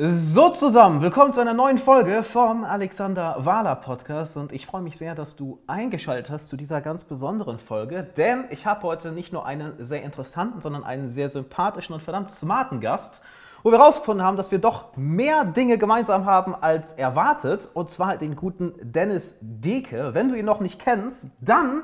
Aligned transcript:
So 0.00 0.50
zusammen, 0.50 1.02
willkommen 1.02 1.32
zu 1.32 1.40
einer 1.40 1.54
neuen 1.54 1.76
Folge 1.76 2.22
vom 2.22 2.62
Alexander 2.62 3.34
Wahler 3.40 3.74
Podcast. 3.74 4.36
Und 4.36 4.52
ich 4.52 4.64
freue 4.64 4.80
mich 4.80 4.96
sehr, 4.96 5.16
dass 5.16 5.34
du 5.34 5.58
eingeschaltet 5.66 6.30
hast 6.30 6.46
zu 6.46 6.56
dieser 6.56 6.80
ganz 6.80 7.02
besonderen 7.02 7.58
Folge, 7.58 8.06
denn 8.16 8.44
ich 8.50 8.64
habe 8.64 8.84
heute 8.84 9.10
nicht 9.10 9.32
nur 9.32 9.44
einen 9.44 9.72
sehr 9.84 10.04
interessanten, 10.04 10.60
sondern 10.60 10.84
einen 10.84 11.10
sehr 11.10 11.30
sympathischen 11.30 11.94
und 11.94 12.00
verdammt 12.00 12.30
smarten 12.30 12.80
Gast, 12.80 13.22
wo 13.64 13.72
wir 13.72 13.80
herausgefunden 13.80 14.24
haben, 14.24 14.36
dass 14.36 14.52
wir 14.52 14.60
doch 14.60 14.96
mehr 14.96 15.44
Dinge 15.44 15.78
gemeinsam 15.78 16.26
haben 16.26 16.54
als 16.54 16.92
erwartet. 16.92 17.68
Und 17.74 17.90
zwar 17.90 18.18
den 18.18 18.36
guten 18.36 18.74
Dennis 18.80 19.36
Deke. 19.40 20.14
Wenn 20.14 20.28
du 20.28 20.36
ihn 20.36 20.44
noch 20.44 20.60
nicht 20.60 20.78
kennst, 20.78 21.32
dann 21.40 21.82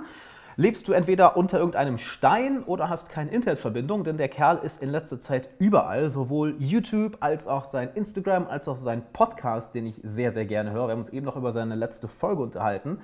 lebst 0.57 0.87
du 0.87 0.93
entweder 0.93 1.37
unter 1.37 1.59
irgendeinem 1.59 1.99
Stein 1.99 2.63
oder 2.65 2.89
hast 2.89 3.09
keine 3.09 3.31
Internetverbindung, 3.31 4.05
denn 4.05 4.17
der 4.17 4.29
Kerl 4.29 4.59
ist 4.59 4.83
in 4.83 4.91
letzter 4.91 5.19
Zeit 5.19 5.49
überall, 5.59 6.11
sowohl 6.11 6.57
YouTube 6.59 7.17
als 7.21 7.49
auch 7.49 7.71
sein 7.71 7.91
Instagram, 7.95 8.47
als 8.47 8.69
auch 8.69 8.77
sein 8.77 9.03
Podcast, 9.13 9.75
den 9.75 9.87
ich 9.87 10.01
sehr, 10.03 10.31
sehr 10.31 10.47
gerne 10.47 10.73
höre. 10.73 10.89
Wir 10.89 10.93
haben 10.93 11.01
uns 11.01 11.11
eben 11.11 11.27
noch 11.27 11.37
über 11.37 11.53
seine 11.53 11.75
letzte 11.75 12.09
Folge 12.09 12.43
unterhalten, 12.43 13.01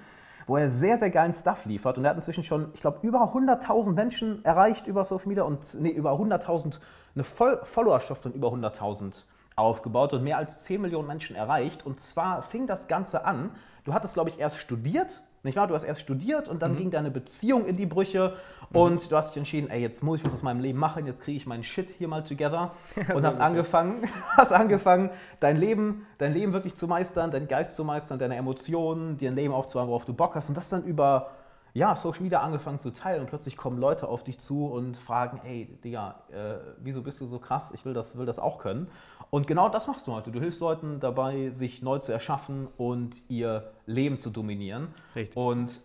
wo 0.46 0.56
er 0.56 0.68
sehr, 0.68 0.96
sehr 0.96 1.10
geilen 1.10 1.32
Stuff 1.32 1.64
liefert 1.66 1.98
und 1.98 2.04
er 2.04 2.10
hat 2.10 2.16
inzwischen 2.16 2.44
schon, 2.44 2.68
ich 2.74 2.80
glaube, 2.80 2.98
über 3.02 3.34
100.000 3.34 3.92
Menschen 3.92 4.44
erreicht 4.44 4.86
über 4.86 5.04
Social 5.04 5.28
Media 5.28 5.44
und 5.44 5.60
nee, 5.80 5.90
über 5.90 6.12
100.000, 6.12 6.78
eine 7.14 7.24
Followerschaft 7.24 8.22
von 8.22 8.32
über 8.32 8.48
100.000 8.48 9.24
aufgebaut 9.56 10.14
und 10.14 10.24
mehr 10.24 10.38
als 10.38 10.64
10 10.64 10.80
Millionen 10.80 11.06
Menschen 11.06 11.36
erreicht. 11.36 11.84
Und 11.84 12.00
zwar 12.00 12.42
fing 12.42 12.66
das 12.66 12.88
Ganze 12.88 13.24
an, 13.24 13.50
du 13.84 13.92
hattest, 13.92 14.14
glaube 14.14 14.30
ich, 14.30 14.38
erst 14.38 14.56
studiert 14.56 15.20
nicht 15.42 15.56
wahr? 15.56 15.66
Du 15.66 15.74
hast 15.74 15.84
erst 15.84 16.00
studiert 16.00 16.48
und 16.48 16.62
dann 16.62 16.72
mhm. 16.72 16.76
ging 16.76 16.90
deine 16.90 17.10
Beziehung 17.10 17.66
in 17.66 17.76
die 17.76 17.86
Brüche 17.86 18.34
mhm. 18.70 18.76
und 18.76 19.10
du 19.10 19.16
hast 19.16 19.30
dich 19.30 19.38
entschieden, 19.38 19.70
ey, 19.70 19.80
jetzt 19.80 20.02
muss 20.02 20.20
ich 20.20 20.26
was 20.26 20.34
aus 20.34 20.42
meinem 20.42 20.60
Leben 20.60 20.78
machen, 20.78 21.06
jetzt 21.06 21.22
kriege 21.22 21.36
ich 21.36 21.46
meinen 21.46 21.62
Shit 21.62 21.90
hier 21.90 22.08
mal 22.08 22.22
together 22.22 22.72
und 23.14 23.24
hast 23.24 23.40
angefangen, 23.40 24.08
hast 24.36 24.52
angefangen, 24.52 25.10
dein 25.40 25.56
Leben, 25.56 26.06
dein 26.18 26.32
Leben 26.32 26.52
wirklich 26.52 26.76
zu 26.76 26.86
meistern, 26.86 27.30
deinen 27.30 27.48
Geist 27.48 27.76
zu 27.76 27.84
meistern, 27.84 28.18
deine 28.18 28.36
Emotionen, 28.36 29.16
dir 29.16 29.30
ein 29.30 29.36
Leben 29.36 29.54
aufzubauen, 29.54 29.88
worauf 29.88 30.04
du 30.04 30.12
Bock 30.12 30.34
hast 30.34 30.48
und 30.48 30.56
das 30.56 30.68
dann 30.68 30.84
über 30.84 31.30
ja, 31.72 31.94
Social 31.94 32.22
Media 32.22 32.40
angefangen 32.40 32.78
zu 32.78 32.90
teilen 32.90 33.20
und 33.20 33.28
plötzlich 33.28 33.56
kommen 33.56 33.78
Leute 33.78 34.08
auf 34.08 34.24
dich 34.24 34.38
zu 34.38 34.66
und 34.66 34.96
fragen, 34.96 35.40
ey, 35.44 35.78
Digga, 35.84 36.16
äh, 36.30 36.56
wieso 36.78 37.02
bist 37.02 37.20
du 37.20 37.26
so 37.26 37.38
krass? 37.38 37.72
Ich 37.72 37.84
will 37.84 37.94
das, 37.94 38.18
will 38.18 38.26
das 38.26 38.38
auch 38.38 38.58
können. 38.58 38.88
Und 39.30 39.46
genau 39.46 39.68
das 39.68 39.86
machst 39.86 40.06
du 40.06 40.12
heute. 40.12 40.30
Du 40.30 40.40
hilfst 40.40 40.60
Leuten 40.60 40.98
dabei, 40.98 41.50
sich 41.50 41.82
neu 41.82 41.98
zu 41.98 42.12
erschaffen 42.12 42.68
und 42.76 43.14
ihr 43.28 43.70
Leben 43.86 44.18
zu 44.18 44.30
dominieren. 44.30 44.88
Richtig. 45.14 45.36
Und 45.36 45.80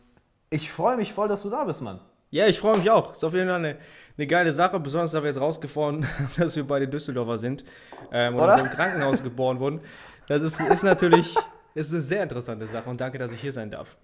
ich 0.49 0.71
freue 0.71 0.97
mich 0.97 1.13
voll, 1.13 1.27
dass 1.27 1.43
du 1.43 1.49
da 1.49 1.63
bist, 1.63 1.81
Mann. 1.81 1.99
Ja, 2.31 2.47
ich 2.47 2.59
freue 2.59 2.77
mich 2.77 2.89
auch. 2.89 3.11
Ist 3.11 3.23
auf 3.23 3.33
jeden 3.33 3.47
Fall 3.47 3.59
eine, 3.59 3.77
eine 4.17 4.27
geile 4.27 4.51
Sache, 4.51 4.79
besonders 4.79 5.11
da 5.11 5.21
wir 5.21 5.27
jetzt 5.27 5.39
rausgefunden 5.39 6.05
haben, 6.05 6.29
dass 6.37 6.55
wir 6.55 6.65
beide 6.65 6.87
Düsseldorfer 6.87 7.37
sind 7.37 7.63
ähm, 8.11 8.35
und 8.35 8.41
Oder? 8.41 8.59
im 8.59 8.65
Krankenhaus 8.65 9.21
geboren 9.21 9.59
wurden. 9.59 9.79
Das 10.27 10.41
ist, 10.41 10.59
ist 10.59 10.83
natürlich 10.83 11.35
ist 11.75 11.93
eine 11.93 12.01
sehr 12.01 12.23
interessante 12.23 12.65
Sache 12.67 12.89
und 12.89 12.99
danke, 12.99 13.19
dass 13.19 13.31
ich 13.31 13.41
hier 13.41 13.51
sein 13.51 13.69
darf. 13.69 13.95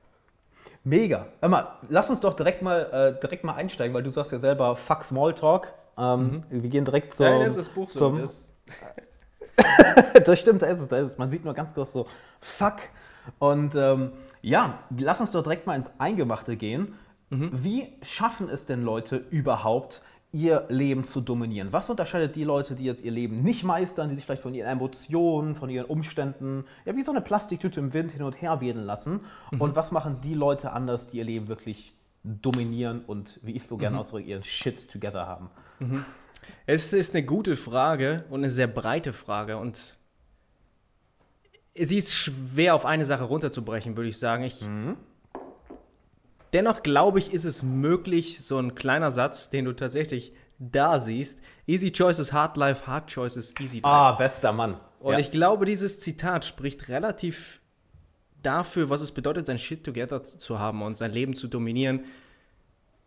Mega. 0.83 1.27
Hör 1.39 1.49
mal, 1.49 1.67
lass 1.89 2.09
uns 2.09 2.19
doch 2.19 2.33
direkt 2.33 2.61
mal, 2.61 3.15
äh, 3.17 3.19
direkt 3.19 3.43
mal 3.43 3.53
einsteigen, 3.53 3.93
weil 3.93 4.03
du 4.03 4.11
sagst 4.11 4.31
ja 4.31 4.39
selber 4.39 4.75
Fuck 4.75 5.03
Smalltalk. 5.03 5.67
Ähm, 5.97 6.43
mhm. 6.49 6.63
Wir 6.63 6.69
gehen 6.69 6.85
direkt 6.85 7.13
zum. 7.13 7.25
Nein, 7.25 7.41
ist 7.41 7.57
das 7.57 7.69
Buch 7.69 7.89
so. 7.89 8.17
das 8.17 8.51
stimmt, 10.35 10.61
da 10.61 10.67
ist 10.67 10.79
es, 10.79 10.87
da 10.87 10.97
ist 10.97 11.13
es. 11.13 11.17
Man 11.17 11.29
sieht 11.29 11.45
nur 11.45 11.53
ganz 11.53 11.73
kurz 11.73 11.93
so 11.93 12.07
Fuck. 12.39 12.77
Und 13.39 13.75
ähm, 13.75 14.11
ja, 14.41 14.79
lass 14.97 15.21
uns 15.21 15.31
doch 15.31 15.43
direkt 15.43 15.67
mal 15.67 15.75
ins 15.75 15.91
Eingemachte 15.97 16.55
gehen. 16.57 16.95
Mhm. 17.29 17.49
Wie 17.51 17.87
schaffen 18.01 18.49
es 18.49 18.65
denn 18.65 18.83
Leute 18.83 19.17
überhaupt, 19.17 20.01
ihr 20.31 20.65
Leben 20.69 21.03
zu 21.03 21.21
dominieren? 21.21 21.71
Was 21.71 21.89
unterscheidet 21.89 22.35
die 22.35 22.43
Leute, 22.43 22.75
die 22.75 22.85
jetzt 22.85 23.03
ihr 23.03 23.11
Leben 23.11 23.43
nicht 23.43 23.63
meistern, 23.63 24.09
die 24.09 24.15
sich 24.15 24.25
vielleicht 24.25 24.41
von 24.41 24.53
ihren 24.53 24.67
Emotionen, 24.67 25.55
von 25.55 25.69
ihren 25.69 25.85
Umständen, 25.85 26.65
ja, 26.85 26.95
wie 26.95 27.01
so 27.01 27.11
eine 27.11 27.21
Plastiktüte 27.21 27.79
im 27.79 27.93
Wind 27.93 28.11
hin 28.11 28.23
und 28.23 28.41
her 28.41 28.61
wedeln 28.61 28.85
lassen? 28.85 29.21
Mhm. 29.51 29.61
Und 29.61 29.75
was 29.75 29.91
machen 29.91 30.19
die 30.23 30.33
Leute 30.33 30.71
anders, 30.71 31.07
die 31.07 31.17
ihr 31.17 31.25
Leben 31.25 31.47
wirklich 31.47 31.93
dominieren 32.23 33.01
und, 33.05 33.39
wie 33.41 33.53
ich 33.53 33.65
so 33.65 33.77
gerne 33.77 33.95
mhm. 33.95 33.99
ausdrücke, 34.01 34.27
ihren 34.27 34.43
Shit 34.43 34.89
together 34.89 35.27
haben? 35.27 35.49
Mhm. 35.79 36.05
Es 36.65 36.93
ist 36.93 37.13
eine 37.13 37.23
gute 37.25 37.55
Frage 37.55 38.25
und 38.29 38.41
eine 38.41 38.49
sehr 38.49 38.67
breite 38.67 39.13
Frage 39.13 39.57
und 39.57 39.97
sie 41.75 41.97
ist 41.97 42.13
schwer 42.13 42.75
auf 42.75 42.85
eine 42.85 43.05
Sache 43.05 43.23
runterzubrechen, 43.23 43.95
würde 43.95 44.09
ich 44.09 44.17
sagen. 44.17 44.43
Ich, 44.43 44.67
mhm. 44.67 44.97
Dennoch 46.53 46.83
glaube 46.83 47.19
ich, 47.19 47.31
ist 47.31 47.45
es 47.45 47.63
möglich, 47.63 48.43
so 48.43 48.57
ein 48.57 48.75
kleiner 48.75 49.09
Satz, 49.11 49.49
den 49.49 49.65
du 49.65 49.73
tatsächlich 49.73 50.33
da 50.59 50.99
siehst. 50.99 51.41
Easy 51.65 51.91
choices, 51.91 52.33
hard 52.33 52.57
life, 52.57 52.85
hard 52.85 53.09
choices, 53.09 53.53
easy 53.59 53.77
life. 53.77 53.87
Ah, 53.87 54.11
bester 54.13 54.51
Mann. 54.51 54.77
Und 54.99 55.13
ja. 55.13 55.19
ich 55.19 55.31
glaube, 55.31 55.65
dieses 55.65 55.99
Zitat 55.99 56.45
spricht 56.45 56.89
relativ 56.89 57.61
dafür, 58.43 58.89
was 58.89 59.01
es 59.01 59.11
bedeutet, 59.11 59.47
sein 59.47 59.59
Shit 59.59 59.83
together 59.83 60.21
zu 60.23 60.59
haben 60.59 60.81
und 60.81 60.97
sein 60.97 61.11
Leben 61.11 61.35
zu 61.35 61.47
dominieren, 61.47 62.05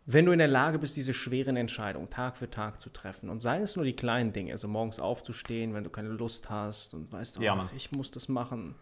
wenn 0.05 0.25
du 0.25 0.31
in 0.31 0.39
der 0.39 0.47
Lage 0.47 0.77
bist, 0.77 0.95
diese 0.97 1.13
schweren 1.13 1.57
Entscheidungen 1.57 2.09
Tag 2.09 2.37
für 2.37 2.49
Tag 2.49 2.79
zu 2.79 2.89
treffen. 2.91 3.29
Und 3.29 3.41
seien 3.41 3.63
es 3.63 3.75
nur 3.75 3.85
die 3.85 3.95
kleinen 3.95 4.33
Dinge, 4.33 4.51
also 4.51 4.67
morgens 4.67 4.99
aufzustehen, 4.99 5.73
wenn 5.73 5.83
du 5.83 5.89
keine 5.89 6.09
Lust 6.09 6.49
hast 6.49 6.93
und 6.93 7.11
weißt, 7.11 7.39
oh, 7.39 7.41
ja, 7.41 7.69
ich 7.75 7.91
muss 7.91 8.11
das 8.11 8.29
machen. 8.29 8.75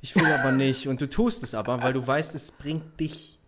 Ich 0.00 0.16
will 0.16 0.26
aber 0.26 0.50
nicht. 0.50 0.88
Und 0.88 1.00
du 1.00 1.08
tust 1.08 1.42
es 1.42 1.54
aber, 1.54 1.82
weil 1.82 1.92
du 1.92 2.04
weißt, 2.04 2.34
es 2.34 2.52
bringt 2.52 2.98
dich 2.98 3.38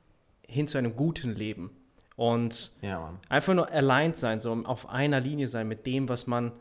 hin 0.46 0.68
zu 0.68 0.76
einem 0.76 0.96
guten 0.96 1.34
Leben. 1.34 1.70
Und 2.16 2.72
ja, 2.80 3.18
einfach 3.28 3.54
nur 3.54 3.70
aligned 3.72 4.16
sein, 4.16 4.38
so 4.38 4.52
auf 4.52 4.88
einer 4.88 5.20
Linie 5.20 5.48
sein 5.48 5.66
mit 5.66 5.86
dem, 5.86 6.08
was 6.08 6.26
man 6.26 6.52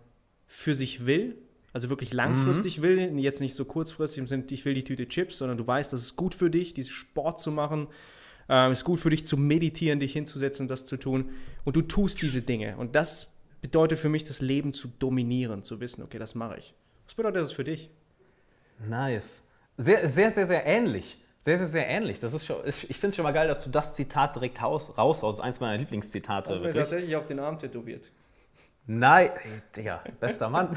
für 0.47 0.74
sich 0.74 1.06
will, 1.06 1.38
also 1.74 1.90
wirklich 1.90 2.13
langfristig 2.13 2.80
mhm. 2.80 2.84
will, 2.84 3.19
jetzt 3.19 3.41
nicht 3.41 3.53
so 3.53 3.66
kurzfristig 3.66 4.19
im 4.19 4.28
Sinne, 4.28 4.45
ich 4.50 4.66
will 4.66 4.74
die 4.74 4.84
Tüte 4.84 5.07
Chips, 5.07 5.40
sondern 5.40 5.57
du 5.57 5.68
weißt, 5.68 5.91
das 5.91 6.01
ist 6.01 6.16
gut 6.16 6.34
für 6.34 6.50
dich, 6.50 6.74
diesen 6.74 6.94
Sport 6.94 7.40
zu 7.40 7.51
machen, 7.51 7.88
äh, 8.50 8.72
ist 8.72 8.84
gut 8.84 9.00
für 9.00 9.09
dich 9.09 9.26
zu 9.26 9.38
meditieren, 9.38 10.00
dich 10.00 10.14
hinzusetzen, 10.14 10.68
das 10.68 10.86
zu 10.86 10.98
tun 10.98 11.30
und 11.64 11.76
du 11.76 11.81
tust 11.81 12.22
diese 12.22 12.42
Dinge 12.42 12.78
und 12.78 12.96
das 12.96 13.34
bedeutet 13.62 13.98
für 13.98 14.09
mich, 14.09 14.26
das 14.26 14.42
Leben 14.42 14.74
zu 14.74 14.90
dominieren, 15.00 15.64
zu 15.64 15.80
wissen, 15.80 16.04
okay, 16.04 16.20
das 16.20 16.36
mache 16.36 16.58
ich. 16.58 16.74
Was 17.06 17.16
bedeutet 17.16 17.44
das 17.44 17.52
für 17.52 17.64
dich? 17.64 17.90
Nice. 18.88 19.42
Sehr, 19.78 20.09
sehr, 20.09 20.31
sehr, 20.31 20.48
sehr 20.48 20.66
ähnlich. 20.66 21.20
Sehr, 21.40 21.58
sehr, 21.58 21.68
sehr 21.68 21.88
ähnlich. 21.88 22.20
Das 22.20 22.34
ist 22.34 22.46
schon, 22.46 22.58
ich 22.66 22.98
finde 22.98 23.09
es 23.09 23.16
schon 23.16 23.24
mal 23.24 23.31
geil, 23.34 23.48
dass 23.48 23.64
du 23.64 23.70
das 23.70 23.96
Zitat 23.96 24.36
direkt 24.36 24.62
raus, 24.62 24.94
raushaust. 24.98 25.42
Eins 25.42 25.60
meiner 25.60 25.78
Lieblingszitate. 25.78 26.54
Das 26.54 26.62
mir 26.62 26.74
tatsächlich 26.74 27.16
auf 27.16 27.25
den 27.25 27.40
Arm 27.40 27.60
tätowiert. 27.60 28.10
Nein, 28.85 29.29
Digga, 29.75 30.01
bester 30.19 30.49
Mann. 30.49 30.75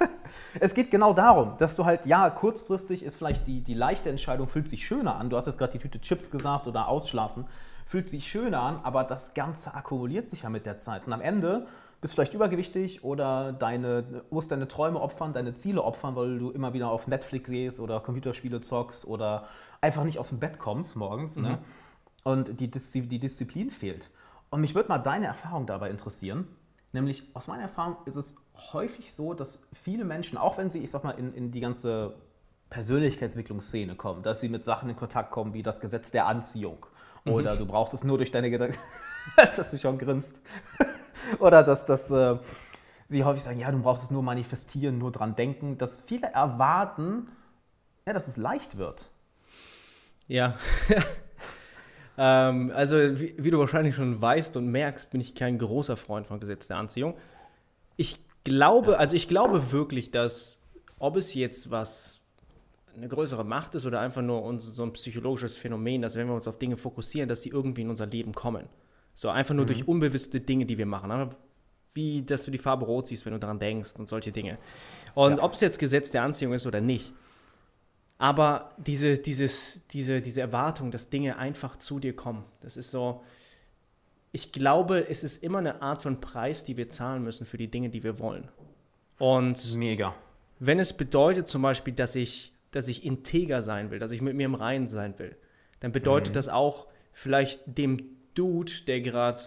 es 0.60 0.74
geht 0.74 0.90
genau 0.90 1.12
darum, 1.12 1.56
dass 1.58 1.76
du 1.76 1.84
halt, 1.84 2.04
ja, 2.04 2.28
kurzfristig 2.30 3.04
ist 3.04 3.14
vielleicht 3.14 3.46
die, 3.46 3.60
die 3.60 3.74
leichte 3.74 4.10
Entscheidung, 4.10 4.48
fühlt 4.48 4.68
sich 4.68 4.84
schöner 4.84 5.14
an. 5.16 5.30
Du 5.30 5.36
hast 5.36 5.46
jetzt 5.46 5.58
gerade 5.58 5.72
die 5.72 5.78
Tüte 5.78 6.00
Chips 6.00 6.32
gesagt 6.32 6.66
oder 6.66 6.88
ausschlafen. 6.88 7.46
Fühlt 7.86 8.08
sich 8.08 8.26
schöner 8.26 8.60
an, 8.60 8.80
aber 8.82 9.04
das 9.04 9.34
Ganze 9.34 9.74
akkumuliert 9.74 10.28
sich 10.28 10.42
ja 10.42 10.50
mit 10.50 10.66
der 10.66 10.78
Zeit. 10.78 11.06
Und 11.06 11.12
am 11.12 11.20
Ende 11.20 11.66
bist 12.00 12.12
du 12.12 12.16
vielleicht 12.16 12.34
übergewichtig 12.34 13.04
oder 13.04 13.52
deine, 13.52 14.22
musst 14.30 14.50
deine 14.50 14.66
Träume 14.66 15.00
opfern, 15.00 15.32
deine 15.32 15.54
Ziele 15.54 15.82
opfern, 15.82 16.16
weil 16.16 16.38
du 16.38 16.50
immer 16.50 16.72
wieder 16.72 16.90
auf 16.90 17.06
Netflix 17.06 17.48
gehst 17.48 17.78
oder 17.78 18.00
Computerspiele 18.00 18.62
zockst 18.62 19.06
oder 19.06 19.46
einfach 19.80 20.02
nicht 20.02 20.18
aus 20.18 20.30
dem 20.30 20.40
Bett 20.40 20.58
kommst 20.58 20.96
morgens 20.96 21.36
ne? 21.36 21.42
mhm. 21.42 21.48
ne? 21.48 21.58
und 22.24 22.60
die, 22.60 22.70
Diszi 22.70 23.02
die 23.02 23.20
Disziplin 23.20 23.70
fehlt. 23.70 24.10
Und 24.50 24.60
mich 24.60 24.74
würde 24.74 24.88
mal 24.88 24.98
deine 24.98 25.26
Erfahrung 25.26 25.66
dabei 25.66 25.90
interessieren. 25.90 26.48
Nämlich 26.94 27.24
aus 27.34 27.48
meiner 27.48 27.64
Erfahrung 27.64 27.96
ist 28.04 28.14
es 28.14 28.36
häufig 28.72 29.12
so, 29.12 29.34
dass 29.34 29.66
viele 29.72 30.04
Menschen, 30.04 30.38
auch 30.38 30.58
wenn 30.58 30.70
sie, 30.70 30.78
ich 30.78 30.92
sag 30.92 31.02
mal, 31.02 31.10
in, 31.10 31.34
in 31.34 31.50
die 31.50 31.58
ganze 31.58 32.14
Persönlichkeitsentwicklungsszene 32.70 33.96
kommen, 33.96 34.22
dass 34.22 34.38
sie 34.38 34.48
mit 34.48 34.64
Sachen 34.64 34.88
in 34.88 34.94
Kontakt 34.94 35.32
kommen 35.32 35.54
wie 35.54 35.64
das 35.64 35.80
Gesetz 35.80 36.12
der 36.12 36.26
Anziehung 36.26 36.86
mhm. 37.24 37.32
oder 37.32 37.56
du 37.56 37.66
brauchst 37.66 37.94
es 37.94 38.04
nur 38.04 38.16
durch 38.16 38.30
deine 38.30 38.48
Gedanken, 38.48 38.78
dass 39.36 39.72
du 39.72 39.78
schon 39.78 39.98
grinst. 39.98 40.40
oder 41.40 41.64
dass, 41.64 41.84
dass 41.84 42.12
äh, 42.12 42.38
sie 43.08 43.24
häufig 43.24 43.42
sagen, 43.42 43.58
ja, 43.58 43.72
du 43.72 43.82
brauchst 43.82 44.04
es 44.04 44.10
nur 44.12 44.22
manifestieren, 44.22 44.96
nur 44.96 45.10
dran 45.10 45.34
denken, 45.34 45.76
dass 45.78 45.98
viele 45.98 46.28
erwarten, 46.28 47.26
ja, 48.06 48.12
dass 48.12 48.28
es 48.28 48.36
leicht 48.36 48.76
wird. 48.76 49.06
Ja. 50.28 50.54
ähm, 52.16 52.72
also, 52.74 52.96
wie, 52.96 53.34
wie, 53.36 53.50
du 53.50 53.58
wahrscheinlich 53.58 53.94
schon 53.94 54.20
weißt 54.20 54.56
und 54.56 54.68
merkst, 54.68 55.10
bin 55.10 55.20
ich 55.20 55.34
kein 55.34 55.58
großer 55.58 55.96
Freund 55.96 56.26
von 56.26 56.40
Gesetz 56.40 56.68
der 56.68 56.76
Anziehung. 56.76 57.14
Ich 57.96 58.18
glaube, 58.44 58.92
ja. 58.92 58.98
also 58.98 59.16
ich 59.16 59.28
glaube 59.28 59.72
wirklich, 59.72 60.10
dass, 60.10 60.62
ob 60.98 61.16
es 61.16 61.34
jetzt 61.34 61.70
was 61.70 62.20
eine 62.96 63.08
größere 63.08 63.44
Macht 63.44 63.74
ist 63.74 63.86
oder 63.86 64.00
einfach 64.00 64.22
nur 64.22 64.42
uns, 64.42 64.64
so 64.64 64.84
ein 64.84 64.92
psychologisches 64.92 65.56
Phänomen, 65.56 66.02
dass 66.02 66.14
wenn 66.16 66.28
wir 66.28 66.34
uns 66.34 66.46
auf 66.46 66.58
Dinge 66.58 66.76
fokussieren, 66.76 67.28
dass 67.28 67.42
sie 67.42 67.48
irgendwie 67.48 67.82
in 67.82 67.90
unser 67.90 68.06
Leben 68.06 68.32
kommen. 68.32 68.68
So 69.14 69.28
einfach 69.28 69.54
nur 69.54 69.64
mhm. 69.64 69.68
durch 69.68 69.88
unbewusste 69.88 70.40
Dinge, 70.40 70.66
die 70.66 70.78
wir 70.78 70.86
machen. 70.86 71.30
Wie, 71.92 72.22
dass 72.22 72.44
du 72.44 72.50
die 72.50 72.58
Farbe 72.58 72.84
rot 72.86 73.08
siehst, 73.08 73.24
wenn 73.24 73.32
du 73.32 73.38
daran 73.38 73.58
denkst 73.58 73.94
und 73.98 74.08
solche 74.08 74.32
Dinge. 74.32 74.58
Und 75.14 75.38
ja. 75.38 75.42
ob 75.42 75.54
es 75.54 75.60
jetzt 75.60 75.78
Gesetz 75.78 76.10
der 76.10 76.22
Anziehung 76.22 76.52
ist 76.52 76.66
oder 76.66 76.80
nicht, 76.80 77.12
aber 78.24 78.70
diese, 78.78 79.18
dieses, 79.18 79.82
diese, 79.90 80.22
diese 80.22 80.40
Erwartung, 80.40 80.90
dass 80.90 81.10
Dinge 81.10 81.36
einfach 81.36 81.76
zu 81.76 82.00
dir 82.00 82.16
kommen, 82.16 82.42
das 82.62 82.78
ist 82.78 82.90
so, 82.90 83.22
ich 84.32 84.50
glaube, 84.50 85.10
es 85.10 85.22
ist 85.24 85.44
immer 85.44 85.58
eine 85.58 85.82
Art 85.82 86.00
von 86.00 86.22
Preis, 86.22 86.64
die 86.64 86.78
wir 86.78 86.88
zahlen 86.88 87.22
müssen 87.22 87.44
für 87.44 87.58
die 87.58 87.70
Dinge, 87.70 87.90
die 87.90 88.02
wir 88.02 88.18
wollen. 88.18 88.48
Und 89.18 89.76
mega. 89.76 90.14
Wenn 90.58 90.78
es 90.78 90.94
bedeutet 90.94 91.48
zum 91.48 91.60
Beispiel, 91.60 91.92
dass 91.92 92.14
ich, 92.14 92.54
dass 92.70 92.88
ich 92.88 93.04
integer 93.04 93.60
sein 93.60 93.90
will, 93.90 93.98
dass 93.98 94.10
ich 94.10 94.22
mit 94.22 94.34
mir 94.34 94.46
im 94.46 94.54
Reinen 94.54 94.88
sein 94.88 95.18
will, 95.18 95.36
dann 95.80 95.92
bedeutet 95.92 96.30
Mhm. 96.30 96.34
das 96.36 96.48
auch 96.48 96.86
vielleicht 97.12 97.60
dem 97.66 97.98
Dude, 98.34 98.72
der 98.86 99.02
gerade 99.02 99.42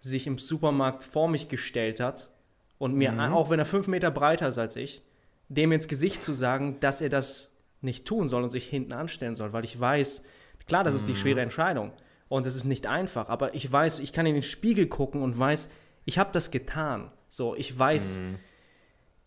sich 0.00 0.26
im 0.26 0.38
Supermarkt 0.38 1.04
vor 1.04 1.28
mich 1.28 1.50
gestellt 1.50 2.00
hat 2.00 2.30
und 2.78 2.94
mir, 2.94 3.12
Mhm. 3.12 3.34
auch 3.34 3.50
wenn 3.50 3.58
er 3.58 3.66
fünf 3.66 3.86
Meter 3.86 4.10
breiter 4.10 4.48
ist 4.48 4.56
als 4.56 4.76
ich, 4.76 5.02
dem 5.50 5.72
ins 5.72 5.88
Gesicht 5.88 6.24
zu 6.24 6.32
sagen, 6.32 6.80
dass 6.80 7.02
er 7.02 7.10
das 7.10 7.53
nicht 7.84 8.04
tun 8.06 8.28
soll 8.28 8.42
und 8.42 8.50
sich 8.50 8.66
hinten 8.68 8.92
anstellen 8.92 9.34
soll, 9.34 9.52
weil 9.52 9.64
ich 9.64 9.78
weiß, 9.78 10.24
klar, 10.66 10.84
das 10.84 10.94
ist 10.94 11.02
Mhm. 11.02 11.06
die 11.08 11.16
schwere 11.16 11.40
Entscheidung 11.40 11.92
und 12.28 12.46
es 12.46 12.56
ist 12.56 12.64
nicht 12.64 12.86
einfach, 12.86 13.28
aber 13.28 13.54
ich 13.54 13.70
weiß, 13.70 14.00
ich 14.00 14.12
kann 14.12 14.26
in 14.26 14.34
den 14.34 14.42
Spiegel 14.42 14.86
gucken 14.86 15.22
und 15.22 15.38
weiß, 15.38 15.70
ich 16.04 16.18
habe 16.18 16.30
das 16.32 16.50
getan. 16.50 17.10
So, 17.28 17.54
ich 17.56 17.76
weiß, 17.78 18.18
Mhm. 18.20 18.34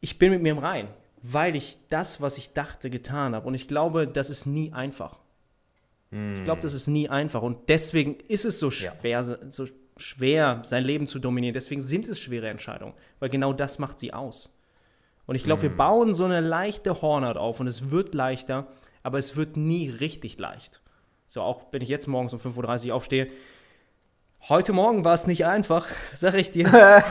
ich 0.02 0.20
bin 0.20 0.32
mit 0.32 0.42
mir 0.42 0.52
im 0.52 0.58
Rein, 0.60 0.88
weil 1.22 1.56
ich 1.56 1.78
das, 1.90 2.22
was 2.22 2.38
ich 2.38 2.54
dachte, 2.54 2.90
getan 2.90 3.34
habe. 3.36 3.48
Und 3.48 3.54
ich 3.56 3.68
glaube, 3.68 4.08
das 4.08 4.30
ist 4.30 4.46
nie 4.46 4.72
einfach. 4.74 5.20
Ich 6.10 6.44
glaube, 6.46 6.62
das 6.62 6.74
ist 6.74 6.88
nie 6.88 7.10
einfach. 7.10 7.42
Und 7.42 7.68
deswegen 7.68 8.16
ist 8.30 8.46
es 8.46 8.60
so 8.60 8.70
Ja. 8.70 8.94
schwer, 8.96 9.24
so 9.50 9.68
schwer, 9.98 10.62
sein 10.64 10.86
Leben 10.86 11.06
zu 11.06 11.20
dominieren. 11.20 11.54
Deswegen 11.54 11.82
sind 11.82 12.08
es 12.08 12.20
schwere 12.20 12.48
Entscheidungen, 12.48 12.94
weil 13.20 13.30
genau 13.30 13.52
das 13.52 13.78
macht 13.78 14.00
sie 14.00 14.14
aus. 14.14 14.50
Und 15.28 15.36
ich 15.36 15.44
glaube, 15.44 15.62
wir 15.62 15.70
bauen 15.70 16.14
so 16.14 16.26
eine 16.26 16.40
leichte 16.40 17.02
Hornhaut 17.02 17.38
auf 17.38 17.60
und 17.60 17.68
es 17.68 17.92
wird 17.92 18.16
leichter, 18.16 18.66
aber 19.04 19.18
es 19.18 19.36
wird 19.36 19.58
nie 19.58 19.90
richtig 19.90 20.40
leicht. 20.40 20.82
So, 21.28 21.42
auch 21.42 21.66
wenn 21.72 21.82
ich 21.82 21.90
jetzt 21.90 22.08
morgens 22.08 22.34
um 22.34 22.40
5.30 22.40 22.88
Uhr 22.88 22.96
aufstehe. 22.96 23.28
Heute 24.48 24.72
Morgen 24.72 25.04
war 25.04 25.14
es 25.14 25.28
nicht 25.28 25.46
einfach, 25.46 25.88
sag 26.14 26.36
ich 26.36 26.52
dir. 26.52 26.74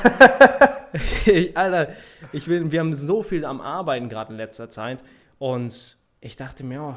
Alter, 1.55 1.93
ich 2.33 2.47
bin, 2.47 2.73
wir 2.73 2.81
haben 2.81 2.95
so 2.95 3.23
viel 3.23 3.45
am 3.45 3.61
Arbeiten 3.61 4.09
gerade 4.09 4.33
in 4.33 4.39
letzter 4.39 4.71
Zeit 4.71 5.05
und 5.39 5.99
ich 6.21 6.37
dachte 6.37 6.65
mir, 6.65 6.81
oh, 6.83 6.97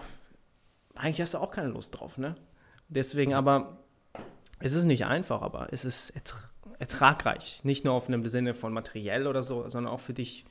eigentlich 0.95 1.19
hast 1.19 1.33
du 1.33 1.39
auch 1.39 1.51
keine 1.51 1.68
Lust 1.68 2.00
drauf, 2.00 2.18
ne? 2.18 2.36
Deswegen 2.88 3.33
aber, 3.33 3.77
es 4.60 4.74
ist 4.74 4.86
nicht 4.86 5.06
einfach, 5.06 5.42
aber 5.42 5.68
es 5.72 5.83
ist 5.83 6.12
ertra 6.12 6.38
ertragreich. 6.77 7.60
Nicht 7.63 7.83
nur 7.83 7.94
auf 7.94 8.07
einem 8.07 8.25
Sinne 8.30 8.54
von 8.54 8.72
materiell 8.72 9.27
oder 9.27 9.44
so, 9.44 9.68
sondern 9.68 9.94
auch 9.94 10.00
für 10.00 10.13
dich 10.13 10.45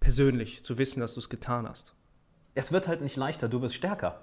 persönlich 0.00 0.64
zu 0.64 0.78
wissen, 0.78 1.00
dass 1.00 1.14
du 1.14 1.20
es 1.20 1.28
getan 1.28 1.68
hast. 1.68 1.94
Es 2.54 2.72
wird 2.72 2.88
halt 2.88 3.00
nicht 3.00 3.16
leichter, 3.16 3.48
du 3.48 3.62
wirst 3.62 3.74
stärker. 3.74 4.20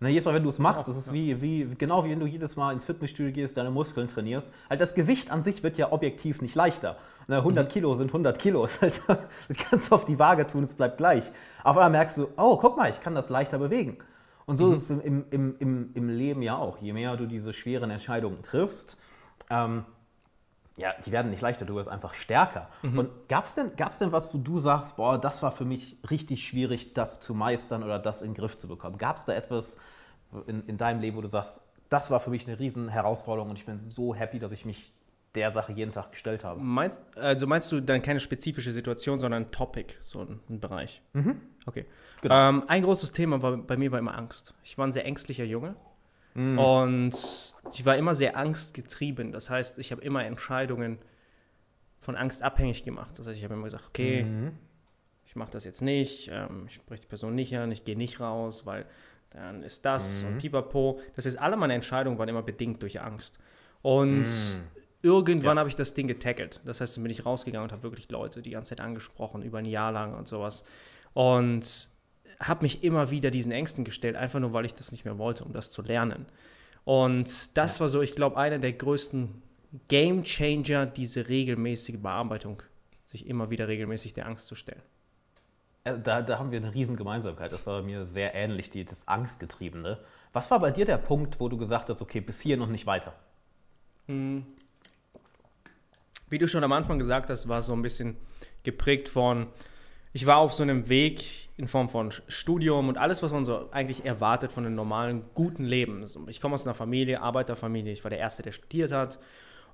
Ne, 0.00 0.10
jedes 0.10 0.26
Mal, 0.26 0.34
wenn 0.34 0.44
du 0.44 0.48
es 0.48 0.60
machst, 0.60 0.88
ist 0.88 0.96
es 0.96 1.12
wie, 1.12 1.42
wie, 1.42 1.64
genau 1.76 2.04
wie 2.04 2.10
wenn 2.10 2.20
du 2.20 2.26
jedes 2.26 2.54
Mal 2.54 2.72
ins 2.72 2.84
Fitnessstudio 2.84 3.32
gehst, 3.32 3.56
deine 3.56 3.72
Muskeln 3.72 4.06
trainierst. 4.06 4.52
Halt 4.70 4.80
das 4.80 4.94
Gewicht 4.94 5.32
an 5.32 5.42
sich 5.42 5.64
wird 5.64 5.76
ja 5.76 5.90
objektiv 5.90 6.40
nicht 6.40 6.54
leichter. 6.54 6.96
Ne, 7.26 7.38
100 7.38 7.70
Kilo 7.70 7.94
sind 7.94 8.08
100 8.08 8.38
Kilo. 8.38 8.68
Halt, 8.80 9.00
das 9.08 9.56
kannst 9.56 9.90
du 9.90 9.96
auf 9.96 10.04
die 10.04 10.18
Waage 10.18 10.46
tun, 10.46 10.62
es 10.62 10.74
bleibt 10.74 10.98
gleich. 10.98 11.24
Auf 11.64 11.76
einmal 11.76 11.90
merkst 11.90 12.16
du, 12.16 12.28
oh, 12.36 12.56
guck 12.58 12.76
mal, 12.76 12.90
ich 12.90 13.00
kann 13.00 13.16
das 13.16 13.28
leichter 13.28 13.58
bewegen. 13.58 13.98
Und 14.46 14.56
so 14.56 14.72
ist 14.72 14.88
es 14.88 15.02
im, 15.02 15.26
im, 15.30 15.56
im, 15.58 15.90
im 15.94 16.08
Leben 16.08 16.42
ja 16.42 16.56
auch. 16.56 16.78
Je 16.78 16.92
mehr 16.92 17.16
du 17.16 17.26
diese 17.26 17.52
schweren 17.52 17.90
Entscheidungen 17.90 18.42
triffst, 18.42 18.98
ähm, 19.50 19.84
ja, 20.78 20.94
die 21.04 21.12
werden 21.12 21.30
nicht 21.30 21.42
leichter, 21.42 21.64
du 21.64 21.74
wirst 21.74 21.88
einfach 21.88 22.14
stärker. 22.14 22.68
Und 22.82 23.10
gab 23.28 23.46
es 23.46 23.54
denn, 23.54 23.72
gab's 23.76 23.98
denn 23.98 24.12
was, 24.12 24.32
wo 24.32 24.38
du 24.38 24.58
sagst, 24.58 24.96
boah, 24.96 25.18
das 25.18 25.42
war 25.42 25.50
für 25.50 25.64
mich 25.64 25.96
richtig 26.08 26.46
schwierig, 26.46 26.94
das 26.94 27.20
zu 27.20 27.34
meistern 27.34 27.82
oder 27.82 27.98
das 27.98 28.22
in 28.22 28.28
den 28.28 28.34
Griff 28.34 28.56
zu 28.56 28.68
bekommen? 28.68 28.96
Gab 28.96 29.18
es 29.18 29.24
da 29.24 29.34
etwas 29.34 29.76
in, 30.46 30.64
in 30.66 30.78
deinem 30.78 31.00
Leben, 31.00 31.16
wo 31.16 31.20
du 31.20 31.28
sagst, 31.28 31.60
das 31.88 32.10
war 32.10 32.20
für 32.20 32.30
mich 32.30 32.46
eine 32.46 32.58
riesen 32.58 32.88
Herausforderung 32.88 33.50
und 33.50 33.58
ich 33.58 33.66
bin 33.66 33.80
so 33.90 34.14
happy, 34.14 34.38
dass 34.38 34.52
ich 34.52 34.64
mich 34.64 34.92
der 35.34 35.50
Sache 35.50 35.72
jeden 35.72 35.92
Tag 35.92 36.12
gestellt 36.12 36.44
habe? 36.44 36.60
Meinst, 36.60 37.02
also 37.16 37.46
meinst 37.46 37.70
du 37.72 37.80
dann 37.80 38.00
keine 38.00 38.20
spezifische 38.20 38.72
Situation, 38.72 39.20
sondern 39.20 39.44
ein 39.44 39.50
Topic, 39.50 39.94
so 40.04 40.20
ein, 40.20 40.40
ein 40.48 40.60
Bereich? 40.60 41.02
Okay. 41.66 41.86
Genau. 42.22 42.48
Ähm, 42.48 42.64
ein 42.68 42.82
großes 42.82 43.12
Thema 43.12 43.42
war, 43.42 43.56
bei 43.56 43.76
mir 43.76 43.90
war 43.92 43.98
immer 43.98 44.16
Angst. 44.16 44.54
Ich 44.64 44.78
war 44.78 44.86
ein 44.86 44.92
sehr 44.92 45.04
ängstlicher 45.04 45.44
Junge 45.44 45.74
und 46.58 47.14
ich 47.72 47.86
war 47.86 47.96
immer 47.96 48.14
sehr 48.14 48.36
angstgetrieben. 48.36 49.32
Das 49.32 49.50
heißt, 49.50 49.78
ich 49.78 49.92
habe 49.92 50.02
immer 50.02 50.24
Entscheidungen 50.24 50.98
von 52.00 52.16
Angst 52.16 52.42
abhängig 52.42 52.84
gemacht. 52.84 53.18
Das 53.18 53.26
heißt, 53.26 53.36
ich 53.36 53.44
habe 53.44 53.54
immer 53.54 53.64
gesagt, 53.64 53.84
okay, 53.88 54.24
ich 55.26 55.36
mache 55.36 55.50
das 55.50 55.64
jetzt 55.64 55.82
nicht, 55.82 56.30
ähm, 56.32 56.64
ich 56.66 56.74
spreche 56.76 57.02
die 57.02 57.08
Person 57.08 57.34
nicht 57.34 57.56
an, 57.56 57.70
ich 57.70 57.84
gehe 57.84 57.96
nicht 57.96 58.20
raus, 58.20 58.64
weil 58.64 58.86
dann 59.30 59.62
ist 59.62 59.84
das 59.84 60.24
und 60.24 60.38
pipapo. 60.38 61.00
Das 61.14 61.26
heißt, 61.26 61.38
alle 61.38 61.56
meine 61.56 61.74
Entscheidungen 61.74 62.18
waren 62.18 62.28
immer 62.28 62.42
bedingt 62.42 62.82
durch 62.82 63.00
Angst. 63.02 63.38
Und 63.82 64.26
irgendwann 65.02 65.58
habe 65.58 65.68
ich 65.68 65.76
das 65.76 65.94
Ding 65.94 66.08
getackelt. 66.08 66.60
Das 66.64 66.80
heißt, 66.80 66.96
dann 66.96 67.04
bin 67.04 67.12
ich 67.12 67.26
rausgegangen 67.26 67.64
und 67.64 67.72
habe 67.72 67.82
wirklich 67.82 68.10
Leute 68.10 68.40
die 68.42 68.50
ganze 68.50 68.70
Zeit 68.70 68.80
angesprochen, 68.80 69.42
über 69.42 69.58
ein 69.58 69.66
Jahr 69.66 69.92
lang 69.92 70.14
und 70.14 70.26
sowas. 70.26 70.64
Und 71.12 71.90
habe 72.40 72.62
mich 72.62 72.84
immer 72.84 73.10
wieder 73.10 73.30
diesen 73.30 73.52
Ängsten 73.52 73.84
gestellt, 73.84 74.16
einfach 74.16 74.40
nur, 74.40 74.52
weil 74.52 74.64
ich 74.64 74.74
das 74.74 74.92
nicht 74.92 75.04
mehr 75.04 75.18
wollte, 75.18 75.44
um 75.44 75.52
das 75.52 75.70
zu 75.70 75.82
lernen. 75.82 76.26
Und 76.84 77.56
das 77.56 77.80
war 77.80 77.88
so, 77.88 78.00
ich 78.00 78.14
glaube, 78.14 78.36
einer 78.36 78.58
der 78.58 78.72
größten 78.72 79.42
Game 79.88 80.24
Changer, 80.24 80.86
diese 80.86 81.28
regelmäßige 81.28 81.98
Bearbeitung, 81.98 82.62
sich 83.04 83.26
immer 83.26 83.50
wieder 83.50 83.68
regelmäßig 83.68 84.14
der 84.14 84.26
Angst 84.26 84.46
zu 84.46 84.54
stellen. 84.54 84.82
Äh, 85.84 85.98
Da, 85.98 86.22
da 86.22 86.38
haben 86.38 86.50
wir 86.50 86.58
eine 86.58 86.72
riesen 86.74 86.96
Gemeinsamkeit. 86.96 87.52
Das 87.52 87.66
war 87.66 87.80
bei 87.80 87.86
mir 87.86 88.04
sehr 88.04 88.34
ähnlich, 88.34 88.70
die, 88.70 88.84
das 88.84 89.06
Angstgetriebene. 89.06 89.98
Was 90.32 90.50
war 90.50 90.60
bei 90.60 90.70
dir 90.70 90.84
der 90.84 90.98
Punkt, 90.98 91.40
wo 91.40 91.48
du 91.48 91.56
gesagt 91.58 91.88
hast, 91.88 92.00
okay, 92.00 92.20
bis 92.20 92.40
hier 92.40 92.60
und 92.60 92.70
nicht 92.70 92.86
weiter? 92.86 93.12
Wie 96.30 96.38
du 96.38 96.48
schon 96.48 96.64
am 96.64 96.72
Anfang 96.72 96.98
gesagt 96.98 97.28
hast, 97.30 97.48
war 97.48 97.58
es 97.58 97.66
so 97.66 97.72
ein 97.74 97.82
bisschen 97.82 98.16
geprägt 98.62 99.08
von, 99.08 99.46
ich 100.18 100.26
war 100.26 100.38
auf 100.38 100.52
so 100.52 100.64
einem 100.64 100.88
Weg 100.88 101.48
in 101.58 101.68
Form 101.68 101.88
von 101.88 102.10
Studium 102.26 102.88
und 102.88 102.98
alles, 102.98 103.22
was 103.22 103.30
man 103.30 103.44
so 103.44 103.70
eigentlich 103.70 104.04
erwartet 104.04 104.50
von 104.50 104.66
einem 104.66 104.74
normalen, 104.74 105.22
guten 105.32 105.64
Leben. 105.64 106.04
Ich 106.26 106.40
komme 106.40 106.56
aus 106.56 106.66
einer 106.66 106.74
Familie, 106.74 107.20
Arbeiterfamilie, 107.20 107.92
ich 107.92 108.02
war 108.02 108.10
der 108.10 108.18
Erste, 108.18 108.42
der 108.42 108.50
studiert 108.50 108.90
hat. 108.90 109.20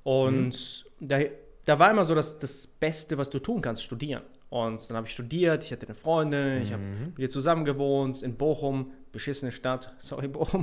Und 0.03 0.85
da, 1.01 1.21
da 1.65 1.79
war 1.79 1.91
immer 1.91 2.05
so 2.05 2.15
das, 2.15 2.39
das 2.39 2.67
Beste, 2.67 3.17
was 3.17 3.31
du 3.31 3.39
tun 3.39 3.63
kannst, 3.63 3.83
studieren. 3.83 4.21
Und 4.51 4.87
dann 4.91 4.99
habe 4.99 5.07
ich 5.07 5.15
studiert, 5.15 5.65
ich 5.65 5.73
hatte 5.73 5.87
eine 5.87 5.95
Freundin, 5.95 6.61
ich 6.61 6.75
habe 6.75 6.83
mit 6.83 7.19
ihr 7.19 7.31
zusammen 7.31 7.65
gewohnt 7.65 8.23
in 8.23 8.37
Bochum, 8.37 8.93
beschissene 9.13 9.51
Stadt, 9.51 9.95
sorry 9.99 10.29
Bochum. 10.29 10.63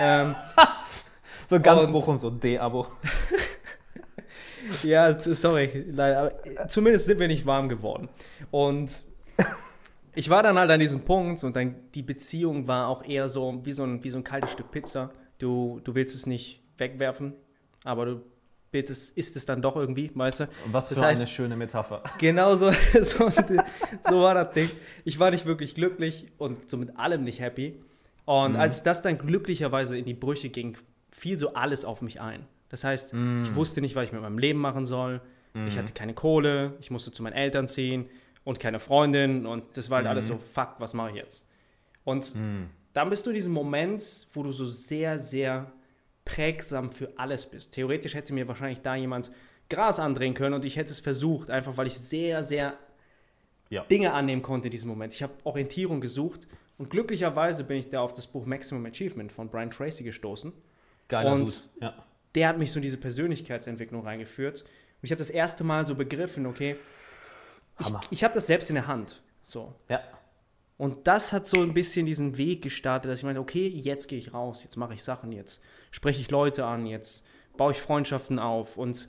ähm, 0.00 0.34
So 1.46 1.58
ganz 1.60 1.90
Bochum, 1.90 2.18
so 2.18 2.28
D-Abo. 2.28 2.88
Ja, 4.82 5.20
sorry, 5.20 5.84
leider. 5.90 6.20
Aber 6.20 6.46
äh, 6.46 6.66
zumindest 6.68 7.04
sind 7.06 7.18
wir 7.18 7.28
nicht 7.28 7.44
warm 7.44 7.68
geworden. 7.68 8.08
Und 8.50 9.04
ich 10.14 10.30
war 10.30 10.42
dann 10.42 10.58
halt 10.58 10.70
an 10.70 10.80
diesem 10.80 11.00
Punkt 11.00 11.42
und 11.44 11.56
dann 11.56 11.74
die 11.94 12.02
Beziehung 12.02 12.66
war 12.68 12.88
auch 12.88 13.04
eher 13.04 13.28
so 13.28 13.60
wie 13.64 13.72
so 13.72 13.84
ein, 13.84 14.02
wie 14.04 14.10
so 14.10 14.18
ein 14.18 14.24
kaltes 14.24 14.52
Stück 14.52 14.70
Pizza. 14.70 15.10
Du, 15.38 15.80
du 15.84 15.94
willst 15.94 16.14
es 16.14 16.26
nicht 16.26 16.60
wegwerfen, 16.78 17.34
aber 17.84 18.06
du 18.06 18.22
willst 18.72 18.90
es, 18.90 19.10
isst 19.12 19.36
es 19.36 19.46
dann 19.46 19.62
doch 19.62 19.76
irgendwie, 19.76 20.10
weißt 20.14 20.40
du? 20.40 20.44
Und 20.64 20.72
was 20.72 20.88
für 20.88 20.94
Das 20.94 21.04
heißt- 21.04 21.16
eine 21.20 21.26
schöne 21.28 21.56
Metapher. 21.56 22.02
Genau 22.18 22.54
so, 22.56 22.70
so, 23.02 23.30
so 24.08 24.20
war 24.22 24.34
das 24.34 24.52
Ding. 24.54 24.70
Ich 25.04 25.18
war 25.18 25.30
nicht 25.30 25.46
wirklich 25.46 25.74
glücklich 25.74 26.26
und 26.38 26.68
so 26.68 26.76
mit 26.76 26.96
allem 26.98 27.22
nicht 27.24 27.40
happy. 27.40 27.80
Und 28.24 28.56
als 28.56 28.82
das 28.82 29.02
dann 29.02 29.18
glücklicherweise 29.18 29.98
in 29.98 30.06
die 30.06 30.14
Brüche 30.14 30.48
ging, 30.48 30.76
fiel 31.10 31.38
so 31.38 31.52
alles 31.54 31.84
auf 31.84 32.00
mich 32.02 32.20
ein. 32.20 32.46
Das 32.70 32.82
heißt, 32.82 33.14
ich 33.42 33.54
wusste 33.54 33.80
nicht, 33.80 33.94
was 33.94 34.06
ich 34.06 34.12
mit 34.12 34.22
meinem 34.22 34.38
Leben 34.38 34.58
machen 34.60 34.84
soll. 34.86 35.20
Ich 35.68 35.78
hatte 35.78 35.92
keine 35.92 36.14
Kohle, 36.14 36.72
ich 36.80 36.90
musste 36.90 37.12
zu 37.12 37.22
meinen 37.22 37.34
Eltern 37.34 37.68
ziehen 37.68 38.06
und 38.44 38.60
keine 38.60 38.78
Freundin. 38.80 39.46
Und 39.46 39.76
das 39.76 39.90
war 39.90 39.98
halt 39.98 40.06
alles 40.06 40.26
so, 40.26 40.38
fuck, 40.38 40.74
was 40.78 40.94
mache 40.94 41.10
ich 41.10 41.16
jetzt? 41.16 41.46
Und 42.04 42.34
dann 42.92 43.10
bist 43.10 43.26
du 43.26 43.30
in 43.30 43.36
diesem 43.36 43.52
Moment, 43.52 44.26
wo 44.34 44.42
du 44.42 44.52
so 44.52 44.64
sehr, 44.66 45.18
sehr 45.18 45.72
prägsam 46.24 46.90
für 46.92 47.12
alles 47.16 47.46
bist. 47.46 47.72
Theoretisch 47.74 48.14
hätte 48.14 48.32
mir 48.32 48.46
wahrscheinlich 48.48 48.80
da 48.80 48.94
jemand 48.94 49.30
Gras 49.68 49.98
andrehen 49.98 50.34
können 50.34 50.54
und 50.54 50.64
ich 50.64 50.76
hätte 50.76 50.92
es 50.92 51.00
versucht, 51.00 51.50
einfach 51.50 51.76
weil 51.76 51.86
ich 51.86 51.94
sehr, 51.98 52.42
sehr 52.44 52.74
Ja. 53.70 53.82
Dinge 53.84 54.12
annehmen 54.12 54.42
konnte 54.42 54.68
in 54.68 54.70
diesem 54.70 54.88
Moment. 54.88 55.12
Ich 55.14 55.22
habe 55.22 55.32
Orientierung 55.44 56.00
gesucht 56.00 56.46
und 56.78 56.90
glücklicherweise 56.90 57.64
bin 57.64 57.78
ich 57.78 57.88
da 57.88 58.00
auf 58.00 58.12
das 58.14 58.26
Buch 58.26 58.46
Maximum 58.46 58.84
Achievement 58.86 59.32
von 59.32 59.48
Brian 59.48 59.70
Tracy 59.70 60.04
gestoßen. 60.04 60.52
Geiler 61.08 61.32
Und- 61.32 61.48
Dude. 61.74 61.84
Ja. 61.86 62.04
Der 62.34 62.48
hat 62.48 62.58
mich 62.58 62.72
so 62.72 62.78
in 62.78 62.82
diese 62.82 62.96
Persönlichkeitsentwicklung 62.98 64.02
reingeführt. 64.04 64.62
Und 64.62 64.68
ich 65.02 65.10
habe 65.10 65.18
das 65.18 65.30
erste 65.30 65.62
Mal 65.64 65.86
so 65.86 65.94
begriffen, 65.94 66.46
okay, 66.46 66.76
Hammer. 67.78 68.00
ich 68.10 68.24
habe 68.24 68.34
das 68.34 68.46
selbst 68.46 68.70
in 68.70 68.74
der 68.74 68.86
Hand. 68.86 69.22
So. 69.42 69.74
ja. 69.88 70.00
Und 70.76 71.06
das 71.06 71.32
hat 71.32 71.46
so 71.46 71.62
ein 71.62 71.72
bisschen 71.72 72.04
diesen 72.04 72.36
Weg 72.36 72.62
gestartet, 72.62 73.10
dass 73.10 73.20
ich 73.20 73.24
meinte, 73.24 73.40
okay, 73.40 73.68
jetzt 73.68 74.08
gehe 74.08 74.18
ich 74.18 74.34
raus, 74.34 74.64
jetzt 74.64 74.76
mache 74.76 74.94
ich 74.94 75.04
Sachen, 75.04 75.30
jetzt 75.30 75.62
spreche 75.92 76.20
ich 76.20 76.30
Leute 76.30 76.66
an, 76.66 76.86
jetzt 76.86 77.24
baue 77.56 77.72
ich 77.72 77.80
Freundschaften 77.80 78.40
auf. 78.40 78.76
Und 78.76 79.08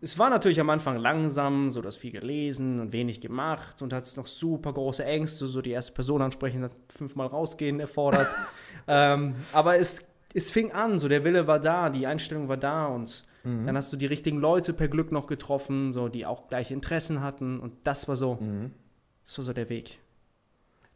es 0.00 0.18
war 0.18 0.30
natürlich 0.30 0.60
am 0.60 0.70
Anfang 0.70 0.96
langsam, 0.96 1.70
so 1.70 1.82
dass 1.82 1.96
viel 1.96 2.12
gelesen 2.12 2.80
und 2.80 2.92
wenig 2.92 3.20
gemacht 3.20 3.82
und 3.82 3.92
hat 3.92 4.04
es 4.04 4.16
noch 4.16 4.28
super 4.28 4.72
große 4.72 5.04
Ängste, 5.04 5.48
so 5.48 5.60
die 5.60 5.72
erste 5.72 5.92
Person 5.92 6.22
ansprechen, 6.22 6.62
hat 6.62 6.72
fünfmal 6.88 7.26
rausgehen 7.26 7.80
erfordert. 7.80 8.34
ähm, 8.86 9.34
aber 9.52 9.78
es, 9.78 10.06
es 10.34 10.50
fing 10.52 10.72
an, 10.72 11.00
so 11.00 11.08
der 11.08 11.24
Wille 11.24 11.46
war 11.48 11.58
da, 11.58 11.90
die 11.90 12.06
Einstellung 12.06 12.48
war 12.48 12.56
da 12.56 12.86
und 12.86 13.24
dann 13.66 13.76
hast 13.76 13.92
du 13.92 13.96
die 13.96 14.06
richtigen 14.06 14.38
Leute 14.38 14.72
per 14.72 14.88
Glück 14.88 15.12
noch 15.12 15.26
getroffen, 15.26 15.92
so 15.92 16.08
die 16.08 16.26
auch 16.26 16.48
gleiche 16.48 16.74
Interessen 16.74 17.22
hatten 17.22 17.60
und 17.60 17.74
das 17.84 18.08
war 18.08 18.16
so, 18.16 18.38
das 19.26 19.38
war 19.38 19.44
so 19.44 19.52
der 19.52 19.68
Weg. 19.68 19.98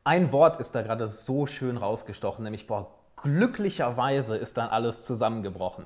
Ein 0.04 0.32
Wort 0.32 0.58
ist 0.58 0.74
da 0.74 0.82
gerade 0.82 1.06
so 1.06 1.46
schön 1.46 1.76
rausgestochen, 1.76 2.42
nämlich, 2.42 2.66
boah, 2.66 2.90
glücklicherweise 3.22 4.36
ist 4.36 4.56
dann 4.56 4.68
alles 4.68 5.04
zusammengebrochen. 5.04 5.84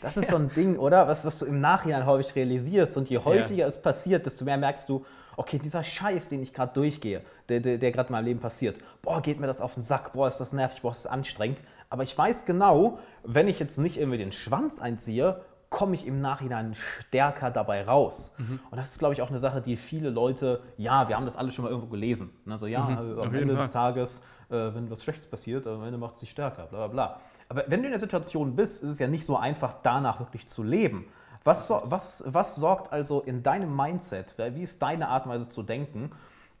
Das 0.00 0.16
ist 0.16 0.30
ja. 0.30 0.30
so 0.32 0.36
ein 0.36 0.50
Ding, 0.56 0.76
oder? 0.76 1.06
Was, 1.06 1.24
was 1.24 1.38
du 1.38 1.46
im 1.46 1.60
Nachhinein 1.60 2.06
häufig 2.06 2.34
realisierst. 2.34 2.96
Und 2.96 3.08
je 3.08 3.18
häufiger 3.18 3.62
ja. 3.62 3.66
es 3.66 3.80
passiert, 3.80 4.26
desto 4.26 4.44
mehr 4.44 4.56
merkst 4.56 4.88
du, 4.88 5.04
okay, 5.36 5.58
dieser 5.58 5.84
Scheiß, 5.84 6.28
den 6.28 6.42
ich 6.42 6.52
gerade 6.52 6.74
durchgehe, 6.74 7.22
der, 7.48 7.60
der, 7.60 7.78
der 7.78 7.92
gerade 7.92 8.08
in 8.08 8.12
meinem 8.12 8.24
Leben 8.24 8.40
passiert, 8.40 8.78
boah, 9.02 9.22
geht 9.22 9.40
mir 9.40 9.46
das 9.46 9.60
auf 9.60 9.74
den 9.74 9.82
Sack, 9.82 10.12
boah, 10.12 10.28
ist 10.28 10.38
das 10.38 10.52
nervig, 10.52 10.82
boah, 10.82 10.90
ist 10.90 11.04
das 11.04 11.12
anstrengend. 11.12 11.60
Aber 11.88 12.02
ich 12.02 12.16
weiß 12.16 12.44
genau, 12.44 12.98
wenn 13.22 13.48
ich 13.48 13.60
jetzt 13.60 13.78
nicht 13.78 13.98
irgendwie 13.98 14.18
den 14.18 14.32
Schwanz 14.32 14.80
einziehe, 14.80 15.42
komme 15.72 15.96
ich 15.96 16.06
im 16.06 16.20
Nachhinein 16.20 16.74
stärker 16.74 17.50
dabei 17.50 17.84
raus. 17.84 18.32
Mhm. 18.38 18.60
Und 18.70 18.76
das 18.78 18.92
ist, 18.92 18.98
glaube 18.98 19.14
ich, 19.14 19.22
auch 19.22 19.30
eine 19.30 19.38
Sache, 19.38 19.60
die 19.60 19.76
viele 19.76 20.10
Leute, 20.10 20.60
ja, 20.76 21.08
wir 21.08 21.16
haben 21.16 21.24
das 21.24 21.36
alle 21.36 21.50
schon 21.50 21.64
mal 21.64 21.70
irgendwo 21.70 21.88
gelesen. 21.88 22.30
Also 22.48 22.66
ja, 22.66 22.84
mhm. 22.84 23.20
am 23.20 23.34
Ende 23.34 23.56
des 23.56 23.72
Tages, 23.72 24.22
äh, 24.50 24.54
wenn 24.54 24.88
was 24.90 25.02
Schlechtes 25.02 25.26
passiert, 25.26 25.66
am 25.66 25.82
Ende 25.82 25.98
macht 25.98 26.14
es 26.14 26.20
sich 26.20 26.30
stärker, 26.30 26.66
bla 26.66 26.86
bla 26.86 26.88
bla. 26.88 27.20
Aber 27.48 27.64
wenn 27.66 27.80
du 27.80 27.86
in 27.86 27.92
der 27.92 28.00
Situation 28.00 28.54
bist, 28.54 28.84
ist 28.84 28.90
es 28.90 28.98
ja 28.98 29.08
nicht 29.08 29.24
so 29.24 29.36
einfach, 29.36 29.74
danach 29.82 30.20
wirklich 30.20 30.46
zu 30.46 30.62
leben. 30.62 31.06
Was, 31.42 31.66
so, 31.66 31.82
was, 31.84 32.22
was 32.26 32.54
sorgt 32.54 32.92
also 32.92 33.20
in 33.20 33.42
deinem 33.42 33.74
Mindset, 33.74 34.36
wie 34.38 34.62
ist 34.62 34.80
deine 34.80 35.08
Art 35.08 35.24
und 35.24 35.32
Weise 35.32 35.48
zu 35.48 35.62
denken, 35.62 36.12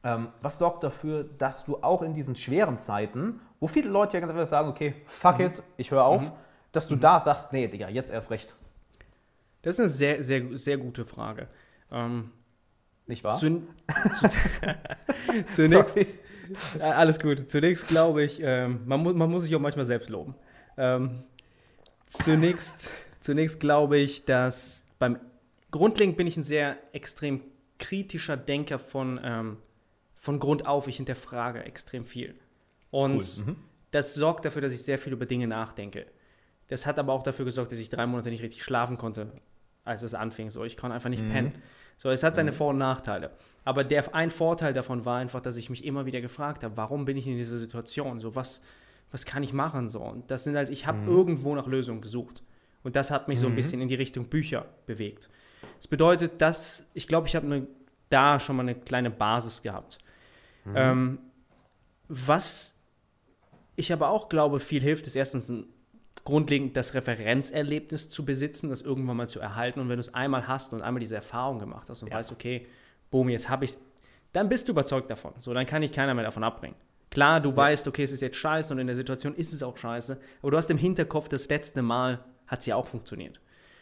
ähm, 0.04 0.28
was 0.40 0.58
sorgt 0.58 0.82
dafür, 0.82 1.24
dass 1.38 1.64
du 1.64 1.78
auch 1.82 2.02
in 2.02 2.14
diesen 2.14 2.34
schweren 2.34 2.78
Zeiten, 2.78 3.40
wo 3.60 3.68
viele 3.68 3.90
Leute 3.90 4.16
ja 4.16 4.20
ganz 4.20 4.32
einfach 4.32 4.46
sagen, 4.46 4.68
okay, 4.68 4.94
fuck 5.04 5.38
mhm. 5.38 5.44
it, 5.44 5.62
ich 5.76 5.90
höre 5.90 6.04
auf, 6.04 6.22
mhm. 6.22 6.32
dass 6.72 6.88
du 6.88 6.96
mhm. 6.96 7.00
da 7.00 7.20
sagst, 7.20 7.52
nee, 7.52 7.68
Digga, 7.68 7.88
jetzt 7.88 8.10
erst 8.10 8.30
recht. 8.30 8.54
Das 9.62 9.76
ist 9.76 9.80
eine 9.80 9.88
sehr, 9.88 10.22
sehr, 10.22 10.56
sehr 10.56 10.76
gute 10.76 11.04
Frage. 11.04 11.48
Ähm, 11.90 12.30
Nicht 13.06 13.24
wahr? 13.24 13.38
Zu, 13.38 13.62
zu, 14.12 14.28
zunächst, 15.50 15.96
alles 16.80 17.18
gut. 17.20 17.48
Zunächst 17.48 17.88
glaube 17.88 18.24
ich, 18.24 18.40
ähm, 18.42 18.82
man, 18.86 19.02
mu 19.02 19.12
man 19.12 19.30
muss 19.30 19.44
sich 19.44 19.54
auch 19.54 19.60
manchmal 19.60 19.86
selbst 19.86 20.10
loben. 20.10 20.34
Ähm, 20.76 21.22
zunächst, 22.08 22.90
zunächst 23.20 23.60
glaube 23.60 23.98
ich, 23.98 24.24
dass 24.24 24.86
beim 24.98 25.18
grundlegend 25.70 26.16
bin 26.16 26.26
ich 26.26 26.36
ein 26.36 26.42
sehr 26.42 26.76
extrem 26.92 27.40
kritischer 27.78 28.36
Denker 28.36 28.78
von, 28.78 29.20
ähm, 29.22 29.56
von 30.14 30.38
Grund 30.38 30.66
auf. 30.66 30.88
Ich 30.88 30.96
hinterfrage 30.96 31.64
extrem 31.64 32.04
viel. 32.04 32.34
Und 32.90 33.22
cool. 33.38 33.44
mhm. 33.46 33.56
das 33.92 34.14
sorgt 34.14 34.44
dafür, 34.44 34.62
dass 34.62 34.72
ich 34.72 34.82
sehr 34.82 34.98
viel 34.98 35.12
über 35.12 35.26
Dinge 35.26 35.46
nachdenke. 35.46 36.06
Das 36.68 36.86
hat 36.86 36.98
aber 36.98 37.12
auch 37.12 37.22
dafür 37.22 37.44
gesorgt, 37.44 37.72
dass 37.72 37.78
ich 37.78 37.90
drei 37.90 38.06
Monate 38.06 38.30
nicht 38.30 38.42
richtig 38.42 38.62
schlafen 38.62 38.96
konnte, 38.96 39.32
als 39.84 40.02
es 40.02 40.14
anfing. 40.14 40.50
So, 40.50 40.64
ich 40.64 40.76
konnte 40.76 40.94
einfach 40.94 41.10
nicht 41.10 41.24
mhm. 41.24 41.32
pennen. 41.32 41.52
So, 41.96 42.10
es 42.10 42.22
hat 42.22 42.34
seine 42.34 42.50
mhm. 42.50 42.56
Vor- 42.56 42.70
und 42.70 42.78
Nachteile. 42.78 43.30
Aber 43.64 43.84
der, 43.84 44.14
ein 44.14 44.30
Vorteil 44.30 44.72
davon 44.72 45.04
war 45.04 45.18
einfach, 45.18 45.40
dass 45.40 45.56
ich 45.56 45.70
mich 45.70 45.84
immer 45.84 46.06
wieder 46.06 46.20
gefragt 46.20 46.64
habe, 46.64 46.76
warum 46.76 47.04
bin 47.04 47.16
ich 47.16 47.26
in 47.26 47.36
dieser 47.36 47.58
Situation? 47.58 48.18
So, 48.18 48.34
was, 48.34 48.62
was 49.10 49.24
kann 49.24 49.42
ich 49.42 49.52
machen? 49.52 49.88
So, 49.88 50.00
und 50.00 50.30
das 50.30 50.44
sind 50.44 50.56
halt, 50.56 50.68
ich 50.68 50.86
habe 50.86 50.98
mhm. 50.98 51.08
irgendwo 51.08 51.54
nach 51.54 51.66
Lösungen 51.66 52.00
gesucht. 52.00 52.42
Und 52.82 52.96
das 52.96 53.10
hat 53.10 53.28
mich 53.28 53.38
so 53.38 53.46
ein 53.46 53.52
mhm. 53.52 53.56
bisschen 53.56 53.80
in 53.80 53.88
die 53.88 53.94
Richtung 53.94 54.26
Bücher 54.26 54.66
bewegt. 54.86 55.30
Das 55.76 55.86
bedeutet, 55.86 56.40
dass 56.40 56.88
ich 56.94 57.06
glaube, 57.06 57.28
ich 57.28 57.36
habe 57.36 57.46
ne, 57.46 57.66
da 58.08 58.40
schon 58.40 58.56
mal 58.56 58.62
eine 58.62 58.74
kleine 58.74 59.10
Basis 59.10 59.62
gehabt. 59.62 59.98
Mhm. 60.64 60.74
Ähm, 60.76 61.18
was 62.08 62.82
ich 63.76 63.92
aber 63.92 64.10
auch 64.10 64.28
glaube, 64.28 64.60
viel 64.60 64.82
hilft, 64.82 65.06
ist 65.06 65.16
erstens 65.16 65.48
ein, 65.48 65.66
grundlegend 66.24 66.76
das 66.76 66.94
Referenzerlebnis 66.94 68.08
zu 68.08 68.24
besitzen, 68.24 68.70
das 68.70 68.82
irgendwann 68.82 69.16
mal 69.16 69.28
zu 69.28 69.40
erhalten. 69.40 69.80
Und 69.80 69.88
wenn 69.88 69.96
du 69.96 70.00
es 70.00 70.14
einmal 70.14 70.46
hast 70.46 70.72
und 70.72 70.82
einmal 70.82 71.00
diese 71.00 71.16
Erfahrung 71.16 71.58
gemacht 71.58 71.88
hast 71.90 72.02
und 72.02 72.08
ja. 72.08 72.16
weißt, 72.16 72.32
okay, 72.32 72.66
boom, 73.10 73.28
jetzt 73.28 73.48
habe 73.48 73.64
ich 73.64 73.72
es, 73.72 73.80
dann 74.32 74.48
bist 74.48 74.68
du 74.68 74.72
überzeugt 74.72 75.10
davon. 75.10 75.32
So, 75.38 75.52
dann 75.52 75.66
kann 75.66 75.82
ich 75.82 75.92
keiner 75.92 76.14
mehr 76.14 76.24
davon 76.24 76.44
abbringen. 76.44 76.76
Klar, 77.10 77.40
du 77.40 77.50
ja. 77.50 77.56
weißt, 77.56 77.88
okay, 77.88 78.04
es 78.04 78.12
ist 78.12 78.22
jetzt 78.22 78.36
scheiße 78.38 78.72
und 78.72 78.80
in 78.80 78.86
der 78.86 78.96
Situation 78.96 79.34
ist 79.34 79.52
es 79.52 79.62
auch 79.62 79.76
scheiße, 79.76 80.18
aber 80.40 80.50
du 80.50 80.56
hast 80.56 80.70
im 80.70 80.78
Hinterkopf, 80.78 81.28
das 81.28 81.48
letzte 81.48 81.82
Mal 81.82 82.24
hat 82.46 82.60
es 82.60 82.66
ja 82.66 82.76
auch 82.76 82.86
funktioniert. 82.86 83.40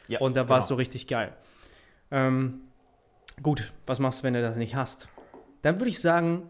Ja, 0.08 0.18
und 0.18 0.34
da 0.34 0.48
war 0.48 0.58
es 0.58 0.64
genau. 0.64 0.68
so 0.68 0.74
richtig 0.76 1.06
geil. 1.06 1.36
Ähm, 2.10 2.62
gut, 3.40 3.72
was 3.86 4.00
machst 4.00 4.20
du, 4.20 4.24
wenn 4.24 4.34
du 4.34 4.42
das 4.42 4.56
nicht 4.56 4.74
hast? 4.74 5.08
Dann 5.62 5.78
würde 5.78 5.90
ich 5.90 6.00
sagen, 6.00 6.48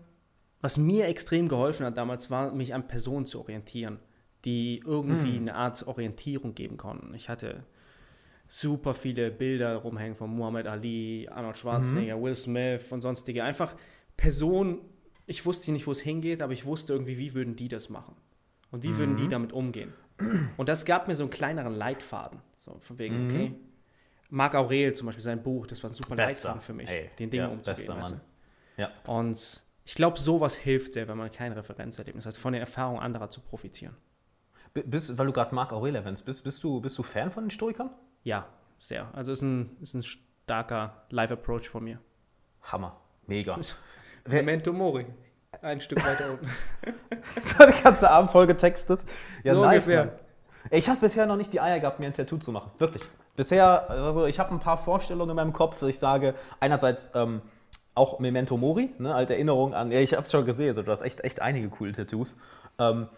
was 0.62 0.78
mir 0.78 1.06
extrem 1.08 1.48
geholfen 1.48 1.84
hat 1.84 1.98
damals, 1.98 2.30
war, 2.30 2.52
mich 2.52 2.72
an 2.74 2.86
Personen 2.86 3.26
zu 3.26 3.40
orientieren, 3.40 3.98
die 4.44 4.82
irgendwie 4.84 5.36
hm. 5.36 5.42
eine 5.42 5.54
Art 5.54 5.86
Orientierung 5.86 6.54
geben 6.54 6.76
konnten. 6.76 7.14
Ich 7.14 7.28
hatte 7.28 7.64
super 8.50 8.94
viele 8.94 9.30
Bilder 9.30 9.76
rumhängen 9.76 10.16
von 10.16 10.30
Muhammad 10.30 10.66
Ali, 10.66 11.28
Arnold 11.30 11.56
Schwarzenegger, 11.56 12.16
mhm. 12.16 12.22
Will 12.22 12.34
Smith 12.34 12.90
und 12.90 13.00
sonstige. 13.00 13.44
Einfach 13.44 13.76
Personen, 14.16 14.78
ich 15.26 15.46
wusste 15.46 15.70
nicht, 15.70 15.86
wo 15.86 15.92
es 15.92 16.00
hingeht, 16.00 16.42
aber 16.42 16.52
ich 16.52 16.66
wusste 16.66 16.92
irgendwie, 16.92 17.16
wie 17.16 17.32
würden 17.34 17.54
die 17.54 17.68
das 17.68 17.90
machen? 17.90 18.16
Und 18.72 18.82
wie 18.82 18.88
mhm. 18.88 18.98
würden 18.98 19.16
die 19.16 19.24
mhm. 19.24 19.30
damit 19.30 19.52
umgehen? 19.52 19.92
Und 20.56 20.68
das 20.68 20.84
gab 20.84 21.06
mir 21.06 21.14
so 21.14 21.22
einen 21.22 21.30
kleineren 21.30 21.74
Leitfaden. 21.74 22.40
So 22.56 22.76
von 22.80 22.98
wegen, 22.98 23.24
mhm. 23.24 23.30
okay. 23.30 23.54
Marc 24.30 24.54
Aurel 24.54 24.92
zum 24.94 25.06
Beispiel, 25.06 25.24
sein 25.24 25.42
Buch, 25.42 25.66
das 25.66 25.82
war 25.82 25.90
ein 25.90 25.94
super 25.94 26.16
Bester. 26.16 26.32
Leitfaden 26.32 26.60
für 26.60 26.72
mich, 26.72 26.88
hey. 26.88 27.10
den 27.18 27.30
Dingen 27.30 27.44
ja, 27.44 27.48
umzugehen. 27.48 27.96
Bester, 27.96 28.20
ja. 28.76 28.90
Und 29.06 29.64
ich 29.84 29.94
glaube, 29.94 30.18
sowas 30.18 30.56
hilft 30.56 30.94
sehr, 30.94 31.08
wenn 31.08 31.18
man 31.18 31.30
kein 31.30 31.52
Referenzerlebnis 31.52 32.26
hat, 32.26 32.36
von 32.36 32.52
den 32.52 32.60
Erfahrungen 32.60 33.00
anderer 33.00 33.30
zu 33.30 33.40
profitieren. 33.40 33.96
Bist, 34.72 35.18
weil 35.18 35.26
du 35.26 35.32
gerade 35.32 35.54
Marc 35.54 35.72
Aurel 35.72 35.96
erwähnst, 35.96 36.24
bist, 36.24 36.44
bist, 36.44 36.62
du, 36.62 36.80
bist 36.80 36.96
du 36.96 37.02
Fan 37.02 37.30
von 37.30 37.44
den 37.44 37.50
Stoikern? 37.50 37.90
Ja, 38.22 38.46
sehr. 38.78 39.08
Also 39.12 39.32
ist 39.32 39.42
ein, 39.42 39.76
ist 39.80 39.94
ein 39.94 40.02
starker 40.02 41.04
Live-Approach 41.10 41.68
von 41.68 41.84
mir. 41.84 41.98
Hammer. 42.62 42.96
Mega. 43.26 43.58
Memento 44.28 44.72
Mori. 44.72 45.06
Ein 45.62 45.80
Stück 45.80 46.04
weiter 46.04 46.30
unten. 46.32 46.46
so 47.40 47.66
die 47.66 47.82
ganze 47.82 48.10
Abend 48.10 48.30
voll 48.30 48.46
getextet. 48.46 49.00
Ja, 49.42 49.54
so 49.54 49.62
nice, 49.62 49.84
ungefähr. 49.84 50.04
Mann. 50.06 50.14
Ich 50.70 50.88
habe 50.88 51.00
bisher 51.00 51.26
noch 51.26 51.36
nicht 51.36 51.52
die 51.52 51.60
Eier 51.60 51.80
gehabt, 51.80 52.00
mir 52.00 52.06
ein 52.06 52.14
Tattoo 52.14 52.36
zu 52.36 52.52
machen. 52.52 52.70
Wirklich. 52.78 53.02
Bisher, 53.36 53.90
also 53.90 54.26
ich 54.26 54.38
habe 54.38 54.54
ein 54.54 54.60
paar 54.60 54.78
Vorstellungen 54.78 55.30
in 55.30 55.36
meinem 55.36 55.52
Kopf. 55.52 55.82
Ich 55.82 55.98
sage 55.98 56.34
einerseits 56.60 57.12
ähm, 57.14 57.42
auch 57.94 58.18
Memento 58.20 58.56
Mori, 58.56 58.90
ne, 58.98 59.14
alte 59.14 59.34
Erinnerung 59.34 59.74
an. 59.74 59.90
Ja, 59.90 60.00
ich 60.00 60.12
habe 60.12 60.22
es 60.24 60.30
schon 60.30 60.44
gesehen. 60.44 60.70
Also, 60.70 60.82
du 60.82 60.90
hast 60.90 61.02
echt, 61.02 61.24
echt 61.24 61.40
einige 61.40 61.68
coole 61.68 61.92
Tattoos. 61.92 62.34
Ähm, 62.78 63.08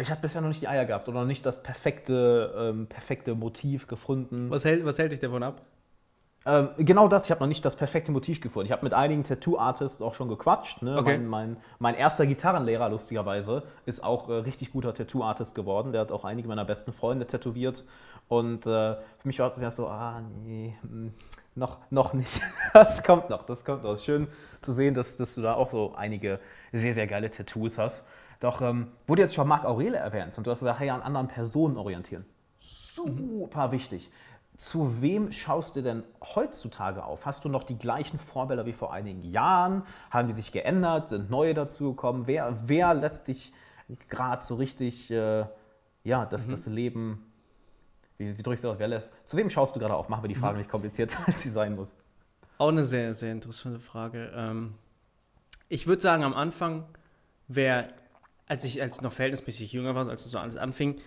ich 0.00 0.10
habe 0.10 0.20
bisher 0.20 0.40
noch 0.40 0.48
nicht 0.48 0.60
die 0.60 0.68
Eier 0.68 0.84
gehabt 0.84 1.08
oder 1.08 1.20
noch 1.20 1.26
nicht 1.26 1.46
das 1.46 1.62
perfekte, 1.62 2.54
ähm, 2.56 2.86
perfekte 2.86 3.34
Motiv 3.34 3.86
gefunden. 3.86 4.50
Was 4.50 4.64
hält, 4.64 4.84
was 4.84 4.98
hält 4.98 5.12
dich 5.12 5.20
davon 5.20 5.42
ab? 5.42 5.62
Ähm, 6.46 6.68
genau 6.78 7.08
das, 7.08 7.24
ich 7.24 7.32
habe 7.32 7.40
noch 7.40 7.48
nicht 7.48 7.64
das 7.64 7.74
perfekte 7.74 8.12
Motiv 8.12 8.40
gefunden. 8.40 8.66
Ich 8.66 8.72
habe 8.72 8.84
mit 8.84 8.94
einigen 8.94 9.24
Tattoo-Artists 9.24 10.00
auch 10.00 10.14
schon 10.14 10.28
gequatscht. 10.28 10.80
Ne? 10.80 10.96
Okay. 10.96 11.18
Mein, 11.18 11.26
mein, 11.26 11.56
mein, 11.80 11.94
erster 11.96 12.24
Gitarrenlehrer, 12.24 12.88
lustigerweise, 12.88 13.64
ist 13.84 14.04
auch 14.04 14.28
äh, 14.28 14.34
richtig 14.34 14.72
guter 14.72 14.94
Tattoo-Artist 14.94 15.56
geworden. 15.56 15.90
Der 15.90 16.02
hat 16.02 16.12
auch 16.12 16.24
einige 16.24 16.46
meiner 16.46 16.64
besten 16.64 16.92
Freunde 16.92 17.26
tätowiert. 17.26 17.84
Und 18.28 18.64
äh, 18.64 18.94
für 18.94 19.26
mich 19.26 19.40
war 19.40 19.48
das 19.48 19.60
ja 19.60 19.72
so, 19.72 19.88
ah, 19.88 20.22
nee, 20.44 20.76
mh, 20.82 20.88
hm, 20.88 21.14
noch, 21.56 21.78
noch 21.90 22.12
nicht. 22.12 22.40
Das 22.72 23.02
kommt 23.02 23.30
noch, 23.30 23.44
das 23.44 23.64
kommt 23.64 23.82
noch. 23.82 23.96
Schön 23.96 24.28
zu 24.60 24.72
sehen, 24.72 24.94
dass, 24.94 25.16
dass 25.16 25.34
du 25.34 25.42
da 25.42 25.54
auch 25.54 25.70
so 25.70 25.94
einige 25.96 26.38
sehr, 26.72 26.94
sehr 26.94 27.06
geile 27.06 27.30
Tattoos 27.30 27.78
hast. 27.78 28.04
Doch 28.40 28.60
ähm, 28.62 28.88
wurde 29.06 29.22
jetzt 29.22 29.34
schon 29.34 29.48
Marc 29.48 29.64
Aurele 29.64 29.96
erwähnt 29.96 30.36
und 30.36 30.46
du 30.46 30.50
hast 30.50 30.60
gesagt, 30.60 30.80
hey, 30.80 30.90
an 30.90 31.02
anderen 31.02 31.28
Personen 31.28 31.76
orientieren. 31.76 32.24
Super 32.56 33.72
wichtig. 33.72 34.10
Zu 34.56 35.02
wem 35.02 35.32
schaust 35.32 35.76
du 35.76 35.82
denn 35.82 36.02
heutzutage 36.34 37.04
auf? 37.04 37.26
Hast 37.26 37.44
du 37.44 37.48
noch 37.50 37.62
die 37.62 37.78
gleichen 37.78 38.18
Vorbilder 38.18 38.64
wie 38.64 38.72
vor 38.72 38.92
einigen 38.92 39.22
Jahren? 39.22 39.82
Haben 40.10 40.28
die 40.28 40.34
sich 40.34 40.50
geändert? 40.50 41.08
Sind 41.08 41.30
neue 41.30 41.52
dazugekommen? 41.52 42.26
Wer, 42.26 42.56
wer 42.64 42.94
lässt 42.94 43.28
dich 43.28 43.52
gerade 44.08 44.42
so 44.44 44.54
richtig, 44.54 45.10
äh, 45.10 45.44
ja, 46.04 46.24
das, 46.24 46.46
mhm. 46.46 46.50
das 46.52 46.66
Leben, 46.66 47.30
wie, 48.16 48.36
wie 48.36 48.42
drückst 48.42 48.64
du 48.64 48.68
das, 48.68 48.78
wer 48.78 48.88
lässt? 48.88 49.12
Zu 49.24 49.36
wem 49.36 49.50
schaust 49.50 49.76
du 49.76 49.80
gerade 49.80 49.94
auf? 49.94 50.08
Machen 50.08 50.24
wir 50.24 50.28
die 50.28 50.34
Frage 50.34 50.54
mhm. 50.54 50.60
nicht 50.60 50.70
komplizierter, 50.70 51.18
als 51.26 51.42
sie 51.42 51.50
sein 51.50 51.74
muss. 51.74 51.94
Auch 52.58 52.68
eine 52.68 52.84
sehr, 52.84 53.12
sehr 53.12 53.32
interessante 53.32 53.80
Frage. 53.80 54.32
Ähm, 54.34 54.74
ich 55.68 55.86
würde 55.86 56.00
sagen, 56.00 56.24
am 56.24 56.32
Anfang, 56.32 56.84
wer, 57.48 57.88
als 58.46 58.64
ich 58.64 58.80
als 58.80 59.00
noch 59.00 59.12
verhältnismäßig 59.12 59.72
jünger 59.72 59.94
war, 59.94 60.08
als 60.08 60.22
das 60.22 60.32
so 60.32 60.38
alles 60.38 60.56
anfing, 60.56 61.00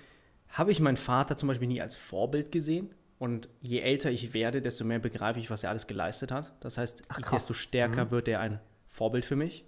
habe 0.50 0.72
ich 0.72 0.79
meinen 0.79 0.98
Vater 0.98 1.38
zum 1.38 1.48
Beispiel 1.48 1.67
nie 1.67 1.81
als 1.81 1.96
Vorbild 1.96 2.51
gesehen 2.51 2.93
und 3.19 3.50
je 3.62 3.79
älter 3.79 4.10
ich 4.10 4.34
werde, 4.34 4.62
desto 4.62 4.86
mehr 4.86 5.00
begreife 5.00 5.39
ich, 5.39 5.51
was 5.51 5.63
er 5.63 5.69
alles 5.69 5.88
geleistet 5.88 6.31
hat. 6.31 6.53
Das 6.62 6.77
heißt, 6.77 7.03
Ach, 7.10 7.31
desto 7.31 7.53
stärker 7.53 8.05
mhm. 8.05 8.12
wird 8.12 8.27
er 8.27 8.39
ein 8.39 8.60
Vorbild 8.88 9.25
für 9.25 9.36
mich. 9.36 9.65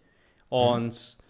Und 0.50 0.94
mhm. 0.94 1.24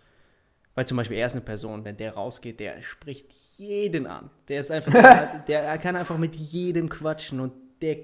weil 0.76 0.88
zum 0.88 0.98
Beispiel 0.98 1.18
er 1.18 1.26
ist 1.26 1.34
eine 1.34 1.42
Person, 1.42 1.84
wenn 1.84 1.98
der 1.98 2.14
rausgeht, 2.14 2.60
der 2.60 2.82
spricht 2.84 3.34
jeden 3.58 4.08
an. 4.08 4.30
Der 4.48 4.60
ist 4.60 4.72
einfach, 4.72 4.92
der, 4.92 5.44
der 5.48 5.62
er 5.64 5.78
kann 5.78 5.96
einfach 5.96 6.18
mit 6.18 6.36
jedem 6.36 6.90
quatschen 6.90 7.40
und 7.40 7.54
der, 7.82 7.98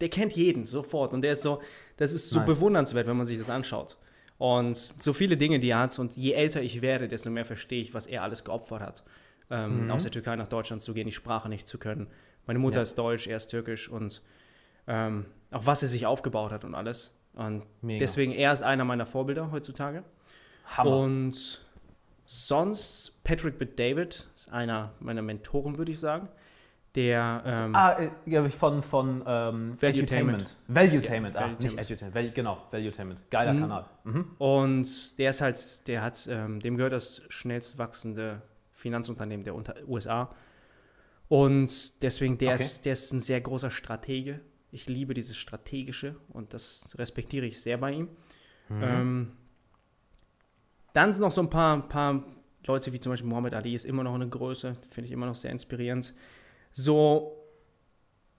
der 0.00 0.08
kennt 0.08 0.32
jeden 0.32 0.64
sofort. 0.64 1.12
Und 1.12 1.20
der 1.22 1.32
ist 1.32 1.42
so, 1.42 1.60
das 1.98 2.14
ist 2.14 2.28
so 2.28 2.38
nice. 2.38 2.46
bewundernswert, 2.46 3.06
wenn 3.06 3.18
man 3.18 3.26
sich 3.26 3.38
das 3.38 3.50
anschaut. 3.50 3.98
Und 4.40 4.76
so 4.76 5.12
viele 5.12 5.36
Dinge, 5.36 5.60
die 5.60 5.70
er 5.70 5.78
hat. 5.78 5.96
Und 6.00 6.16
je 6.16 6.32
älter 6.32 6.60
ich 6.60 6.82
werde, 6.82 7.06
desto 7.06 7.30
mehr 7.30 7.44
verstehe 7.44 7.80
ich, 7.80 7.94
was 7.94 8.08
er 8.08 8.24
alles 8.24 8.42
geopfert 8.44 8.80
hat. 8.80 9.04
Ähm, 9.50 9.84
mhm. 9.84 9.90
Aus 9.92 10.02
der 10.02 10.10
Türkei 10.10 10.34
nach 10.34 10.48
Deutschland 10.48 10.82
zu 10.82 10.94
gehen, 10.94 11.06
die 11.06 11.12
Sprache 11.12 11.48
nicht 11.48 11.68
zu 11.68 11.78
können 11.78 12.08
meine 12.50 12.58
Mutter 12.58 12.78
ja. 12.78 12.82
ist 12.82 12.98
deutsch, 12.98 13.28
er 13.28 13.36
ist 13.36 13.48
türkisch 13.48 13.88
und 13.88 14.22
ähm, 14.86 15.26
auch 15.52 15.66
was 15.66 15.82
er 15.82 15.88
sich 15.88 16.06
aufgebaut 16.06 16.50
hat 16.50 16.64
und 16.64 16.74
alles. 16.74 17.16
Und 17.34 17.62
Mega. 17.80 18.00
deswegen, 18.00 18.32
er 18.32 18.52
ist 18.52 18.62
einer 18.62 18.84
meiner 18.84 19.06
Vorbilder 19.06 19.52
heutzutage. 19.52 20.02
Hammer. 20.66 20.96
Und 20.96 21.64
Sonst 22.26 23.22
Patrick 23.24 23.76
David, 23.76 24.28
ist 24.36 24.52
einer 24.52 24.92
meiner 25.00 25.22
Mentoren, 25.22 25.78
würde 25.78 25.90
ich 25.90 25.98
sagen. 25.98 26.28
Der 26.96 27.42
ähm, 27.46 27.74
Ah, 27.74 27.92
äh, 28.00 28.10
ja, 28.26 28.48
von, 28.50 28.82
von 28.82 29.22
ähm, 29.24 29.80
Valuetainment. 29.80 30.56
Valuetainment, 30.66 31.34
Ja, 31.36 31.42
ah, 31.42 31.48
nicht. 31.48 31.78
Edutainment. 31.78 32.14
Val 32.14 32.30
genau, 32.32 32.66
Valuetainment. 32.72 33.30
Geiler 33.30 33.52
Mhm. 33.52 33.60
Kanal. 33.60 33.86
Mhm. 34.02 34.24
Und 34.38 35.18
der 35.18 35.30
ist 35.30 35.40
halt, 35.40 35.86
der 35.86 36.02
hat, 36.02 36.28
ähm, 36.30 36.58
dem 36.58 36.76
gehört 36.76 36.92
das 36.92 37.22
schnellst 37.28 37.78
wachsende 37.78 38.42
Finanzunternehmen 38.72 39.44
der 39.44 39.54
unter 39.54 39.76
USA. 39.86 40.34
Und 41.28 42.02
deswegen, 42.02 42.38
der, 42.38 42.54
Okay. 42.54 42.64
ist, 42.64 42.84
der 42.84 42.94
ist 42.94 43.12
ein 43.12 43.20
sehr 43.20 43.40
großer 43.40 43.70
Stratege. 43.70 44.40
Ich 44.72 44.88
liebe 44.88 45.14
dieses 45.14 45.36
Strategische 45.36 46.16
und 46.30 46.54
das 46.54 46.88
respektiere 46.98 47.46
ich 47.46 47.60
sehr 47.60 47.78
bei 47.78 47.92
ihm. 47.92 48.08
Mhm. 48.68 48.82
Ähm, 48.82 49.32
dann 50.92 51.12
sind 51.12 51.22
noch 51.22 51.30
so 51.30 51.40
ein 51.40 51.50
paar, 51.50 51.88
paar 51.88 52.24
Leute 52.66 52.92
wie 52.92 52.98
zum 52.98 53.12
Beispiel 53.12 53.28
Muhammad 53.30 53.54
Ali 53.54 53.74
ist 53.74 53.84
immer 53.84 54.02
noch 54.02 54.14
eine 54.14 54.28
Größe, 54.28 54.76
finde 54.88 55.06
ich 55.06 55.12
immer 55.12 55.26
noch 55.26 55.36
sehr 55.36 55.52
inspirierend. 55.52 56.14
So, 56.72 57.36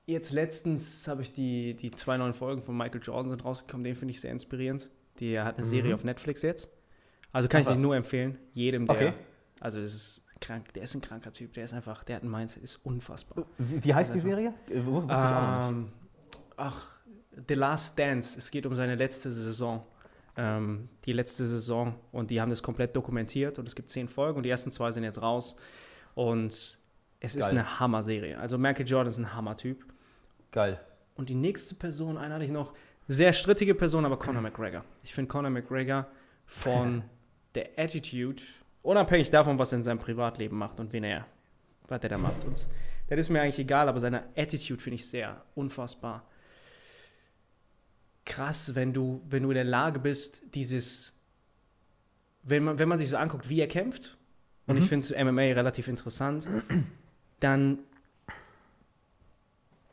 jetzt 0.06 0.32
letztens 0.32 1.08
habe 1.08 1.22
ich 1.22 1.34
die, 1.34 1.76
die 1.76 1.92
zwei 1.92 2.18
neuen 2.18 2.34
Folgen 2.34 2.62
von 2.62 2.76
Michael 2.78 3.02
Jordan 3.04 3.30
sind 3.30 3.46
rausgekommen, 3.46 3.84
den 3.84 3.96
finde 3.96 4.14
ich 4.14 4.22
sehr 4.22 4.32
inspirierend. 4.32 4.90
Der 5.20 5.46
hat 5.46 5.58
eine 5.58 5.66
Mhm. 5.66 5.70
Serie 5.70 5.94
auf 5.96 6.04
Netflix 6.04 6.42
jetzt. 6.42 6.72
Also 7.32 7.48
kann 7.48 7.62
Ach, 7.66 7.70
ich 7.70 7.76
dir 7.76 7.82
nur 7.82 7.96
empfehlen, 7.96 8.38
jedem, 8.54 8.86
der, 8.86 8.96
Okay. 8.96 9.14
also 9.60 9.80
das 9.82 9.94
ist 9.94 10.26
krank, 10.42 10.74
der 10.74 10.84
ist 10.84 10.96
ein 10.96 11.02
kranker 11.02 11.32
Typ, 11.32 11.54
der 11.54 11.64
ist 11.66 11.74
einfach, 11.74 12.04
der 12.04 12.18
hat 12.18 12.24
ein 12.24 12.32
Mindset, 12.32 12.64
ist 12.64 12.78
unfassbar. 12.78 13.46
Wie, 13.58 13.84
wie 13.84 13.94
heißt 13.94 14.14
die 14.14 14.18
Also- 14.20 14.30
Serie? 14.30 14.54
Äh, 14.70 14.80
wus- 14.80 14.86
Wusste 14.94 15.12
ich 15.12 15.18
auch 15.18 15.32
noch 15.42 15.72
nicht. 15.72 15.78
Ähm, 15.88 15.92
ach, 16.58 16.86
The 17.48 17.54
Last 17.54 17.98
Dance. 17.98 18.38
Es 18.38 18.52
geht 18.52 18.66
um 18.66 18.76
seine 18.76 18.96
letzte 18.96 19.32
Saison. 19.32 19.86
Ähm, 20.36 20.90
die 21.06 21.14
letzte 21.14 21.46
Saison. 21.46 21.96
Und 22.12 22.30
die 22.30 22.42
haben 22.42 22.50
das 22.50 22.62
komplett 22.62 22.94
dokumentiert. 22.96 23.58
Und 23.60 23.68
es 23.68 23.76
gibt 23.76 23.90
zehn 23.90 24.10
Folgen. 24.10 24.36
Und 24.38 24.44
die 24.44 24.50
ersten 24.50 24.70
zwei 24.72 24.92
sind 24.92 25.04
jetzt 25.06 25.22
raus. 25.22 25.56
Und 26.14 26.80
es 27.22 27.36
ist 27.36 27.46
Geil. 27.46 27.52
eine 27.52 27.80
Hammer-Serie. 27.80 28.38
Also 28.38 28.58
Michael 28.58 28.86
Jordan 28.86 29.08
ist 29.08 29.18
ein 29.18 29.34
Hammer-Typ. 29.34 29.86
Geil. 30.52 30.80
Und 31.16 31.30
die 31.30 31.36
nächste 31.36 31.76
Person, 31.76 32.18
eine 32.18 32.34
hatte 32.34 32.44
ich 32.44 32.52
noch, 32.52 32.74
sehr 33.08 33.32
strittige 33.32 33.74
Person, 33.74 34.06
aber 34.06 34.20
Conor 34.20 34.42
McGregor. 34.42 34.84
Ich 35.04 35.14
finde 35.14 35.30
Conor 35.30 35.50
McGregor 35.50 36.08
von 36.46 37.04
der 37.56 37.70
Attitude, 37.78 38.42
unabhängig 38.82 39.30
davon, 39.30 39.58
was 39.58 39.72
er 39.72 39.78
in 39.78 39.84
seinem 39.84 40.00
Privatleben 40.00 40.58
macht 40.58 40.80
und 40.80 40.92
wen 40.92 41.04
er, 41.06 41.26
was 41.88 42.02
er 42.04 42.10
da 42.10 42.18
macht. 42.18 42.44
Und 42.44 42.68
das 43.08 43.20
ist 43.20 43.30
mir 43.30 43.42
eigentlich 43.42 43.60
egal, 43.60 43.88
aber 43.88 44.00
seine 44.00 44.24
Attitude 44.36 44.82
finde 44.82 44.96
ich 44.96 45.10
sehr 45.10 45.44
unfassbar 45.56 46.26
krass, 48.26 48.76
wenn 48.76 48.94
du, 48.94 49.22
wenn 49.30 49.44
du 49.44 49.50
in 49.50 49.56
der 49.56 49.64
Lage 49.64 50.00
bist, 50.00 50.56
dieses, 50.56 51.20
wenn 52.44 52.64
man, 52.64 52.80
wenn 52.80 52.88
man 52.90 52.98
sich 52.98 53.10
so 53.10 53.18
anguckt, 53.18 53.50
wie 53.50 53.60
er 53.60 53.68
kämpft, 53.68 54.18
und 54.68 54.78
ich 54.78 54.86
finde 54.86 55.26
MMA 55.26 55.42
relativ 55.42 55.90
interessant, 55.90 56.48
dann 57.42 57.80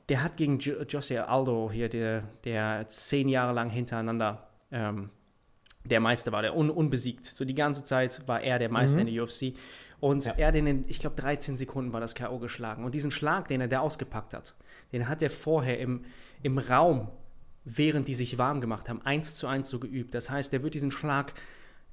der 0.09 0.23
hat 0.23 0.37
gegen 0.37 0.59
jo 0.59 0.81
Jose 0.89 1.29
Aldo 1.29 1.71
hier, 1.71 1.89
der, 1.89 2.23
der 2.45 2.87
zehn 2.89 3.29
Jahre 3.29 3.53
lang 3.53 3.69
hintereinander 3.69 4.49
ähm, 4.73 5.11
der 5.85 6.01
Meister 6.01 6.33
war, 6.33 6.41
der 6.43 6.57
un 6.57 6.71
unbesiegt. 6.71 7.27
So 7.27 7.45
die 7.45 7.55
ganze 7.55 7.85
Zeit 7.85 8.27
war 8.27 8.41
er 8.41 8.59
der 8.59 8.71
Meister 8.71 9.01
Mhm. 9.03 9.09
in 9.09 9.15
der 9.15 9.23
UFC. 9.25 9.55
Und 10.01 10.25
Ja. 10.25 10.33
er 10.37 10.49
hat 10.49 10.55
in 10.55 10.65
den, 10.65 10.85
ich 10.89 10.99
glaube, 10.99 11.17
13 11.21 11.57
Sekunden 11.57 11.93
war 11.93 12.01
das 12.01 12.15
K.O. 12.15 12.39
geschlagen. 12.39 12.85
Und 12.85 12.95
diesen 12.95 13.11
Schlag, 13.11 13.49
den 13.49 13.61
er 13.61 13.69
da 13.69 13.81
ausgepackt 13.81 14.33
hat, 14.33 14.55
den 14.93 15.09
hat 15.09 15.23
er 15.23 15.31
vorher 15.31 15.79
im, 15.79 16.05
im 16.43 16.57
Raum, 16.59 17.09
während 17.65 18.09
die 18.09 18.15
sich 18.15 18.39
warm 18.39 18.61
gemacht 18.63 18.89
haben, 18.89 19.03
eins 19.05 19.35
zu 19.35 19.47
eins 19.47 19.69
so 19.69 19.79
geübt. 19.79 20.15
Das 20.15 20.31
heißt, 20.31 20.53
er 20.55 20.63
wird 20.63 20.73
diesen 20.75 20.91
Schlag 20.91 21.35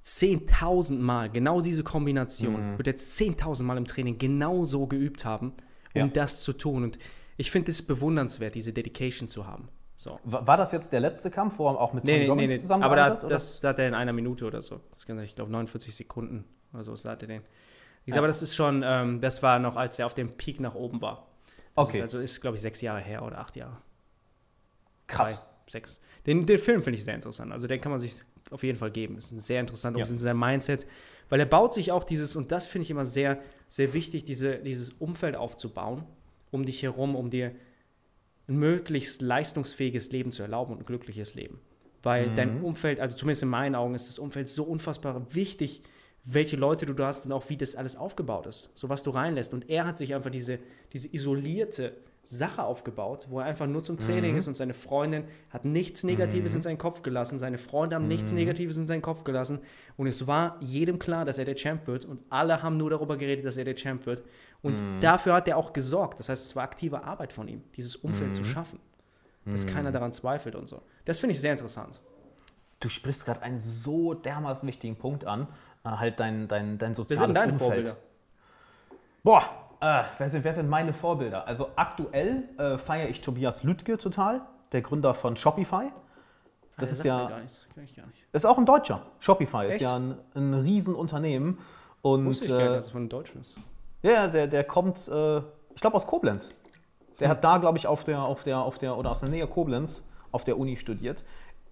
10.000 0.06 1.00
Mal, 1.00 1.30
genau 1.30 1.62
diese 1.62 1.84
Kombination, 1.84 2.74
Mhm. 2.74 2.78
wird 2.78 2.88
er 2.88 2.98
10.000 2.98 3.64
Mal 3.66 3.78
im 3.78 3.86
Training 3.86 4.18
genau 4.18 4.64
so 4.64 4.86
geübt 4.88 5.26
haben, 5.26 5.48
um 5.96 6.02
Ja. 6.02 6.08
das 6.08 6.42
zu 6.42 6.54
tun. 6.54 6.84
Und 6.84 6.98
ich 7.38 7.50
finde 7.52 7.72
es 7.72 7.82
bewundernswert, 7.82 8.54
diese 8.56 8.72
Dedication 8.72 9.28
zu 9.28 9.48
haben. 9.48 9.68
So. 9.96 10.20
Wa- 10.24 10.46
War 10.46 10.58
das 10.58 10.72
jetzt 10.74 10.92
der 10.94 11.00
letzte 11.00 11.32
Kampf, 11.32 11.58
wo 11.58 11.68
er 11.70 11.80
auch 11.80 11.94
mit 11.94 12.04
Tony 12.04 12.14
Nee, 12.14 12.18
nee, 12.20 12.24
nee, 12.26 12.30
Robbins 12.30 12.48
nee. 12.50 12.54
Aber 12.56 12.62
zusammengearbeitet 12.62 13.24
da, 13.24 13.28
das, 13.30 13.60
da 13.62 13.70
hat 13.70 13.80
er 13.80 13.88
in 13.88 13.94
einer 13.96 14.14
Minute 14.14 14.46
oder 14.46 14.62
so. 14.62 14.82
Das 14.92 15.06
kann, 15.06 15.18
ich 15.20 15.36
glaube, 15.36 15.52
49 15.52 15.96
Sekunden 15.96 16.46
oder 16.74 16.84
so, 16.84 16.96
da 16.96 17.12
hat 17.12 17.22
er 17.24 17.28
den. 17.28 17.42
Ich 18.06 18.14
Ja. 18.14 18.20
aber 18.20 18.28
das 18.28 18.44
ist 18.44 18.54
schon, 18.56 18.84
ähm, 18.86 19.22
das 19.22 19.42
war 19.42 19.58
noch, 19.58 19.76
als 19.78 19.98
er 19.98 20.06
auf 20.06 20.14
dem 20.14 20.34
Peak 20.38 20.60
nach 20.60 20.76
oben 20.76 21.02
war. 21.02 21.28
Das 21.76 21.88
Okay. 21.88 21.98
Ist 21.98 22.04
also 22.04 22.20
ist, 22.20 22.42
glaube 22.42 22.56
ich, 22.56 22.62
sechs 22.62 22.82
Jahre 22.82 23.00
her 23.02 23.24
oder 23.24 23.40
acht 23.40 23.56
Jahre. 23.56 23.78
Krass. 25.08 25.30
Drei, 25.32 25.72
sechs. 25.72 26.00
Den, 26.26 26.46
den 26.46 26.58
Film 26.60 26.84
finde 26.84 26.98
ich 27.00 27.04
sehr 27.04 27.16
interessant. 27.16 27.52
Also 27.52 27.66
den 27.68 27.82
kann 27.82 27.92
man 27.92 28.00
sich 28.00 28.22
auf 28.52 28.64
jeden 28.64 28.78
Fall 28.78 28.92
geben. 28.92 29.18
Ist 29.18 29.32
ein 29.32 29.40
sehr 29.40 29.60
interessant, 29.60 29.96
um 29.96 30.04
Ja. 30.04 30.10
in 30.10 30.20
sein 30.20 30.38
Mindset, 30.38 30.86
weil 31.30 31.40
er 31.40 31.46
baut 31.46 31.74
sich 31.74 31.92
auch 31.92 32.04
dieses, 32.04 32.36
und 32.36 32.52
das 32.52 32.68
finde 32.68 32.84
ich 32.84 32.92
immer 32.92 33.06
sehr, 33.06 33.40
sehr 33.70 33.94
wichtig, 33.94 34.26
diese, 34.26 34.58
dieses 34.58 34.92
Umfeld 34.92 35.36
aufzubauen, 35.36 36.04
um 36.52 36.66
dich 36.66 36.84
herum, 36.84 37.16
um 37.16 37.30
dir 37.30 37.52
ein 38.48 38.58
möglichst 38.58 39.22
leistungsfähiges 39.22 40.12
Leben 40.12 40.32
zu 40.32 40.44
erlauben 40.44 40.74
und 40.74 40.80
ein 40.82 40.86
glückliches 40.86 41.34
Leben. 41.36 41.60
Weil 42.04 42.30
Mhm. 42.30 42.36
dein 42.36 42.62
Umfeld, 42.62 43.00
also 43.00 43.16
zumindest 43.16 43.42
in 43.44 43.50
meinen 43.50 43.74
Augen, 43.74 43.96
ist 43.96 44.08
das 44.08 44.20
Umfeld 44.20 44.48
so 44.50 44.64
unfassbar 44.64 45.26
wichtig, 45.34 45.82
welche 46.24 46.56
Leute 46.56 46.86
du 46.86 46.94
da 46.94 47.08
hast 47.08 47.26
und 47.26 47.32
auch 47.32 47.50
wie 47.50 47.58
das 47.58 47.76
alles 47.76 47.96
aufgebaut 47.96 48.46
ist, 48.48 48.72
so 48.76 48.90
was 48.90 49.02
du 49.04 49.10
reinlässt. 49.12 49.54
Und 49.54 49.70
er 49.70 49.86
hat 49.86 49.98
sich 49.98 50.14
einfach 50.14 50.30
diese, 50.32 50.60
diese 50.94 51.12
isolierte 51.12 51.94
Sache 52.28 52.64
aufgebaut, 52.64 53.28
wo 53.30 53.40
er 53.40 53.46
einfach 53.46 53.68
nur 53.68 53.84
zum 53.84 54.00
Training 54.00 54.32
Mhm. 54.34 54.38
ist 54.40 54.48
und 54.48 54.58
seine 54.58 54.74
Freundin 54.74 55.26
hat 55.52 55.64
nichts 55.64 56.04
Negatives 56.04 56.54
Mhm. 56.54 56.58
in 56.58 56.62
seinen 56.64 56.78
Kopf 56.78 57.02
gelassen, 57.04 57.38
seine 57.40 57.58
Freunde 57.58 57.96
haben 57.96 58.08
nichts 58.08 58.32
Mhm. 58.32 58.38
Negatives 58.40 58.78
in 58.78 58.88
seinen 58.88 59.02
Kopf 59.04 59.24
gelassen 59.24 59.60
und 59.96 60.08
es 60.08 60.26
war 60.28 60.58
jedem 60.60 60.98
klar, 61.00 61.24
dass 61.24 61.38
er 61.38 61.46
der 61.46 61.56
Champ 61.56 61.86
wird 61.88 62.04
und 62.06 62.20
alle 62.30 62.64
haben 62.64 62.78
nur 62.78 62.90
darüber 62.90 63.16
geredet, 63.18 63.46
dass 63.46 63.58
er 63.58 63.64
der 63.64 63.76
Champ 63.76 64.06
wird 64.08 64.24
und 64.64 64.82
Mhm. 64.82 65.00
dafür 65.02 65.34
hat 65.36 65.48
er 65.48 65.56
auch 65.58 65.72
gesorgt. 65.72 66.20
Das 66.20 66.30
heißt, 66.30 66.44
es 66.46 66.56
war 66.56 66.64
aktive 66.64 67.04
Arbeit 67.04 67.32
von 67.32 67.48
ihm, 67.48 67.62
dieses 67.78 67.96
Umfeld 67.96 68.34
zu 68.36 68.42
Mhm. 68.42 68.46
schaffen, 68.48 68.80
dass 69.46 69.66
Mhm. 69.66 69.70
keiner 69.70 69.92
daran 69.92 70.12
zweifelt 70.12 70.56
und 70.56 70.68
so. 70.68 70.82
Das 71.06 71.20
finde 71.20 71.34
ich 71.36 71.40
sehr 71.42 71.52
interessant. 71.52 72.00
Du 72.80 72.90
sprichst 72.90 73.26
gerade 73.26 73.42
einen 73.44 73.60
so 73.60 74.14
dermaßen 74.16 74.68
wichtigen 74.68 74.96
Punkt 74.96 75.26
an, 75.26 75.48
äh, 75.86 75.90
halt 75.90 76.20
dein, 76.20 76.48
dein, 76.48 76.78
dein 76.80 76.96
soziales 76.96 77.30
Umfeld. 77.38 77.60
Vorbilder? 77.60 77.98
Boah, 79.24 79.65
äh, 79.86 80.04
wer, 80.18 80.30
sind, 80.30 80.44
wer 80.44 80.54
sind 80.54 80.70
meine 80.70 80.94
Vorbilder? 80.94 81.48
Also 81.48 81.70
aktuell 81.76 82.44
äh, 82.58 82.78
feiere 82.78 83.10
ich 83.10 83.22
Tobias 83.22 83.64
Lüttke 83.64 83.98
total, 83.98 84.42
der 84.72 84.82
Gründer 84.82 85.14
von 85.14 85.38
Shopify. 85.38 85.92
Das 86.78 86.90
Ah, 86.90 86.92
ist 86.94 87.04
ja- 87.06 87.28
Gar 87.30 87.40
nichts. 87.40 87.68
Kenn 87.74 87.84
ich 87.84 87.96
gar 87.96 88.06
nicht. 88.08 88.26
Ist 88.34 88.46
auch 88.46 88.58
ein 88.58 88.66
Deutscher. 88.66 89.02
Shopify 89.20 89.66
ist 89.68 89.76
Echt? 89.76 89.84
ja 89.84 89.96
ein, 89.96 90.16
ein 90.34 90.54
Riesenunternehmen. 90.54 91.60
Und 92.02 92.26
Wusste 92.26 92.46
ich 92.46 92.52
gar 92.52 92.58
nicht, 92.60 92.68
äh, 92.72 92.76
dass 92.76 92.86
es 92.86 92.92
von 92.92 93.04
den 93.04 93.10
Deutschen 93.10 93.42
ist. 93.42 93.56
ja, 94.04 94.28
der, 94.28 94.48
der 94.48 94.64
kommt, 94.64 95.08
äh, 95.08 95.38
ich 95.74 95.82
glaube, 95.82 95.96
aus 95.96 96.06
Koblenz. 96.06 96.50
Der 97.20 97.30
hat 97.30 97.44
da, 97.44 97.58
glaube 97.60 97.78
ich, 97.78 97.88
auf 97.88 98.04
der, 98.04 98.22
auf 98.24 98.44
der, 98.44 98.60
auf 98.60 98.78
der, 98.78 98.98
oder 98.98 99.12
aus 99.12 99.22
der 99.22 99.30
Nähe 99.30 99.48
Koblenz 99.48 100.04
auf 100.32 100.44
der 100.44 100.60
Uni 100.60 100.76
studiert. 100.76 101.24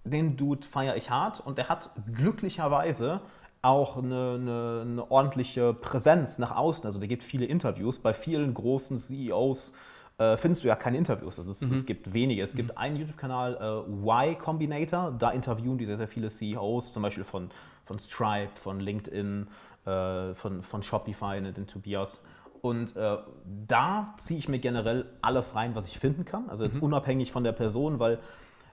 Den 0.04 0.36
Dude 0.36 0.66
feiere 0.66 0.96
ich 0.96 1.10
hart 1.10 1.40
und 1.40 1.58
der 1.58 1.68
hat 1.68 1.90
glücklicherweise 2.12 3.20
auch 3.64 3.96
eine, 3.96 4.38
eine, 4.40 4.80
eine 4.82 5.10
ordentliche 5.10 5.72
Präsenz 5.74 6.38
nach 6.38 6.54
außen. 6.56 6.86
Also 6.86 6.98
der 6.98 7.08
gibt 7.08 7.24
viele 7.24 7.46
Interviews. 7.46 7.98
Bei 7.98 8.12
vielen 8.12 8.54
großen 8.54 8.98
CEOs 8.98 9.72
äh, 10.18 10.36
findest 10.36 10.62
du 10.64 10.68
ja 10.68 10.76
keine 10.76 10.98
Interviews. 10.98 11.38
Also 11.38 11.50
es, 11.50 11.62
es 11.62 11.86
gibt 11.86 12.12
wenige. 12.12 12.42
Es 12.42 12.54
gibt 12.54 12.76
einen 12.78 12.96
YouTube-Kanal, 12.96 13.84
äh, 13.88 13.90
Y 13.90 14.38
Combinator. 14.38 15.14
Da 15.18 15.30
interviewen 15.30 15.78
die 15.78 15.86
sehr, 15.86 15.96
sehr 15.96 16.08
viele 16.08 16.28
CEOs, 16.28 16.92
zum 16.92 17.02
Beispiel 17.02 17.24
von, 17.24 17.50
von 17.84 17.98
Stripe, 17.98 18.52
von 18.54 18.80
LinkedIn, 18.80 19.48
äh, 19.86 20.34
von, 20.34 20.62
von 20.62 20.82
Shopify, 20.82 21.40
ne, 21.40 21.52
den 21.52 21.66
Tobias. 21.66 22.22
Und 22.60 22.96
äh, 22.96 23.18
da 23.66 24.14
ziehe 24.16 24.38
ich 24.38 24.48
mir 24.48 24.58
generell 24.58 25.06
alles 25.20 25.54
rein, 25.54 25.74
was 25.74 25.86
ich 25.86 25.98
finden 25.98 26.24
kann. 26.24 26.48
Also 26.48 26.64
jetzt 26.64 26.80
unabhängig 26.80 27.30
von 27.30 27.44
der 27.44 27.52
Person, 27.52 27.98
weil 27.98 28.20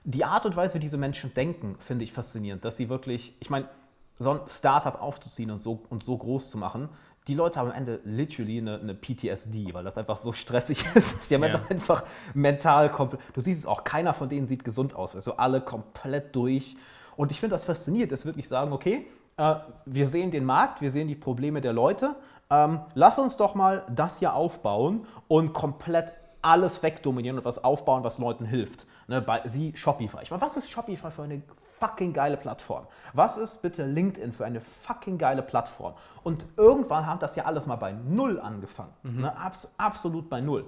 die 0.04 0.24
Art 0.24 0.46
und 0.46 0.56
Weise, 0.56 0.74
wie 0.74 0.78
diese 0.78 0.96
Menschen 0.96 1.34
denken, 1.34 1.76
finde 1.78 2.04
ich 2.04 2.12
faszinierend. 2.12 2.64
Dass 2.64 2.76
sie 2.76 2.88
wirklich, 2.88 3.36
ich 3.40 3.50
meine, 3.50 3.68
so 4.18 4.30
ein 4.30 4.40
Startup 4.46 5.00
aufzuziehen 5.00 5.50
und 5.50 5.62
so, 5.62 5.82
und 5.90 6.02
so 6.02 6.16
groß 6.16 6.50
zu 6.50 6.58
machen, 6.58 6.88
die 7.28 7.34
Leute 7.34 7.60
haben 7.60 7.68
am 7.70 7.76
Ende 7.76 8.00
literally 8.04 8.58
eine, 8.58 8.80
eine 8.80 8.94
PTSD, 8.94 9.72
weil 9.74 9.84
das 9.84 9.96
einfach 9.96 10.16
so 10.16 10.32
stressig 10.32 10.84
ist. 10.94 11.30
Die 11.30 11.34
haben 11.36 11.44
Ja. 11.44 11.60
einfach 11.68 12.02
mental 12.34 12.88
komplett. 12.88 13.20
Du 13.32 13.40
siehst 13.40 13.60
es 13.60 13.66
auch, 13.66 13.84
keiner 13.84 14.12
von 14.12 14.28
denen 14.28 14.48
sieht 14.48 14.64
gesund 14.64 14.94
aus. 14.96 15.14
Also 15.14 15.36
alle 15.36 15.60
komplett 15.60 16.34
durch. 16.34 16.76
Und 17.16 17.30
ich 17.30 17.38
finde 17.38 17.54
das 17.54 17.64
faszinierend, 17.64 18.10
dass 18.10 18.26
wirklich 18.26 18.48
sagen, 18.48 18.72
okay, 18.72 19.06
äh, 19.36 19.54
wir 19.86 20.06
sehen 20.08 20.30
den 20.32 20.44
Markt, 20.44 20.80
wir 20.80 20.90
sehen 20.90 21.06
die 21.06 21.14
Probleme 21.14 21.60
der 21.60 21.72
Leute. 21.72 22.16
Ähm, 22.50 22.80
lass 22.94 23.18
uns 23.20 23.36
doch 23.36 23.54
mal 23.54 23.84
das 23.94 24.18
hier 24.18 24.34
aufbauen 24.34 25.06
und 25.28 25.52
komplett 25.52 26.12
alles 26.42 26.82
wegdominieren 26.82 27.38
und 27.38 27.44
was 27.44 27.62
aufbauen, 27.62 28.02
was 28.02 28.18
Leuten 28.18 28.44
hilft. 28.44 28.86
Ne, 29.06 29.20
bei 29.22 29.42
sie 29.44 29.72
Shopify. 29.76 30.18
Ich 30.22 30.30
meine, 30.32 30.42
was 30.42 30.56
ist 30.56 30.68
Shopify 30.68 31.10
für 31.12 31.22
eine 31.22 31.42
fucking 31.82 32.12
geile 32.12 32.36
Plattform? 32.36 32.86
Was 33.12 33.36
ist 33.36 33.60
bitte 33.60 33.84
LinkedIn 33.84 34.32
für 34.32 34.44
eine 34.44 34.60
fucking 34.60 35.18
geile 35.18 35.42
Plattform? 35.42 35.94
Und 36.22 36.46
irgendwann 36.56 37.06
hat 37.06 37.22
das 37.22 37.34
ja 37.34 37.44
alles 37.44 37.66
mal 37.66 37.76
bei 37.76 37.92
Null 37.92 38.38
angefangen. 38.38 38.92
Ne, 39.22 39.36
abs 39.36 39.68
absolut 39.78 40.30
bei 40.30 40.40
Null. 40.40 40.64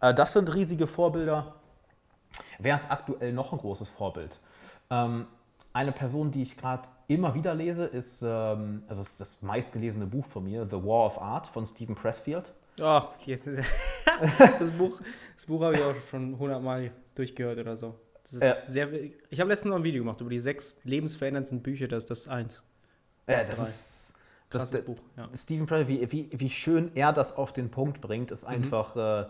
Äh, 0.00 0.12
das 0.12 0.34
sind 0.34 0.54
riesige 0.54 0.86
Vorbilder. 0.86 1.54
Wer 2.58 2.74
ist 2.74 2.90
aktuell 2.90 3.32
noch 3.32 3.52
ein 3.52 3.58
großes 3.58 3.88
Vorbild? 3.88 4.38
Ähm, 4.90 5.26
eine 5.72 5.92
Person, 5.92 6.30
die 6.30 6.42
ich 6.42 6.56
gerade 6.56 6.86
immer 7.08 7.34
wieder 7.34 7.54
lese, 7.54 7.86
ist, 7.86 8.22
ähm, 8.22 8.82
also 8.86 9.00
ist 9.02 9.20
das 9.20 9.40
meistgelesene 9.40 10.06
Buch 10.06 10.26
von 10.26 10.44
mir, 10.44 10.66
The 10.66 10.76
War 10.76 11.06
of 11.06 11.20
Art 11.20 11.46
von 11.46 11.64
Stephen 11.64 11.94
Pressfield. 11.94 12.52
Ach, 12.82 13.08
das 14.58 14.70
Buch, 14.72 15.00
das 15.36 15.46
Buch 15.46 15.62
habe 15.62 15.74
ich 15.74 15.82
auch 15.82 15.94
schon 16.10 16.38
hundertmal 16.38 16.90
durchgehört 17.14 17.58
oder 17.58 17.76
so. 17.76 17.94
Ja. 18.32 18.56
Sehr, 18.66 18.92
ich 18.92 19.40
habe 19.40 19.50
letztens 19.50 19.70
noch 19.70 19.76
ein 19.76 19.84
Video 19.84 20.02
gemacht 20.02 20.20
über 20.20 20.30
die 20.30 20.38
sechs 20.38 20.76
lebensveränderndsten 20.84 21.62
Bücher, 21.62 21.88
das 21.88 22.04
ist 22.04 22.10
das 22.10 22.28
eins. 22.28 22.62
Ja, 23.26 23.44
das 23.44 23.58
ist 23.58 24.14
das, 24.50 24.70
das 24.70 24.84
Buch. 24.84 24.98
Ja. 25.16 25.28
Stephen 25.34 25.66
Pressfield, 25.66 26.12
wie, 26.12 26.30
wie, 26.32 26.40
wie 26.40 26.50
schön 26.50 26.90
er 26.94 27.12
das 27.12 27.36
auf 27.36 27.52
den 27.52 27.70
Punkt 27.70 28.00
bringt, 28.00 28.30
ist 28.30 28.42
mhm. 28.42 28.48
einfach. 28.48 28.94
Mhm. 28.94 29.00
Äh, 29.00 29.26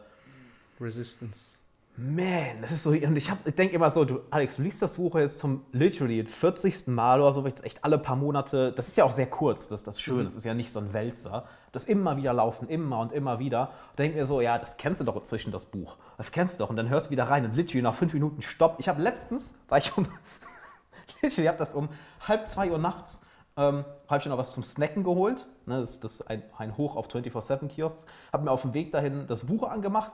Resistance. 0.81 1.59
Man, 2.03 2.63
das 2.63 2.73
ist 2.73 2.83
so. 2.85 2.91
Und 2.93 3.19
ich, 3.19 3.31
ich 3.45 3.55
denke 3.55 3.75
immer 3.75 3.91
so, 3.91 4.07
du, 4.07 4.21
Alex, 4.31 4.57
du 4.57 4.63
liest 4.63 4.81
das 4.81 4.95
Buch 4.95 5.17
jetzt 5.17 5.39
zum 5.39 5.67
literally 5.73 6.25
40. 6.25 6.87
Mal 6.87 7.21
oder 7.21 7.35
so, 7.35 7.47
jetzt 7.47 7.63
echt 7.63 7.85
alle 7.85 7.99
paar 7.99 8.17
Monate. 8.17 8.73
Das 8.73 8.89
ist 8.89 8.97
ja 8.97 9.05
auch 9.05 9.13
sehr 9.13 9.27
kurz, 9.27 9.69
das 9.69 9.81
ist 9.81 9.87
das 9.87 10.01
Schöne. 10.01 10.23
Mhm. 10.23 10.25
Das 10.25 10.35
ist 10.35 10.45
ja 10.45 10.55
nicht 10.55 10.73
so 10.73 10.81
ein 10.81 10.95
Wälzer. 10.95 11.45
Das 11.73 11.85
immer 11.85 12.17
wieder 12.17 12.33
laufen, 12.33 12.69
immer 12.69 13.01
und 13.01 13.13
immer 13.13 13.39
wieder. 13.39 13.73
Und 13.91 13.99
denke 13.99 14.17
mir 14.17 14.25
so, 14.25 14.41
ja, 14.41 14.59
das 14.59 14.79
kennst 14.79 15.03
du 15.03 15.05
doch 15.05 15.15
inzwischen, 15.15 15.53
das 15.53 15.67
Buch. 15.67 15.99
Das 16.17 16.33
kennst 16.33 16.55
du 16.55 16.65
doch. 16.65 16.71
Und 16.71 16.77
dann 16.77 16.89
hörst 16.89 17.09
du 17.09 17.11
wieder 17.11 17.25
rein 17.25 17.45
und 17.45 17.55
literally 17.55 17.83
nach 17.83 17.95
fünf 17.95 18.15
Minuten 18.15 18.41
Stopp. 18.41 18.77
Ich 18.79 18.89
habe 18.89 19.03
letztens, 19.03 19.61
war 19.69 19.77
ich 19.77 19.95
um. 19.95 20.07
literally, 21.21 21.43
ich 21.43 21.49
habe 21.49 21.59
das 21.59 21.75
um 21.75 21.91
halb 22.27 22.49
zwei 22.49 22.71
Uhr 22.71 22.79
nachts. 22.79 23.27
Ähm, 23.59 23.85
habe 24.09 24.21
ich 24.21 24.25
noch 24.25 24.39
was 24.39 24.53
zum 24.53 24.63
Snacken 24.63 25.05
geholt. 25.05 25.47
Ne, 25.67 25.83
das, 25.83 26.01
das 26.01 26.15
ist 26.15 26.31
ein, 26.31 26.43
ein 26.57 26.79
Hoch 26.79 26.97
auf 26.97 27.09
24-7-Kiosks. 27.09 28.07
Habe 28.33 28.45
mir 28.45 28.53
auf 28.53 28.63
dem 28.63 28.73
Weg 28.73 28.91
dahin 28.91 29.27
das 29.27 29.45
Buch 29.45 29.69
angemacht. 29.69 30.13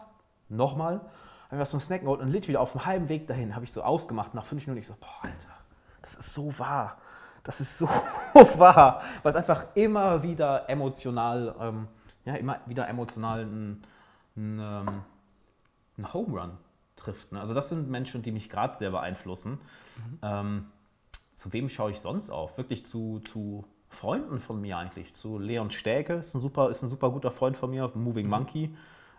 Nochmal 0.48 1.00
habe 1.46 1.56
mir 1.56 1.62
was 1.62 1.70
zum 1.70 1.80
Snacken 1.80 2.06
geholt 2.06 2.20
und 2.20 2.30
lit 2.30 2.48
wieder 2.48 2.60
auf 2.60 2.72
dem 2.72 2.84
halben 2.84 3.08
Weg 3.08 3.26
dahin, 3.26 3.54
habe 3.54 3.64
ich 3.64 3.72
so 3.72 3.82
ausgemacht. 3.82 4.34
Nach 4.34 4.44
fünf 4.44 4.66
Minuten 4.66 4.80
ich 4.80 4.86
so, 4.86 4.94
boah, 4.98 5.22
Alter, 5.22 5.54
das 6.02 6.14
ist 6.14 6.34
so 6.34 6.58
wahr. 6.58 6.98
Das 7.42 7.60
ist 7.60 7.78
so 7.78 7.86
wahr. 8.56 9.02
Weil 9.22 9.30
es 9.30 9.36
einfach 9.36 9.66
immer 9.74 10.22
wieder 10.22 10.68
emotional, 10.68 11.54
ähm, 11.60 11.88
ja, 12.24 12.34
immer 12.34 12.58
wieder 12.66 12.88
emotional 12.88 13.44
ein, 13.44 13.82
ein, 14.36 14.58
ähm, 14.58 15.02
ein 15.98 16.12
Home 16.12 16.40
Run 16.40 16.58
trifft. 16.96 17.30
Ne? 17.30 17.40
Also 17.40 17.54
das 17.54 17.68
sind 17.68 17.88
Menschen, 17.88 18.22
die 18.22 18.32
mich 18.32 18.50
gerade 18.50 18.76
sehr 18.76 18.90
beeinflussen. 18.90 19.52
Mhm. 19.96 20.18
Ähm, 20.22 20.66
zu 21.34 21.52
wem 21.52 21.68
schaue 21.68 21.92
ich 21.92 22.00
sonst 22.00 22.30
auf? 22.30 22.58
Wirklich 22.58 22.84
zu, 22.84 23.20
zu 23.20 23.64
Freunden 23.88 24.40
von 24.40 24.60
mir 24.60 24.78
eigentlich. 24.78 25.14
Zu 25.14 25.38
Leon 25.38 25.70
Stäke, 25.70 26.14
ist 26.14 26.34
ein 26.34 26.40
super, 26.40 26.70
ist 26.70 26.82
ein 26.82 26.88
super 26.88 27.10
guter 27.10 27.30
Freund 27.30 27.56
von 27.56 27.70
mir, 27.70 27.90
Moving 27.94 28.26
mhm. 28.26 28.30
Monkey. 28.30 28.76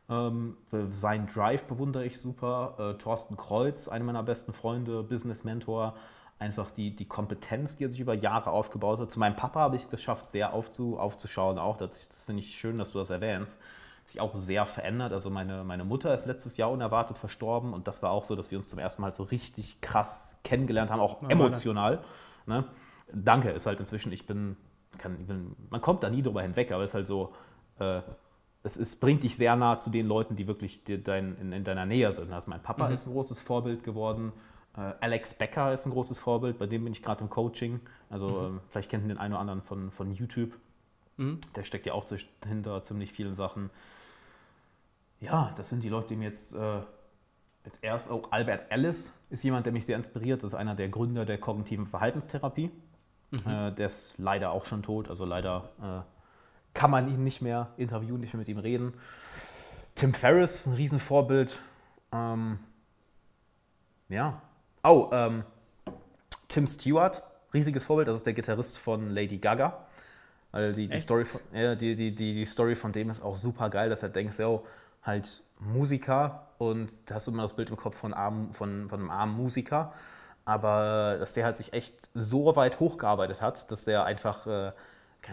Ähm, 0.10 0.56
sein 0.92 1.28
Drive 1.28 1.66
bewundere 1.66 2.06
ich 2.06 2.20
super. 2.20 2.76
Äh, 2.80 2.98
Thorsten 2.98 3.36
Kreuz, 3.36 3.88
einer 3.88 4.06
meiner 4.06 4.24
besten 4.24 4.54
Freunde, 4.54 5.04
Business 5.04 5.44
Mentor. 5.44 5.96
Einfach 6.40 6.70
die, 6.72 6.96
die 6.96 7.06
Kompetenz, 7.06 7.78
die 7.78 7.86
er 7.86 7.90
sich 7.90 8.00
über 8.00 8.14
Jahre 8.14 8.52
aufgebaut 8.52 9.00
hat. 9.00 9.12
Zu 9.12 9.20
meinem 9.20 9.36
Papa 9.36 9.60
habe 9.60 9.76
ich 9.76 9.84
es 9.84 9.90
geschafft, 9.90 10.30
sehr 10.30 10.54
aufzu, 10.54 11.00
aufzuschauen. 11.00 11.58
Auch 11.58 11.78
das, 11.78 12.08
das 12.08 12.24
finde 12.26 12.42
ich 12.42 12.56
schön, 12.56 12.78
dass 12.78 12.92
du 12.92 13.00
das 13.00 13.10
erwähnst. 13.10 13.60
Sich 14.06 14.22
auch 14.22 14.36
sehr 14.36 14.66
verändert. 14.66 15.12
Also 15.12 15.30
meine, 15.30 15.64
meine 15.64 15.84
Mutter 15.84 16.14
ist 16.14 16.26
letztes 16.26 16.56
Jahr 16.56 16.72
unerwartet 16.72 17.18
verstorben 17.18 17.74
und 17.74 17.88
das 17.88 18.02
war 18.02 18.12
auch 18.12 18.24
so, 18.24 18.36
dass 18.36 18.52
wir 18.52 18.58
uns 18.58 18.70
zum 18.70 18.80
ersten 18.80 19.02
Mal 19.02 19.14
so 19.14 19.24
richtig 19.24 19.82
krass 19.82 20.38
kennengelernt 20.44 20.92
haben, 20.92 21.02
auch 21.02 21.28
emotional. 21.28 22.00
Ne? 22.46 22.64
Danke, 23.12 23.50
ist 23.50 23.66
halt 23.66 23.80
inzwischen, 23.82 24.14
ich 24.14 24.26
bin, 24.26 24.56
kann, 24.98 25.18
ich 25.20 25.28
bin, 25.28 25.56
man 25.70 25.82
kommt 25.82 26.04
da 26.04 26.10
nie 26.10 26.22
drüber 26.22 26.42
hinweg, 26.42 26.72
aber 26.72 26.84
es 26.84 26.92
ist 26.92 26.94
halt 26.94 27.08
so, 27.08 27.34
äh, 27.80 28.02
es, 28.64 28.78
es, 28.78 28.96
bringt 28.96 29.24
dich 29.24 29.38
sehr 29.38 29.56
nah 29.56 29.78
zu 29.78 29.90
den 29.90 30.08
Leuten, 30.08 30.36
die 30.36 30.48
wirklich 30.48 30.82
dein, 30.84 31.38
in, 31.38 31.52
in, 31.54 31.64
deiner 31.64 31.86
Nähe 31.86 32.12
sind. 32.12 32.32
Also 32.32 32.50
mein 32.50 32.62
Papa 32.62 32.88
mhm. 32.88 32.94
ist 32.94 33.08
ein 33.08 33.14
großes 33.14 33.40
Vorbild 33.40 33.84
geworden. 33.84 34.34
Äh, 34.76 34.94
Alex 35.00 35.34
Becker 35.34 35.74
ist 35.74 35.86
ein 35.86 35.92
großes 35.92 36.20
Vorbild, 36.20 36.58
bei 36.58 36.68
dem 36.68 36.84
bin 36.84 36.94
ich 36.94 37.02
gerade 37.02 37.22
im 37.22 37.30
Coaching. 37.30 37.80
Also 38.10 38.28
mhm. 38.28 38.58
äh, 38.58 38.60
vielleicht 38.70 38.90
kennt 38.90 39.04
ihr 39.06 39.10
den 39.10 39.18
einen 39.18 39.34
oder 39.34 39.42
anderen 39.42 39.62
von, 39.62 39.92
von 39.92 40.12
YouTube. 40.12 40.54
Mhm. 41.18 41.40
Der 41.56 41.64
steckt 41.64 41.86
ja 41.86 41.94
auch 41.94 42.06
hinter 42.46 42.84
ziemlich 42.84 43.12
vielen 43.12 43.36
Sachen. 43.36 43.70
Ja, 45.20 45.52
das 45.56 45.70
sind 45.70 45.84
die 45.84 45.90
Leute, 45.90 46.10
die 46.10 46.16
mir 46.16 46.26
jetzt 46.26 46.54
äh, 46.54 46.80
als 47.66 47.78
erst, 47.78 48.12
oh, 48.12 48.24
Albert 48.30 48.72
Ellis 48.72 49.14
ist 49.30 49.44
jemand, 49.44 49.66
der 49.66 49.74
mich 49.74 49.86
sehr 49.86 49.98
inspiriert. 49.98 50.44
Das 50.44 50.54
ist 50.54 50.58
einer 50.58 50.76
der 50.76 50.90
Gründer 50.90 51.26
der 51.26 51.38
kognitiven 51.38 51.86
Verhaltenstherapie. 51.86 52.72
Mhm. 53.32 53.40
Äh, 53.46 53.72
der 53.74 53.88
ist 53.88 54.14
leider 54.18 54.52
auch 54.52 54.66
schon 54.66 54.84
tot, 54.84 55.10
also 55.10 55.26
leider 55.26 55.70
äh, 55.82 56.17
kann 56.78 56.92
man 56.92 57.08
ihn 57.08 57.24
nicht 57.24 57.42
mehr 57.42 57.70
interviewen, 57.76 58.22
nicht 58.22 58.34
mehr 58.34 58.40
mit 58.40 58.48
ihm 58.48 58.60
reden. 58.60 58.94
Tim 59.96 60.14
Ferriss, 60.14 60.68
ein 60.68 60.74
Riesenvorbild. 60.74 61.60
Ähm, 62.12 62.60
ja. 64.10 64.40
Oh, 64.84 65.10
ähm, 65.12 65.44
Tim 66.48 66.68
Stewart, 66.68 67.24
riesiges 67.52 67.84
Vorbild, 67.84 68.08
das 68.08 68.18
ist 68.18 68.28
der 68.28 68.34
Gitarrist 68.34 68.78
von 68.78 69.10
Lady 69.10 69.40
Gaga. 69.40 69.88
Weil 70.52 70.74
die, 70.74 70.88
die, 70.88 71.00
Story 71.00 71.26
von, 71.26 71.42
ja, 71.52 71.74
die, 71.74 71.96
die, 71.96 72.14
die, 72.14 72.36
die 72.36 72.46
Story 72.46 72.76
von 72.76 72.92
dem 72.92 73.10
ist 73.10 73.24
auch 73.24 73.38
super 73.38 73.72
geil, 73.72 73.90
dass 73.90 74.04
er 74.04 74.10
denkt, 74.10 74.38
yo, 74.38 74.64
halt 75.02 75.44
Musiker 75.60 76.48
und 76.60 76.92
da 77.08 77.16
hast 77.16 77.26
du 77.26 77.32
immer 77.32 77.42
das 77.42 77.54
Bild 77.54 77.72
im 77.72 77.76
Kopf 77.76 77.98
von, 77.98 78.14
armen, 78.14 78.54
von, 78.54 78.88
von 78.88 79.00
einem 79.00 79.10
armen 79.10 79.36
Musiker, 79.36 79.94
aber 80.46 81.18
dass 81.18 81.34
der 81.34 81.44
halt 81.44 81.58
sich 81.58 81.74
echt 81.74 81.96
so 82.14 82.56
weit 82.56 82.80
hochgearbeitet 82.80 83.42
hat, 83.42 83.70
dass 83.72 83.86
der 83.86 84.06
einfach 84.06 84.46
äh, 84.46 84.72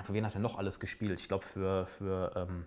für 0.02 0.14
wen 0.14 0.26
hat 0.26 0.35
er 0.35 0.40
noch 0.40 0.59
alles 0.59 0.80
gespielt? 0.80 1.20
Ich 1.20 1.28
glaube 1.28 1.44
für, 1.44 1.87
für 1.87 2.33
ähm, 2.35 2.66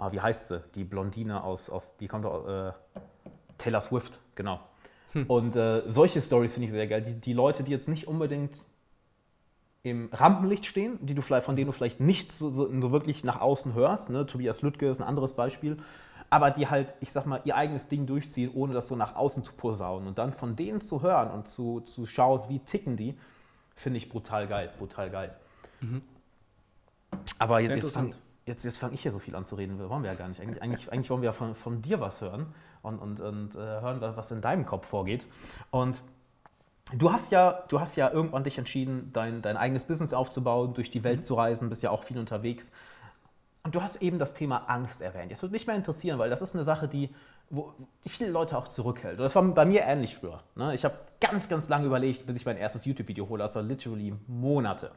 ah, 0.00 0.12
wie 0.12 0.20
heißt 0.20 0.48
sie? 0.48 0.64
Die 0.74 0.84
Blondine 0.84 1.44
aus, 1.44 1.70
aus 1.70 1.96
die 1.98 2.08
kommt 2.08 2.24
aus, 2.24 2.46
äh, 2.48 2.72
Taylor 3.58 3.80
Swift, 3.80 4.20
genau. 4.34 4.60
Hm. 5.12 5.26
Und 5.26 5.56
äh, 5.56 5.82
solche 5.86 6.20
Stories 6.22 6.52
finde 6.52 6.66
ich 6.66 6.70
sehr 6.70 6.86
geil. 6.86 7.02
Die, 7.02 7.14
die 7.14 7.32
Leute, 7.32 7.62
die 7.62 7.70
jetzt 7.70 7.88
nicht 7.88 8.08
unbedingt 8.08 8.58
im 9.82 10.08
Rampenlicht 10.12 10.66
stehen, 10.66 10.98
die 11.00 11.14
du 11.14 11.22
vielleicht, 11.22 11.44
von 11.44 11.56
denen 11.56 11.66
du 11.66 11.72
vielleicht 11.72 12.00
nicht 12.00 12.32
so, 12.32 12.50
so, 12.50 12.68
so 12.80 12.92
wirklich 12.92 13.24
nach 13.24 13.40
außen 13.40 13.74
hörst. 13.74 14.10
Ne? 14.10 14.26
Tobias 14.26 14.62
Lüttke 14.62 14.88
ist 14.88 15.00
ein 15.00 15.06
anderes 15.06 15.32
Beispiel. 15.34 15.78
Aber 16.28 16.50
die 16.50 16.68
halt, 16.68 16.94
ich 17.00 17.10
sag 17.12 17.26
mal, 17.26 17.40
ihr 17.44 17.56
eigenes 17.56 17.88
Ding 17.88 18.06
durchziehen, 18.06 18.52
ohne 18.54 18.72
das 18.72 18.86
so 18.86 18.94
nach 18.94 19.16
außen 19.16 19.42
zu 19.42 19.52
posaunen. 19.52 20.06
Und 20.06 20.18
dann 20.18 20.32
von 20.32 20.54
denen 20.54 20.80
zu 20.80 21.02
hören 21.02 21.30
und 21.30 21.48
zu, 21.48 21.80
zu 21.80 22.06
schauen, 22.06 22.42
wie 22.48 22.60
ticken 22.60 22.96
die, 22.96 23.18
finde 23.74 23.98
ich 23.98 24.08
brutal 24.08 24.46
geil. 24.46 24.70
Brutal 24.78 25.10
geil. 25.10 25.36
Mhm. 25.80 26.02
Aber 27.38 27.60
jetzt, 27.60 27.82
jetzt 27.82 27.94
fange 27.94 28.14
jetzt, 28.46 28.64
jetzt 28.64 28.78
fang 28.78 28.92
ich 28.92 29.02
hier 29.02 29.12
so 29.12 29.18
viel 29.18 29.34
an 29.34 29.44
zu 29.44 29.54
reden. 29.54 29.78
Wollen 29.78 30.02
wir 30.02 30.10
ja 30.10 30.16
gar 30.16 30.28
nicht. 30.28 30.40
Eigentlich, 30.40 30.62
eigentlich, 30.62 30.92
eigentlich 30.92 31.10
wollen 31.10 31.22
wir 31.22 31.28
ja 31.28 31.32
von, 31.32 31.54
von 31.54 31.82
dir 31.82 32.00
was 32.00 32.20
hören 32.20 32.46
und, 32.82 32.98
und, 32.98 33.20
und 33.20 33.54
äh, 33.54 33.58
hören, 33.58 34.00
was 34.00 34.30
in 34.30 34.40
deinem 34.40 34.66
Kopf 34.66 34.86
vorgeht. 34.86 35.24
Und 35.70 36.02
du 36.92 37.12
hast 37.12 37.32
ja, 37.32 37.64
du 37.68 37.80
hast 37.80 37.96
ja 37.96 38.10
irgendwann 38.10 38.44
dich 38.44 38.58
entschieden, 38.58 39.10
dein, 39.12 39.42
dein 39.42 39.56
eigenes 39.56 39.84
Business 39.84 40.12
aufzubauen, 40.12 40.74
durch 40.74 40.90
die 40.90 41.04
Welt 41.04 41.20
mhm. 41.20 41.24
zu 41.24 41.34
reisen, 41.34 41.68
bist 41.68 41.82
ja 41.82 41.90
auch 41.90 42.04
viel 42.04 42.18
unterwegs. 42.18 42.72
Und 43.62 43.74
du 43.74 43.82
hast 43.82 44.00
eben 44.00 44.18
das 44.18 44.32
Thema 44.32 44.68
Angst 44.68 45.02
erwähnt. 45.02 45.30
Jetzt 45.30 45.42
würde 45.42 45.52
mich 45.52 45.66
mal 45.66 45.76
interessieren, 45.76 46.18
weil 46.18 46.30
das 46.30 46.40
ist 46.40 46.54
eine 46.54 46.64
Sache, 46.64 46.88
die, 46.88 47.10
wo, 47.50 47.74
die 48.04 48.08
viele 48.08 48.30
Leute 48.30 48.56
auch 48.56 48.68
zurückhält. 48.68 49.18
Und 49.18 49.24
das 49.24 49.34
war 49.34 49.42
bei 49.42 49.66
mir 49.66 49.82
ähnlich 49.82 50.16
früher. 50.16 50.42
Ne? 50.54 50.74
Ich 50.74 50.84
habe 50.84 50.94
ganz, 51.20 51.48
ganz 51.48 51.68
lange 51.68 51.84
überlegt, 51.84 52.26
bis 52.26 52.36
ich 52.36 52.46
mein 52.46 52.56
erstes 52.56 52.86
YouTube-Video 52.86 53.28
hole. 53.28 53.42
Das 53.42 53.54
war 53.54 53.62
literally 53.62 54.14
Monate. 54.26 54.92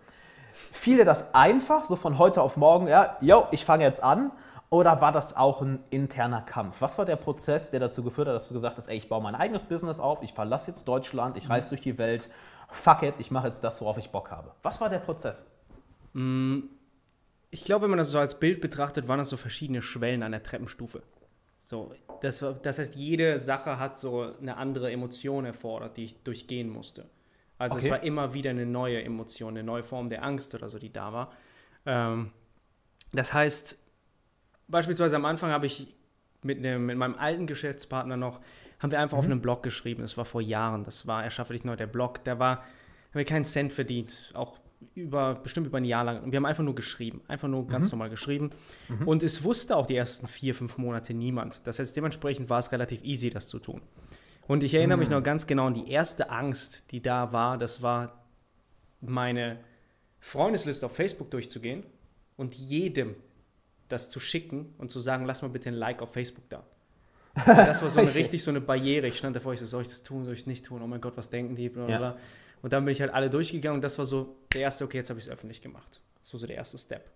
Fiel 0.72 0.98
dir 0.98 1.06
das 1.06 1.34
einfach, 1.34 1.86
so 1.86 1.96
von 1.96 2.18
heute 2.18 2.42
auf 2.42 2.58
morgen, 2.58 2.88
ja, 2.88 3.18
yo, 3.22 3.48
ich 3.52 3.66
fange 3.66 3.84
jetzt 3.84 4.04
an? 4.04 4.32
Oder 4.70 5.02
war 5.02 5.12
das 5.12 5.36
auch 5.36 5.62
ein 5.62 5.84
interner 5.92 6.42
Kampf? 6.42 6.78
Was 6.80 6.98
war 6.98 7.06
der 7.06 7.16
Prozess, 7.16 7.70
der 7.70 7.80
dazu 7.80 8.04
geführt 8.04 8.28
hat, 8.28 8.36
dass 8.36 8.48
du 8.48 8.56
gesagt 8.56 8.78
hast, 8.78 8.88
ey, 8.88 8.98
ich 8.98 9.08
baue 9.08 9.22
mein 9.22 9.36
eigenes 9.36 9.64
Business 9.64 10.00
auf, 10.00 10.24
ich 10.24 10.34
verlasse 10.34 10.72
jetzt 10.72 10.88
Deutschland, 10.88 11.38
ich 11.38 11.50
reise 11.50 11.70
durch 11.70 11.82
die 11.82 11.98
Welt, 12.00 12.30
fuck 12.70 13.04
it, 13.04 13.14
ich 13.20 13.30
mache 13.30 13.48
jetzt 13.48 13.64
das, 13.64 13.82
worauf 13.82 13.98
ich 13.98 14.10
Bock 14.10 14.32
habe. 14.32 14.52
Was 14.64 14.82
war 14.82 14.90
der 14.90 15.00
Prozess? 15.00 15.46
Mm, 16.14 16.62
ich 17.52 17.66
glaube, 17.66 17.84
wenn 17.84 17.92
man 17.92 18.00
das 18.00 18.10
so 18.10 18.18
als 18.18 18.40
Bild 18.40 18.62
betrachtet, 18.62 19.08
waren 19.08 19.20
das 19.20 19.30
so 19.30 19.38
verschiedene 19.38 19.84
Schwellen 19.84 20.24
an 20.24 20.32
der 20.32 20.42
Treppenstufe. 20.42 21.04
So, 21.62 21.92
das, 22.22 22.44
das 22.64 22.80
heißt, 22.80 22.96
jede 22.96 23.38
Sache 23.38 23.80
hat 23.80 24.00
so 24.00 24.34
eine 24.42 24.58
andere 24.58 24.92
Emotion 24.92 25.46
erfordert, 25.46 25.98
die 25.98 26.06
ich 26.06 26.24
durchgehen 26.24 26.70
musste. 26.70 27.06
Also 27.64 27.78
okay. 27.78 27.86
es 27.86 27.92
war 27.92 28.04
immer 28.04 28.34
wieder 28.34 28.50
eine 28.50 28.66
neue 28.66 29.02
Emotion, 29.02 29.54
eine 29.54 29.64
neue 29.64 29.84
Form 29.84 30.10
der 30.10 30.24
Angst 30.24 30.54
oder 30.54 30.68
so, 30.68 30.80
die 30.80 30.92
da 30.92 31.14
war. 31.14 31.32
Ähm, 31.86 32.32
das 33.14 33.34
heißt, 33.34 33.78
beispielsweise 34.68 35.16
am 35.16 35.24
Anfang 35.24 35.52
habe 35.52 35.66
ich 35.66 35.96
mit, 36.42 36.58
einem, 36.58 36.86
mit 36.86 36.98
meinem 36.98 37.16
alten 37.16 37.48
Geschäftspartner 37.48 38.18
noch, 38.18 38.42
haben 38.80 38.92
wir 38.92 39.00
einfach 39.00 39.16
mhm. 39.16 39.20
auf 39.20 39.26
einem 39.26 39.42
Blog 39.42 39.64
geschrieben. 39.64 40.02
Das 40.02 40.18
war 40.18 40.26
vor 40.26 40.42
Jahren. 40.42 40.84
Das 40.84 41.08
war 41.08 41.24
Erschaffe 41.24 41.54
dich 41.54 41.64
neu, 41.64 41.78
der 41.78 41.88
Blog. 41.88 42.24
Der 42.26 42.38
war, 42.40 42.58
haben 42.58 42.66
wir 43.14 43.24
keinen 43.24 43.46
Cent 43.46 43.72
verdient. 43.72 44.32
Auch 44.34 44.60
über, 44.94 45.36
bestimmt 45.36 45.68
über 45.68 45.78
ein 45.78 45.86
Jahr 45.86 46.04
lang. 46.04 46.22
Und 46.22 46.34
wir 46.34 46.38
haben 46.38 46.46
einfach 46.46 46.64
nur 46.64 46.76
geschrieben. 46.76 47.22
Einfach 47.30 47.48
nur 47.48 47.66
ganz 47.68 47.86
mhm. 47.86 47.92
normal 47.92 48.10
geschrieben. 48.10 48.50
Mhm. 48.90 49.08
Und 49.08 49.24
es 49.24 49.46
wusste 49.46 49.78
auch 49.78 49.88
die 49.88 49.96
ersten 49.96 50.28
vier, 50.28 50.54
fünf 50.54 50.78
Monate 50.78 51.14
niemand. 51.14 51.66
Das 51.66 51.80
heißt, 51.80 51.96
dementsprechend 51.96 52.50
war 52.50 52.60
es 52.60 52.74
relativ 52.74 53.04
easy, 53.06 53.30
das 53.30 53.48
zu 53.48 53.60
tun. 53.60 53.82
Und 54.48 54.64
ich 54.64 54.74
erinnere 54.74 54.98
mich 54.98 55.10
noch 55.10 55.24
ganz 55.24 55.48
genau 55.48 55.68
an 55.68 55.74
die 55.74 55.90
erste 55.90 56.30
Angst, 56.30 56.92
die 56.92 57.02
da 57.02 57.32
war. 57.32 57.58
Das 57.58 57.82
war 57.82 58.26
meine 59.00 59.60
Freundesliste 60.20 60.86
auf 60.86 60.96
Facebook 60.96 61.32
durchzugehen 61.32 61.86
und 62.38 62.56
jedem 62.56 63.16
das 63.90 64.10
zu 64.10 64.20
schicken 64.20 64.74
und 64.78 64.92
zu 64.92 65.00
sagen, 65.00 65.26
lass 65.26 65.42
mal 65.42 65.50
bitte 65.50 65.70
ein 65.70 65.76
Like 65.76 66.02
auf 66.02 66.14
Facebook 66.14 66.50
da. 66.50 66.64
das 67.46 67.82
war 67.82 67.90
so 67.90 68.00
eine 68.02 68.14
richtig 68.14 68.44
so 68.44 68.52
eine 68.52 68.62
Barriere. 68.62 69.08
Ich 69.08 69.18
stand 69.18 69.36
davor, 69.36 69.54
ich 69.54 69.60
so, 69.60 69.66
soll 69.66 69.84
ich 69.84 69.88
das 69.88 70.04
tun, 70.04 70.26
soll 70.26 70.34
ich 70.34 70.42
es 70.42 70.48
nicht 70.48 70.66
tun? 70.66 70.82
Oh 70.82 70.88
mein 70.88 71.02
Gott, 71.02 71.16
was 71.16 71.30
denken 71.30 71.56
die? 71.56 71.72
Ja. 71.88 72.18
Und 72.62 72.74
dann 72.74 72.86
bin 72.86 72.94
ich 72.94 73.02
halt 73.02 73.14
alle 73.14 73.30
durchgegangen 73.30 73.76
und 73.76 73.82
das 73.82 73.98
war 73.98 74.06
so 74.06 74.36
der 74.54 74.62
erste, 74.62 74.86
okay, 74.86 74.98
jetzt 74.98 75.10
habe 75.10 75.20
ich 75.20 75.26
es 75.26 75.32
öffentlich 75.32 75.62
gemacht. 75.62 76.02
Das 76.22 76.34
war 76.34 76.40
so 76.40 76.48
der 76.48 76.56
erste 76.56 76.78
Step. 76.78 77.10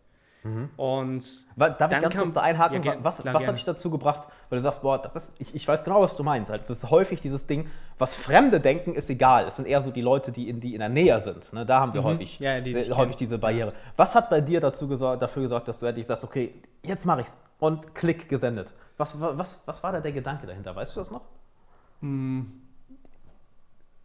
Mhm. 0.44 0.70
Und 0.78 1.26
Darf 1.58 1.92
ich 1.92 2.00
ganz 2.02 2.14
kam- 2.14 2.24
kurz 2.24 2.34
da 2.34 2.42
einhaken? 2.42 2.82
Ja, 2.84 2.96
was 3.04 3.18
klar, 3.20 3.34
was 3.34 3.42
gerne. 3.42 3.48
hat 3.48 3.58
dich 3.58 3.66
dazu 3.66 3.90
gebracht, 3.90 4.28
weil 4.50 4.60
du 4.60 4.64
sagst, 4.64 4.82
boah, 4.82 5.02
das 5.02 5.16
ist, 5.16 5.36
ich, 5.42 5.54
ich 5.56 5.68
weiß 5.68 5.84
genau, 5.84 6.02
was 6.02 6.16
du 6.16 6.24
meinst. 6.24 6.52
Also 6.52 6.62
das 6.68 6.84
ist 6.84 6.90
häufig 6.92 7.20
dieses 7.22 7.48
Ding, 7.48 7.70
was 7.98 8.16
Fremde 8.16 8.60
denken, 8.62 8.94
ist 8.96 9.10
egal. 9.10 9.46
Es 9.48 9.56
sind 9.58 9.68
eher 9.68 9.82
so 9.82 9.92
die 9.92 10.02
Leute, 10.02 10.32
die 10.32 10.48
in, 10.48 10.60
die 10.62 10.74
in 10.74 10.80
der 10.80 10.90
Nähe 10.90 11.20
sind. 11.20 11.52
Ne? 11.54 11.66
Da 11.66 11.80
haben 11.82 11.94
wir 11.94 12.04
häufig, 12.04 12.40
Mhm. 12.40 12.46
Ja, 12.46 12.62
die 12.62 12.74
sehr, 12.82 12.96
häufig 12.96 13.16
diese 13.18 13.38
Barriere. 13.40 13.74
Was 13.98 14.16
hat 14.16 14.30
bei 14.30 14.40
dir 14.40 14.62
dazu 14.62 14.88
gesorgt, 14.88 15.22
dafür 15.22 15.42
gesorgt, 15.44 15.68
dass 15.68 15.80
du 15.80 15.86
endlich 15.86 16.06
sagst, 16.08 16.24
okay, 16.24 16.54
jetzt 16.84 17.06
mache 17.06 17.22
ich's 17.22 17.36
und 17.60 17.94
klick 17.96 18.30
gesendet? 18.30 18.74
Was, 18.98 19.20
wa- 19.20 19.34
was, 19.36 19.62
was 19.66 19.84
war 19.84 19.92
da 19.92 20.00
der 20.00 20.12
Gedanke 20.12 20.48
dahinter? 20.48 20.76
Weißt 20.76 20.96
du 20.96 21.00
das 21.02 21.12
noch? 21.12 21.22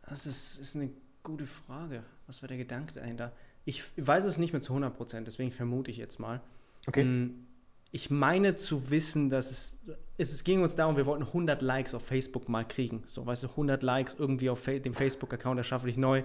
Das 0.09 0.27
ist, 0.27 0.59
ist 0.59 0.77
eine 0.77 0.91
gute 1.23 1.47
Frage. 1.47 2.03
Was 2.27 2.43
war 2.43 2.49
der 2.49 2.57
Gedanke 2.57 2.93
dahinter? 2.95 3.33
Ich 3.65 3.83
weiß 3.97 4.25
es 4.25 4.39
nicht 4.39 4.53
mehr 4.53 4.63
zu 4.63 4.73
100 4.73 4.97
Prozent, 4.97 5.27
deswegen 5.27 5.53
vermute 5.53 5.91
ich 5.91 5.97
jetzt 5.97 6.19
mal. 6.19 6.41
Okay. 6.87 7.05
Mm, 7.05 7.47
Ich 7.93 8.11
meine 8.11 8.55
zu 8.55 8.91
wissen, 8.91 9.29
dass 9.31 9.51
es, 9.51 9.79
es, 10.17 10.45
ging 10.45 10.63
uns 10.63 10.77
darum, 10.77 10.97
wir 10.97 11.07
wollten 11.07 11.25
100 11.25 11.61
Likes 11.63 11.95
auf 11.95 12.03
Facebook 12.05 12.49
mal 12.49 12.65
kriegen. 12.65 13.03
So, 13.07 13.27
weißt 13.27 13.43
du, 13.45 13.49
100 13.49 13.83
Likes 13.83 14.17
irgendwie 14.19 14.49
auf 14.51 14.63
dem 14.63 14.95
Facebook-Account 14.95 15.59
erschaffe 15.59 15.89
ich 15.89 15.97
neu. 15.97 16.23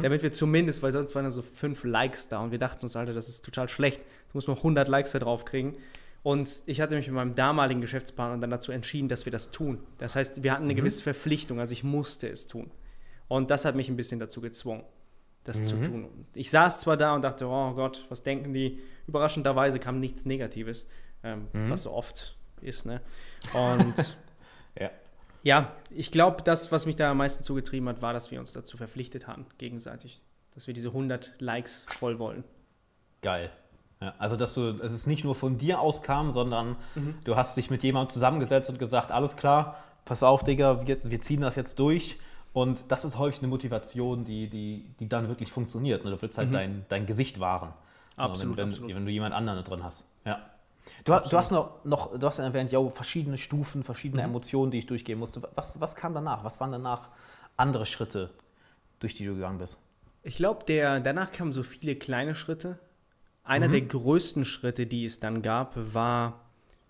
Damit 0.00 0.22
wir 0.22 0.32
zumindest, 0.32 0.82
weil 0.82 0.92
sonst 0.92 1.14
waren 1.14 1.24
da 1.24 1.30
so 1.30 1.42
5 1.42 1.84
Likes 1.84 2.28
da 2.28 2.40
und 2.40 2.52
wir 2.52 2.58
dachten 2.58 2.86
uns, 2.86 2.96
Alter, 2.96 3.12
das 3.12 3.28
ist 3.28 3.44
total 3.44 3.68
schlecht. 3.68 4.00
Du 4.00 4.38
musst 4.38 4.48
mal 4.48 4.56
100 4.56 4.88
Likes 4.88 5.12
da 5.12 5.18
drauf 5.18 5.44
kriegen. 5.44 5.76
Und 6.22 6.62
ich 6.64 6.80
hatte 6.80 6.96
mich 6.96 7.06
mit 7.06 7.16
meinem 7.16 7.34
damaligen 7.34 7.82
Geschäftspartner 7.82 8.40
dann 8.40 8.48
dazu 8.48 8.72
entschieden, 8.72 9.08
dass 9.08 9.26
wir 9.26 9.30
das 9.30 9.50
tun. 9.50 9.78
Das 9.98 10.16
heißt, 10.16 10.42
wir 10.42 10.52
hatten 10.52 10.64
eine 10.64 10.74
gewisse 10.74 11.02
Verpflichtung, 11.02 11.60
also 11.60 11.72
ich 11.72 11.84
musste 11.84 12.28
es 12.30 12.46
tun. 12.46 12.70
Und 13.28 13.50
das 13.50 13.66
hat 13.66 13.76
mich 13.76 13.90
ein 13.90 13.96
bisschen 13.96 14.20
dazu 14.20 14.40
gezwungen, 14.40 14.84
das 15.44 15.64
zu 15.64 15.76
tun. 15.82 16.04
Und 16.06 16.26
Ich 16.34 16.50
saß 16.50 16.80
zwar 16.80 16.96
da 16.96 17.14
und 17.14 17.22
dachte, 17.22 17.46
oh 17.46 17.72
Gott, 17.74 18.04
was 18.08 18.22
denken 18.22 18.52
die? 18.52 18.80
Überraschenderweise 19.06 19.78
kam 19.78 20.00
nichts 20.00 20.24
Negatives, 20.24 20.88
ähm, 21.22 21.48
was 21.52 21.82
so 21.82 21.92
oft 21.92 22.36
ist. 22.60 22.86
Ne? 22.86 23.00
Und 23.52 24.16
Ja. 24.80 24.90
ja, 25.42 25.72
ich 25.90 26.10
glaube, 26.10 26.42
das, 26.42 26.72
was 26.72 26.86
mich 26.86 26.96
da 26.96 27.10
am 27.10 27.18
meisten 27.18 27.44
zugetrieben 27.44 27.88
hat, 27.88 28.02
war, 28.02 28.12
dass 28.12 28.30
wir 28.30 28.40
uns 28.40 28.52
dazu 28.52 28.76
verpflichtet 28.76 29.28
hatten, 29.28 29.46
gegenseitig. 29.58 30.20
Dass 30.54 30.66
wir 30.66 30.74
diese 30.74 30.88
100 30.88 31.34
Likes 31.38 31.86
voll 31.88 32.18
wollen. 32.18 32.44
Geil. 33.22 33.50
Ja, 34.00 34.14
also, 34.18 34.36
dass 34.36 34.54
du, 34.54 34.72
dass 34.72 34.92
es 34.92 35.06
nicht 35.06 35.24
nur 35.24 35.34
von 35.34 35.58
dir 35.58 35.80
auskam, 35.80 36.32
sondern 36.32 36.76
du 37.24 37.36
hast 37.36 37.56
dich 37.56 37.70
mit 37.70 37.82
jemandem 37.82 38.12
zusammengesetzt 38.12 38.70
und 38.70 38.78
gesagt, 38.78 39.10
alles 39.10 39.36
klar, 39.36 39.78
pass 40.04 40.22
auf, 40.22 40.44
Digga, 40.44 40.86
wir, 40.86 40.98
wir 41.04 41.20
ziehen 41.20 41.40
das 41.40 41.54
jetzt 41.56 41.78
durch. 41.78 42.18
Und 42.54 42.84
das 42.88 43.04
ist 43.04 43.18
häufig 43.18 43.40
eine 43.40 43.48
Motivation, 43.48 44.24
die, 44.24 44.48
die, 44.48 44.86
die 45.00 45.08
dann 45.08 45.26
wirklich 45.28 45.50
funktioniert. 45.50 46.04
Ne? 46.04 46.12
Du 46.12 46.22
willst 46.22 46.38
halt 46.38 46.54
dein, 46.54 46.86
dein 46.88 47.04
Gesicht 47.04 47.40
wahren. 47.40 47.74
Absolut, 48.16 48.56
wenn, 48.56 48.68
absolut. 48.68 48.94
wenn 48.94 49.04
du 49.04 49.10
jemand 49.10 49.34
anderen 49.34 49.64
drin 49.64 49.82
hast. 49.82 50.04
Ja. 50.24 50.38
Du, 51.02 51.12
du 51.12 51.36
hast 51.36 51.50
noch, 51.50 51.84
noch, 51.84 52.16
du 52.16 52.24
hast 52.24 52.38
ja 52.38 52.44
erwähnt, 52.44 52.70
ja, 52.70 52.88
verschiedene 52.90 53.38
Stufen, 53.38 53.82
verschiedene 53.82 54.22
Emotionen, 54.22 54.70
die 54.70 54.78
ich 54.78 54.86
durchgehen 54.86 55.18
musste. 55.18 55.42
Was, 55.56 55.80
was 55.80 55.96
kam 55.96 56.14
danach? 56.14 56.44
Was 56.44 56.60
waren 56.60 56.70
danach 56.70 57.08
andere 57.56 57.86
Schritte, 57.86 58.30
durch 59.00 59.16
die 59.16 59.26
du 59.26 59.34
gegangen 59.34 59.58
bist? 59.58 59.80
Ich 60.22 60.36
glaube, 60.36 60.64
danach 60.66 61.32
kamen 61.32 61.52
so 61.52 61.64
viele 61.64 61.96
kleine 61.96 62.36
Schritte. 62.36 62.78
Einer 63.42 63.66
der 63.66 63.80
größten 63.80 64.44
Schritte, 64.44 64.86
die 64.86 65.04
es 65.04 65.18
dann 65.18 65.42
gab, 65.42 65.74
war 65.92 66.40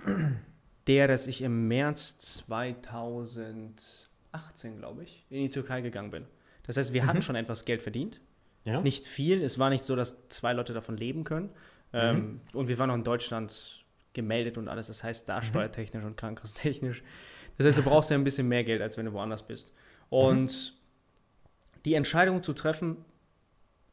der, 0.86 1.08
dass 1.08 1.26
ich 1.26 1.40
im 1.40 1.68
März 1.68 2.44
2018, 4.34 4.78
glaube 4.78 5.04
ich, 5.04 5.24
in 5.30 5.42
die 5.42 5.48
Türkei 5.48 5.80
gegangen 5.80 6.10
bin. 6.10 6.26
Das 6.64 6.76
heißt, 6.76 6.92
wir 6.92 7.06
hatten 7.06 7.22
schon 7.22 7.36
etwas 7.36 7.64
Geld 7.64 7.82
verdient. 7.82 8.20
Ja? 8.64 8.80
Nicht 8.80 9.06
viel. 9.06 9.42
Es 9.42 9.58
war 9.58 9.70
nicht 9.70 9.84
so, 9.84 9.94
dass 9.96 10.28
zwei 10.28 10.52
Leute 10.52 10.72
davon 10.72 10.96
leben 10.96 11.24
können. 11.24 11.50
Ähm, 11.92 12.40
und 12.52 12.68
wir 12.68 12.78
waren 12.78 12.88
noch 12.88 12.96
in 12.96 13.04
Deutschland 13.04 13.84
gemeldet 14.12 14.58
und 14.58 14.68
alles. 14.68 14.88
Das 14.88 15.04
heißt, 15.04 15.28
da 15.28 15.42
steuertechnisch 15.42 16.04
und 16.04 16.16
krankenkasstechnisch. 16.16 17.02
Das 17.56 17.66
heißt, 17.66 17.78
du 17.78 17.82
brauchst 17.82 18.10
ja 18.10 18.16
ein 18.16 18.24
bisschen 18.24 18.48
mehr 18.48 18.64
Geld, 18.64 18.82
als 18.82 18.96
wenn 18.96 19.06
du 19.06 19.12
woanders 19.12 19.46
bist. 19.46 19.72
Und 20.08 20.74
die 21.84 21.94
Entscheidung 21.94 22.42
zu 22.42 22.52
treffen, 22.52 22.96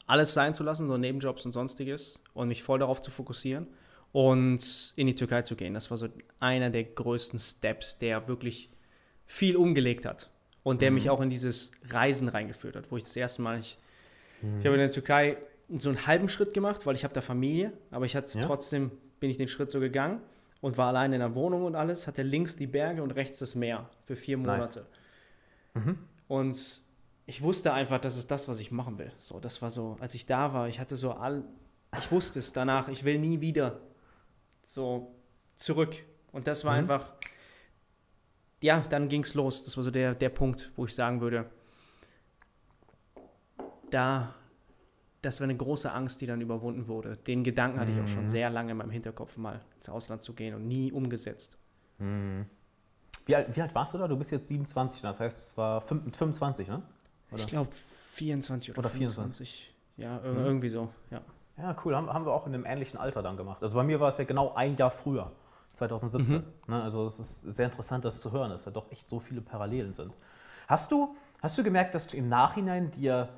alles 0.07 0.33
sein 0.33 0.53
zu 0.53 0.63
lassen, 0.63 0.87
so 0.87 0.97
Nebenjobs 0.97 1.45
und 1.45 1.51
sonstiges, 1.51 2.23
und 2.33 2.47
mich 2.47 2.63
voll 2.63 2.79
darauf 2.79 3.01
zu 3.01 3.11
fokussieren 3.11 3.67
und 4.11 4.93
in 4.95 5.07
die 5.07 5.15
Türkei 5.15 5.43
zu 5.43 5.55
gehen, 5.55 5.73
das 5.73 5.89
war 5.89 5.97
so 5.97 6.09
einer 6.39 6.69
der 6.69 6.83
größten 6.83 7.39
Steps, 7.39 7.99
der 7.99 8.27
wirklich 8.27 8.69
viel 9.25 9.55
umgelegt 9.55 10.05
hat 10.05 10.30
und 10.63 10.81
der 10.81 10.91
mich 10.91 11.09
auch 11.09 11.21
in 11.21 11.29
dieses 11.29 11.71
Reisen 11.89 12.27
reingeführt 12.29 12.75
hat, 12.75 12.91
wo 12.91 12.97
ich 12.97 13.03
das 13.03 13.15
erste 13.15 13.41
Mal, 13.41 13.59
ich, 13.59 13.77
ich 14.59 14.65
habe 14.65 14.75
in 14.75 14.79
der 14.81 14.91
Türkei 14.91 15.37
so 15.77 15.89
einen 15.89 16.05
halben 16.05 16.29
Schritt 16.29 16.53
gemacht, 16.53 16.85
weil 16.85 16.95
ich 16.95 17.03
habe 17.03 17.13
da 17.13 17.21
Familie, 17.21 17.71
aber 17.91 18.05
ich 18.05 18.15
hatte 18.15 18.37
Ja. 18.39 18.45
trotzdem, 18.45 18.91
bin 19.19 19.29
ich 19.29 19.37
den 19.37 19.47
Schritt 19.47 19.71
so 19.71 19.79
gegangen 19.79 20.21
und 20.61 20.77
war 20.77 20.87
allein 20.89 21.13
in 21.13 21.19
der 21.19 21.33
Wohnung 21.35 21.63
und 21.63 21.75
alles, 21.75 22.07
hatte 22.07 22.23
links 22.23 22.55
die 22.57 22.67
Berge 22.67 23.01
und 23.03 23.11
rechts 23.11 23.39
das 23.39 23.55
Meer 23.55 23.89
für 24.05 24.15
vier 24.15 24.37
Nice. 24.37 24.47
Monate. 24.75 24.85
Und 26.27 26.81
ich 27.25 27.41
wusste 27.41 27.73
einfach, 27.73 27.99
das 27.99 28.17
ist 28.17 28.29
das, 28.31 28.47
was 28.47 28.59
ich 28.59 28.71
machen 28.71 28.97
will. 28.97 29.11
So, 29.19 29.39
das 29.39 29.61
war 29.61 29.69
so, 29.69 29.97
als 29.99 30.13
ich 30.15 30.25
da 30.25 30.53
war, 30.53 30.67
ich 30.67 30.79
hatte 30.79 30.95
so 30.97 31.11
all, 31.11 31.43
ich 31.97 32.11
wusste 32.11 32.39
es 32.39 32.51
danach, 32.53 32.87
ich 32.89 33.03
will 33.05 33.19
nie 33.19 33.41
wieder 33.41 33.79
so 34.63 35.15
zurück. 35.55 35.95
Und 36.31 36.47
das 36.47 36.65
war 36.65 36.73
einfach, 36.73 37.13
ja, 38.61 38.79
dann 38.89 39.07
ging 39.07 39.23
es 39.23 39.33
los. 39.33 39.63
Das 39.63 39.75
war 39.77 39.83
so 39.83 39.91
der, 39.91 40.13
der 40.15 40.29
Punkt, 40.29 40.71
wo 40.75 40.85
ich 40.85 40.93
sagen 40.95 41.21
würde, 41.21 41.49
da, 43.89 44.33
das 45.21 45.39
war 45.39 45.45
eine 45.45 45.55
große 45.57 45.91
Angst, 45.91 46.21
die 46.21 46.25
dann 46.27 46.41
überwunden 46.41 46.87
wurde. 46.87 47.17
Den 47.17 47.43
Gedanken 47.43 47.79
hatte 47.79 47.91
ich 47.91 47.99
auch 47.99 48.07
schon 48.07 48.27
sehr 48.27 48.49
lange 48.49 48.71
in 48.71 48.77
meinem 48.77 48.91
Hinterkopf, 48.91 49.37
mal 49.37 49.61
ins 49.77 49.89
Ausland 49.89 50.23
zu 50.23 50.33
gehen 50.33 50.55
und 50.55 50.67
nie 50.67 50.91
umgesetzt. 50.91 51.57
Wie 53.25 53.35
alt, 53.35 53.55
wie 53.55 53.61
alt 53.61 53.75
warst 53.75 53.93
du 53.93 53.97
da? 53.99 54.07
Du 54.07 54.17
bist 54.17 54.31
jetzt 54.31 54.47
27, 54.47 55.01
das 55.01 55.19
heißt, 55.19 55.37
es 55.37 55.57
war 55.57 55.81
fünf- 55.81 56.15
25, 56.15 56.67
ne? 56.67 56.81
Oder? 57.31 57.39
Ich 57.41 57.47
glaube 57.47 57.69
24 57.71 58.71
oder, 58.71 58.79
Oder 58.79 58.89
24. 58.89 59.73
Ja, 59.97 60.17
ir- 60.17 60.23
irgendwie 60.23 60.69
so, 60.69 60.89
ja. 61.11 61.21
Ja, 61.57 61.75
cool. 61.85 61.95
Haben, 61.95 62.11
haben 62.11 62.25
wir 62.25 62.31
auch 62.33 62.47
in 62.47 62.55
einem 62.55 62.65
ähnlichen 62.65 62.97
Alter 62.99 63.21
dann 63.21 63.37
gemacht. 63.37 63.61
Also 63.61 63.75
bei 63.75 63.83
mir 63.83 63.99
war 63.99 64.09
es 64.09 64.17
ja 64.17 64.23
genau 64.23 64.53
ein 64.55 64.75
Jahr 64.77 64.89
früher, 64.89 65.31
2017. 65.73 66.43
Ne? 66.67 66.81
Also 66.81 67.05
es 67.05 67.19
ist 67.19 67.41
sehr 67.41 67.65
interessant, 67.65 68.05
das 68.05 68.19
zu 68.19 68.31
hören, 68.31 68.51
dass 68.51 68.63
da 68.63 68.71
doch 68.71 68.91
echt 68.91 69.09
so 69.09 69.19
viele 69.19 69.41
Parallelen 69.41 69.93
sind. 69.93 70.13
Hast 70.67 70.91
du, 70.91 71.15
hast 71.41 71.57
du 71.57 71.63
gemerkt, 71.63 71.95
dass 71.95 72.07
du 72.07 72.17
im 72.17 72.29
Nachhinein 72.29 72.91
dir 72.91 73.29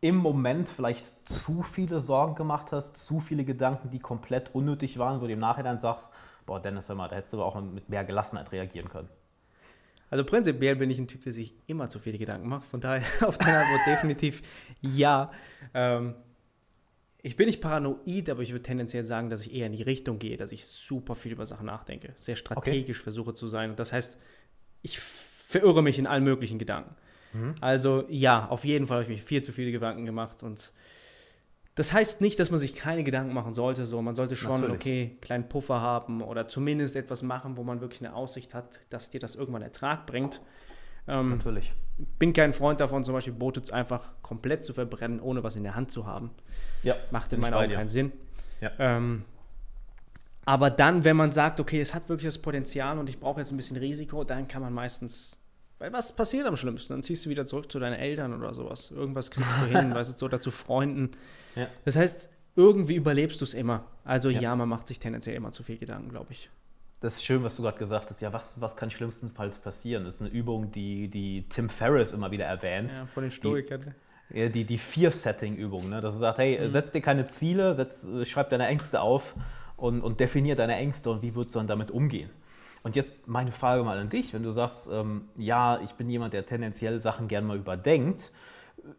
im 0.00 0.16
Moment 0.16 0.68
vielleicht 0.68 1.10
zu 1.26 1.62
viele 1.62 2.00
Sorgen 2.00 2.34
gemacht 2.34 2.72
hast, 2.72 2.96
zu 2.96 3.20
viele 3.20 3.44
Gedanken, 3.44 3.90
die 3.90 3.98
komplett 3.98 4.54
unnötig 4.54 4.98
waren, 4.98 5.20
wo 5.20 5.26
du 5.26 5.32
im 5.32 5.38
Nachhinein 5.38 5.78
sagst, 5.78 6.10
boah, 6.44 6.60
Dennis, 6.60 6.88
hör 6.88 6.94
mal, 6.94 7.08
da 7.08 7.16
hättest 7.16 7.32
du 7.32 7.38
aber 7.38 7.46
auch 7.46 7.60
mit 7.60 7.88
mehr 7.88 8.04
Gelassenheit 8.04 8.52
reagieren 8.52 8.88
können. 8.88 9.08
Also 10.10 10.24
prinzipiell 10.24 10.76
bin 10.76 10.90
ich 10.90 10.98
ein 10.98 11.08
Typ, 11.08 11.22
der 11.22 11.32
sich 11.32 11.54
immer 11.66 11.88
zu 11.88 11.98
viele 11.98 12.18
Gedanken 12.18 12.48
macht. 12.48 12.66
Von 12.66 12.80
daher 12.80 13.02
auf 13.26 13.38
deine 13.38 13.58
Antwort 13.60 13.80
definitiv 13.86 14.42
ja. 14.80 15.30
Ähm, 15.72 16.14
ich 17.24 17.36
bin 17.36 17.46
nicht 17.46 17.62
paranoid, 17.62 18.28
aber 18.28 18.42
ich 18.42 18.52
würde 18.52 18.62
tendenziell 18.62 19.04
sagen, 19.04 19.30
dass 19.30 19.46
ich 19.46 19.54
eher 19.54 19.66
in 19.66 19.72
die 19.72 19.82
Richtung 19.82 20.18
gehe, 20.18 20.36
dass 20.36 20.52
ich 20.52 20.66
super 20.66 21.14
viel 21.14 21.32
über 21.32 21.46
Sachen 21.46 21.64
nachdenke, 21.64 22.12
sehr 22.16 22.36
strategisch 22.36 23.00
versuche 23.00 23.32
zu 23.32 23.48
sein. 23.48 23.70
Und 23.70 23.78
das 23.78 23.94
heißt, 23.94 24.20
ich 24.82 24.98
verirre 24.98 25.82
mich 25.82 25.98
in 25.98 26.06
allen 26.06 26.22
möglichen 26.22 26.58
Gedanken. 26.58 26.94
Also 27.60 28.04
ja, 28.08 28.46
auf 28.48 28.64
jeden 28.64 28.86
Fall 28.86 28.98
habe 28.98 29.04
ich 29.04 29.08
mich 29.08 29.24
viel 29.24 29.42
zu 29.42 29.52
viele 29.52 29.72
Gedanken 29.72 30.04
gemacht 30.04 30.42
und 30.42 30.72
das 31.74 31.92
heißt 31.92 32.20
nicht, 32.20 32.38
dass 32.38 32.50
man 32.50 32.60
sich 32.60 32.74
keine 32.76 33.02
Gedanken 33.02 33.34
machen 33.34 33.52
sollte. 33.52 33.86
So, 33.86 34.00
man 34.02 34.14
sollte 34.14 34.36
schon, 34.36 34.60
Natürlich. 34.60 34.74
okay, 34.76 35.02
einen 35.02 35.20
kleinen 35.20 35.48
Puffer 35.48 35.80
haben 35.80 36.22
oder 36.22 36.46
zumindest 36.46 36.94
etwas 36.94 37.22
machen, 37.22 37.56
wo 37.56 37.64
man 37.64 37.80
wirklich 37.80 38.00
eine 38.00 38.14
Aussicht 38.14 38.54
hat, 38.54 38.78
dass 38.90 39.10
dir 39.10 39.18
das 39.18 39.34
irgendwann 39.34 39.62
Ertrag 39.62 40.06
bringt. 40.06 40.40
Ähm, 41.08 41.30
Natürlich. 41.30 41.72
Bin 41.96 42.32
kein 42.32 42.52
Freund 42.52 42.80
davon, 42.80 43.04
zum 43.04 43.14
Beispiel 43.14 43.32
Boote 43.32 43.72
einfach 43.72 44.12
komplett 44.22 44.64
zu 44.64 44.72
verbrennen, 44.72 45.20
ohne 45.20 45.44
was 45.44 45.56
in 45.56 45.62
der 45.62 45.74
Hand 45.74 45.90
zu 45.90 46.06
haben. 46.06 46.30
Ja, 46.82 46.96
Macht 47.10 47.32
in 47.32 47.40
meinen 47.40 47.54
Augen 47.54 47.72
keinen 47.72 47.88
Sinn. 47.88 48.12
Ja. 48.60 48.72
Ähm, 48.78 49.24
aber 50.44 50.70
dann, 50.70 51.04
wenn 51.04 51.16
man 51.16 51.32
sagt, 51.32 51.60
okay, 51.60 51.80
es 51.80 51.94
hat 51.94 52.08
wirklich 52.08 52.26
das 52.26 52.38
Potenzial 52.38 52.98
und 52.98 53.08
ich 53.08 53.18
brauche 53.18 53.40
jetzt 53.40 53.50
ein 53.50 53.56
bisschen 53.56 53.76
Risiko, 53.76 54.24
dann 54.24 54.48
kann 54.48 54.62
man 54.62 54.72
meistens. 54.72 55.40
Weil 55.78 55.92
was 55.92 56.14
passiert 56.14 56.46
am 56.46 56.56
schlimmsten? 56.56 56.92
Dann 56.92 57.02
ziehst 57.02 57.26
du 57.26 57.30
wieder 57.30 57.46
zurück 57.46 57.70
zu 57.70 57.78
deinen 57.78 57.94
Eltern 57.94 58.32
oder 58.34 58.54
sowas. 58.54 58.90
Irgendwas 58.90 59.30
kriegst 59.30 59.56
du 59.60 59.66
hin, 59.66 59.94
weißt 59.94 60.20
du, 60.20 60.24
oder 60.24 60.40
zu 60.40 60.50
Freunden. 60.50 61.12
Ja. 61.56 61.68
Das 61.84 61.96
heißt, 61.96 62.30
irgendwie 62.56 62.94
überlebst 62.94 63.40
du 63.40 63.44
es 63.44 63.54
immer. 63.54 63.84
Also 64.04 64.30
Ja. 64.30 64.40
ja. 64.40 64.56
man 64.56 64.68
macht 64.68 64.88
sich 64.88 64.98
tendenziell 64.98 65.36
immer 65.36 65.52
zu 65.52 65.62
viel 65.62 65.78
Gedanken, 65.78 66.10
glaube 66.10 66.32
ich. 66.32 66.50
Das 67.04 67.16
ist 67.16 67.24
schön, 67.24 67.44
was 67.44 67.54
du 67.56 67.62
gerade 67.62 67.76
gesagt 67.76 68.08
hast. 68.08 68.22
Ja, 68.22 68.32
was, 68.32 68.62
was 68.62 68.76
kann 68.76 68.90
schlimmstenfalls 68.90 69.58
passieren? 69.58 70.04
Das 70.04 70.14
ist 70.14 70.20
eine 70.22 70.30
Übung, 70.30 70.70
die, 70.70 71.08
die 71.08 71.44
Tim 71.50 71.68
Ferriss 71.68 72.14
immer 72.14 72.30
wieder 72.30 72.46
erwähnt. 72.46 72.94
Ja, 72.94 73.04
von 73.04 73.24
den 73.24 73.30
Stoikern. 73.30 73.94
Ja, 74.30 74.48
die, 74.48 74.64
die 74.64 74.78
Fear-Setting-Übung, 74.78 75.90
ne? 75.90 76.00
dass 76.00 76.14
er 76.14 76.20
sagt, 76.20 76.38
hey, 76.38 76.58
setz 76.70 76.92
dir 76.92 77.02
keine 77.02 77.26
Ziele, 77.26 77.74
setz, 77.74 78.06
äh, 78.06 78.24
schreib 78.24 78.48
deine 78.48 78.66
Ängste 78.68 79.02
auf 79.02 79.34
und, 79.76 80.00
und 80.00 80.18
definier 80.18 80.56
deine 80.56 80.76
Ängste 80.76 81.10
und 81.10 81.20
wie 81.20 81.34
würdest 81.34 81.54
du 81.54 81.58
dann 81.58 81.66
damit 81.66 81.90
umgehen. 81.90 82.30
Und 82.84 82.96
jetzt 82.96 83.28
meine 83.28 83.52
Frage 83.52 83.84
mal 83.84 83.98
an 83.98 84.08
dich, 84.08 84.32
wenn 84.32 84.42
du 84.42 84.52
sagst, 84.52 84.88
ähm, 84.90 85.28
ja, 85.36 85.80
ich 85.80 85.92
bin 85.92 86.08
jemand, 86.08 86.32
der 86.32 86.46
tendenziell 86.46 87.00
Sachen 87.00 87.28
gern 87.28 87.44
mal 87.44 87.58
überdenkt, 87.58 88.32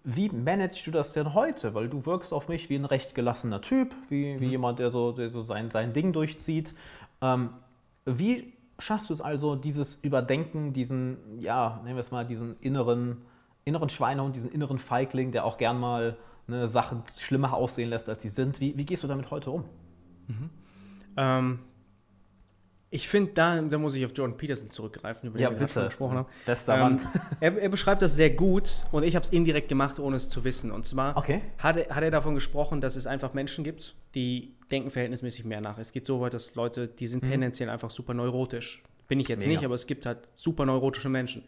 wie 0.03 0.29
managst 0.29 0.85
du 0.85 0.91
das 0.91 1.11
denn 1.13 1.33
heute? 1.33 1.73
Weil 1.73 1.89
du 1.89 2.05
wirkst 2.05 2.33
auf 2.33 2.49
mich 2.49 2.69
wie 2.69 2.75
ein 2.75 2.85
recht 2.85 3.15
gelassener 3.15 3.61
Typ, 3.61 3.95
wie, 4.09 4.39
wie 4.39 4.49
jemand, 4.49 4.77
der 4.77 4.91
so, 4.91 5.11
der 5.11 5.31
so 5.31 5.41
sein, 5.41 5.71
sein 5.71 5.93
Ding 5.93 6.13
durchzieht. 6.13 6.75
Ähm, 7.21 7.49
wie 8.05 8.53
schaffst 8.79 9.09
du 9.09 9.13
es 9.13 9.21
also, 9.21 9.55
dieses 9.55 9.95
Überdenken, 9.95 10.73
diesen, 10.73 11.39
ja, 11.39 11.81
nehmen 11.83 11.95
wir 11.95 12.01
es 12.01 12.11
mal, 12.11 12.25
diesen 12.25 12.59
inneren, 12.59 13.21
inneren 13.63 13.89
Schweinehund, 13.89 14.35
diesen 14.35 14.51
inneren 14.51 14.79
Feigling, 14.79 15.31
der 15.31 15.45
auch 15.45 15.57
gern 15.57 15.79
mal 15.79 16.17
ne, 16.47 16.67
Sachen 16.67 17.03
schlimmer 17.17 17.53
aussehen 17.53 17.89
lässt, 17.89 18.09
als 18.09 18.21
sie 18.21 18.29
sind. 18.29 18.59
Wie, 18.59 18.77
wie 18.77 18.85
gehst 18.85 19.03
du 19.03 19.07
damit 19.07 19.31
heute 19.31 19.51
um? 19.51 19.65
Ähm, 21.17 21.59
ich 22.95 23.07
finde, 23.07 23.33
da, 23.33 23.61
da 23.61 23.77
muss 23.77 23.93
ich 23.95 24.05
auf 24.05 24.11
Jordan 24.15 24.37
Peterson 24.37 24.71
zurückgreifen, 24.71 25.29
über 25.29 25.37
den 25.37 25.43
Ja, 25.43 25.49
wir 25.51 25.57
schon 25.57 25.67
bitte. 25.67 25.85
gesprochen 25.87 26.17
haben. 26.17 26.27
Bester 26.45 26.73
Ähm, 26.75 26.79
Mann. 26.81 26.99
er, 27.39 27.57
er 27.57 27.69
beschreibt 27.69 28.01
das 28.01 28.15
sehr 28.15 28.29
gut 28.29 28.85
und 28.91 29.03
ich 29.03 29.15
habe 29.15 29.23
es 29.25 29.29
indirekt 29.31 29.67
gemacht, 29.69 29.99
ohne 29.99 30.15
es 30.15 30.29
zu 30.29 30.43
wissen. 30.43 30.71
Und 30.71 30.85
zwar 30.85 31.17
Okay. 31.17 31.41
hat, 31.57 31.77
er, 31.77 31.93
hat 31.95 32.03
er 32.03 32.11
davon 32.11 32.33
gesprochen, 32.35 32.81
dass 32.81 32.95
es 32.95 33.05
einfach 33.07 33.33
Menschen 33.33 33.63
gibt, 33.63 33.95
die 34.15 34.55
denken 34.71 34.89
verhältnismäßig 34.91 35.45
mehr 35.45 35.61
nach. 35.61 35.77
Es 35.77 35.91
geht 35.91 36.05
so 36.05 36.21
weit, 36.21 36.33
dass 36.33 36.55
Leute, 36.55 36.87
die 36.87 37.07
sind 37.07 37.23
tendenziell 37.23 37.69
einfach 37.69 37.89
super 37.91 38.13
neurotisch. 38.13 38.81
Bin 39.07 39.19
ich 39.19 39.27
jetzt 39.27 39.41
Mega. 39.45 39.51
nicht, 39.59 39.65
aber 39.65 39.75
es 39.75 39.85
gibt 39.87 40.05
halt 40.05 40.19
super 40.35 40.65
neurotische 40.65 41.09
Menschen. 41.09 41.43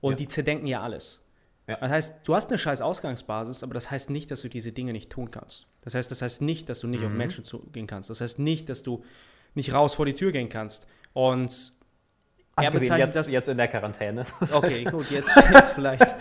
Und 0.00 0.12
Ja. 0.12 0.16
die 0.16 0.28
zerdenken 0.28 0.66
ja 0.66 0.80
alles. 0.82 1.22
Ja. 1.68 1.76
Das 1.78 1.90
heißt, 1.90 2.20
du 2.24 2.34
hast 2.34 2.48
eine 2.50 2.58
scheiß 2.58 2.80
Ausgangsbasis, 2.80 3.62
aber 3.64 3.74
das 3.74 3.90
heißt 3.90 4.08
nicht, 4.10 4.30
dass 4.30 4.40
du 4.42 4.48
diese 4.48 4.70
Dinge 4.72 4.92
nicht 4.92 5.10
tun 5.10 5.30
kannst. 5.32 5.66
Das 5.82 5.94
heißt, 5.96 6.10
das 6.10 6.22
heißt 6.22 6.42
nicht, 6.42 6.68
dass 6.68 6.78
du 6.80 6.86
nicht 6.86 7.04
auf 7.04 7.10
Mhm. 7.10 7.18
Menschen 7.18 7.44
zugehen 7.44 7.86
kannst. 7.88 8.08
Das 8.08 8.20
heißt 8.20 8.38
nicht, 8.38 8.68
dass 8.68 8.82
du 8.84 9.04
nicht 9.56 9.72
raus 9.72 9.94
vor 9.94 10.06
die 10.06 10.14
Tür 10.14 10.30
gehen 10.32 10.48
kannst. 10.48 10.86
Und 11.12 11.72
er 12.56 12.70
bezeichnet 12.70 12.98
jetzt, 13.08 13.16
das. 13.16 13.30
jetzt 13.32 13.48
in 13.48 13.56
der 13.58 13.68
Quarantäne. 13.68 14.24
Okay, 14.52 14.84
gut, 14.90 15.10
jetzt, 15.10 15.30
jetzt 15.52 15.72
vielleicht. 15.72 16.14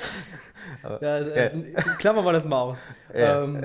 Aber- 0.83 0.99
Da, 0.99 1.19
äh, 1.19 1.51
Klammern 1.99 2.25
wir 2.25 2.33
das 2.33 2.45
mal 2.45 2.59
aus. 2.61 2.81
Ja. 3.13 3.43
Ähm, 3.43 3.61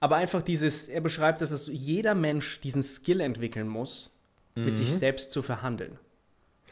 aber 0.00 0.16
einfach 0.16 0.42
dieses, 0.42 0.88
er 0.88 1.00
beschreibt, 1.00 1.40
dass 1.40 1.50
es 1.50 1.66
jeder 1.72 2.14
Mensch 2.14 2.60
diesen 2.60 2.82
Skill 2.82 3.20
entwickeln 3.20 3.68
muss, 3.68 4.10
mit 4.54 4.76
sich 4.76 4.92
selbst 4.94 5.32
zu 5.32 5.42
verhandeln. 5.42 5.98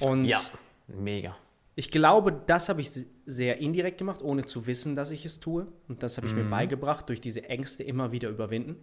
Und 0.01 0.23
Mhm. 0.23 0.29
ja, 0.29 0.41
mega. 0.87 1.37
ich 1.75 1.91
glaube, 1.91 2.33
das 2.47 2.69
habe 2.69 2.81
ich 2.81 2.91
se- 2.93 3.07
sehr 3.27 3.59
indirekt 3.59 3.99
gemacht, 3.99 4.23
ohne 4.23 4.45
zu 4.45 4.67
wissen, 4.67 4.95
dass 4.95 5.11
ich 5.11 5.25
es 5.25 5.41
tue. 5.41 5.67
Und 5.89 6.03
das 6.03 6.17
habe 6.17 6.27
ich 6.29 6.33
Mhm. 6.33 6.45
mir 6.45 6.51
beigebracht, 6.51 7.09
durch 7.09 7.21
diese 7.21 7.43
Ängste 7.49 7.83
immer 7.83 8.13
wieder 8.13 8.29
überwinden. 8.29 8.77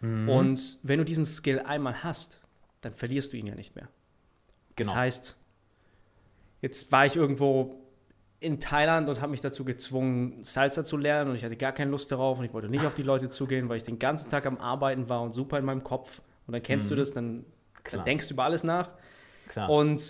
Und 0.00 0.78
wenn 0.84 0.98
du 0.98 1.04
diesen 1.04 1.24
Skill 1.26 1.60
einmal 1.60 2.04
hast, 2.04 2.40
dann 2.82 2.94
verlierst 2.94 3.32
du 3.32 3.36
ihn 3.36 3.46
ja 3.46 3.54
nicht 3.56 3.74
mehr. 3.74 3.88
Genau. 4.76 4.90
Das 4.90 4.96
heißt, 4.96 5.36
jetzt 6.60 6.92
war 6.92 7.04
ich 7.06 7.16
irgendwo 7.16 7.74
in 8.40 8.60
Thailand 8.60 9.08
und 9.08 9.20
habe 9.20 9.32
mich 9.32 9.40
dazu 9.40 9.64
gezwungen, 9.64 10.44
Salsa 10.44 10.84
zu 10.84 10.96
lernen 10.96 11.30
und 11.30 11.36
ich 11.36 11.44
hatte 11.44 11.56
gar 11.56 11.72
keine 11.72 11.90
Lust 11.90 12.12
darauf 12.12 12.38
und 12.38 12.44
ich 12.44 12.52
wollte 12.52 12.68
nicht 12.68 12.86
auf 12.86 12.94
die 12.94 13.02
Leute 13.02 13.30
zugehen, 13.30 13.68
weil 13.68 13.78
ich 13.78 13.82
den 13.82 13.98
ganzen 13.98 14.30
Tag 14.30 14.46
am 14.46 14.58
Arbeiten 14.58 15.08
war 15.08 15.22
und 15.22 15.32
super 15.32 15.58
in 15.58 15.64
meinem 15.64 15.82
Kopf. 15.82 16.22
Und 16.46 16.52
dann 16.52 16.62
kennst 16.62 16.90
du 16.90 16.94
das, 16.94 17.12
dann, 17.12 17.38
Mhm. 17.38 17.44
Dann 17.90 18.04
denkst 18.04 18.28
du 18.28 18.34
über 18.34 18.44
alles 18.44 18.64
nach 18.64 18.90
Klar. 19.48 19.70
und 19.70 20.02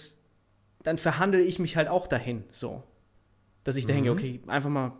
dann 0.82 0.98
verhandle 0.98 1.40
ich 1.40 1.58
mich 1.58 1.76
halt 1.76 1.86
auch 1.88 2.06
dahin, 2.08 2.44
so. 2.50 2.82
Dass 3.62 3.76
ich 3.76 3.86
da 3.86 3.94
Mhm. 3.94 4.08
okay, 4.08 4.40
einfach 4.48 4.70
mal, 4.70 4.92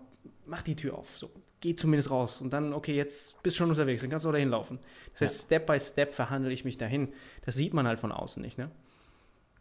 mach 0.46 0.62
die 0.62 0.76
Tür 0.76 0.96
auf, 0.96 1.18
so. 1.18 1.30
Geh 1.60 1.74
zumindest 1.74 2.10
raus 2.10 2.40
und 2.40 2.52
dann, 2.52 2.72
okay, 2.72 2.94
jetzt 2.94 3.42
bist 3.42 3.56
du 3.56 3.58
schon 3.58 3.70
unterwegs, 3.70 4.00
dann 4.00 4.10
kannst 4.10 4.24
du 4.24 4.28
auch 4.28 4.32
dahin 4.32 4.50
laufen. 4.50 4.78
Das 5.12 5.22
heißt, 5.22 5.46
Step 5.46 5.66
by 5.66 5.80
Step 5.80 6.12
verhandle 6.12 6.52
ich 6.52 6.64
mich 6.64 6.78
dahin. 6.78 7.12
Das 7.44 7.56
sieht 7.56 7.74
man 7.74 7.86
halt 7.86 7.98
von 7.98 8.12
außen 8.12 8.40
nicht, 8.40 8.58
ne? 8.58 8.70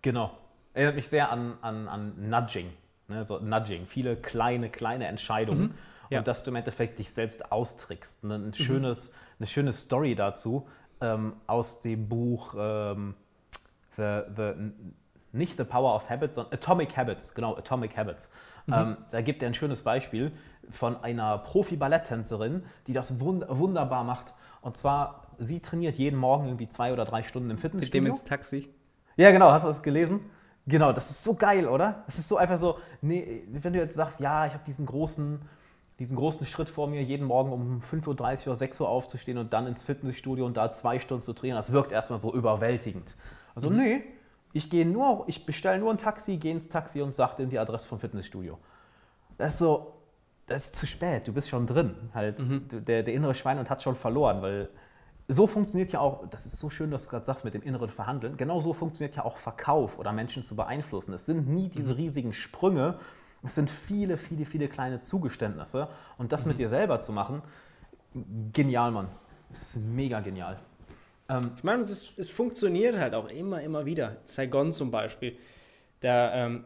Genau. 0.04 0.38
Erinnert 0.74 0.96
mich 0.96 1.08
sehr 1.08 1.32
an, 1.32 1.58
an, 1.62 1.88
an 1.88 2.30
Nudging. 2.30 2.70
Ne? 3.08 3.26
So 3.26 3.40
Nudging. 3.40 3.88
Viele 3.88 4.16
kleine, 4.16 4.70
kleine 4.70 5.08
Entscheidungen. 5.08 5.74
Ja. 6.10 6.20
Und 6.20 6.28
dass 6.28 6.44
du 6.44 6.52
im 6.52 6.56
Endeffekt 6.56 7.00
dich 7.00 7.12
selbst 7.12 7.52
austrickst. 7.52 8.24
Ne? 8.24 8.36
Ein 8.36 8.54
schönes, 8.54 9.12
Eine 9.40 9.48
schöne 9.48 9.74
Story 9.74 10.16
dazu 10.16 10.68
ähm, 11.02 11.34
aus 11.48 11.80
dem 11.82 12.08
Buch 12.08 12.56
ähm, 12.58 13.16
the, 13.98 14.22
the, 14.36 14.54
nicht 15.32 15.58
The 15.58 15.64
Power 15.64 15.96
of 15.96 16.10
Habits, 16.10 16.36
sondern 16.36 16.54
Atomic 16.54 16.96
Habits. 16.96 17.34
Genau, 17.34 17.56
Atomic 17.56 17.98
Habits. 17.98 18.32
Ähm, 18.70 18.98
da 19.12 19.22
gibt 19.22 19.44
er 19.44 19.50
ein 19.50 19.54
schönes 19.54 19.82
Beispiel 19.82 20.34
von 20.70 21.04
einer 21.04 21.38
Profi-Balletttänzerin, 21.40 22.64
die 22.88 22.94
das 22.94 23.20
wund 23.20 23.46
wunderbar 23.50 24.04
macht. 24.04 24.34
Und 24.62 24.78
zwar, 24.78 25.28
sie 25.40 25.60
trainiert 25.60 25.96
jeden 25.98 26.18
Morgen 26.20 26.46
irgendwie 26.46 26.70
zwei 26.70 26.94
oder 26.94 27.04
drei 27.04 27.24
Stunden 27.24 27.50
im 27.50 27.56
Mit 27.56 27.64
dem 27.64 27.72
Fitnessstudio. 27.72 28.10
ins 28.10 28.24
Taxi. 28.24 28.74
Ja, 29.16 29.32
genau, 29.32 29.52
hast 29.52 29.64
du 29.64 29.68
das 29.68 29.82
gelesen? 29.82 30.22
Genau, 30.68 30.92
das 30.92 31.10
ist 31.10 31.24
so 31.24 31.34
geil, 31.36 31.68
oder? 31.68 32.04
Das 32.06 32.20
ist 32.20 32.28
so 32.28 32.38
einfach 32.38 32.58
so, 32.58 32.78
nee, 33.02 33.44
wenn 33.48 33.74
du 33.74 33.80
jetzt 33.80 33.96
sagst, 33.96 34.20
ja, 34.20 34.46
ich 34.46 34.54
habe 34.54 34.64
diesen 34.66 34.86
großen, 34.86 35.42
diesen 35.98 36.18
großen 36.18 36.46
Schritt 36.46 36.68
vor 36.68 36.88
mir, 36.88 37.02
jeden 37.02 37.26
Morgen 37.26 37.54
um 37.54 37.80
5.30 37.80 38.42
Uhr 38.42 38.48
oder 38.48 38.56
6 38.58 38.82
Uhr 38.82 38.90
aufzustehen 38.90 39.38
und 39.38 39.54
dann 39.54 39.66
ins 39.66 39.82
Fitnessstudio 39.82 40.46
und 40.46 40.58
da 40.58 40.72
zwei 40.72 41.00
Stunden 41.00 41.24
zu 41.24 41.34
trainieren, 41.34 41.58
das 41.58 41.72
wirkt 41.72 41.92
erstmal 41.94 42.20
so 42.20 42.34
überwältigend. 42.34 43.16
Also, 43.56 43.70
nee, 43.70 44.04
ich 44.54 44.70
gehe 44.70 44.86
nur, 44.86 45.24
ich 45.28 45.46
bestelle 45.46 45.80
nur 45.80 45.92
ein 45.92 45.98
Taxi, 45.98 46.38
gehe 46.38 46.52
ins 46.52 46.68
Taxi 46.68 47.02
und 47.02 47.16
sage 47.16 47.38
dem 47.38 47.50
die 47.50 47.60
Adresse 47.60 47.88
vom 47.88 48.00
Fitnessstudio. 48.00 48.58
Das 49.38 49.54
ist 49.54 49.60
so, 49.60 49.94
das 50.48 50.66
ist 50.66 50.76
zu 50.78 50.88
spät, 50.88 51.28
du 51.28 51.34
bist 51.34 51.50
schon 51.50 51.68
drin. 51.68 51.96
Halt, 52.14 52.40
du, 52.40 52.82
der, 52.82 53.04
der 53.04 53.14
innere 53.14 53.34
Schweinehund 53.36 53.70
hat 53.70 53.84
schon 53.84 53.96
verloren, 53.96 54.42
weil 54.42 54.70
so 55.28 55.46
funktioniert 55.46 55.92
ja 55.92 56.00
auch, 56.00 56.28
das 56.30 56.46
ist 56.46 56.58
so 56.58 56.70
schön, 56.70 56.90
dass 56.90 57.04
du 57.04 57.10
gerade 57.10 57.26
sagst 57.26 57.44
mit 57.44 57.54
dem 57.54 57.62
inneren 57.62 57.90
Verhandeln, 57.90 58.38
genau 58.38 58.62
so 58.62 58.74
funktioniert 58.74 59.16
ja 59.18 59.26
auch 59.26 59.36
Verkauf 59.38 60.00
oder 60.00 60.14
Menschen 60.14 60.46
zu 60.46 60.56
beeinflussen. 60.56 61.14
Es 61.14 61.26
sind 61.26 61.50
nie 61.50 61.68
diese 61.68 61.98
riesigen 61.98 62.32
Sprünge, 62.32 62.98
es 63.44 63.56
sind 63.56 63.70
viele, 63.70 64.18
viele, 64.18 64.46
viele 64.46 64.68
kleine 64.68 65.02
Zugeständnisse. 65.02 65.90
Und 66.18 66.32
das 66.32 66.46
mit 66.46 66.58
dir 66.60 66.70
selber 66.70 67.02
zu 67.02 67.12
machen, 67.12 67.42
genial, 68.54 68.92
Mann. 68.92 69.10
Das 69.50 69.76
ist 69.76 69.78
mega 69.84 70.22
genial. 70.22 70.60
Ähm, 71.30 71.52
Ich 71.58 71.64
meine, 71.64 71.84
es, 71.84 72.18
es 72.18 72.30
funktioniert 72.30 72.98
halt 72.98 73.14
auch 73.14 73.30
immer, 73.30 73.62
immer 73.62 73.86
wieder. 73.86 74.18
Saigon 74.26 74.74
zum 74.74 74.92
Beispiel. 74.92 75.38
Da, 76.00 76.34
ähm, 76.34 76.64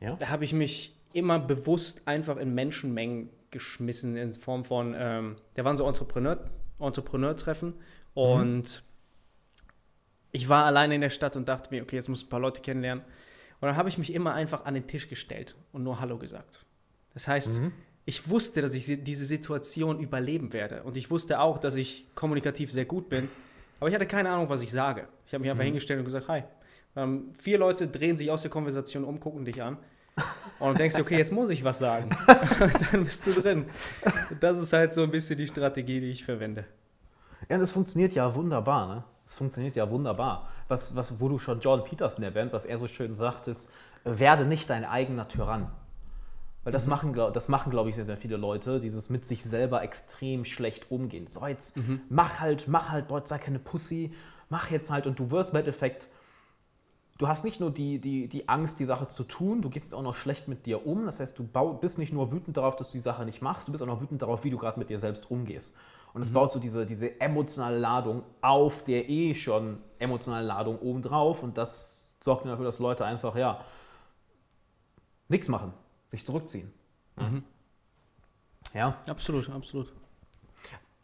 Ja. 0.00 0.16
da 0.16 0.28
habe 0.28 0.44
ich 0.44 0.52
mich 0.52 0.94
immer 1.12 1.38
bewusst 1.38 2.02
einfach 2.06 2.36
in 2.36 2.54
Menschenmengen 2.54 3.30
geschmissen, 3.50 4.16
in 4.16 4.32
Form 4.32 4.64
von, 4.64 4.94
ähm, 4.96 5.36
da 5.54 5.64
waren 5.64 5.76
so 5.76 5.86
Entrepreneur, 5.86 6.38
Entrepreneur-Treffen 6.78 7.74
und 8.14 8.82
ich 10.32 10.48
war 10.48 10.64
alleine 10.64 10.94
in 10.94 11.00
der 11.02 11.10
Stadt 11.10 11.36
und 11.36 11.46
dachte 11.46 11.70
mir, 11.70 11.82
okay, 11.82 11.96
jetzt 11.96 12.08
muss 12.08 12.20
ich 12.20 12.26
ein 12.26 12.30
paar 12.30 12.40
Leute 12.40 12.60
kennenlernen. 12.62 13.04
Und 13.60 13.68
dann 13.68 13.76
habe 13.76 13.88
ich 13.88 13.98
mich 13.98 14.12
immer 14.12 14.34
einfach 14.34 14.64
an 14.64 14.74
den 14.74 14.86
Tisch 14.86 15.08
gestellt 15.08 15.54
und 15.72 15.84
nur 15.84 16.00
Hallo 16.00 16.18
gesagt. 16.18 16.64
Das 17.14 17.28
heißt, 17.28 17.60
ich 18.04 18.28
wusste, 18.28 18.60
dass 18.62 18.74
ich 18.74 19.04
diese 19.04 19.24
Situation 19.24 20.00
überleben 20.00 20.52
werde. 20.52 20.82
Und 20.82 20.96
ich 20.96 21.10
wusste 21.10 21.38
auch, 21.40 21.58
dass 21.58 21.76
ich 21.76 22.06
kommunikativ 22.14 22.72
sehr 22.72 22.86
gut 22.86 23.08
bin. 23.08 23.28
Aber 23.78 23.88
ich 23.88 23.94
hatte 23.94 24.06
keine 24.06 24.30
Ahnung, 24.30 24.48
was 24.48 24.62
ich 24.62 24.72
sage. 24.72 25.06
Ich 25.26 25.34
habe 25.34 25.42
mich 25.42 25.50
einfach 25.50 25.64
hingestellt 25.64 26.00
und 26.00 26.06
gesagt, 26.06 26.28
hi. 26.28 26.42
Ähm, 26.96 27.32
vier 27.38 27.58
Leute 27.58 27.86
drehen 27.86 28.16
sich 28.16 28.30
aus 28.30 28.42
der 28.42 28.50
Konversation 28.50 29.04
um, 29.04 29.20
gucken 29.20 29.44
dich 29.44 29.62
an. 29.62 29.78
Und 30.58 30.74
du 30.74 30.78
denkst 30.78 30.94
dir, 30.94 31.02
okay, 31.02 31.18
jetzt 31.18 31.32
muss 31.32 31.48
ich 31.50 31.64
was 31.64 31.78
sagen. 31.80 32.10
Dann 32.92 33.04
bist 33.04 33.26
du 33.26 33.32
drin. 33.32 33.66
Das 34.40 34.58
ist 34.58 34.72
halt 34.72 34.94
so 34.94 35.02
ein 35.02 35.10
bisschen 35.10 35.36
die 35.38 35.46
Strategie, 35.46 36.00
die 36.00 36.10
ich 36.10 36.24
verwende. 36.24 36.64
Ja, 37.48 37.58
das 37.58 37.72
funktioniert 37.72 38.12
ja 38.14 38.32
wunderbar, 38.34 38.86
ne? 38.94 39.04
Das 39.24 39.34
funktioniert 39.34 39.74
ja 39.76 39.90
wunderbar. 39.90 40.48
Was, 40.68 40.94
was, 40.94 41.18
wo 41.18 41.28
du 41.28 41.38
schon 41.38 41.60
Jordan 41.60 41.84
Peterson 41.86 42.22
erwähnt, 42.22 42.52
was 42.52 42.64
er 42.66 42.78
so 42.78 42.86
schön 42.86 43.14
sagt, 43.16 43.48
ist, 43.48 43.72
werde 44.04 44.44
nicht 44.44 44.68
dein 44.70 44.84
eigener 44.84 45.26
Tyrann. 45.26 45.70
Weil 46.64 46.72
das 46.72 46.86
machen, 46.86 47.12
glaub- 47.12 47.34
das 47.34 47.48
machen, 47.48 47.70
glaube 47.70 47.88
ich, 47.88 47.96
sehr, 47.96 48.06
sehr 48.06 48.16
viele 48.16 48.36
Leute, 48.36 48.80
dieses 48.80 49.10
mit 49.10 49.26
sich 49.26 49.42
selber 49.42 49.82
extrem 49.82 50.44
schlecht 50.44 50.90
umgehen. 50.90 51.26
So, 51.26 51.44
jetzt 51.46 51.76
mach 52.08 52.38
halt, 52.38 52.68
mach 52.68 52.90
halt, 52.90 53.08
boah, 53.08 53.24
sei 53.24 53.38
keine 53.38 53.58
Pussy, 53.58 54.12
mach 54.48 54.70
jetzt 54.70 54.90
halt 54.90 55.06
und 55.08 55.18
du 55.18 55.30
wirst 55.32 55.50
im 55.50 55.56
Endeffekt, 55.56 56.06
du 57.18 57.28
hast 57.28 57.44
nicht 57.44 57.60
nur 57.60 57.70
die, 57.70 57.98
die, 57.98 58.28
die 58.28 58.48
Angst, 58.48 58.80
die 58.80 58.84
Sache 58.84 59.06
zu 59.06 59.24
tun, 59.24 59.62
du 59.62 59.70
gehst 59.70 59.86
jetzt 59.86 59.94
auch 59.94 60.02
noch 60.02 60.14
schlecht 60.14 60.48
mit 60.48 60.66
dir 60.66 60.86
um. 60.86 61.06
Das 61.06 61.20
heißt, 61.20 61.38
du 61.38 61.44
bist 61.80 61.98
nicht 61.98 62.12
nur 62.12 62.32
wütend 62.32 62.56
darauf, 62.56 62.76
dass 62.76 62.88
du 62.88 62.98
die 62.98 63.02
Sache 63.02 63.24
nicht 63.24 63.42
machst, 63.42 63.68
du 63.68 63.72
bist 63.72 63.82
auch 63.82 63.86
noch 63.86 64.00
wütend 64.00 64.22
darauf, 64.22 64.44
wie 64.44 64.50
du 64.50 64.58
gerade 64.58 64.78
mit 64.78 64.90
dir 64.90 64.98
selbst 64.98 65.30
umgehst. 65.30 65.76
Und 66.14 66.22
es 66.22 66.32
baut 66.32 66.50
so 66.50 66.58
diese, 66.58 66.84
diese 66.84 67.20
emotionale 67.20 67.78
Ladung 67.78 68.22
auf 68.40 68.84
der 68.84 69.08
eh 69.08 69.34
schon 69.34 69.78
emotionale 69.98 70.46
Ladung 70.46 70.78
obendrauf 70.80 71.42
und 71.42 71.56
das 71.56 72.14
sorgt 72.20 72.44
dann 72.44 72.50
dafür, 72.50 72.66
dass 72.66 72.78
Leute 72.78 73.04
einfach, 73.04 73.34
ja, 73.36 73.64
nichts 75.28 75.48
machen, 75.48 75.72
sich 76.08 76.24
zurückziehen. 76.24 76.72
Ja. 78.74 78.96
Absolut, 79.06 79.48
absolut. 79.50 79.92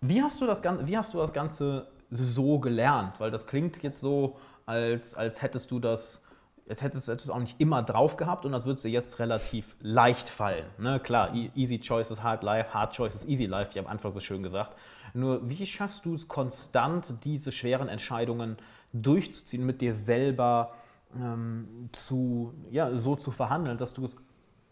Wie 0.01 0.23
hast, 0.23 0.41
du 0.41 0.47
das, 0.47 0.63
wie 0.63 0.97
hast 0.97 1.13
du 1.13 1.19
das 1.19 1.33
Ganze 1.33 1.89
so 2.11 2.59
gelernt? 2.59 3.19
Weil 3.19 3.31
das 3.31 3.47
klingt 3.47 3.83
jetzt 3.83 4.01
so, 4.01 4.39
als, 4.69 5.15
als 5.15 5.41
hättest 5.41 5.71
du 5.71 5.81
das, 5.81 6.23
als 6.69 6.83
hättest, 6.83 7.09
du 7.09 7.13
es 7.13 7.31
auch 7.31 7.39
nicht 7.39 7.59
immer 7.59 7.83
drauf 7.83 8.17
gehabt 8.19 8.45
und 8.45 8.53
als 8.53 8.67
würde 8.67 8.77
es 8.77 8.83
dir 8.83 8.91
jetzt 8.91 9.19
relativ 9.19 9.75
leicht 9.81 10.29
fallen. 10.29 10.67
Ne? 10.77 11.01
Klar, 11.01 11.35
e- 11.35 11.51
easy 11.55 11.81
choices, 11.81 12.23
hard 12.23 12.43
life, 12.43 12.75
hard 12.75 12.95
choices, 12.95 13.27
easy 13.27 13.47
life, 13.47 13.75
wie 13.75 13.79
am 13.79 13.87
Anfang 13.87 14.13
so 14.13 14.21
schön 14.21 14.43
gesagt. 14.43 14.77
Nur 15.15 15.49
wie 15.49 15.65
schaffst 15.67 16.05
du 16.05 16.15
es 16.15 16.29
konstant, 16.29 17.25
diese 17.25 17.51
schweren 17.51 17.89
Entscheidungen 17.89 18.59
durchzuziehen, 18.93 19.65
mit 19.65 19.81
dir 19.81 19.95
selber 19.95 20.75
ähm, 21.17 21.89
zu, 21.93 22.53
ja, 22.71 22.95
so 22.99 23.17
zu 23.17 23.31
verhandeln, 23.31 23.79
dass 23.79 23.95
du 23.95 24.05
es 24.05 24.17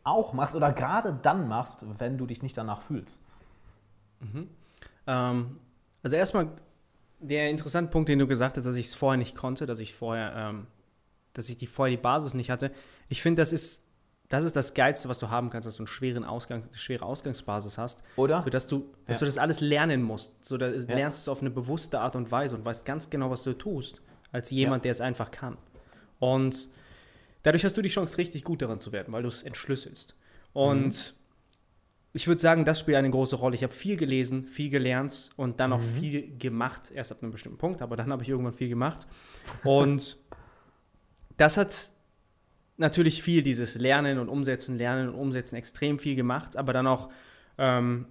auch 0.05 0.35
machst 0.35 0.55
oder 0.55 0.73
gerade 0.73 1.19
dann 1.23 1.49
machst, 1.49 1.85
wenn 1.99 2.19
du 2.19 2.27
dich 2.27 2.43
nicht 2.43 2.57
danach 2.57 2.83
fühlst? 2.83 3.21
Ähm, 5.07 5.59
also 6.03 6.17
erstmal 6.17 6.49
der 7.21 7.51
interessante 7.51 7.91
Punkt, 7.91 8.09
den 8.09 8.19
du 8.19 8.27
gesagt 8.27 8.57
hast, 8.57 8.65
dass 8.65 8.77
ich 8.77 8.87
es 8.87 8.95
vorher 8.95 9.17
nicht 9.19 9.35
konnte, 9.37 9.67
dass 9.67 9.79
ich 9.81 9.95
vorher, 9.95 10.33
ähm, 10.37 10.67
dass 11.33 11.49
ich 11.49 11.57
die 11.57 11.67
vorher 11.67 11.97
die 11.97 12.03
Basis 12.03 12.35
nicht 12.35 12.51
hatte. 12.51 12.71
Ich 13.09 13.23
finde, 13.23 13.41
das 13.43 13.53
ist, 13.53 13.85
das 14.29 14.45
ist 14.45 14.57
das 14.57 14.75
Geilste, 14.75 15.09
was 15.09 15.19
du 15.19 15.31
haben 15.31 15.51
kannst, 15.51 15.67
dass 15.67 15.77
du 15.77 15.83
einen 15.83 15.87
schweren 15.87 16.25
Ausgang, 16.25 16.63
eine 16.65 16.77
schwere 16.77 17.05
Ausgangsbasis 17.05 17.79
hast. 17.79 18.03
Oder? 18.17 18.43
Sodass 18.43 18.67
du, 18.67 18.93
dass 19.07 19.17
Ja. 19.17 19.21
du 19.21 19.25
das 19.27 19.39
alles 19.39 19.61
lernen 19.61 20.03
musst. 20.03 20.45
So, 20.45 20.57
Ja. 20.57 20.67
lernst 20.69 21.21
du 21.21 21.23
es 21.23 21.29
auf 21.29 21.41
eine 21.41 21.51
bewusste 21.51 22.01
Art 22.01 22.17
und 22.17 22.31
Weise 22.33 22.57
und 22.57 22.65
weißt 22.65 22.85
ganz 22.85 23.09
genau, 23.11 23.31
was 23.31 23.45
du 23.45 23.53
tust, 23.53 24.01
als 24.33 24.51
jemand, 24.51 24.81
Ja. 24.81 24.85
der 24.85 24.93
es 24.93 25.01
einfach 25.01 25.31
kann. 25.31 25.57
Und 26.19 26.69
dadurch 27.45 27.65
hast 27.65 27.77
du 27.77 27.83
die 27.83 27.89
Chance, 27.89 28.19
richtig 28.19 28.43
gut 28.45 28.63
daran 28.63 28.81
zu 28.81 28.93
werden, 28.93 29.13
weil 29.13 29.23
du 29.23 29.29
es 29.29 29.43
entschlüsselst. 29.43 30.17
Und 30.53 31.15
ich 32.17 32.27
würde 32.27 32.41
sagen, 32.41 32.65
das 32.65 32.81
spielt 32.81 32.97
eine 32.97 33.11
große 33.11 33.37
Rolle. 33.37 33.55
Ich 33.55 33.63
habe 33.63 33.73
viel 33.73 33.97
gelesen, 33.97 34.47
viel 34.47 34.71
gelernt 34.71 35.31
und 35.37 35.61
dann 35.61 35.73
auch 35.73 35.83
viel 35.83 36.37
gemacht. 36.39 36.91
Erst 36.95 37.13
ab 37.13 37.19
einem 37.23 37.31
bestimmten 37.31 37.59
Punkt, 37.59 37.83
aber 37.83 37.95
dann 37.97 38.11
habe 38.11 38.23
ich 38.23 38.29
irgendwann 38.31 38.55
viel 38.55 38.71
gemacht. 38.71 39.07
Und 39.65 40.17
das 41.37 41.59
hat 41.59 41.91
natürlich 42.79 43.23
viel 43.23 43.43
dieses 43.43 43.75
Lernen 43.75 44.19
und 44.19 44.31
Umsetzen, 44.31 44.79
Lernen 44.79 45.11
und 45.11 45.15
Umsetzen 45.15 45.57
extrem 45.57 45.99
viel 45.99 46.17
gemacht, 46.17 46.57
aber 46.57 46.73
dann 46.73 46.87
auch 46.87 47.11
ähm, 47.59 48.07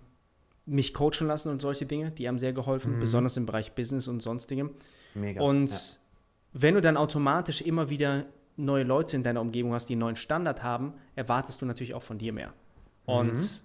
mich 0.68 0.94
coachen 0.94 1.28
lassen 1.28 1.50
und 1.50 1.62
solche 1.62 1.86
Dinge, 1.88 2.12
die 2.12 2.28
haben 2.28 2.40
sehr 2.40 2.54
geholfen, 2.54 3.00
besonders 3.00 3.38
im 3.38 3.46
Bereich 3.48 3.74
Business 3.74 4.08
und 4.08 4.22
sonstigem. 4.22 4.72
Mega. 5.16 5.42
Und 5.42 5.72
ja. 5.72 5.78
wenn 6.54 6.76
du 6.76 6.82
dann 6.82 6.98
automatisch 6.98 7.62
immer 7.62 7.90
wieder 7.90 8.26
neue 8.56 8.84
Leute 8.84 9.16
in 9.16 9.24
deiner 9.24 9.42
Umgebung 9.42 9.74
hast, 9.74 9.88
die 9.88 9.94
einen 9.94 10.02
neuen 10.02 10.16
Standard 10.16 10.64
haben, 10.64 10.94
erwartest 11.16 11.62
du 11.62 11.66
natürlich 11.66 11.94
auch 11.94 12.04
von 12.04 12.18
dir 12.18 12.34
mehr. 12.34 12.54
Und 13.06 13.34
Mhm. 13.34 13.65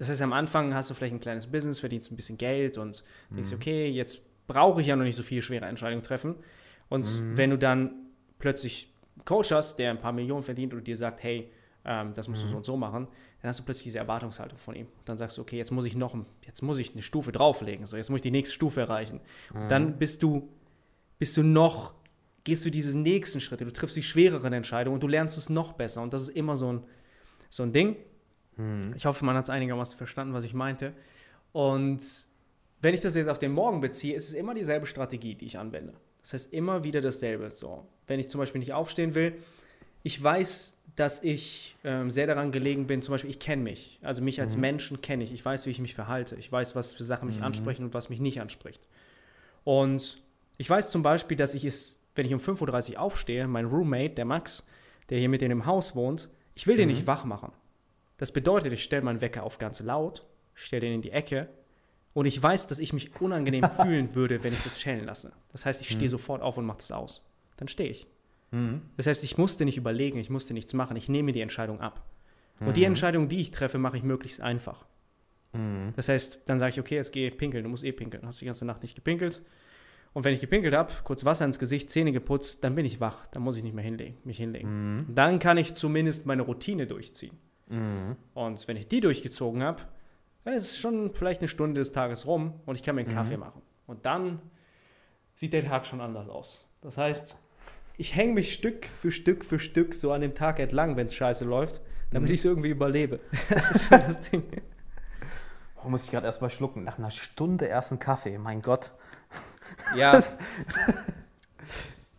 Das 0.00 0.08
heißt, 0.08 0.20
am 0.22 0.32
Anfang 0.32 0.74
hast 0.74 0.90
du 0.90 0.94
vielleicht 0.94 1.14
ein 1.14 1.20
kleines 1.20 1.46
Business, 1.46 1.78
verdienst 1.78 2.10
ein 2.10 2.16
bisschen 2.16 2.38
Geld 2.38 2.76
und 2.78 3.04
denkst, 3.30 3.50
Mhm. 3.50 3.56
okay, 3.56 3.88
jetzt 3.88 4.20
brauche 4.48 4.80
ich 4.80 4.88
ja 4.88 4.96
noch 4.96 5.04
nicht 5.04 5.14
so 5.14 5.22
viele 5.22 5.42
schwere 5.42 5.66
Entscheidungen 5.66 6.02
treffen. 6.02 6.34
Und 6.88 7.06
Mhm. 7.22 7.36
wenn 7.36 7.50
du 7.50 7.58
dann 7.58 7.92
plötzlich 8.40 8.92
einen 9.16 9.24
Coach 9.26 9.52
hast, 9.52 9.78
der 9.78 9.90
ein 9.90 10.00
paar 10.00 10.12
Millionen 10.12 10.42
verdient 10.42 10.74
und 10.74 10.86
dir 10.86 10.96
sagt, 10.96 11.22
hey, 11.22 11.52
ähm, 11.84 12.12
das 12.14 12.26
Mhm. 12.26 12.32
musst 12.32 12.44
du 12.44 12.48
so 12.48 12.56
und 12.56 12.64
so 12.66 12.76
machen, 12.76 13.06
dann 13.42 13.48
hast 13.50 13.60
du 13.60 13.64
plötzlich 13.64 13.84
diese 13.84 13.98
Erwartungshaltung 13.98 14.58
von 14.58 14.74
ihm. 14.74 14.86
Dann 15.04 15.16
sagst 15.18 15.36
du, 15.38 15.42
okay, 15.42 15.56
jetzt 15.58 15.70
muss 15.70 15.84
ich 15.84 15.94
noch, 15.96 16.16
jetzt 16.46 16.62
muss 16.62 16.78
ich 16.78 16.92
eine 16.94 17.02
Stufe 17.02 17.30
drauflegen, 17.30 17.86
so 17.86 17.96
jetzt 17.96 18.10
muss 18.10 18.18
ich 18.18 18.22
die 18.22 18.30
nächste 18.30 18.54
Stufe 18.54 18.80
erreichen. 18.80 19.20
Mhm. 19.54 19.68
Dann 19.68 19.98
bist 19.98 20.22
du, 20.22 20.48
bist 21.18 21.36
du 21.36 21.42
noch, 21.42 21.94
gehst 22.44 22.64
du 22.64 22.70
diese 22.70 22.98
nächsten 22.98 23.40
Schritte, 23.40 23.64
du 23.66 23.72
triffst 23.72 23.96
die 23.96 24.02
schwereren 24.02 24.52
Entscheidungen 24.54 24.94
und 24.94 25.02
du 25.02 25.08
lernst 25.08 25.36
es 25.38 25.50
noch 25.50 25.74
besser. 25.74 26.00
Und 26.02 26.12
das 26.14 26.22
ist 26.22 26.30
immer 26.30 26.56
so 26.56 26.72
ein, 26.72 26.82
so 27.50 27.62
ein 27.62 27.72
Ding. 27.72 27.96
Mhm. 28.60 28.94
Ich 28.96 29.06
hoffe, 29.06 29.24
man 29.24 29.36
hat 29.36 29.44
es 29.44 29.50
einigermaßen 29.50 29.96
verstanden, 29.96 30.34
was 30.34 30.44
ich 30.44 30.54
meinte. 30.54 30.92
Und 31.52 32.00
wenn 32.80 32.94
ich 32.94 33.00
das 33.00 33.14
jetzt 33.14 33.28
auf 33.28 33.38
den 33.38 33.52
Morgen 33.52 33.80
beziehe, 33.80 34.14
ist 34.14 34.28
es 34.28 34.34
immer 34.34 34.54
dieselbe 34.54 34.86
Strategie, 34.86 35.34
die 35.34 35.46
ich 35.46 35.58
anwende. 35.58 35.94
Das 36.22 36.34
heißt 36.34 36.52
immer 36.52 36.84
wieder 36.84 37.00
dasselbe. 37.00 37.50
So, 37.50 37.86
wenn 38.06 38.20
ich 38.20 38.28
zum 38.28 38.38
Beispiel 38.38 38.58
nicht 38.58 38.72
aufstehen 38.72 39.14
will, 39.14 39.34
ich 40.02 40.22
weiß, 40.22 40.76
dass 40.96 41.22
ich 41.22 41.76
ähm, 41.84 42.10
sehr 42.10 42.26
daran 42.26 42.52
gelegen 42.52 42.86
bin, 42.86 43.02
zum 43.02 43.12
Beispiel, 43.12 43.30
ich 43.30 43.38
kenne 43.38 43.62
mich. 43.62 43.98
Also 44.02 44.22
mich 44.22 44.40
als 44.40 44.56
Menschen 44.56 45.00
kenne 45.00 45.24
ich. 45.24 45.32
Ich 45.32 45.44
weiß, 45.44 45.66
wie 45.66 45.70
ich 45.70 45.78
mich 45.78 45.94
verhalte. 45.94 46.36
Ich 46.36 46.50
weiß, 46.50 46.74
was 46.74 46.94
für 46.94 47.04
Sachen 47.04 47.28
mich 47.28 47.42
ansprechen 47.42 47.84
und 47.84 47.94
was 47.94 48.10
mich 48.10 48.20
nicht 48.20 48.40
anspricht. 48.40 48.82
Und 49.64 50.22
ich 50.58 50.68
weiß 50.68 50.90
zum 50.90 51.02
Beispiel, 51.02 51.36
dass 51.36 51.54
ich 51.54 51.64
es, 51.64 52.00
wenn 52.14 52.26
ich 52.26 52.34
um 52.34 52.40
5.30 52.40 52.92
Uhr 52.92 53.00
aufstehe, 53.00 53.46
mein 53.46 53.66
Roommate, 53.66 54.14
der 54.14 54.24
Max, 54.24 54.66
der 55.10 55.18
hier 55.18 55.28
mit 55.28 55.42
in 55.42 55.50
dem 55.50 55.66
Haus 55.66 55.94
wohnt, 55.94 56.28
ich 56.54 56.66
will 56.66 56.76
den 56.76 56.88
nicht 56.88 57.06
wach 57.06 57.24
machen. 57.24 57.52
Das 58.20 58.32
bedeutet, 58.32 58.70
ich 58.74 58.82
stelle 58.82 59.00
meinen 59.00 59.22
Wecker 59.22 59.44
auf 59.44 59.56
ganz 59.56 59.80
laut, 59.80 60.26
stelle 60.52 60.82
den 60.82 60.92
in 60.92 61.00
die 61.00 61.10
Ecke 61.10 61.48
und 62.12 62.26
ich 62.26 62.40
weiß, 62.40 62.66
dass 62.66 62.78
ich 62.78 62.92
mich 62.92 63.18
unangenehm 63.18 63.70
fühlen 63.80 64.14
würde, 64.14 64.44
wenn 64.44 64.52
ich 64.52 64.62
das 64.62 64.76
chillen 64.76 65.06
lasse. 65.06 65.32
Das 65.52 65.64
heißt, 65.64 65.80
ich 65.80 65.88
stehe 65.88 66.10
sofort 66.10 66.42
auf 66.42 66.58
und 66.58 66.66
mache 66.66 66.76
das 66.76 66.92
aus. 66.92 67.26
Dann 67.56 67.68
stehe 67.68 67.88
ich. 67.88 68.06
Mhm. 68.50 68.82
Das 68.98 69.06
heißt, 69.06 69.24
ich 69.24 69.38
musste 69.38 69.64
nicht 69.64 69.78
überlegen, 69.78 70.18
ich 70.18 70.28
musste 70.28 70.52
nichts 70.52 70.74
machen, 70.74 70.98
ich 70.98 71.08
nehme 71.08 71.32
die 71.32 71.40
Entscheidung 71.40 71.80
ab. 71.80 72.04
Und 72.60 72.76
die 72.76 72.84
Entscheidung, 72.84 73.28
die 73.28 73.40
ich 73.40 73.52
treffe, 73.52 73.78
mache 73.78 73.96
ich 73.96 74.02
möglichst 74.02 74.42
einfach. 74.42 74.84
Mhm. 75.54 75.94
Das 75.96 76.10
heißt, 76.10 76.42
dann 76.44 76.58
sage 76.58 76.72
ich, 76.72 76.80
okay, 76.80 76.96
jetzt 76.96 77.12
geh 77.12 77.30
pinkeln, 77.30 77.64
du 77.64 77.70
musst 77.70 77.84
eh 77.84 77.92
pinkeln. 77.92 78.26
Hast 78.26 78.42
die 78.42 78.44
ganze 78.44 78.66
Nacht 78.66 78.82
nicht 78.82 78.94
gepinkelt. 78.94 79.40
Und 80.12 80.24
wenn 80.24 80.34
ich 80.34 80.40
gepinkelt 80.40 80.74
habe, 80.74 80.92
kurz 81.04 81.24
Wasser 81.24 81.46
ins 81.46 81.58
Gesicht, 81.58 81.88
Zähne 81.88 82.12
geputzt, 82.12 82.64
dann 82.64 82.74
bin 82.74 82.84
ich 82.84 83.00
wach. 83.00 83.26
Dann 83.28 83.42
muss 83.42 83.56
ich 83.56 83.62
nicht 83.62 83.74
mehr 83.74 83.84
hinlegen, 83.84 84.18
mich 84.24 84.36
hinlegen. 84.36 84.98
Mhm. 84.98 85.14
Dann 85.14 85.38
kann 85.38 85.56
ich 85.56 85.72
zumindest 85.72 86.26
meine 86.26 86.42
Routine 86.42 86.86
durchziehen. 86.86 87.38
Mhm. 87.70 88.16
Und 88.34 88.68
wenn 88.68 88.76
ich 88.76 88.88
die 88.88 89.00
durchgezogen 89.00 89.62
habe, 89.62 89.82
dann 90.44 90.54
ist 90.54 90.70
es 90.72 90.78
schon 90.78 91.14
vielleicht 91.14 91.40
eine 91.40 91.48
Stunde 91.48 91.80
des 91.80 91.92
Tages 91.92 92.26
rum 92.26 92.60
und 92.66 92.74
ich 92.74 92.82
kann 92.82 92.94
mir 92.94 93.02
einen 93.02 93.12
Kaffee 93.14 93.36
machen. 93.36 93.62
Und 93.86 94.04
dann 94.06 94.40
sieht 95.34 95.52
der 95.52 95.64
Tag 95.64 95.86
schon 95.86 96.00
anders 96.00 96.28
aus. 96.28 96.66
Das 96.82 96.98
heißt, 96.98 97.38
ich 97.96 98.14
hänge 98.16 98.34
mich 98.34 98.52
Stück 98.54 98.86
für 98.86 99.12
Stück 99.12 99.44
für 99.44 99.58
Stück 99.58 99.94
so 99.94 100.12
an 100.12 100.20
dem 100.20 100.34
Tag 100.34 100.58
entlang, 100.58 100.96
wenn 100.96 101.06
es 101.06 101.14
scheiße 101.14 101.44
läuft, 101.44 101.80
damit 102.10 102.30
ich 102.30 102.40
es 102.40 102.44
irgendwie 102.44 102.70
überlebe. 102.70 103.20
Das 103.50 103.70
ist 103.70 103.88
so 103.88 103.96
das 103.96 104.20
Ding. 104.30 104.42
Oh, 105.84 105.88
muss 105.88 106.04
ich 106.04 106.10
gerade 106.10 106.26
erstmal 106.26 106.50
schlucken. 106.50 106.84
Nach 106.84 106.98
einer 106.98 107.10
Stunde 107.10 107.66
erst 107.66 107.90
einen 107.90 108.00
Kaffee, 108.00 108.36
mein 108.38 108.60
Gott. 108.62 108.90
Ja. 109.96 110.22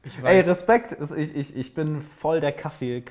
Ich 0.04 0.18
Ey, 0.18 0.24
weiß. 0.24 0.48
Respekt. 0.48 0.94
Es- 0.94 1.12
Ich, 1.12 1.36
ich, 1.36 1.56
ich 1.56 1.74
bin 1.76 2.02
voll 2.02 2.40
der 2.40 2.52
Kaffee, 2.54 3.02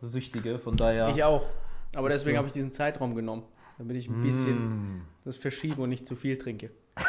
Kaffeesüchtige, 0.00 0.58
von 0.58 0.76
daher. 0.76 1.08
Ich 1.08 1.24
auch. 1.24 1.46
Aber 1.94 2.08
deswegen 2.08 2.34
so. 2.34 2.38
habe 2.38 2.46
ich 2.46 2.52
diesen 2.52 2.72
Zeitraum 2.72 3.14
genommen, 3.14 3.42
damit 3.78 3.96
ich 3.96 4.08
ein 4.08 4.20
bisschen 4.20 4.98
Mm. 4.98 5.02
das 5.24 5.36
verschiebe 5.36 5.80
und 5.82 5.88
nicht 5.88 6.06
zu 6.06 6.16
viel 6.16 6.38
trinke. 6.38 6.70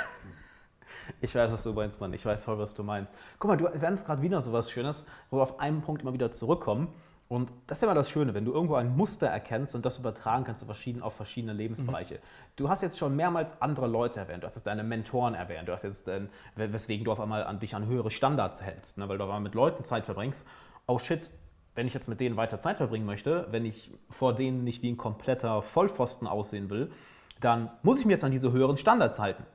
Ich 1.21 1.33
weiß, 1.33 1.51
was 1.51 1.63
du 1.63 1.73
meinst, 1.73 1.99
Mann. 1.99 2.13
Ich 2.13 2.23
weiß 2.23 2.43
voll, 2.43 2.59
was 2.59 2.75
du 2.75 2.83
meinst. 2.83 3.11
Guck 3.39 3.49
mal, 3.49 3.57
du 3.57 3.65
erwähnst 3.65 4.05
gerade 4.05 4.21
wieder 4.21 4.43
so 4.43 4.53
was 4.53 4.69
Schönes, 4.69 5.07
wo 5.31 5.37
wir 5.37 5.41
auf 5.41 5.59
einen 5.59 5.81
Punkt 5.81 6.03
immer 6.03 6.13
wieder 6.13 6.31
zurückkommen. 6.31 6.93
Und 7.27 7.49
das 7.65 7.79
ist 7.79 7.81
ja 7.81 7.87
immer 7.87 7.95
das 7.95 8.11
Schöne, 8.11 8.35
wenn 8.35 8.45
du 8.45 8.53
irgendwo 8.53 8.75
ein 8.75 8.95
Muster 8.95 9.25
erkennst 9.25 9.73
und 9.73 9.83
das 9.85 9.97
übertragen 9.97 10.43
kannst 10.43 10.61
auf 10.61 10.67
verschiedene, 10.67 11.03
auf 11.03 11.15
verschiedene 11.15 11.53
Lebensbereiche. 11.53 12.19
Du 12.57 12.69
hast 12.69 12.83
jetzt 12.83 12.99
schon 12.99 13.15
mehrmals 13.15 13.59
andere 13.59 13.87
Leute 13.87 14.19
erwähnt. 14.19 14.43
Du 14.43 14.47
hast 14.47 14.53
jetzt 14.53 14.67
deine 14.67 14.83
Mentoren 14.83 15.33
erwähnt. 15.33 15.67
Du 15.67 15.73
hast 15.73 15.81
jetzt, 15.81 16.07
dein, 16.07 16.29
weswegen 16.55 17.05
du 17.05 17.11
auf 17.11 17.19
einmal 17.19 17.43
an 17.43 17.59
dich 17.59 17.73
an 17.73 17.87
höhere 17.87 18.11
Standards 18.11 18.61
hältst, 18.61 18.99
ne? 18.99 19.09
weil 19.09 19.17
du 19.17 19.23
auf 19.23 19.31
einmal 19.31 19.41
mit 19.41 19.55
Leuten 19.55 19.83
Zeit 19.83 20.05
verbringst. 20.05 20.45
Oh 20.85 20.99
shit, 20.99 21.31
wenn 21.79 21.87
ich 21.87 21.93
jetzt 21.93 22.09
mit 22.09 22.19
denen 22.19 22.35
weiter 22.35 22.59
Zeit 22.59 22.75
verbringen 22.75 23.05
möchte, 23.05 23.47
wenn 23.51 23.63
ich 23.63 23.89
vor 24.09 24.35
denen 24.35 24.65
nicht 24.65 24.83
wie 24.83 24.91
ein 24.91 24.97
kompletter 24.97 25.61
Vollpfosten 25.61 26.27
aussehen 26.27 26.69
will, 26.69 26.91
dann 27.39 27.69
muss 27.83 28.01
ich 28.01 28.05
mir 28.05 28.11
jetzt 28.11 28.25
an 28.25 28.33
diese 28.33 28.51
höheren 28.51 28.75
Standards 28.75 29.17
halten. 29.17 29.45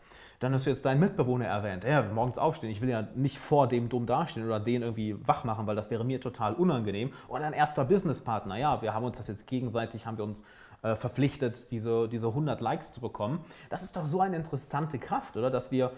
Dann 0.40 0.54
hast 0.54 0.64
du 0.64 0.70
jetzt 0.70 0.86
deinen 0.86 1.00
Mitbewohner 1.00 1.44
erwähnt. 1.44 1.84
Ja, 1.84 2.00
morgens 2.02 2.38
aufstehen. 2.38 2.70
Ich 2.70 2.80
will 2.80 2.88
ja 2.88 3.06
nicht 3.14 3.36
vor 3.36 3.68
dem 3.68 3.90
dumm 3.90 4.06
dastehen 4.06 4.46
oder 4.46 4.58
den 4.58 4.80
irgendwie 4.80 5.16
wach 5.28 5.44
machen, 5.44 5.66
weil 5.66 5.76
das 5.76 5.90
wäre 5.90 6.02
mir 6.02 6.18
total 6.18 6.54
unangenehm. 6.54 7.12
Und 7.28 7.42
ein 7.42 7.52
erster 7.52 7.84
Businesspartner. 7.84 8.56
Ja, 8.56 8.80
wir 8.80 8.94
haben 8.94 9.04
uns 9.04 9.18
das 9.18 9.28
jetzt 9.28 9.46
gegenseitig, 9.46 10.06
haben 10.06 10.16
wir 10.16 10.24
uns 10.24 10.46
äh, 10.80 10.96
verpflichtet, 10.96 11.70
diese, 11.70 12.08
diese 12.08 12.28
100 12.28 12.58
Likes 12.62 12.90
zu 12.94 13.02
bekommen. 13.02 13.44
Das 13.68 13.82
ist 13.82 13.98
doch 13.98 14.06
so 14.06 14.22
eine 14.22 14.36
interessante 14.36 14.98
Kraft, 14.98 15.36
oder? 15.36 15.50
Dass 15.50 15.70
wir 15.70 15.92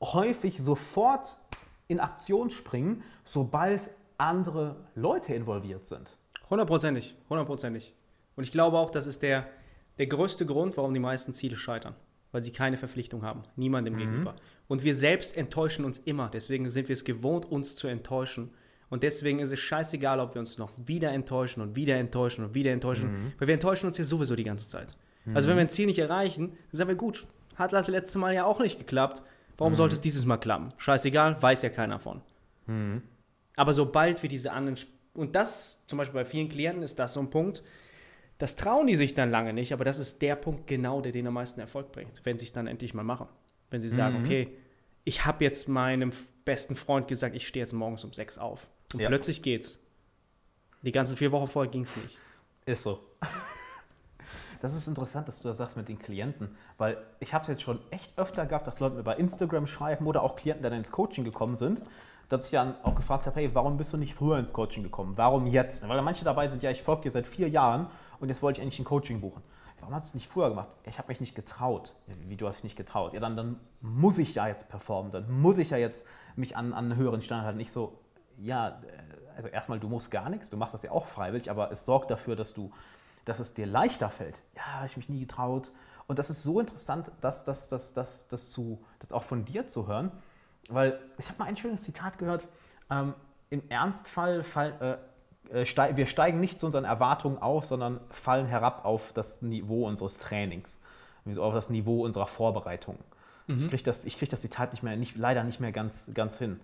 häufig 0.00 0.62
sofort 0.62 1.40
in 1.88 1.98
Aktion 1.98 2.50
springen, 2.50 3.02
sobald 3.24 3.90
andere 4.18 4.76
Leute 4.94 5.34
involviert 5.34 5.84
sind. 5.84 6.16
Hundertprozentig, 6.50 7.16
hundertprozentig. 7.28 7.94
Und 8.36 8.44
ich 8.44 8.52
glaube 8.52 8.78
auch, 8.78 8.90
das 8.90 9.06
ist 9.06 9.22
der, 9.22 9.46
der 9.98 10.06
größte 10.06 10.46
Grund, 10.46 10.76
warum 10.76 10.94
die 10.94 11.00
meisten 11.00 11.34
Ziele 11.34 11.56
scheitern. 11.56 11.94
Weil 12.30 12.42
sie 12.42 12.52
keine 12.52 12.78
Verpflichtung 12.78 13.22
haben, 13.22 13.42
niemandem 13.56 13.96
gegenüber. 13.96 14.34
Und 14.66 14.84
wir 14.84 14.94
selbst 14.94 15.36
enttäuschen 15.36 15.84
uns 15.84 15.98
immer. 15.98 16.30
Deswegen 16.30 16.70
sind 16.70 16.88
wir 16.88 16.94
es 16.94 17.04
gewohnt, 17.04 17.44
uns 17.44 17.76
zu 17.76 17.88
enttäuschen. 17.88 18.54
Und 18.88 19.02
deswegen 19.02 19.38
ist 19.38 19.52
es 19.52 19.60
scheißegal, 19.60 20.18
ob 20.18 20.34
wir 20.34 20.40
uns 20.40 20.56
noch 20.56 20.70
wieder 20.76 21.12
enttäuschen 21.12 21.60
und 21.60 21.76
wieder 21.76 21.96
enttäuschen 21.96 22.44
und 22.44 22.54
wieder 22.54 22.72
enttäuschen. 22.72 23.32
Weil 23.38 23.48
wir 23.48 23.54
enttäuschen 23.54 23.86
uns 23.86 23.98
ja 23.98 24.04
sowieso 24.04 24.34
die 24.34 24.44
ganze 24.44 24.66
Zeit. 24.68 24.96
Also 25.34 25.48
wenn 25.48 25.56
wir 25.56 25.60
ein 25.62 25.68
Ziel 25.68 25.86
nicht 25.86 25.98
erreichen, 25.98 26.48
dann 26.70 26.78
sagen 26.78 26.88
wir, 26.88 26.96
gut, 26.96 27.26
hat 27.54 27.72
das 27.74 27.88
letzte 27.88 28.18
Mal 28.18 28.34
ja 28.34 28.44
auch 28.44 28.60
nicht 28.60 28.78
geklappt. 28.78 29.22
Warum 29.58 29.74
sollte 29.74 29.94
es 29.94 30.00
dieses 30.00 30.24
Mal 30.24 30.38
klappen? 30.38 30.72
Scheißegal, 30.78 31.40
weiß 31.40 31.62
ja 31.62 31.68
keiner 31.68 31.98
von. 31.98 32.22
Aber 33.56 33.74
sobald 33.74 34.22
wir 34.22 34.28
diese 34.28 34.52
anderen, 34.52 34.78
und 35.14 35.34
das 35.36 35.82
zum 35.86 35.98
Beispiel 35.98 36.20
bei 36.20 36.24
vielen 36.24 36.48
Klienten 36.48 36.82
ist 36.82 36.98
das 36.98 37.12
so 37.12 37.20
ein 37.20 37.30
Punkt, 37.30 37.62
das 38.38 38.56
trauen 38.56 38.86
die 38.86 38.96
sich 38.96 39.14
dann 39.14 39.30
lange 39.30 39.52
nicht, 39.52 39.72
aber 39.72 39.84
das 39.84 39.98
ist 39.98 40.20
der 40.22 40.34
Punkt 40.36 40.66
genau, 40.66 41.00
der 41.00 41.12
den 41.12 41.26
am 41.26 41.34
meisten 41.34 41.60
Erfolg 41.60 41.92
bringt, 41.92 42.20
wenn 42.24 42.38
sie 42.38 42.46
es 42.46 42.52
dann 42.52 42.66
endlich 42.66 42.92
mal 42.94 43.04
machen. 43.04 43.28
Wenn 43.70 43.80
sie 43.80 43.88
sagen, 43.88 44.16
Mhm. 44.18 44.24
okay, 44.24 44.48
ich 45.04 45.24
habe 45.26 45.44
jetzt 45.44 45.68
meinem 45.68 46.12
besten 46.44 46.74
Freund 46.76 47.08
gesagt, 47.08 47.34
ich 47.36 47.46
stehe 47.46 47.62
jetzt 47.62 47.72
morgens 47.72 48.04
um 48.04 48.12
sechs 48.12 48.38
auf. 48.38 48.68
Und 48.94 49.00
Ja. 49.00 49.08
plötzlich 49.08 49.42
geht's. 49.42 49.78
Die 50.82 50.92
ganzen 50.92 51.16
vier 51.16 51.30
Wochen 51.30 51.46
vorher 51.46 51.70
ging 51.70 51.82
es 51.82 51.96
nicht. 51.96 52.18
Ist 52.66 52.82
so. 52.82 53.00
Das 54.60 54.76
ist 54.76 54.86
interessant, 54.86 55.26
dass 55.26 55.40
du 55.40 55.48
das 55.48 55.56
sagst 55.56 55.76
mit 55.76 55.88
den 55.88 55.98
Klienten, 55.98 56.56
weil 56.78 56.96
ich 57.18 57.34
habe 57.34 57.42
es 57.42 57.48
jetzt 57.48 57.62
schon 57.62 57.80
echt 57.90 58.16
öfter 58.16 58.46
gehabt, 58.46 58.66
dass 58.68 58.78
Leute 58.78 58.94
mir 58.94 59.02
bei 59.02 59.16
Instagram 59.16 59.66
schreiben 59.66 60.06
oder 60.06 60.22
auch 60.22 60.36
Klienten, 60.36 60.62
die 60.62 60.70
dann 60.70 60.78
ins 60.78 60.92
Coaching 60.92 61.24
gekommen 61.24 61.56
sind, 61.56 61.82
dass 62.32 62.46
ich 62.46 62.52
dann 62.52 62.74
auch 62.82 62.94
gefragt 62.94 63.26
habe, 63.26 63.38
hey, 63.40 63.54
warum 63.54 63.76
bist 63.76 63.92
du 63.92 63.96
nicht 63.96 64.14
früher 64.14 64.38
ins 64.38 64.52
Coaching 64.52 64.82
gekommen? 64.82 65.12
Warum 65.16 65.46
jetzt? 65.46 65.86
Weil 65.86 66.00
manche 66.02 66.24
dabei 66.24 66.48
sind, 66.48 66.62
ja, 66.62 66.70
ich 66.70 66.82
folge 66.82 67.02
dir 67.02 67.10
seit 67.10 67.26
vier 67.26 67.48
Jahren 67.48 67.88
und 68.20 68.30
jetzt 68.30 68.42
wollte 68.42 68.58
ich 68.60 68.62
endlich 68.64 68.80
ein 68.80 68.84
Coaching 68.84 69.20
buchen. 69.20 69.42
Warum 69.80 69.94
hast 69.94 70.06
du 70.06 70.08
es 70.10 70.14
nicht 70.14 70.28
früher 70.28 70.48
gemacht? 70.48 70.68
Ich 70.84 70.98
habe 70.98 71.08
mich 71.08 71.20
nicht 71.20 71.34
getraut. 71.34 71.92
Wie 72.06 72.36
du 72.36 72.46
hast 72.46 72.58
dich 72.58 72.64
nicht 72.64 72.76
getraut? 72.76 73.12
Ja, 73.12 73.20
dann, 73.20 73.36
dann 73.36 73.60
muss 73.80 74.16
ich 74.16 74.34
ja 74.34 74.46
jetzt 74.46 74.68
performen, 74.68 75.12
dann 75.12 75.30
muss 75.40 75.58
ich 75.58 75.70
ja 75.70 75.76
jetzt 75.76 76.06
mich 76.36 76.56
an, 76.56 76.72
an 76.72 76.84
einen 76.84 76.96
höheren 76.96 77.20
Standard 77.20 77.46
halten. 77.46 77.58
Nicht 77.58 77.72
so, 77.72 77.98
ja, 78.38 78.68
äh, 78.68 78.72
also 79.36 79.48
erstmal, 79.48 79.80
du 79.80 79.88
musst 79.88 80.10
gar 80.10 80.30
nichts, 80.30 80.48
du 80.48 80.56
machst 80.56 80.72
das 80.72 80.82
ja 80.82 80.92
auch 80.92 81.06
freiwillig, 81.06 81.50
aber 81.50 81.70
es 81.70 81.84
sorgt 81.84 82.10
dafür, 82.10 82.36
dass 82.36 82.54
du, 82.54 82.70
dass 83.24 83.40
es 83.40 83.54
dir 83.54 83.66
leichter 83.66 84.08
fällt. 84.08 84.40
Ja, 84.56 84.64
habe 84.76 84.86
ich 84.86 84.96
mich 84.96 85.08
nie 85.08 85.20
getraut. 85.20 85.70
Und 86.06 86.18
das 86.18 86.30
ist 86.30 86.42
so 86.42 86.60
interessant, 86.60 87.10
das, 87.20 87.44
das, 87.44 87.68
das, 87.68 87.92
das, 87.92 88.28
das, 88.28 88.50
zu, 88.50 88.84
das 89.00 89.12
auch 89.12 89.22
von 89.22 89.44
dir 89.44 89.66
zu 89.66 89.86
hören, 89.86 90.12
weil 90.68 90.98
ich 91.18 91.28
habe 91.28 91.38
mal 91.38 91.44
ein 91.46 91.56
schönes 91.56 91.82
Zitat 91.82 92.18
gehört. 92.18 92.46
Ähm, 92.90 93.14
Im 93.50 93.62
Ernstfall 93.68 94.44
fall, 94.44 94.98
äh, 95.50 95.60
äh, 95.60 95.66
steig, 95.66 95.96
wir 95.96 96.06
steigen 96.06 96.40
nicht 96.40 96.60
zu 96.60 96.66
unseren 96.66 96.84
Erwartungen 96.84 97.38
auf, 97.38 97.66
sondern 97.66 98.00
fallen 98.10 98.46
herab 98.46 98.84
auf 98.84 99.12
das 99.12 99.42
Niveau 99.42 99.86
unseres 99.86 100.18
Trainings, 100.18 100.80
also 101.26 101.42
auf 101.42 101.54
das 101.54 101.70
Niveau 101.70 102.04
unserer 102.04 102.26
Vorbereitung. 102.26 102.98
Mhm. 103.46 103.58
Ich 103.58 103.68
kriege 103.68 103.82
das, 103.82 104.04
krieg 104.04 104.30
das 104.30 104.40
Zitat 104.40 104.72
nicht 104.72 104.82
mehr, 104.82 104.96
nicht, 104.96 105.16
leider 105.16 105.44
nicht 105.44 105.60
mehr 105.60 105.72
ganz, 105.72 106.10
ganz 106.14 106.38
hin. 106.38 106.60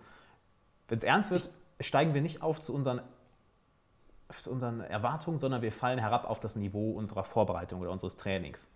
Wenn 0.89 0.99
es 0.99 1.05
ernst 1.05 1.31
wird, 1.31 1.51
steigen 1.81 2.15
wir 2.15 2.23
nicht 2.23 2.43
auf 2.43 2.61
zu 2.61 2.75
unseren, 2.75 3.01
zu 4.43 4.51
unseren 4.51 4.81
Erwartungen, 4.81 5.39
sondern 5.39 5.63
wir 5.63 5.73
fallen 5.73 5.99
herab 5.99 6.29
auf 6.29 6.41
das 6.41 6.57
Niveau 6.57 6.93
unserer 6.93 7.25
Vorbereitung 7.25 7.81
oder 7.81 7.91
unseres 7.91 8.17
Trainings. 8.17 8.71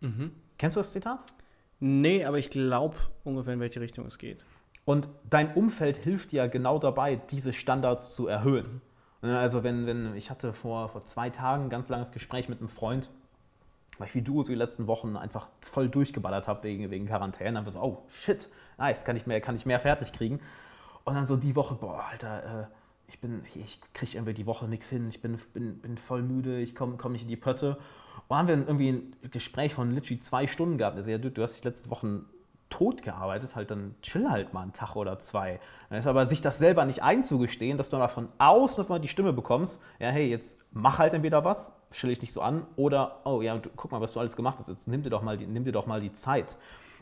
Mhm. 0.00 0.32
Kennst 0.56 0.76
du 0.76 0.80
das 0.80 0.92
Zitat? 0.92 1.20
Nee, 1.80 2.24
aber 2.24 2.38
ich 2.38 2.50
glaube 2.50 2.96
ungefähr, 3.24 3.54
in 3.54 3.60
welche 3.60 3.80
Richtung 3.80 4.06
es 4.06 4.18
geht. 4.18 4.44
Und 4.88 5.10
dein 5.28 5.52
Umfeld 5.52 5.98
hilft 5.98 6.32
dir 6.32 6.48
genau 6.48 6.78
dabei, 6.78 7.16
diese 7.16 7.52
Standards 7.52 8.14
zu 8.14 8.26
erhöhen. 8.26 8.80
Ne, 9.20 9.38
also 9.38 9.62
wenn, 9.62 9.84
wenn 9.86 10.16
ich 10.16 10.30
hatte 10.30 10.54
vor, 10.54 10.88
vor 10.88 11.04
zwei 11.04 11.28
Tagen 11.28 11.64
ein 11.64 11.68
ganz 11.68 11.90
langes 11.90 12.10
Gespräch 12.10 12.48
mit 12.48 12.60
einem 12.60 12.70
Freund, 12.70 13.10
weil 13.98 14.08
ich 14.08 14.14
wie 14.14 14.22
du 14.22 14.42
so 14.42 14.50
die 14.50 14.54
letzten 14.54 14.86
Wochen 14.86 15.18
einfach 15.18 15.48
voll 15.60 15.90
durchgeballert 15.90 16.48
habe 16.48 16.62
wegen, 16.62 16.90
wegen 16.90 17.04
Quarantäne. 17.04 17.58
Einfach 17.58 17.72
so, 17.72 17.82
oh 17.82 18.02
shit, 18.08 18.48
nice, 18.78 19.04
kann 19.04 19.14
ich 19.16 19.26
mehr, 19.26 19.42
kann 19.42 19.56
ich 19.56 19.66
mehr 19.66 19.78
fertig 19.78 20.14
kriegen. 20.14 20.40
Und 21.04 21.16
dann 21.16 21.26
so 21.26 21.36
die 21.36 21.54
Woche, 21.54 21.74
boah, 21.74 22.06
Alter, 22.10 22.62
äh, 22.62 22.66
ich 23.08 23.20
bin, 23.20 23.42
ich 23.56 23.82
kriege 23.92 24.16
irgendwie 24.16 24.32
die 24.32 24.46
Woche 24.46 24.68
nichts 24.68 24.88
hin, 24.88 25.06
ich 25.10 25.20
bin, 25.20 25.38
bin, 25.52 25.80
bin 25.80 25.98
voll 25.98 26.22
müde, 26.22 26.60
ich 26.60 26.74
komme 26.74 26.96
komm 26.96 27.12
nicht 27.12 27.24
in 27.24 27.28
die 27.28 27.36
Pötte. 27.36 27.76
Und 28.28 28.30
dann 28.30 28.38
haben 28.38 28.48
wir 28.48 28.56
irgendwie 28.56 28.88
ein 28.88 29.30
Gespräch 29.32 29.74
von 29.74 29.90
literally 29.90 30.18
zwei 30.18 30.46
Stunden 30.46 30.78
gehabt. 30.78 30.96
Also, 30.96 31.10
ja, 31.10 31.18
du, 31.18 31.30
du 31.30 31.42
hast 31.42 31.62
die 31.62 31.68
letzten 31.68 31.90
Wochen 31.90 32.24
tot 32.70 33.02
gearbeitet, 33.02 33.56
halt 33.56 33.70
dann 33.70 33.94
chill 34.02 34.28
halt 34.30 34.52
mal 34.52 34.62
einen 34.62 34.72
Tag 34.72 34.96
oder 34.96 35.18
zwei. 35.18 35.60
Dann 35.88 35.98
ist 35.98 36.06
aber 36.06 36.26
sich 36.26 36.42
das 36.42 36.58
selber 36.58 36.84
nicht 36.84 37.02
einzugestehen, 37.02 37.78
dass 37.78 37.88
du 37.88 37.96
dann 37.96 38.08
von 38.08 38.28
außen 38.38 38.84
mal 38.88 39.00
die 39.00 39.08
Stimme 39.08 39.32
bekommst, 39.32 39.80
ja, 39.98 40.08
hey, 40.08 40.28
jetzt 40.28 40.58
mach 40.72 40.98
halt 40.98 41.14
entweder 41.14 41.44
was, 41.44 41.72
stell 41.90 42.10
dich 42.10 42.20
nicht 42.20 42.32
so 42.32 42.42
an, 42.42 42.66
oder, 42.76 43.20
oh 43.24 43.40
ja, 43.40 43.56
du, 43.56 43.70
guck 43.74 43.92
mal, 43.92 44.00
was 44.00 44.12
du 44.12 44.20
alles 44.20 44.36
gemacht 44.36 44.58
hast, 44.58 44.68
jetzt 44.68 44.88
nimm 44.88 45.02
dir 45.02 45.10
doch 45.10 45.22
mal 45.22 45.36
die, 45.36 45.46
nimm 45.46 45.64
dir 45.64 45.72
doch 45.72 45.86
mal 45.86 46.00
die 46.00 46.12
Zeit. 46.12 46.56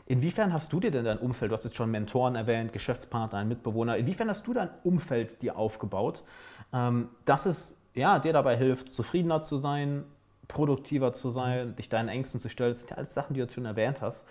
Inwiefern 0.05 0.53
hast 0.53 0.71
du 0.71 0.79
dir 0.79 0.89
denn 0.89 1.03
dein 1.03 1.17
Umfeld, 1.17 1.51
du 1.51 1.55
hast 1.55 1.65
jetzt 1.65 1.75
schon 1.75 1.91
Mentoren 1.91 2.35
erwähnt, 2.35 2.71
Geschäftspartner, 2.71 3.39
einen 3.39 3.49
Mitbewohner, 3.49 3.97
inwiefern 3.97 4.29
hast 4.29 4.47
du 4.47 4.53
dein 4.53 4.69
Umfeld 4.83 5.41
dir 5.41 5.57
aufgebaut, 5.57 6.23
ähm, 6.71 7.09
dass 7.25 7.45
es 7.45 7.77
ja, 7.97 8.19
dir 8.19 8.31
dabei 8.31 8.55
hilft, 8.55 8.93
zufriedener 8.93 9.41
zu 9.41 9.57
sein, 9.57 10.05
produktiver 10.47 11.13
zu 11.13 11.29
sein, 11.29 11.75
dich 11.75 11.89
deinen 11.89 12.09
Ängsten 12.09 12.39
zu 12.39 12.47
stellen, 12.47 12.71
das 12.71 12.79
sind 12.79 12.91
ja 12.91 12.97
alles 12.97 13.13
Sachen, 13.13 13.33
die 13.33 13.39
du 13.39 13.45
jetzt 13.45 13.55
schon 13.55 13.65
erwähnt 13.65 14.01
hast. 14.01 14.27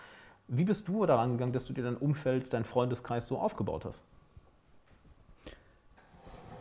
Wie 0.48 0.64
bist 0.64 0.86
du 0.86 1.04
daran 1.06 1.32
gegangen, 1.32 1.52
dass 1.52 1.66
du 1.66 1.72
dir 1.72 1.82
dein 1.82 1.96
Umfeld, 1.96 2.52
deinen 2.52 2.64
Freundeskreis 2.64 3.26
so 3.26 3.38
aufgebaut 3.38 3.84
hast? 3.84 4.04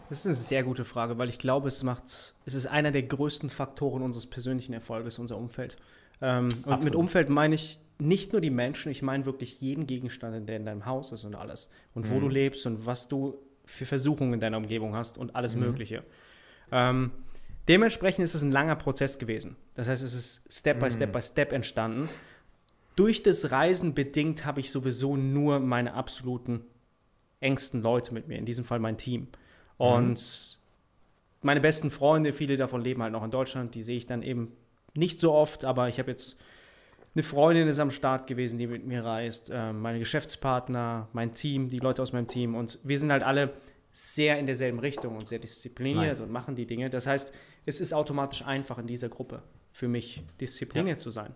Das 0.10 0.20
ist 0.20 0.26
eine 0.26 0.36
sehr 0.36 0.64
gute 0.64 0.86
Frage, 0.86 1.18
weil 1.18 1.30
ich 1.30 1.40
glaube, 1.40 1.68
es 1.68 1.84
macht, 1.84 2.36
es 2.46 2.54
ist 2.54 2.68
einer 2.68 2.92
der 2.92 3.04
größten 3.04 3.50
Faktoren 3.50 4.02
unseres 4.04 4.28
persönlichen 4.28 4.74
Erfolges, 4.74 5.20
unser 5.20 5.38
Umfeld. 5.38 5.78
Ähm, 6.22 6.50
und 6.66 6.84
mit 6.84 6.96
Umfeld 6.96 7.30
meine 7.30 7.56
ich 7.56 7.80
nicht 7.98 8.32
nur 8.32 8.42
die 8.42 8.50
Menschen, 8.50 8.92
ich 8.92 9.02
meine 9.02 9.26
wirklich 9.26 9.62
jeden 9.62 9.88
Gegenstand, 9.88 10.48
der 10.48 10.58
in 10.58 10.66
deinem 10.66 10.86
Haus 10.86 11.12
ist 11.12 11.24
und 11.24 11.36
alles. 11.36 11.70
Und 11.94 12.10
wo 12.10 12.16
mhm. 12.16 12.22
du 12.22 12.30
lebst 12.30 12.66
und 12.66 12.86
was 12.86 13.08
du 13.08 13.40
für 13.66 13.86
Versuchungen 13.86 14.34
in 14.34 14.40
deiner 14.40 14.58
Umgebung 14.58 14.96
hast 14.96 15.18
und 15.18 15.36
alles 15.36 15.56
mhm. 15.56 15.62
Mögliche. 15.62 16.04
Ähm, 16.72 17.12
dementsprechend 17.68 18.24
ist 18.24 18.36
es 18.36 18.44
ein 18.44 18.52
langer 18.52 18.76
Prozess 18.76 19.18
gewesen. 19.18 19.56
Das 19.76 19.88
heißt, 19.88 20.04
es 20.04 20.14
ist 20.14 20.54
Step 20.54 20.80
by 20.80 20.92
Step 20.92 21.10
mhm. 21.10 21.14
by 21.14 21.22
Step 21.22 21.52
entstanden 21.52 22.10
durch 22.96 23.24
das 23.24 23.52
Reisen 23.52 23.94
bedingt 23.94 24.46
habe 24.46 24.60
ich 24.60 24.72
sowieso 24.72 25.16
nur 25.18 25.60
meine 25.60 25.94
absoluten 25.94 26.66
engsten 27.40 27.82
Leute 27.82 28.14
mit 28.14 28.28
mir, 28.28 28.38
in 28.38 28.46
diesem 28.46 28.66
Fall 28.66 28.80
mein 28.80 28.98
Team. 28.98 29.28
Und 29.78 30.20
mhm. 30.20 30.58
meine 31.42 31.62
besten 31.62 31.92
Freunde, 31.92 32.34
viele 32.34 32.58
davon 32.58 32.82
leben 32.82 33.02
halt 33.04 33.12
noch 33.12 33.24
in 33.24 33.32
Deutschland, 33.32 33.76
die 33.76 33.84
sehe 33.84 33.98
ich 33.98 34.06
dann 34.06 34.24
eben 34.24 34.54
nicht 34.96 35.20
so 35.20 35.34
oft, 35.34 35.66
aber 35.66 35.90
ich 35.90 36.00
habe 36.00 36.12
jetzt 36.12 36.40
eine 37.14 37.24
Freundin 37.24 37.68
ist 37.68 37.80
am 37.80 37.92
Start 37.92 38.28
gewesen, 38.28 38.58
die 38.58 38.68
mit 38.68 38.86
mir 38.86 39.04
reist, 39.04 39.50
äh, 39.50 39.72
meine 39.72 40.00
Geschäftspartner, 40.00 41.08
mein 41.14 41.34
Team, 41.34 41.70
die 41.70 41.80
Leute 41.80 42.02
aus 42.02 42.12
meinem 42.12 42.28
Team 42.28 42.56
und 42.56 42.80
wir 42.84 43.00
sind 43.00 43.12
halt 43.12 43.24
alle 43.24 43.54
sehr 43.94 44.38
in 44.38 44.46
derselben 44.46 44.80
Richtung 44.80 45.16
und 45.16 45.28
sehr 45.28 45.40
diszipliniert 45.40 46.08
nice. 46.08 46.22
und 46.22 46.30
machen 46.30 46.56
die 46.56 46.66
Dinge. 46.66 46.90
Das 46.90 47.08
heißt, 47.08 47.34
es 47.66 47.80
ist 47.80 47.94
automatisch 47.94 48.46
einfach 48.46 48.78
in 48.78 48.88
dieser 48.88 49.08
Gruppe 49.08 49.42
für 49.72 49.88
mich 49.88 50.24
diszipliniert 50.42 50.98
ja. 50.98 51.04
zu 51.04 51.12
sein. 51.12 51.34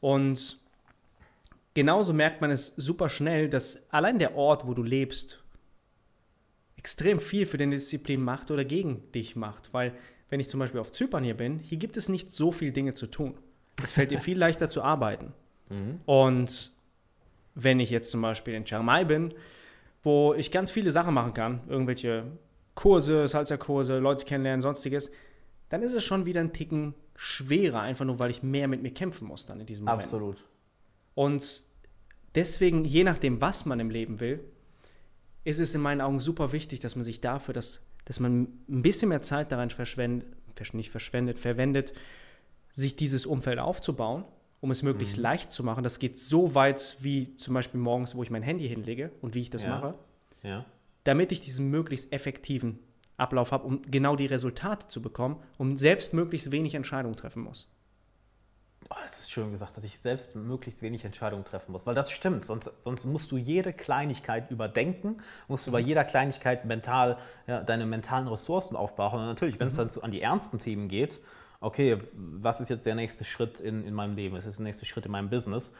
Und 0.00 0.58
genauso 1.74 2.12
merkt 2.12 2.40
man 2.40 2.50
es 2.50 2.68
super 2.76 3.08
schnell, 3.08 3.48
dass 3.48 3.90
allein 3.90 4.18
der 4.18 4.36
Ort, 4.36 4.66
wo 4.66 4.74
du 4.74 4.82
lebst, 4.82 5.42
extrem 6.76 7.20
viel 7.20 7.46
für 7.46 7.58
deine 7.58 7.74
Disziplin 7.74 8.22
macht 8.22 8.50
oder 8.50 8.64
gegen 8.64 9.10
dich 9.12 9.36
macht. 9.36 9.72
Weil, 9.74 9.92
wenn 10.30 10.40
ich 10.40 10.48
zum 10.48 10.60
Beispiel 10.60 10.80
auf 10.80 10.92
Zypern 10.92 11.24
hier 11.24 11.36
bin, 11.36 11.58
hier 11.58 11.78
gibt 11.78 11.96
es 11.96 12.08
nicht 12.08 12.30
so 12.30 12.52
viele 12.52 12.72
Dinge 12.72 12.94
zu 12.94 13.06
tun. 13.06 13.34
Es 13.82 13.92
fällt 13.92 14.10
dir 14.10 14.18
viel 14.18 14.38
leichter 14.38 14.70
zu 14.70 14.82
arbeiten. 14.82 15.32
Mhm. 15.68 16.00
Und 16.06 16.72
wenn 17.54 17.80
ich 17.80 17.90
jetzt 17.90 18.10
zum 18.10 18.22
Beispiel 18.22 18.54
in 18.54 18.64
Chiang 18.64 18.84
Mai 18.84 19.04
bin, 19.04 19.34
wo 20.02 20.34
ich 20.34 20.50
ganz 20.50 20.70
viele 20.70 20.90
Sachen 20.90 21.14
machen 21.14 21.34
kann, 21.34 21.60
irgendwelche 21.68 22.24
Kurse, 22.74 23.26
Salsa-Kurse, 23.28 23.98
Leute 23.98 24.24
kennenlernen, 24.24 24.62
sonstiges, 24.62 25.10
dann 25.70 25.82
ist 25.82 25.94
es 25.94 26.04
schon 26.04 26.26
wieder 26.26 26.40
ein 26.40 26.52
Ticken 26.52 26.94
schwerer, 27.16 27.80
einfach 27.80 28.04
nur 28.04 28.18
weil 28.18 28.30
ich 28.30 28.42
mehr 28.42 28.68
mit 28.68 28.82
mir 28.82 28.92
kämpfen 28.92 29.26
muss 29.26 29.46
dann 29.46 29.60
in 29.60 29.66
diesem 29.66 29.86
Moment. 29.86 30.02
Absolut. 30.02 30.44
Und 31.14 31.62
deswegen, 32.34 32.84
je 32.84 33.04
nachdem, 33.04 33.40
was 33.40 33.66
man 33.66 33.80
im 33.80 33.90
Leben 33.90 34.20
will, 34.20 34.40
ist 35.44 35.60
es 35.60 35.74
in 35.74 35.80
meinen 35.80 36.00
Augen 36.00 36.20
super 36.20 36.52
wichtig, 36.52 36.80
dass 36.80 36.96
man 36.96 37.04
sich 37.04 37.20
dafür, 37.20 37.54
dass, 37.54 37.86
dass 38.06 38.18
man 38.20 38.48
ein 38.68 38.82
bisschen 38.82 39.10
mehr 39.10 39.22
Zeit 39.22 39.52
daran 39.52 39.70
verschwendet, 39.70 40.26
nicht 40.72 40.90
verschwendet, 40.90 41.38
verwendet, 41.38 41.92
sich 42.72 42.96
dieses 42.96 43.26
Umfeld 43.26 43.58
aufzubauen, 43.58 44.24
um 44.60 44.70
es 44.70 44.82
möglichst 44.82 45.16
mhm. 45.18 45.22
leicht 45.22 45.52
zu 45.52 45.62
machen. 45.62 45.84
Das 45.84 45.98
geht 45.98 46.18
so 46.18 46.54
weit 46.54 46.96
wie 47.00 47.36
zum 47.36 47.54
Beispiel 47.54 47.80
morgens, 47.80 48.14
wo 48.14 48.22
ich 48.22 48.30
mein 48.30 48.42
Handy 48.42 48.68
hinlege 48.68 49.12
und 49.20 49.34
wie 49.34 49.40
ich 49.40 49.50
das 49.50 49.62
ja. 49.62 49.68
mache, 49.68 49.94
ja. 50.42 50.64
damit 51.04 51.30
ich 51.32 51.40
diesen 51.40 51.70
möglichst 51.70 52.12
effektiven 52.12 52.78
Ablauf 53.16 53.52
habe, 53.52 53.64
um 53.64 53.82
genau 53.82 54.16
die 54.16 54.26
Resultate 54.26 54.88
zu 54.88 55.00
bekommen, 55.02 55.36
um 55.58 55.76
selbst 55.76 56.14
möglichst 56.14 56.50
wenig 56.50 56.74
Entscheidungen 56.74 57.16
treffen 57.16 57.42
muss. 57.42 57.70
Oh, 58.90 58.96
das 59.06 59.20
ist 59.20 59.30
schön 59.30 59.50
gesagt, 59.50 59.76
dass 59.76 59.84
ich 59.84 59.98
selbst 59.98 60.36
möglichst 60.36 60.82
wenig 60.82 61.04
Entscheidungen 61.04 61.44
treffen 61.44 61.72
muss. 61.72 61.86
Weil 61.86 61.94
das 61.94 62.10
stimmt, 62.10 62.44
sonst, 62.44 62.70
sonst 62.80 63.04
musst 63.04 63.32
du 63.32 63.36
jede 63.36 63.72
Kleinigkeit 63.72 64.50
überdenken, 64.50 65.22
musst 65.48 65.66
du 65.66 65.70
mhm. 65.70 65.76
über 65.76 65.86
jeder 65.86 66.04
Kleinigkeit 66.04 66.64
mental 66.64 67.18
ja, 67.46 67.62
deine 67.62 67.86
mentalen 67.86 68.28
Ressourcen 68.28 68.76
aufbauen. 68.76 69.20
Und 69.20 69.26
natürlich, 69.26 69.58
wenn 69.58 69.68
es 69.68 69.74
mhm. 69.74 69.88
dann 69.88 70.02
an 70.02 70.10
die 70.10 70.20
ernsten 70.20 70.58
Themen 70.58 70.88
geht, 70.88 71.20
okay, 71.60 71.98
was 72.12 72.60
ist 72.60 72.68
jetzt 72.68 72.84
der 72.84 72.94
nächste 72.94 73.24
Schritt 73.24 73.60
in, 73.60 73.84
in 73.84 73.94
meinem 73.94 74.16
Leben, 74.16 74.36
was 74.36 74.44
ist 74.44 74.58
der 74.58 74.64
nächste 74.64 74.84
Schritt 74.84 75.06
in 75.06 75.12
meinem 75.12 75.30
Business, 75.30 75.74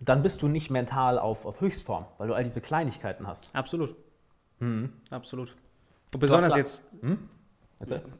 dann 0.00 0.22
bist 0.22 0.42
du 0.42 0.48
nicht 0.48 0.70
mental 0.70 1.18
auf, 1.18 1.46
auf 1.46 1.60
Höchstform, 1.60 2.06
weil 2.18 2.28
du 2.28 2.34
all 2.34 2.44
diese 2.44 2.60
Kleinigkeiten 2.60 3.26
hast. 3.26 3.50
Absolut. 3.54 3.94
Mhm. 4.60 4.92
Absolut. 5.10 5.56
Und 6.12 6.20
besonders 6.20 6.54
jetzt, 6.54 6.90
hm? 7.00 7.28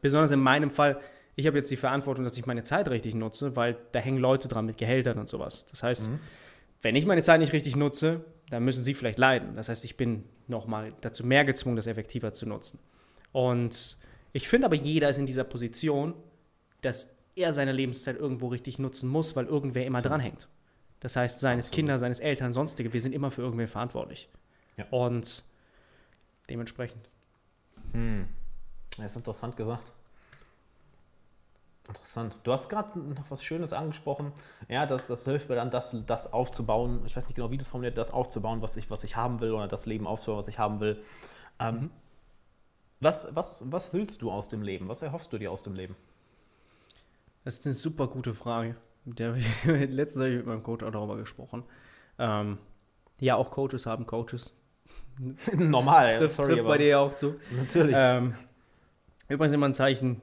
besonders 0.01 0.33
in 0.33 0.41
meinem 0.41 0.71
Fall, 0.71 1.01
ich 1.37 1.47
habe 1.47 1.57
jetzt 1.57 1.71
die 1.71 1.77
Verantwortung, 1.77 2.25
dass 2.25 2.37
ich 2.37 2.47
meine 2.47 2.63
Zeit 2.63 2.89
richtig 2.89 3.15
nutze, 3.15 3.57
weil 3.57 3.77
da 3.93 3.99
hängen 3.99 4.19
Leute 4.19 4.49
dran 4.49 4.67
mit 4.67 4.77
Gehältern 4.77 5.19
und 5.19 5.29
sowas. 5.29 5.67
Das 5.67 5.83
heißt, 5.83 6.11
mhm. 6.11 6.21
wenn 6.83 6.97
ich 6.97 7.07
meine 7.07 7.23
Zeit 7.23 7.41
nicht 7.41 7.53
richtig 7.53 7.77
nutze, 7.77 8.25
dann 8.51 8.65
müssen 8.65 8.83
sie 8.83 8.95
vielleicht 8.95 9.19
leiden. 9.19 9.57
Das 9.57 9.69
heißt, 9.69 9.85
ich 9.85 9.97
bin 9.97 10.25
nochmal 10.47 10.93
dazu 11.01 11.25
mehr 11.27 11.45
gezwungen, 11.45 11.77
das 11.77 11.87
effektiver 11.87 12.33
zu 12.33 12.47
nutzen. 12.47 12.79
Und 13.33 13.99
ich 14.33 14.49
finde 14.49 14.67
aber, 14.67 14.77
jeder 14.77 15.09
ist 15.09 15.19
in 15.19 15.27
dieser 15.27 15.45
Position, 15.45 16.15
dass 16.83 17.17
er 17.35 17.53
seine 17.53 17.73
Lebenszeit 17.73 18.17
irgendwo 18.17 18.49
richtig 18.49 18.79
nutzen 18.79 19.09
muss, 19.09 19.35
weil 19.35 19.47
irgendwer 19.47 19.87
immer 19.87 20.03
so. 20.03 20.09
dranhängt. 20.09 20.49
Das 21.01 21.17
heißt, 21.17 21.41
seines 21.41 21.67
Absolut. 21.67 21.77
Kinder, 21.77 21.99
seines 21.99 22.21
Eltern, 22.21 22.53
sonstige, 22.53 22.93
wir 22.93 23.01
sind 23.01 23.13
immer 23.13 23.31
für 23.31 23.43
irgendwen 23.43 23.67
verantwortlich. 23.67 24.29
Ja. 24.77 24.87
Und 24.91 25.45
dementsprechend. 26.49 27.09
Hm. 27.93 28.29
Das 28.97 29.11
ist 29.11 29.17
interessant 29.17 29.57
gesagt. 29.57 29.93
Interessant. 31.87 32.37
Du 32.45 32.53
hast 32.53 32.69
gerade 32.71 32.99
noch 32.99 33.31
was 33.31 33.45
Schönes 33.45 33.73
angesprochen. 33.73 34.33
Ja, 34.69 34.87
das, 34.87 35.07
das 35.07 35.25
hilft 35.25 35.49
mir 35.51 35.55
dann, 35.57 35.71
das, 35.71 35.95
das 36.07 36.33
aufzubauen. 36.33 37.03
Ich 37.07 37.15
weiß 37.17 37.27
nicht 37.29 37.37
genau, 37.37 37.51
wie 37.51 37.59
du 37.59 37.63
es 37.63 37.69
formuliert, 37.69 37.99
das 37.99 38.11
aufzubauen, 38.11 38.63
was 38.63 38.77
ich, 38.77 38.91
was 38.91 39.05
ich 39.05 39.17
haben 39.17 39.41
will, 39.41 39.53
oder 39.53 39.69
das 39.69 39.85
Leben 39.85 40.07
aufzubauen, 40.07 40.41
was 40.41 40.49
ich 40.49 40.59
haben 40.59 40.81
will. 40.81 41.03
Ähm, 41.61 41.75
Mhm. 41.75 41.91
was, 43.01 43.29
was, 43.35 43.71
was 43.71 43.93
willst 43.93 44.23
du 44.23 44.31
aus 44.31 44.49
dem 44.49 44.63
Leben? 44.63 44.89
Was 44.89 45.03
erhoffst 45.03 45.33
du 45.33 45.39
dir 45.39 45.53
aus 45.53 45.63
dem 45.63 45.75
Leben? 45.75 45.95
Das 47.45 47.55
ist 47.59 47.67
eine 47.67 47.75
super 47.75 48.07
gute 48.09 48.33
Frage. 48.35 48.77
Mit 49.05 49.19
der 49.19 49.29
habe 49.29 49.39
ich 49.39 49.65
letztens 49.91 50.25
habe 50.25 50.31
ich 50.31 50.37
mit 50.39 50.47
meinem 50.47 50.63
Coach 50.63 50.83
auch 50.85 50.91
darüber 50.91 51.17
gesprochen. 51.17 51.65
Ähm, 52.19 52.57
ja, 53.21 53.37
auch 53.37 53.51
Coaches 53.51 53.85
haben 53.85 54.07
Coaches. 54.07 54.55
Normal, 55.55 56.17
Trifft, 56.19 56.35
sorry, 56.37 56.55
trifft 56.55 56.67
bei 56.67 56.79
dir 56.79 56.87
ja 56.89 56.99
auch 57.01 57.15
zu. 57.15 57.35
natürlich. 57.55 57.95
Ähm, 57.99 58.35
übrigens 59.29 59.53
immer 59.55 59.67
ein 59.69 59.75
Zeichen, 59.75 60.23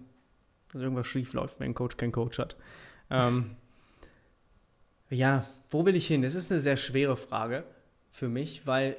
dass 0.71 0.81
irgendwas 0.81 1.07
schief 1.07 1.33
läuft, 1.33 1.59
wenn 1.59 1.71
ein 1.71 1.73
Coach 1.75 1.97
keinen 1.97 2.11
Coach 2.11 2.39
hat. 2.39 2.55
Ähm, 3.09 3.55
ja, 5.09 5.45
wo 5.69 5.85
will 5.85 5.95
ich 5.95 6.07
hin? 6.07 6.21
Das 6.21 6.35
ist 6.35 6.51
eine 6.51 6.61
sehr 6.61 6.77
schwere 6.77 7.17
Frage 7.17 7.63
für 8.09 8.29
mich, 8.29 8.65
weil 8.67 8.95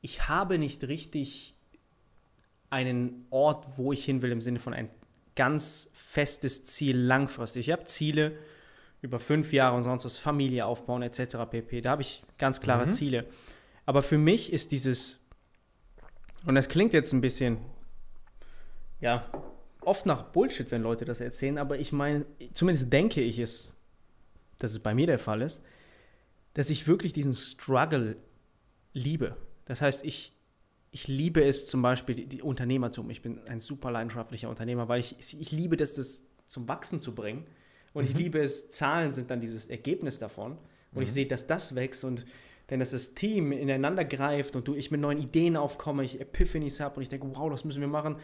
ich 0.00 0.28
habe 0.28 0.58
nicht 0.58 0.84
richtig 0.84 1.54
einen 2.70 3.26
Ort, 3.30 3.66
wo 3.76 3.92
ich 3.92 4.04
hin 4.04 4.20
will, 4.22 4.32
im 4.32 4.40
Sinne 4.40 4.60
von 4.60 4.74
ein 4.74 4.90
ganz 5.36 5.90
festes 5.94 6.64
Ziel 6.64 6.96
langfristig. 6.96 7.68
Ich 7.68 7.72
habe 7.72 7.84
Ziele 7.84 8.32
über 9.00 9.20
fünf 9.20 9.52
Jahre 9.52 9.76
und 9.76 9.82
sonst 9.82 10.04
was, 10.04 10.18
Familie 10.18 10.66
aufbauen 10.66 11.02
etc. 11.02 11.36
pp. 11.50 11.80
Da 11.80 11.90
habe 11.90 12.02
ich 12.02 12.22
ganz 12.38 12.60
klare 12.60 12.86
Mhm. 12.86 12.90
Ziele. 12.90 13.26
Aber 13.86 14.02
für 14.02 14.18
mich 14.18 14.52
ist 14.52 14.72
dieses, 14.72 15.20
und 16.46 16.54
das 16.54 16.68
klingt 16.68 16.92
jetzt 16.92 17.12
ein 17.12 17.20
bisschen, 17.20 17.58
ja, 19.00 19.26
oft 19.86 20.06
nach 20.06 20.22
Bullshit, 20.22 20.70
wenn 20.70 20.82
Leute 20.82 21.04
das 21.04 21.20
erzählen, 21.20 21.58
aber 21.58 21.78
ich 21.78 21.92
meine, 21.92 22.24
zumindest 22.52 22.92
denke 22.92 23.20
ich 23.20 23.38
es, 23.38 23.72
dass 24.58 24.72
es 24.72 24.78
bei 24.78 24.94
mir 24.94 25.06
der 25.06 25.18
Fall 25.18 25.42
ist, 25.42 25.62
dass 26.54 26.70
ich 26.70 26.86
wirklich 26.86 27.12
diesen 27.12 27.34
Struggle 27.34 28.16
liebe. 28.92 29.36
Das 29.64 29.82
heißt, 29.82 30.04
ich, 30.04 30.32
ich 30.90 31.08
liebe 31.08 31.44
es 31.44 31.66
zum 31.66 31.82
Beispiel, 31.82 32.14
die, 32.14 32.26
die 32.26 32.42
Unternehmertum. 32.42 33.10
Ich 33.10 33.22
bin 33.22 33.40
ein 33.48 33.60
super 33.60 33.90
leidenschaftlicher 33.90 34.48
Unternehmer, 34.48 34.88
weil 34.88 35.00
ich, 35.00 35.16
ich 35.18 35.50
liebe 35.52 35.76
das, 35.76 35.94
das 35.94 36.26
zum 36.46 36.68
Wachsen 36.68 37.00
zu 37.00 37.14
bringen. 37.14 37.46
Und 37.92 38.04
ich 38.04 38.16
liebe 38.16 38.40
es, 38.40 38.70
Zahlen 38.70 39.12
sind 39.12 39.30
dann 39.30 39.40
dieses 39.40 39.66
Ergebnis 39.66 40.18
davon. 40.18 40.58
Und 40.92 41.02
ich 41.02 41.12
sehe, 41.12 41.26
dass 41.26 41.46
das 41.46 41.74
wächst 41.74 42.04
und 42.04 42.24
denn 42.70 42.80
dass 42.80 42.92
das 42.92 43.14
Team 43.14 43.52
ineinander 43.52 44.04
greift 44.04 44.56
und 44.56 44.66
du, 44.66 44.74
ich 44.74 44.90
mit 44.90 45.00
neuen 45.00 45.18
Ideen 45.18 45.56
aufkomme, 45.56 46.02
ich 46.04 46.20
Epiphanies 46.20 46.80
habe 46.80 46.96
und 46.96 47.02
ich 47.02 47.08
denke, 47.08 47.26
wow, 47.34 47.50
das 47.50 47.64
müssen 47.64 47.80
wir 47.80 47.88
machen. 47.88 48.16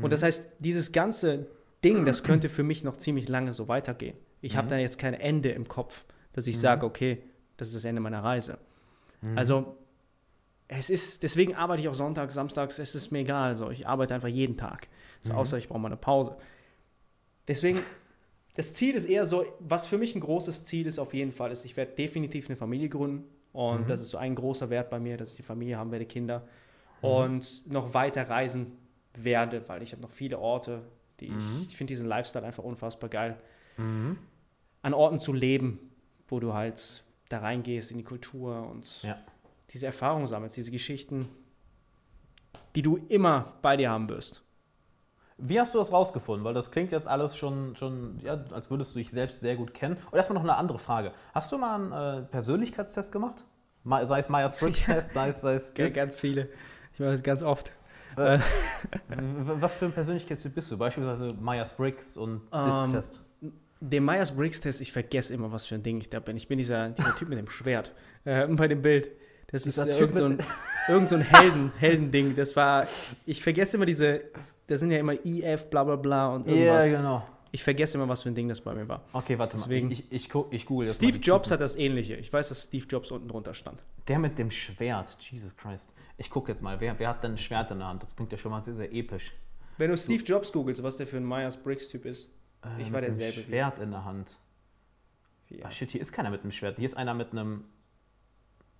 Und 0.00 0.12
das 0.12 0.22
heißt, 0.22 0.52
dieses 0.60 0.92
ganze 0.92 1.48
Ding, 1.84 2.04
das 2.04 2.22
könnte 2.22 2.48
für 2.48 2.62
mich 2.62 2.84
noch 2.84 2.96
ziemlich 2.96 3.28
lange 3.28 3.52
so 3.52 3.66
weitergehen. 3.68 4.16
Ich 4.40 4.56
habe 4.56 4.68
da 4.68 4.78
jetzt 4.78 4.98
kein 4.98 5.14
Ende 5.14 5.50
im 5.50 5.66
Kopf, 5.66 6.04
dass 6.32 6.46
ich 6.46 6.58
sage, 6.58 6.86
okay, 6.86 7.22
das 7.56 7.68
ist 7.68 7.76
das 7.76 7.84
Ende 7.84 8.00
meiner 8.00 8.22
Reise. 8.22 8.58
Also 9.34 9.76
es 10.68 10.90
ist, 10.90 11.22
deswegen 11.22 11.54
arbeite 11.54 11.80
ich 11.80 11.88
auch 11.88 11.94
sonntags, 11.94 12.34
samstags, 12.34 12.78
es 12.78 12.94
ist 12.94 13.10
mir 13.10 13.20
egal. 13.20 13.56
So, 13.56 13.70
ich 13.70 13.88
arbeite 13.88 14.14
einfach 14.14 14.28
jeden 14.28 14.56
Tag. 14.56 14.88
So, 15.20 15.32
Außer 15.32 15.58
ich 15.58 15.68
brauche 15.68 15.80
mal 15.80 15.88
eine 15.88 15.96
Pause. 15.96 16.36
Deswegen, 17.48 17.80
das 18.54 18.74
Ziel 18.74 18.94
ist 18.94 19.06
eher 19.06 19.26
so, 19.26 19.44
was 19.60 19.86
für 19.86 19.98
mich 19.98 20.14
ein 20.14 20.20
großes 20.20 20.64
Ziel 20.64 20.86
ist 20.86 20.98
auf 20.98 21.14
jeden 21.14 21.32
Fall, 21.32 21.50
ist, 21.50 21.64
ich 21.64 21.76
werde 21.76 21.92
definitiv 21.92 22.48
eine 22.48 22.56
Familie 22.56 22.88
gründen. 22.88 23.24
Und 23.52 23.88
das 23.90 24.00
ist 24.00 24.10
so 24.10 24.18
ein 24.18 24.34
großer 24.34 24.70
Wert 24.70 24.90
bei 24.90 25.00
mir, 25.00 25.16
dass 25.16 25.30
ich 25.30 25.36
die 25.36 25.42
Familie 25.42 25.78
haben 25.78 25.90
werde, 25.90 26.06
Kinder. 26.06 26.46
Und 27.00 27.70
noch 27.70 27.94
weiter 27.94 28.28
reisen 28.28 28.76
werde, 29.14 29.68
weil 29.68 29.82
ich 29.82 29.92
habe 29.92 30.02
noch 30.02 30.10
viele 30.10 30.38
Orte, 30.38 30.82
die 31.20 31.26
ich, 31.26 31.68
ich 31.68 31.76
finde 31.76 31.92
diesen 31.92 32.06
Lifestyle 32.06 32.44
einfach 32.46 32.64
unfassbar 32.64 33.08
geil. 33.10 33.36
An 34.82 34.94
Orten 34.94 35.18
zu 35.18 35.32
leben, 35.32 35.78
wo 36.28 36.40
du 36.40 36.54
halt 36.54 37.04
da 37.28 37.38
reingehst 37.38 37.90
in 37.90 37.98
die 37.98 38.04
Kultur 38.04 38.68
und 38.70 39.02
Ja. 39.02 39.18
diese 39.70 39.86
Erfahrungen 39.86 40.26
sammelst, 40.26 40.56
diese 40.56 40.70
Geschichten, 40.70 41.28
die 42.74 42.82
du 42.82 42.96
immer 43.08 43.54
bei 43.62 43.76
dir 43.76 43.90
haben 43.90 44.08
wirst. 44.08 44.42
Wie 45.40 45.60
hast 45.60 45.72
du 45.74 45.78
das 45.78 45.92
rausgefunden? 45.92 46.44
Weil 46.44 46.54
das 46.54 46.70
klingt 46.72 46.90
jetzt 46.90 47.06
alles 47.06 47.36
schon, 47.36 47.76
schon 47.76 48.18
ja, 48.24 48.38
als 48.52 48.70
würdest 48.70 48.94
du 48.94 48.98
dich 48.98 49.10
selbst 49.10 49.40
sehr 49.40 49.54
gut 49.56 49.72
kennen. 49.72 49.96
Und 50.10 50.16
erstmal 50.16 50.34
noch 50.34 50.42
eine 50.42 50.56
andere 50.56 50.78
Frage. 50.78 51.12
Hast 51.32 51.52
du 51.52 51.58
mal 51.58 51.74
einen 51.76 52.22
äh, 52.24 52.26
Persönlichkeitstest 52.26 53.12
gemacht? 53.12 53.44
Ma- 53.84 54.04
Sei 54.04 54.18
es 54.18 54.28
Myers-Briggs-Test, 54.28 55.12
sei 55.14 55.28
es, 55.28 55.40
sei 55.40 55.54
es 55.54 55.72
das. 55.72 55.94
Ganz 55.94 56.18
viele. 56.18 56.48
Ich 56.92 56.98
mache 57.00 57.12
das 57.12 57.22
ganz 57.22 57.42
oft. 57.44 57.70
Äh, 58.16 58.38
w- 58.38 58.42
Was 59.60 59.74
für 59.74 59.84
ein 59.86 59.92
Persönlichkeitstyp 59.92 60.54
bist 60.56 60.70
du? 60.72 60.76
Beispielsweise 60.76 61.32
Myers-Briggs 61.34 62.16
und 62.16 62.40
Ähm, 62.52 62.64
Disk-Test. 62.92 63.20
Den 63.80 64.04
Myers-Briggs-Test, 64.04 64.80
ich 64.80 64.90
vergesse 64.92 65.32
immer, 65.34 65.52
was 65.52 65.66
für 65.66 65.76
ein 65.76 65.84
Ding 65.84 66.00
ich 66.00 66.10
da 66.10 66.18
bin. 66.18 66.36
Ich 66.36 66.48
bin 66.48 66.58
dieser, 66.58 66.88
dieser 66.88 67.14
Typ 67.14 67.28
mit 67.28 67.38
dem 67.38 67.48
Schwert 67.48 67.92
äh, 68.24 68.44
bei 68.50 68.66
dem 68.66 68.82
Bild. 68.82 69.10
Das 69.52 69.66
ist 69.66 69.76
Dieser 69.78 69.88
äh, 69.90 69.92
Typ 69.92 70.00
irgend, 70.00 70.16
so 70.16 70.24
ein, 70.24 70.38
irgend 70.88 71.08
so 71.08 71.14
ein 71.14 71.20
Helden, 71.22 71.72
Heldending. 71.78 72.34
Das 72.34 72.56
war, 72.56 72.86
ich 73.24 73.40
vergesse 73.42 73.76
immer 73.76 73.86
diese, 73.86 74.22
das 74.68 74.78
sind 74.80 74.90
ja 74.92 74.98
immer 74.98 75.14
IF, 75.26 75.68
bla 75.70 75.82
bla 75.84 75.96
bla 75.96 76.28
und 76.34 76.46
Ja, 76.46 76.54
irgendwas. 76.54 76.88
genau. 76.88 77.26
Ich 77.50 77.64
vergesse 77.64 77.96
immer, 77.96 78.06
was 78.08 78.22
für 78.22 78.28
ein 78.28 78.34
Ding 78.34 78.48
das 78.48 78.60
bei 78.60 78.74
mir 78.74 78.86
war. 78.88 79.02
Okay, 79.14 79.38
warte 79.38 79.56
Deswegen- 79.56 79.86
mal. 79.88 79.92
Ich, 79.94 80.12
ich, 80.12 80.32
ich, 80.32 80.34
ich 80.52 80.66
google 80.66 80.86
Steve 80.88 81.16
Jobs 81.18 81.48
Typen. 81.48 81.54
hat 81.54 81.60
das 81.62 81.76
ähnliche. 81.76 82.14
Ich 82.16 82.30
weiß, 82.32 82.50
dass 82.50 82.64
Steve 82.64 82.86
Jobs 82.86 83.10
unten 83.10 83.26
drunter 83.28 83.54
stand. 83.54 83.82
Der 84.06 84.18
mit 84.18 84.38
dem 84.38 84.50
Schwert. 84.50 85.16
Jesus 85.20 85.56
Christ. 85.56 85.90
Ich 86.18 86.28
gucke 86.30 86.52
jetzt 86.52 86.62
mal. 86.62 86.78
Wer, 86.80 86.98
wer 86.98 87.08
hat 87.08 87.24
denn 87.24 87.32
ein 87.32 87.38
Schwert 87.38 87.70
in 87.70 87.78
der 87.78 87.88
Hand? 87.88 88.02
Das 88.02 88.14
klingt 88.14 88.30
ja 88.32 88.38
schon 88.38 88.50
mal 88.52 88.62
sehr, 88.62 88.74
sehr 88.74 88.92
episch. 88.92 89.32
Wenn 89.78 89.90
du 89.90 89.96
Steve 89.96 90.22
Jobs 90.22 90.52
googelst, 90.52 90.82
was 90.82 90.98
der 90.98 91.06
für 91.06 91.16
ein 91.16 91.24
Myers-Briggs-Typ 91.26 92.04
ist, 92.04 92.30
Äh, 92.64 92.82
Ich 92.82 92.92
war 92.92 93.00
derselbe 93.00 93.38
wie- 93.38 93.42
Schwert 93.44 93.78
in 93.78 93.92
der 93.92 94.04
Hand. 94.04 94.28
wie 95.48 95.64
Ach 95.64 95.72
shit, 95.72 95.90
hier 95.90 96.00
ist 96.02 96.12
keiner 96.12 96.28
mit 96.30 96.42
einem 96.42 96.50
Schwert. 96.52 96.76
Hier 96.76 96.86
ist 96.86 96.96
einer 96.96 97.14
mit 97.14 97.30
einem. 97.32 97.64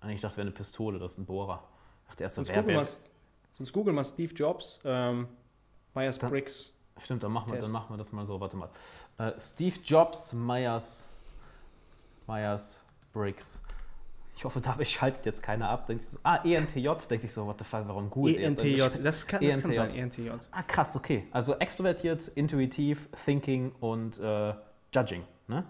Ah, 0.01 0.09
Ich 0.09 0.21
dachte, 0.21 0.37
wäre 0.37 0.47
eine 0.47 0.51
Pistole, 0.55 0.99
das 0.99 1.13
ist 1.13 1.17
ein 1.17 1.25
Bohrer. 1.25 1.63
Ach, 2.09 2.15
der 2.15 2.27
ist 2.27 2.35
so 2.35 2.41
Sonst 2.41 2.49
wer, 2.49 2.61
google, 2.61 2.75
mal, 2.75 2.85
sonst 3.53 3.73
google 3.73 3.93
mal 3.93 4.03
Steve 4.03 4.33
Jobs, 4.33 4.79
ähm, 4.85 5.27
Myers-Briggs. 5.95 6.73
Stimmt, 7.01 7.23
dann 7.23 7.31
machen, 7.31 7.51
wir, 7.51 7.59
dann 7.59 7.71
machen 7.71 7.93
wir 7.93 7.97
das 7.97 8.11
mal 8.11 8.25
so. 8.25 8.39
Warte 8.41 8.57
mal. 8.57 8.69
Äh, 9.17 9.31
Steve 9.39 9.75
Jobs, 9.83 10.33
Myers. 10.33 11.07
Myers 12.27 12.81
Briggs. 13.13 13.61
Ich 14.35 14.45
hoffe, 14.45 14.61
dabei 14.61 14.85
schaltet 14.85 15.25
jetzt 15.25 15.43
keiner 15.43 15.69
ab. 15.69 15.87
Denkt 15.87 16.03
sich 16.03 16.11
so, 16.13 16.19
ah, 16.23 16.37
ENTJ. 16.43 16.89
Denkt 17.09 17.21
sich 17.23 17.33
so, 17.33 17.45
what 17.45 17.57
the 17.59 17.65
fuck, 17.65 17.87
warum 17.87 18.09
gut? 18.09 18.35
ENTJ, 18.35 18.77
das 19.03 19.27
kann, 19.27 19.43
das 19.43 19.59
kann 19.59 19.71
ENTJ. 19.71 19.75
sein, 19.75 19.95
E 19.95 19.99
ENTJ. 19.99 20.29
Ah, 20.51 20.63
krass, 20.63 20.95
okay. 20.95 21.27
Also 21.31 21.55
extrovertiert, 21.55 22.27
intuitiv, 22.29 23.09
thinking 23.25 23.71
und 23.79 24.17
äh, 24.19 24.53
judging. 24.93 25.23
Ne? 25.47 25.65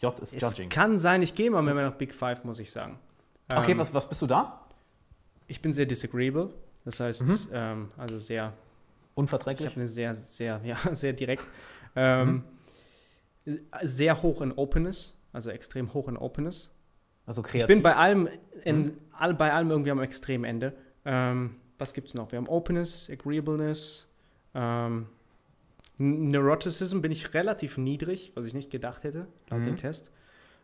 J 0.00 0.18
ist 0.20 0.34
Es 0.34 0.42
judging. 0.42 0.68
kann 0.68 0.98
sein, 0.98 1.22
ich 1.22 1.34
gehe 1.34 1.50
mal 1.50 1.62
mehr 1.62 1.74
nach 1.74 1.94
Big 1.94 2.14
Five, 2.14 2.44
muss 2.44 2.58
ich 2.58 2.70
sagen. 2.70 2.98
Okay, 3.52 3.72
Ähm, 3.72 3.78
was, 3.78 3.92
was 3.94 4.08
bist 4.08 4.20
du 4.22 4.26
da? 4.26 4.60
Ich 5.46 5.60
bin 5.60 5.72
sehr 5.72 5.86
disagreeable, 5.86 6.50
das 6.84 7.00
heißt, 7.00 7.22
Mhm. 7.22 7.38
ähm, 7.52 7.90
also 7.96 8.18
sehr, 8.18 8.52
ich 9.14 9.18
Unverträglich? 9.18 9.66
habe 9.66 9.76
eine 9.76 9.86
sehr, 9.86 10.14
sehr, 10.14 10.60
ja, 10.64 10.76
sehr 10.94 11.12
direkt, 11.12 11.44
ähm, 11.96 12.44
sehr 13.82 14.22
hoch 14.22 14.40
in 14.40 14.52
Openness, 14.52 15.16
also 15.32 15.50
extrem 15.50 15.92
hoch 15.94 16.08
in 16.08 16.16
Openness. 16.16 16.70
Also 17.26 17.42
Ich 17.42 17.48
kreativ. 17.48 17.68
bin 17.68 17.82
bei 17.82 17.96
allem, 17.96 18.28
in, 18.64 18.96
all, 19.12 19.34
bei 19.34 19.52
allem 19.52 19.70
irgendwie 19.70 19.90
am 19.90 20.00
extremen 20.00 20.44
Ende. 20.44 20.74
Ähm, 21.04 21.56
was 21.78 21.94
gibt 21.94 22.08
es 22.08 22.14
noch? 22.14 22.32
Wir 22.32 22.36
haben 22.38 22.48
Openness, 22.48 23.08
Agreeableness, 23.10 24.08
ähm, 24.54 25.06
Neuroticism 25.98 27.00
bin 27.00 27.12
ich 27.12 27.34
relativ 27.34 27.78
niedrig, 27.78 28.32
was 28.34 28.46
ich 28.46 28.54
nicht 28.54 28.70
gedacht 28.70 29.04
hätte, 29.04 29.26
laut 29.48 29.60
Mhm. 29.60 29.64
dem 29.64 29.76
Test. 29.76 30.10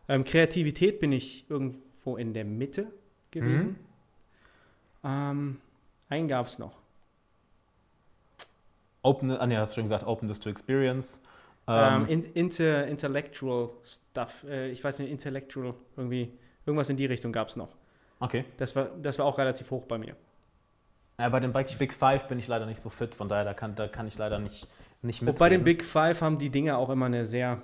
Ähm, 0.09 0.23
Kreativität 0.25 0.99
bin 0.99 1.11
ich 1.13 1.49
irgendwo 1.49 2.17
in 2.17 2.33
der 2.33 2.43
Mitte 2.43 2.87
gewesen. 3.31 3.77
Ähm, 5.03 5.61
einen 6.09 6.27
gab 6.27 6.47
es 6.47 6.59
noch. 6.59 6.80
Open, 9.03 9.31
ah, 9.31 9.47
nee, 9.47 9.57
hast 9.57 9.71
du 9.71 9.75
schon 9.75 9.85
gesagt, 9.85 10.05
openness 10.05 10.39
to 10.39 10.49
experience. 10.49 11.19
Ähm, 11.67 12.03
Ähm, 12.03 12.07
in, 12.07 12.23
inter, 12.33 12.87
intellectual 12.87 13.69
Stuff, 13.83 14.43
äh, 14.49 14.69
ich 14.69 14.83
weiß 14.83 14.99
nicht, 14.99 15.11
intellectual, 15.11 15.73
irgendwie, 15.97 16.31
irgendwas 16.65 16.89
in 16.89 16.97
die 16.97 17.05
Richtung 17.05 17.31
gab 17.31 17.47
es 17.49 17.55
noch. 17.55 17.69
okay. 18.19 18.45
Das 18.57 18.75
war, 18.75 18.89
das 19.01 19.17
war 19.19 19.25
auch 19.25 19.37
relativ 19.37 19.71
hoch 19.71 19.85
bei 19.85 19.97
mir. 19.97 20.15
Ja, 21.19 21.29
bei 21.29 21.39
den 21.39 21.53
Big 21.53 21.93
Five 21.93 22.27
bin 22.27 22.39
ich 22.39 22.47
leider 22.47 22.65
nicht 22.65 22.79
so 22.79 22.89
fit, 22.89 23.13
von 23.13 23.29
daher 23.29 23.45
da 23.45 23.53
kann, 23.53 23.75
da 23.75 23.87
kann 23.87 24.07
ich 24.07 24.17
leider 24.17 24.39
nicht, 24.39 24.67
nicht 25.03 25.21
Und 25.21 25.27
mitreden. 25.27 25.39
bei 25.39 25.49
den 25.49 25.63
Big 25.63 25.83
Five 25.83 26.21
haben 26.21 26.37
die 26.39 26.49
Dinge 26.49 26.77
auch 26.77 26.89
immer 26.89 27.05
eine 27.05 27.25
sehr, 27.25 27.61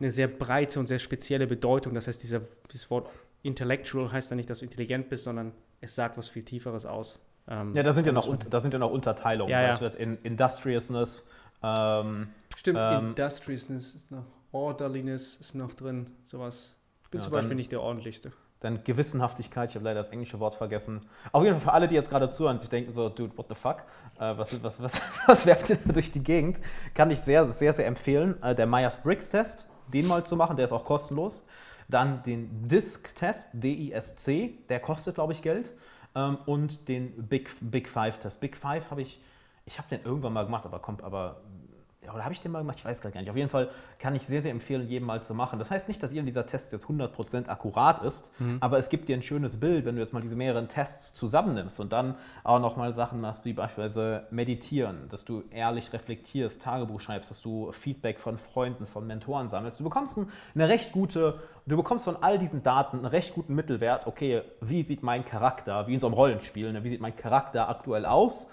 eine 0.00 0.10
sehr 0.10 0.26
breite 0.28 0.80
und 0.80 0.86
sehr 0.88 0.98
spezielle 0.98 1.46
Bedeutung. 1.46 1.94
Das 1.94 2.08
heißt, 2.08 2.20
dieser, 2.22 2.40
dieses 2.72 2.90
Wort 2.90 3.08
intellectual 3.44 4.10
heißt 4.10 4.30
ja 4.30 4.36
nicht, 4.36 4.50
dass 4.50 4.58
du 4.58 4.64
intelligent 4.64 5.08
bist, 5.08 5.24
sondern 5.24 5.52
es 5.80 5.94
sagt 5.94 6.18
was 6.18 6.26
viel 6.28 6.42
Tieferes 6.42 6.84
aus. 6.84 7.20
Ähm, 7.48 7.72
Ja, 7.74 7.82
da 7.82 7.92
sind 7.92 8.06
ja 8.06 8.12
da 8.12 8.20
noch, 8.20 8.36
da 8.36 8.60
sind 8.60 8.72
ja 8.72 8.78
noch 8.78 8.90
Unterteilungen. 8.90 9.50
Ja, 9.50 9.62
ja. 9.62 9.68
Beispielsweise 9.70 10.02
in 10.02 10.16
Industriousness. 10.22 11.26
Ähm, 11.62 12.28
Stimmt, 12.56 12.78
ähm, 12.80 13.08
Industriousness 13.08 13.94
ist 13.94 14.10
noch, 14.10 14.24
Orderliness 14.52 15.36
ist 15.36 15.54
noch 15.54 15.74
drin, 15.74 16.10
sowas. 16.24 16.74
Ich 17.04 17.10
bin 17.10 17.20
Ja, 17.20 17.24
zum 17.24 17.32
dann- 17.32 17.38
Beispiel 17.40 17.56
nicht 17.56 17.72
der 17.72 17.82
ordentlichste. 17.82 18.32
dann 18.60 18.82
Gewissenhaftigkeit, 18.84 19.68
ich 19.70 19.76
habe 19.76 19.84
leider 19.84 20.00
das 20.00 20.08
englische 20.08 20.40
Wort 20.40 20.54
vergessen. 20.56 21.02
Auf 21.30 21.44
jeden 21.44 21.56
Fall 21.56 21.64
für 21.64 21.72
alle, 21.72 21.88
die 21.88 21.94
jetzt 21.94 22.08
gerade 22.10 22.30
zuhören 22.30 22.56
und 22.56 22.60
sich 22.60 22.70
denken 22.70 22.92
so, 22.92 23.08
dude, 23.10 23.36
what 23.36 23.46
the 23.48 23.54
fuck, 23.54 23.82
äh, 24.18 24.36
was, 24.36 24.60
was, 24.62 24.82
was, 24.82 25.00
was 25.26 25.46
werft 25.46 25.70
ihr 25.70 25.76
da 25.84 25.92
durch 25.92 26.10
die 26.10 26.22
Gegend, 26.24 26.60
kann 26.94 27.10
ich 27.10 27.20
sehr, 27.20 27.46
sehr, 27.46 27.72
sehr 27.74 27.86
empfehlen. 27.86 28.34
Äh, 28.42 28.54
der 28.54 28.66
Myers-Briggs-Test, 28.66 29.66
den 29.92 30.06
mal 30.06 30.24
zu 30.24 30.36
machen, 30.36 30.56
der 30.56 30.64
ist 30.64 30.72
auch 30.72 30.84
kostenlos. 30.84 31.44
Dann 31.88 32.22
den 32.24 32.66
DISC-Test, 32.66 33.50
D-I-S-C, 33.52 34.58
der 34.68 34.80
kostet, 34.80 35.14
glaube 35.14 35.32
ich, 35.34 35.42
Geld. 35.42 35.72
Ähm, 36.16 36.38
und 36.46 36.88
den 36.88 37.28
Big, 37.28 37.50
Big 37.60 37.88
Five-Test. 37.88 38.40
Big 38.40 38.56
Five 38.56 38.90
habe 38.90 39.02
ich, 39.02 39.20
ich 39.66 39.78
habe 39.78 39.88
den 39.88 40.02
irgendwann 40.02 40.32
mal 40.32 40.44
gemacht, 40.44 40.64
aber 40.64 40.80
kommt, 40.80 41.02
aber 41.02 41.42
ja, 42.06 42.14
oder 42.14 42.22
habe 42.22 42.32
ich 42.32 42.40
den 42.40 42.52
mal 42.52 42.60
gemacht? 42.60 42.78
Ich 42.78 42.84
weiß 42.84 43.00
gar 43.00 43.10
nicht. 43.10 43.28
Auf 43.28 43.36
jeden 43.36 43.48
Fall 43.48 43.68
kann 43.98 44.14
ich 44.14 44.26
sehr, 44.26 44.40
sehr 44.40 44.52
empfehlen, 44.52 44.88
jedem 44.88 45.06
mal 45.06 45.22
zu 45.22 45.34
machen. 45.34 45.58
Das 45.58 45.70
heißt 45.70 45.88
nicht, 45.88 46.00
dass 46.02 46.12
jedem 46.12 46.26
dieser 46.26 46.46
Tests 46.46 46.70
jetzt 46.70 46.86
100% 46.86 47.48
akkurat 47.48 48.02
ist, 48.04 48.30
mhm. 48.38 48.58
aber 48.60 48.78
es 48.78 48.88
gibt 48.88 49.08
dir 49.08 49.16
ein 49.16 49.22
schönes 49.22 49.58
Bild, 49.58 49.84
wenn 49.84 49.96
du 49.96 50.00
jetzt 50.00 50.12
mal 50.12 50.22
diese 50.22 50.36
mehreren 50.36 50.68
Tests 50.68 51.14
zusammennimmst 51.14 51.80
und 51.80 51.92
dann 51.92 52.14
auch 52.44 52.60
nochmal 52.60 52.94
Sachen 52.94 53.20
machst, 53.20 53.44
wie 53.44 53.52
beispielsweise 53.52 54.26
meditieren, 54.30 55.08
dass 55.08 55.24
du 55.24 55.42
ehrlich 55.50 55.92
reflektierst, 55.92 56.62
Tagebuch 56.62 57.00
schreibst, 57.00 57.30
dass 57.30 57.42
du 57.42 57.72
Feedback 57.72 58.20
von 58.20 58.38
Freunden, 58.38 58.86
von 58.86 59.06
Mentoren 59.06 59.48
sammelst. 59.48 59.80
Du 59.80 59.84
bekommst 59.84 60.18
eine 60.54 60.68
recht 60.68 60.92
gute, 60.92 61.40
du 61.66 61.76
bekommst 61.76 62.04
von 62.04 62.16
all 62.22 62.38
diesen 62.38 62.62
Daten 62.62 62.98
einen 62.98 63.06
recht 63.06 63.34
guten 63.34 63.54
Mittelwert. 63.54 64.06
Okay, 64.06 64.42
wie 64.60 64.84
sieht 64.84 65.02
mein 65.02 65.24
Charakter, 65.24 65.88
wie 65.88 65.94
in 65.94 66.00
so 66.00 66.06
einem 66.06 66.14
Rollenspiel, 66.14 66.72
ne? 66.72 66.84
wie 66.84 66.88
sieht 66.88 67.00
mein 67.00 67.16
Charakter 67.16 67.68
aktuell 67.68 68.06
aus? 68.06 68.48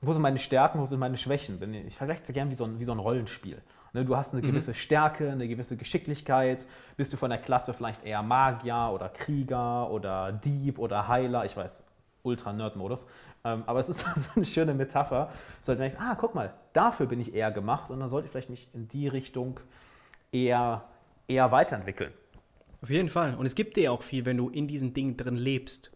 Wo 0.00 0.12
sind 0.12 0.22
meine 0.22 0.38
Stärken, 0.38 0.80
wo 0.80 0.86
sind 0.86 0.98
meine 0.98 1.18
Schwächen? 1.18 1.60
Ich 1.86 1.96
vergleiche 1.96 2.22
es 2.22 2.32
gerne 2.32 2.50
wie 2.50 2.54
so 2.54 2.64
ein, 2.64 2.78
wie 2.78 2.84
so 2.84 2.92
ein 2.92 2.98
Rollenspiel. 2.98 3.62
Ne, 3.92 4.04
du 4.04 4.16
hast 4.16 4.34
eine 4.34 4.42
mhm. 4.42 4.48
gewisse 4.48 4.74
Stärke, 4.74 5.30
eine 5.30 5.48
gewisse 5.48 5.76
Geschicklichkeit. 5.76 6.66
Bist 6.96 7.12
du 7.12 7.16
von 7.16 7.30
der 7.30 7.38
Klasse 7.38 7.72
vielleicht 7.72 8.04
eher 8.04 8.22
Magier 8.22 8.90
oder 8.92 9.08
Krieger 9.08 9.90
oder 9.90 10.32
Dieb 10.32 10.78
oder 10.78 11.08
Heiler? 11.08 11.44
Ich 11.46 11.56
weiß, 11.56 11.82
ultra 12.22 12.52
Nerd-Modus. 12.52 13.06
Ähm, 13.44 13.62
aber 13.66 13.80
es 13.80 13.88
ist 13.88 14.00
so 14.04 14.06
eine 14.34 14.44
schöne 14.44 14.74
Metapher. 14.74 15.30
So, 15.62 15.72
du 15.72 15.78
denkst, 15.78 15.96
ah, 15.98 16.14
guck 16.14 16.34
mal, 16.34 16.52
dafür 16.72 17.06
bin 17.06 17.20
ich 17.20 17.34
eher 17.34 17.50
gemacht 17.50 17.90
und 17.90 18.00
dann 18.00 18.10
sollte 18.10 18.26
ich 18.26 18.32
vielleicht 18.32 18.50
mich 18.50 18.68
in 18.74 18.86
die 18.88 19.08
Richtung 19.08 19.60
eher, 20.30 20.84
eher 21.26 21.50
weiterentwickeln. 21.50 22.12
Auf 22.82 22.90
jeden 22.90 23.08
Fall. 23.08 23.34
Und 23.34 23.46
es 23.46 23.54
gibt 23.54 23.76
dir 23.76 23.92
auch 23.92 24.02
viel, 24.02 24.26
wenn 24.26 24.36
du 24.36 24.50
in 24.50 24.66
diesen 24.66 24.92
Dingen 24.92 25.16
drin 25.16 25.36
lebst. 25.36 25.90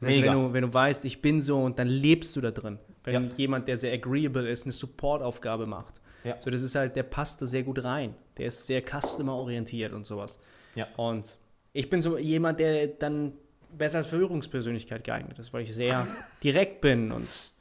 Das 0.00 0.10
heißt, 0.10 0.22
wenn 0.22 0.32
du, 0.32 0.52
wenn 0.52 0.62
du 0.62 0.72
weißt, 0.72 1.04
ich 1.04 1.22
bin 1.22 1.40
so 1.40 1.62
und 1.62 1.78
dann 1.78 1.88
lebst 1.88 2.36
du 2.36 2.40
da 2.40 2.50
drin. 2.50 2.78
Wenn 3.04 3.28
ja. 3.28 3.34
jemand, 3.36 3.68
der 3.68 3.76
sehr 3.76 3.92
agreeable 3.92 4.48
ist, 4.48 4.64
eine 4.64 4.72
Supportaufgabe 4.72 5.66
macht. 5.66 6.00
Ja. 6.24 6.36
So, 6.40 6.50
das 6.50 6.62
ist 6.62 6.74
halt, 6.74 6.96
der 6.96 7.04
passt 7.04 7.40
da 7.40 7.46
sehr 7.46 7.62
gut 7.62 7.82
rein. 7.84 8.14
Der 8.36 8.46
ist 8.46 8.66
sehr 8.66 8.82
customer-orientiert 8.82 9.92
und 9.92 10.06
sowas. 10.06 10.40
Ja. 10.74 10.86
Und 10.96 11.38
ich 11.72 11.88
bin 11.88 12.02
so 12.02 12.18
jemand, 12.18 12.60
der 12.60 12.88
dann 12.88 13.32
besser 13.76 13.98
als 13.98 14.06
Führungspersönlichkeit 14.06 15.04
geeignet 15.04 15.38
ist, 15.38 15.52
weil 15.52 15.62
ich 15.62 15.74
sehr 15.74 16.06
direkt 16.42 16.80
bin 16.80 17.12
und 17.12 17.52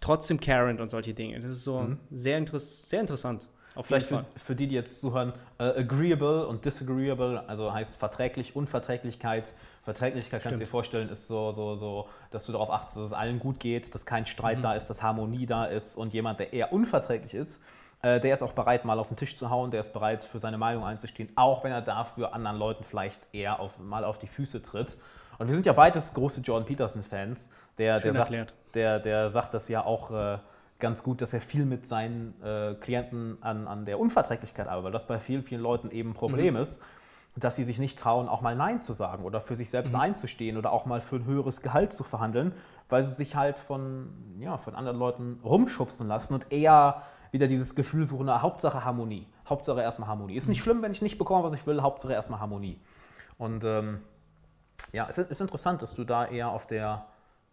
trotzdem 0.00 0.40
carent 0.40 0.80
und 0.80 0.90
solche 0.90 1.14
Dinge. 1.14 1.40
Das 1.40 1.50
ist 1.50 1.64
so 1.64 1.80
mhm. 1.80 1.98
sehr, 2.10 2.38
interess 2.38 2.88
sehr 2.88 3.00
interessant. 3.00 3.48
Auf 3.74 3.86
Vielleicht 3.86 4.06
für, 4.06 4.24
für, 4.36 4.56
die, 4.56 4.68
die 4.68 4.74
jetzt 4.74 5.00
zuhören, 5.00 5.34
uh, 5.60 5.64
agreeable 5.64 6.46
und 6.46 6.64
disagreeable, 6.64 7.46
also 7.46 7.74
heißt 7.74 7.94
verträglich, 7.94 8.56
Unverträglichkeit. 8.56 9.52
Verträglichkeit 9.86 10.42
kannst 10.42 10.60
du 10.60 10.64
dir 10.64 10.70
vorstellen, 10.70 11.08
ist 11.08 11.28
so, 11.28 11.52
so, 11.52 11.76
so, 11.76 12.08
dass 12.32 12.44
du 12.44 12.50
darauf 12.50 12.70
achtest, 12.70 12.96
dass 12.96 13.04
es 13.04 13.12
allen 13.12 13.38
gut 13.38 13.60
geht, 13.60 13.94
dass 13.94 14.04
kein 14.04 14.26
Streit 14.26 14.58
mhm. 14.58 14.62
da 14.62 14.74
ist, 14.74 14.88
dass 14.88 15.00
Harmonie 15.00 15.46
da 15.46 15.64
ist 15.64 15.96
und 15.96 16.12
jemand, 16.12 16.40
der 16.40 16.52
eher 16.52 16.72
unverträglich 16.72 17.34
ist, 17.34 17.64
äh, 18.02 18.18
der 18.18 18.34
ist 18.34 18.42
auch 18.42 18.52
bereit, 18.52 18.84
mal 18.84 18.98
auf 18.98 19.06
den 19.06 19.16
Tisch 19.16 19.36
zu 19.36 19.48
hauen, 19.48 19.70
der 19.70 19.78
ist 19.78 19.92
bereit, 19.92 20.24
für 20.24 20.40
seine 20.40 20.58
Meinung 20.58 20.84
einzustehen, 20.84 21.28
auch 21.36 21.62
wenn 21.62 21.70
er 21.70 21.82
dafür 21.82 22.34
anderen 22.34 22.58
Leuten 22.58 22.82
vielleicht 22.82 23.20
eher 23.32 23.60
auf, 23.60 23.78
mal 23.78 24.04
auf 24.04 24.18
die 24.18 24.26
Füße 24.26 24.60
tritt. 24.60 24.98
Und 25.38 25.46
wir 25.46 25.54
sind 25.54 25.66
ja 25.66 25.72
beides 25.72 26.12
große 26.14 26.40
Jordan 26.40 26.66
Peterson-Fans. 26.66 27.52
Der, 27.78 28.00
der, 28.00 28.12
sagt, 28.12 28.54
der, 28.74 28.98
der 28.98 29.28
sagt 29.28 29.54
das 29.54 29.68
ja 29.68 29.84
auch. 29.84 30.10
Äh, 30.10 30.38
ganz 30.78 31.02
gut, 31.02 31.22
dass 31.22 31.32
er 31.32 31.40
viel 31.40 31.64
mit 31.64 31.86
seinen 31.86 32.34
äh, 32.42 32.74
Klienten 32.74 33.38
an, 33.40 33.66
an 33.66 33.86
der 33.86 33.98
Unverträglichkeit 33.98 34.68
arbeitet, 34.68 34.84
weil 34.84 34.92
das 34.92 35.06
bei 35.06 35.18
vielen, 35.18 35.42
vielen 35.42 35.62
Leuten 35.62 35.90
eben 35.90 36.10
ein 36.10 36.14
Problem 36.14 36.54
mhm. 36.54 36.60
ist, 36.60 36.82
dass 37.36 37.56
sie 37.56 37.64
sich 37.64 37.78
nicht 37.78 37.98
trauen, 37.98 38.28
auch 38.28 38.40
mal 38.40 38.56
Nein 38.56 38.80
zu 38.80 38.94
sagen 38.94 39.24
oder 39.24 39.40
für 39.40 39.56
sich 39.56 39.68
selbst 39.68 39.92
mhm. 39.92 40.00
einzustehen 40.00 40.56
oder 40.56 40.72
auch 40.72 40.86
mal 40.86 41.00
für 41.00 41.16
ein 41.16 41.26
höheres 41.26 41.60
Gehalt 41.60 41.92
zu 41.92 42.02
verhandeln, 42.02 42.52
weil 42.88 43.02
sie 43.02 43.12
sich 43.12 43.36
halt 43.36 43.58
von, 43.58 44.08
ja, 44.40 44.56
von 44.56 44.74
anderen 44.74 44.98
Leuten 44.98 45.40
rumschubsen 45.44 46.08
lassen 46.08 46.34
und 46.34 46.50
eher 46.50 47.02
wieder 47.32 47.46
dieses 47.46 47.74
Gefühl 47.74 48.06
suchen, 48.06 48.26
na, 48.26 48.40
Hauptsache 48.40 48.84
Harmonie. 48.84 49.26
Hauptsache 49.48 49.80
erstmal 49.80 50.08
Harmonie. 50.08 50.34
Ist 50.34 50.48
nicht 50.48 50.60
mhm. 50.60 50.64
schlimm, 50.64 50.82
wenn 50.82 50.92
ich 50.92 51.02
nicht 51.02 51.18
bekomme, 51.18 51.44
was 51.44 51.52
ich 51.52 51.66
will, 51.66 51.82
Hauptsache 51.82 52.12
erstmal 52.12 52.40
Harmonie. 52.40 52.78
Und 53.36 53.64
ähm, 53.64 54.00
ja, 54.92 55.06
es 55.10 55.18
ist 55.18 55.40
interessant, 55.40 55.82
dass 55.82 55.94
du 55.94 56.04
da 56.04 56.26
eher 56.26 56.48
auf 56.48 56.66
der 56.66 57.06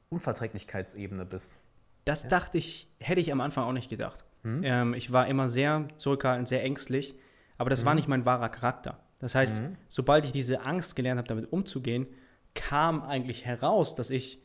Unverträglichkeitsebene 0.09 1.25
bist. 1.25 1.59
Das 2.05 2.23
ja. 2.23 2.29
dachte 2.29 2.57
ich, 2.57 2.87
hätte 2.99 3.19
ich 3.19 3.31
am 3.31 3.41
Anfang 3.41 3.65
auch 3.65 3.73
nicht 3.73 3.89
gedacht. 3.89 4.23
Mhm. 4.43 4.61
Ähm, 4.63 4.93
ich 4.93 5.11
war 5.11 5.27
immer 5.27 5.49
sehr 5.49 5.87
zurückhaltend, 5.97 6.47
sehr 6.47 6.63
ängstlich, 6.63 7.15
aber 7.57 7.69
das 7.69 7.81
mhm. 7.81 7.87
war 7.87 7.95
nicht 7.95 8.07
mein 8.07 8.25
wahrer 8.25 8.49
Charakter. 8.49 8.97
Das 9.23 9.35
heißt, 9.35 9.61
mhm. 9.61 9.77
sobald 9.87 10.25
ich 10.25 10.33
diese 10.33 10.65
Angst 10.65 10.97
gelernt 10.97 11.17
habe, 11.17 11.29
damit 11.29 11.53
umzugehen, 11.53 12.07
kam 12.55 13.01
eigentlich 13.01 13.45
heraus, 13.45 13.95
dass 13.95 14.09
ich 14.09 14.43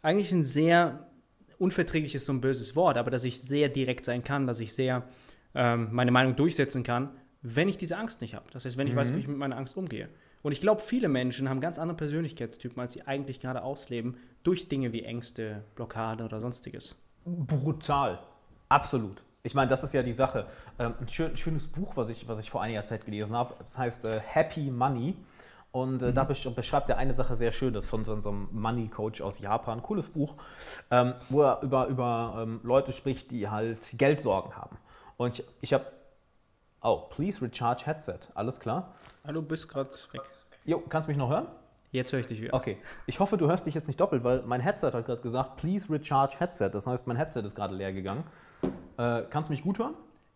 eigentlich 0.00 0.30
ein 0.30 0.44
sehr 0.44 1.10
unverträgliches, 1.58 2.24
so 2.24 2.32
ein 2.32 2.40
böses 2.40 2.76
Wort, 2.76 2.98
aber 2.98 3.10
dass 3.10 3.24
ich 3.24 3.42
sehr 3.42 3.68
direkt 3.68 4.04
sein 4.04 4.22
kann, 4.22 4.46
dass 4.46 4.60
ich 4.60 4.74
sehr 4.74 5.08
ähm, 5.56 5.88
meine 5.90 6.12
Meinung 6.12 6.36
durchsetzen 6.36 6.84
kann, 6.84 7.16
wenn 7.42 7.68
ich 7.68 7.78
diese 7.78 7.96
Angst 7.96 8.20
nicht 8.20 8.36
habe. 8.36 8.46
Das 8.52 8.64
heißt, 8.64 8.78
wenn 8.78 8.86
ich 8.86 8.94
weiß, 8.94 9.08
wie 9.08 9.14
mhm. 9.14 9.18
ich 9.18 9.26
mit 9.28 9.38
meiner 9.38 9.56
Angst 9.56 9.76
umgehe. 9.76 10.08
Und 10.42 10.52
ich 10.52 10.60
glaube, 10.60 10.82
viele 10.82 11.08
Menschen 11.08 11.48
haben 11.48 11.60
ganz 11.60 11.80
andere 11.80 11.96
Persönlichkeitstypen, 11.96 12.78
als 12.78 12.92
sie 12.92 13.02
eigentlich 13.08 13.40
gerade 13.40 13.64
ausleben, 13.64 14.18
durch 14.44 14.68
Dinge 14.68 14.92
wie 14.92 15.02
Ängste, 15.02 15.64
Blockade 15.74 16.24
oder 16.24 16.40
sonstiges. 16.40 16.96
Brutal. 17.24 18.20
Absolut. 18.68 19.24
Ich 19.46 19.54
meine, 19.54 19.70
das 19.70 19.84
ist 19.84 19.94
ja 19.94 20.02
die 20.02 20.12
Sache. 20.12 20.46
Ähm, 20.76 20.94
ein 21.00 21.08
schönes 21.08 21.68
Buch, 21.68 21.92
was 21.96 22.08
ich, 22.08 22.26
was 22.26 22.40
ich 22.40 22.50
vor 22.50 22.62
einiger 22.62 22.84
Zeit 22.84 23.04
gelesen 23.04 23.36
habe, 23.36 23.54
das 23.56 23.78
heißt 23.78 24.04
äh, 24.04 24.18
Happy 24.18 24.72
Money. 24.72 25.16
Und 25.70 26.02
äh, 26.02 26.06
mhm. 26.06 26.14
da 26.16 26.24
beschreibt 26.24 26.90
er 26.90 26.98
eine 26.98 27.14
Sache 27.14 27.36
sehr 27.36 27.52
schön, 27.52 27.72
das 27.72 27.86
von 27.86 28.04
so, 28.04 28.12
einem 28.12 28.48
Money 28.50 28.88
Coach 28.88 29.20
aus 29.20 29.38
Japan, 29.38 29.84
cooles 29.84 30.08
Buch, 30.08 30.34
ähm, 30.90 31.14
wo 31.28 31.42
er 31.42 31.62
über, 31.62 31.86
über 31.86 32.38
ähm, 32.40 32.60
Leute 32.64 32.92
spricht, 32.92 33.30
die 33.30 33.48
halt 33.48 33.96
Geldsorgen 33.96 34.56
haben. 34.56 34.78
Und 35.16 35.38
ich, 35.38 35.44
ich 35.60 35.72
habe, 35.72 35.86
oh, 36.82 37.02
please 37.10 37.40
recharge 37.40 37.86
headset, 37.86 38.18
alles 38.34 38.58
klar? 38.58 38.94
Hallo, 39.24 39.42
bist 39.42 39.68
gerade 39.68 39.90
weg. 40.10 40.22
Jo, 40.64 40.82
kannst 40.88 41.06
du 41.06 41.10
mich 41.10 41.18
noch 41.18 41.30
hören? 41.30 41.46
Jetzt 41.92 42.12
höre 42.12 42.18
ich 42.18 42.26
dich 42.26 42.42
wieder. 42.42 42.52
Okay. 42.52 42.78
Ich 43.06 43.20
hoffe, 43.20 43.36
du 43.36 43.46
hörst 43.46 43.64
dich 43.66 43.74
jetzt 43.74 43.86
nicht 43.86 44.00
doppelt, 44.00 44.24
weil 44.24 44.42
mein 44.42 44.60
Headset 44.60 44.90
hat 44.92 45.06
gerade 45.06 45.20
gesagt, 45.20 45.56
please 45.56 45.88
recharge 45.88 46.36
Headset. 46.40 46.70
Das 46.72 46.88
heißt, 46.88 47.06
mein 47.06 47.16
Headset 47.16 47.42
ist 47.42 47.54
gerade 47.54 47.76
leer 47.76 47.92
gegangen. 47.92 48.24
Äh, 48.98 49.22
kannst 49.30 49.48
du 49.48 49.52
mich 49.52 49.62
gut 49.62 49.78
hören? 49.78 49.94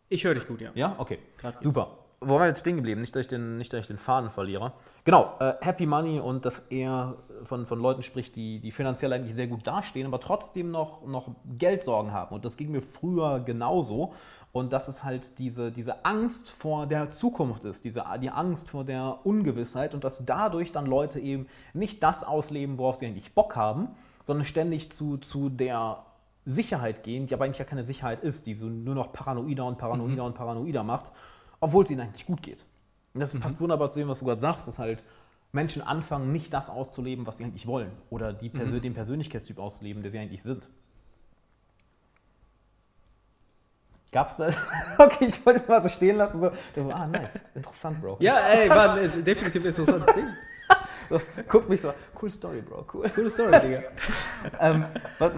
Ich 0.09 0.25
höre 0.25 0.35
dich 0.35 0.47
gut, 0.47 0.61
ja. 0.61 0.71
Ja? 0.75 0.97
Okay. 0.99 1.19
Super. 1.61 1.97
Wo 2.23 2.35
waren 2.35 2.43
wir 2.43 2.47
jetzt 2.49 2.61
stehen 2.61 2.77
geblieben? 2.77 3.01
Nicht, 3.01 3.17
dass 3.17 3.23
ich 3.23 3.29
den, 3.29 3.57
nicht, 3.57 3.73
dass 3.73 3.81
ich 3.81 3.87
den 3.87 3.97
Faden 3.97 4.29
verliere. 4.29 4.75
Genau, 5.05 5.37
äh, 5.41 5.55
Happy 5.63 5.87
Money 5.87 6.21
und 6.21 6.45
dass 6.45 6.61
er 6.69 7.17
von, 7.45 7.65
von 7.65 7.81
Leuten 7.81 8.03
spricht, 8.03 8.37
die, 8.37 8.61
die 8.61 8.73
finanziell 8.73 9.13
eigentlich 9.15 9.35
sehr 9.35 9.47
gut 9.47 9.67
dastehen, 9.67 10.07
aber 10.07 10.21
trotzdem 10.21 10.71
noch, 10.71 11.07
noch 11.07 11.31
Geldsorgen 11.57 12.13
haben. 12.13 12.35
Und 12.35 12.45
das 12.45 12.59
ging 12.59 12.73
mir 12.73 12.83
früher 12.83 13.41
genauso 13.41 14.13
und 14.53 14.75
dass 14.75 14.89
es 14.89 15.03
halt 15.03 15.39
diese, 15.39 15.73
diese 15.73 16.05
Angst 16.05 16.51
vor 16.51 16.87
der 16.87 17.11
Zukunft 17.11 17.65
ist, 17.65 17.85
diese, 17.85 18.05
die 18.21 18.31
Angst 18.31 18.69
vor 18.69 18.85
der 18.85 19.21
Ungewissheit 19.25 19.95
und 19.95 20.05
dass 20.05 20.27
dadurch 20.27 20.73
dann 20.73 20.85
Leute 20.85 21.21
eben 21.21 21.47
nicht 21.73 22.03
das 22.03 22.23
ausleben, 22.23 22.77
worauf 22.77 22.97
sie 22.97 23.07
eigentlich 23.07 23.33
Bock 23.33 23.57
haben, 23.57 23.89
sondern 24.23 24.45
ständig 24.45 24.93
zu, 24.93 25.17
zu 25.17 25.49
der 25.49 26.05
Sicherheit 26.45 27.03
gehen, 27.03 27.27
die 27.27 27.35
aber 27.35 27.45
eigentlich 27.45 27.59
ja 27.59 27.65
keine 27.65 27.85
Sicherheit 27.85 28.21
ist, 28.21 28.47
die 28.47 28.55
so 28.55 28.67
nur 28.67 28.95
noch 28.95 29.13
paranoider 29.13 29.67
und 29.67 29.79
paranoider 29.79 30.23
mhm. 30.23 30.29
und 30.29 30.35
paranoider 30.35 30.83
macht, 30.83 31.13
obwohl 31.61 31.85
es 31.85 31.91
ihnen 31.91 32.01
eigentlich 32.01 32.27
gut 32.27 32.43
geht. 32.43 32.65
Und 33.15 33.21
das 33.21 33.35
mhm. 33.35 33.41
passt 33.41 33.61
wunderbar 33.61 33.91
zu 33.91 33.99
dem, 33.99 34.09
was 34.09 34.21
du 34.21 34.25
gerade 34.25 34.41
sagst, 34.41 34.67
dass 34.67 34.79
halt 34.79 35.03
Menschen 35.53 35.83
anfangen, 35.83 36.33
nicht 36.33 36.53
das 36.53 36.71
auszuleben, 36.71 37.27
was 37.27 37.39
sie 37.39 37.45
eigentlich 37.45 37.67
wollen 37.67 37.91
oder 38.09 38.33
die 38.33 38.49
Persön 38.49 38.77
mhm. 38.77 38.83
den 38.83 38.95
Persönlichkeitstyp 38.95 39.59
auszuleben, 39.59 40.03
der 40.03 40.11
sie 40.11 40.19
eigentlich 40.19 40.43
sind. 40.43 40.69
Gab's 44.13 44.37
das? 44.37 44.57
okay, 44.99 45.27
ich 45.27 45.45
wollte 45.47 45.61
es 45.61 45.69
mal 45.69 45.83
so 45.83 45.89
stehen 45.89 46.17
lassen. 46.17 46.41
So, 46.41 46.51
so, 46.75 46.91
ah, 46.91 47.07
nice, 47.07 47.39
interessant, 47.55 48.01
Bro. 48.01 48.17
Ja, 48.21 48.39
ey, 48.53 48.69
war 48.69 48.95
ein 48.95 49.25
definitiv 49.25 49.65
interessantes 49.65 50.15
Ding. 50.15 50.27
So, 51.11 51.21
guck 51.49 51.69
mich 51.69 51.83
so, 51.83 51.93
cool 52.21 52.31
Story, 52.31 52.63
Bro, 52.63 52.87
cool. 52.95 53.09
Coole 53.11 53.31
Story, 53.31 53.61
Digga. 53.61 53.83
ähm, 54.61 54.87
was, 55.19 55.33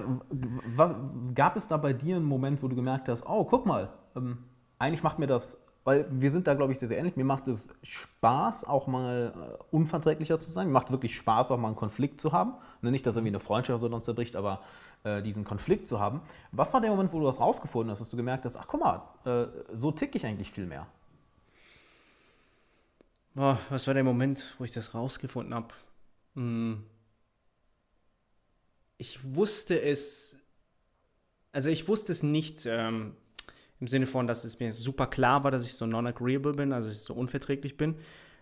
was, 0.77 0.95
gab 1.35 1.57
es 1.57 1.67
da 1.67 1.77
bei 1.77 1.93
dir 1.93 2.17
einen 2.17 2.25
Moment, 2.25 2.63
wo 2.63 2.69
du 2.69 2.77
gemerkt 2.77 3.09
hast, 3.09 3.27
oh, 3.27 3.45
guck 3.45 3.67
mal, 3.67 3.89
ähm, 4.15 4.39
eigentlich 4.79 5.03
macht 5.03 5.19
mir 5.19 5.27
das 5.27 5.59
weil 5.85 6.07
wir 6.11 6.31
sind 6.31 6.47
da, 6.47 6.55
glaube 6.55 6.73
ich, 6.73 6.79
sehr, 6.79 6.89
sehr 6.89 6.99
ähnlich. 6.99 7.17
Mir 7.17 7.25
macht 7.25 7.49
es 7.49 7.69
Spaß, 7.83 8.65
auch 8.65 8.87
mal 8.87 9.33
äh, 9.35 9.75
unverträglicher 9.75 10.39
zu 10.39 10.51
sein. 10.51 10.69
Mir 10.69 10.73
macht 10.73 10.93
wirklich 10.93 11.15
Spaß, 11.17 11.51
auch 11.51 11.59
mal 11.59 11.69
einen 11.69 11.77
Konflikt 11.77 12.21
zu 12.21 12.33
haben. 12.33 12.55
Ne, 12.83 12.93
nicht, 12.93 13.05
dass 13.05 13.17
irgendwie 13.17 13.31
eine 13.31 13.41
Freundschaft 13.41 13.81
so 13.81 13.89
uns 13.89 14.05
zerbricht, 14.05 14.37
aber 14.37 14.61
äh, 15.03 15.23
diesen 15.23 15.45
Konflikt 15.45 15.89
zu 15.89 15.99
haben. 15.99 16.21
Was 16.53 16.73
war 16.73 16.81
der 16.81 16.91
Moment, 16.91 17.13
wo 17.13 17.19
du 17.19 17.27
das 17.27 17.41
rausgefunden 17.41 17.91
hast, 17.91 18.01
dass 18.01 18.11
du 18.11 18.17
gemerkt 18.17 18.45
hast, 18.45 18.57
ach 18.57 18.67
guck 18.69 18.81
mal, 18.81 19.03
äh, 19.25 19.47
so 19.77 19.91
tick 19.91 20.15
ich 20.15 20.25
eigentlich 20.25 20.53
viel 20.53 20.67
mehr? 20.67 20.87
Boah, 23.35 23.59
was 23.71 23.87
war 23.87 23.95
der 23.95 24.05
Moment, 24.05 24.55
wo 24.59 24.65
ich 24.65 24.73
das 24.73 24.95
rausgefunden 24.95 25.55
habe? 25.55 25.69
Hm. 26.35 26.85
Ich 28.99 29.35
wusste 29.35 29.81
es, 29.81 30.37
also 31.51 31.71
ich 31.71 31.89
wusste 31.89 32.13
es 32.13 32.23
nicht 32.23 32.67
ähm, 32.67 33.17
im 33.81 33.89
Sinne 33.89 34.07
von, 34.07 34.27
dass 34.27 34.45
es 34.45 34.61
mir 34.61 34.73
super 34.73 35.07
klar 35.07 35.45
war, 35.45 35.51
dass 35.51 35.65
ich 35.65 35.75
so 35.75 35.87
non-agreeable 35.87 36.53
bin, 36.53 36.73
also 36.73 36.89
dass 36.89 36.99
ich 36.99 37.05
so 37.05 37.15
unverträglich 37.15 37.77
bin, 37.77 37.97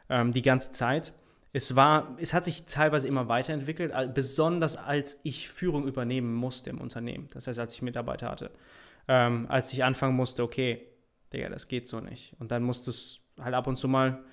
ähm, 0.08 0.32
die 0.32 0.42
ganze 0.42 0.72
Zeit. 0.72 1.12
es 1.52 1.76
war, 1.76 2.16
es 2.20 2.34
hat 2.34 2.44
sich 2.44 2.66
teilweise 2.66 3.06
immer 3.08 3.28
weiterentwickelt, 3.28 3.92
besonders 4.12 4.76
als 4.76 5.20
ich 5.22 5.48
Führung 5.48 5.86
übernehmen 5.86 6.34
musste 6.34 6.70
im 6.70 6.80
Unternehmen. 6.80 7.28
Das 7.32 7.46
heißt, 7.46 7.58
als 7.58 7.74
ich 7.74 7.82
Mitarbeiter 7.82 8.28
hatte. 8.28 8.50
Ähm, 9.08 9.46
als 9.48 9.72
ich 9.72 9.84
anfangen 9.84 10.16
musste, 10.16 10.42
okay, 10.42 10.86
Digga, 11.32 11.48
das 11.48 11.68
geht 11.68 11.88
so 11.88 12.00
nicht. 12.00 12.34
Und 12.40 12.50
dann 12.50 12.62
musste 12.64 12.90
es 12.90 13.20
halt 13.38 13.54
ab 13.54 13.66
und 13.68 13.76
zu 13.76 13.88
mal 13.88 14.24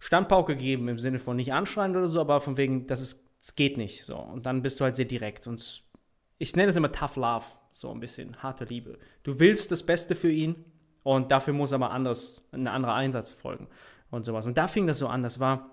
Standpauke 0.00 0.56
geben, 0.56 0.88
im 0.88 0.98
Sinne 0.98 1.18
von 1.18 1.36
nicht 1.36 1.52
anschreien 1.52 1.94
oder 1.94 2.08
so, 2.08 2.20
aber 2.20 2.40
von 2.40 2.56
wegen, 2.56 2.86
das 2.86 3.00
ist, 3.00 3.28
es 3.40 3.54
geht 3.54 3.76
nicht 3.76 4.04
so. 4.04 4.16
Und 4.16 4.46
dann 4.46 4.62
bist 4.62 4.80
du 4.80 4.84
halt 4.84 4.96
sehr 4.96 5.04
direkt. 5.04 5.46
Und 5.46 5.84
ich 6.38 6.56
nenne 6.56 6.70
es 6.70 6.76
immer 6.76 6.90
Tough 6.90 7.16
Love, 7.16 7.44
so 7.72 7.90
ein 7.92 8.00
bisschen, 8.00 8.42
harte 8.42 8.64
Liebe. 8.64 8.98
Du 9.22 9.38
willst 9.38 9.70
das 9.70 9.84
Beste 9.84 10.16
für 10.16 10.30
ihn 10.30 10.64
und 11.02 11.30
dafür 11.30 11.52
muss 11.52 11.74
aber 11.74 11.90
anders, 11.90 12.42
ein 12.50 12.66
anderer 12.66 12.94
Einsatz 12.94 13.34
folgen 13.34 13.68
und 14.10 14.24
sowas. 14.24 14.46
Und 14.46 14.56
da 14.56 14.68
fing 14.68 14.86
das 14.86 14.98
so 14.98 15.06
an. 15.06 15.22
Das 15.22 15.38
war 15.38 15.70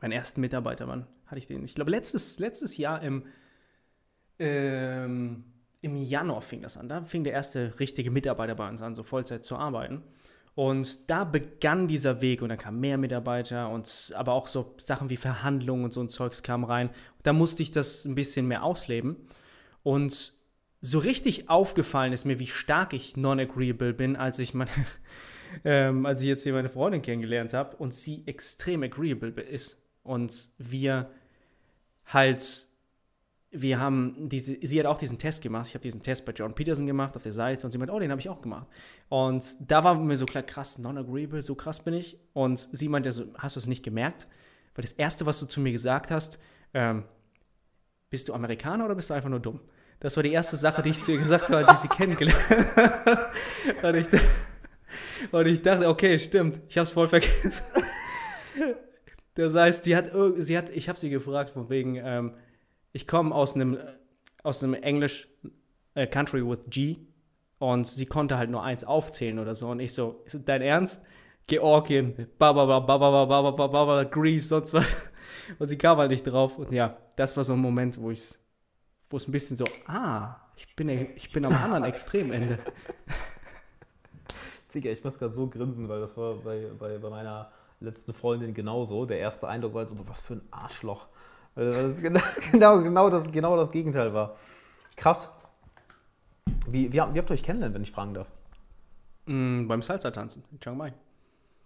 mein 0.00 0.10
ersten 0.10 0.40
Mitarbeiter, 0.40 0.88
wann 0.88 1.06
hatte 1.26 1.38
ich 1.38 1.46
den? 1.46 1.64
Ich 1.64 1.74
glaube, 1.74 1.90
letztes, 1.90 2.38
letztes 2.38 2.78
Jahr 2.78 3.02
im, 3.02 3.26
ähm, 4.38 5.44
im 5.82 5.96
Januar 5.96 6.40
fing 6.40 6.62
das 6.62 6.78
an. 6.78 6.88
Da 6.88 7.04
fing 7.04 7.24
der 7.24 7.34
erste 7.34 7.78
richtige 7.78 8.10
Mitarbeiter 8.10 8.54
bei 8.54 8.68
uns 8.68 8.80
an, 8.80 8.94
so 8.94 9.02
Vollzeit 9.02 9.44
zu 9.44 9.56
arbeiten. 9.56 10.02
Und 10.54 11.10
da 11.10 11.24
begann 11.24 11.88
dieser 11.88 12.20
Weg 12.20 12.40
und 12.40 12.48
dann 12.48 12.58
kamen 12.58 12.78
mehr 12.78 12.96
Mitarbeiter 12.96 13.70
und 13.70 14.12
aber 14.16 14.32
auch 14.32 14.46
so 14.46 14.74
Sachen 14.76 15.10
wie 15.10 15.16
Verhandlungen 15.16 15.84
und 15.84 15.92
so 15.92 16.00
ein 16.00 16.08
Zeugs 16.08 16.42
kam 16.44 16.62
rein. 16.62 16.90
Da 17.24 17.32
musste 17.32 17.62
ich 17.62 17.72
das 17.72 18.04
ein 18.04 18.14
bisschen 18.14 18.46
mehr 18.46 18.62
ausleben. 18.62 19.16
Und 19.82 20.32
so 20.80 20.98
richtig 20.98 21.48
aufgefallen 21.48 22.12
ist 22.12 22.24
mir, 22.24 22.38
wie 22.38 22.46
stark 22.46 22.92
ich 22.92 23.16
non-agreeable 23.16 23.94
bin, 23.94 24.16
als 24.16 24.38
ich 24.38 24.54
meine, 24.54 24.70
ähm, 25.64 26.06
als 26.06 26.20
ich 26.20 26.28
jetzt 26.28 26.44
hier 26.44 26.52
meine 26.52 26.68
Freundin 26.68 27.02
kennengelernt 27.02 27.52
habe 27.52 27.76
und 27.76 27.92
sie 27.92 28.22
extrem 28.26 28.82
agreeable 28.82 29.30
ist 29.42 29.82
und 30.02 30.50
wir 30.58 31.10
halt, 32.06 32.66
wir 33.56 33.78
haben 33.78 34.28
diese, 34.28 34.56
sie 34.60 34.80
hat 34.80 34.86
auch 34.86 34.98
diesen 34.98 35.18
Test 35.18 35.40
gemacht. 35.40 35.68
Ich 35.68 35.74
habe 35.74 35.82
diesen 35.82 36.02
Test 36.02 36.24
bei 36.24 36.32
John 36.32 36.54
Peterson 36.54 36.86
gemacht 36.86 37.16
auf 37.16 37.22
der 37.22 37.32
Seite 37.32 37.64
und 37.64 37.70
sie 37.70 37.78
meint, 37.78 37.90
oh, 37.90 37.98
den 38.00 38.10
habe 38.10 38.20
ich 38.20 38.28
auch 38.28 38.42
gemacht. 38.42 38.66
Und 39.08 39.56
da 39.60 39.84
war 39.84 39.94
mir 39.94 40.16
so 40.16 40.26
klar, 40.26 40.42
krass, 40.42 40.78
non-agreeable, 40.78 41.40
so 41.40 41.54
krass 41.54 41.80
bin 41.80 41.94
ich. 41.94 42.18
Und 42.32 42.68
sie 42.72 42.88
meinte, 42.88 43.12
so, 43.12 43.26
hast 43.38 43.54
du 43.54 43.60
es 43.60 43.66
nicht 43.66 43.84
gemerkt? 43.84 44.26
Weil 44.74 44.82
das 44.82 44.92
Erste, 44.92 45.24
was 45.24 45.38
du 45.38 45.46
zu 45.46 45.60
mir 45.60 45.70
gesagt 45.70 46.10
hast, 46.10 46.40
ähm, 46.74 47.04
bist 48.10 48.28
du 48.28 48.34
Amerikaner 48.34 48.86
oder 48.86 48.96
bist 48.96 49.10
du 49.10 49.14
einfach 49.14 49.30
nur 49.30 49.40
dumm? 49.40 49.60
Das 50.00 50.16
war 50.16 50.24
die 50.24 50.32
erste 50.32 50.56
Sache, 50.56 50.82
die 50.82 50.90
ich 50.90 51.00
zu 51.00 51.12
ihr 51.12 51.18
gesagt 51.18 51.44
habe, 51.44 51.58
als 51.58 51.70
ich 51.70 51.78
sie 51.78 51.88
kennengelernt 51.88 52.76
habe. 52.76 53.30
und, 53.82 53.94
ich, 53.94 54.08
und 55.30 55.46
ich 55.46 55.62
dachte, 55.62 55.88
okay, 55.88 56.18
stimmt, 56.18 56.60
ich 56.68 56.76
habe 56.76 56.84
es 56.84 56.90
voll 56.90 57.08
vergessen. 57.08 57.62
Das 59.34 59.54
heißt, 59.54 59.84
sie 59.84 59.96
hat, 59.96 60.10
sie 60.36 60.58
hat 60.58 60.70
ich 60.70 60.88
habe 60.88 60.98
sie 60.98 61.10
gefragt, 61.10 61.50
von 61.50 61.68
wegen, 61.68 61.96
ähm, 61.96 62.34
ich 62.94 63.06
komme 63.08 63.34
aus 63.34 63.56
einem, 63.56 63.76
aus 64.44 64.62
einem 64.62 64.74
Englisch 64.74 65.28
äh, 65.94 66.06
Country 66.06 66.48
with 66.48 66.70
G 66.70 66.96
und 67.58 67.86
sie 67.86 68.06
konnte 68.06 68.38
halt 68.38 68.50
nur 68.50 68.62
eins 68.62 68.84
aufzählen 68.84 69.38
oder 69.40 69.54
so. 69.54 69.68
Und 69.68 69.80
ich 69.80 69.92
so, 69.92 70.22
ist 70.24 70.38
dein 70.46 70.62
Ernst? 70.62 71.04
Georgien, 71.46 72.28
bababa, 72.38 72.80
bababa, 72.80 73.26
bababa, 73.26 73.68
bababa, 73.68 74.04
Greece, 74.04 74.48
sonst 74.48 74.72
was. 74.72 75.10
Und 75.58 75.66
sie 75.66 75.76
kam 75.76 75.98
halt 75.98 76.10
nicht 76.10 76.22
drauf. 76.22 76.56
Und 76.56 76.72
ja, 76.72 76.96
das 77.16 77.36
war 77.36 77.44
so 77.44 77.52
ein 77.52 77.58
Moment, 77.58 78.00
wo 78.00 78.12
ich, 78.12 78.22
wo 79.10 79.16
es 79.16 79.28
ein 79.28 79.32
bisschen 79.32 79.56
so, 79.56 79.64
ah, 79.86 80.36
ich 80.56 80.74
bin, 80.76 80.88
ich 80.88 81.32
bin 81.32 81.44
am 81.44 81.52
anderen 81.52 81.84
Extremende. 81.84 82.60
Digga, 84.72 84.90
ich 84.90 85.02
muss 85.02 85.18
gerade 85.18 85.34
so 85.34 85.48
grinsen, 85.48 85.88
weil 85.88 86.00
das 86.00 86.16
war 86.16 86.36
bei, 86.36 86.70
bei, 86.78 86.98
bei 86.98 87.10
meiner 87.10 87.50
letzten 87.80 88.12
Freundin 88.12 88.54
genauso. 88.54 89.04
Der 89.04 89.18
erste 89.18 89.48
Eindruck 89.48 89.74
war 89.74 89.86
so, 89.86 89.96
was 90.08 90.20
für 90.20 90.34
ein 90.34 90.48
Arschloch. 90.52 91.08
Weil 91.54 91.70
das 91.70 92.00
genau, 92.00 92.20
genau, 92.52 92.80
genau, 92.80 93.10
das, 93.10 93.30
genau 93.30 93.56
das 93.56 93.70
Gegenteil 93.70 94.12
war. 94.12 94.36
Krass. 94.96 95.30
Wie, 96.66 96.92
wie, 96.92 97.00
habt 97.00 97.14
ihr 97.14 97.30
euch 97.30 97.42
kennengelernt, 97.42 97.74
wenn 97.74 97.82
ich 97.82 97.92
fragen 97.92 98.14
darf? 98.14 98.28
Mm, 99.26 99.66
beim 99.66 99.82
Salsa-Tanzen 99.82 100.44
in 100.50 100.60
Chiang 100.60 100.76
Mai. 100.76 100.92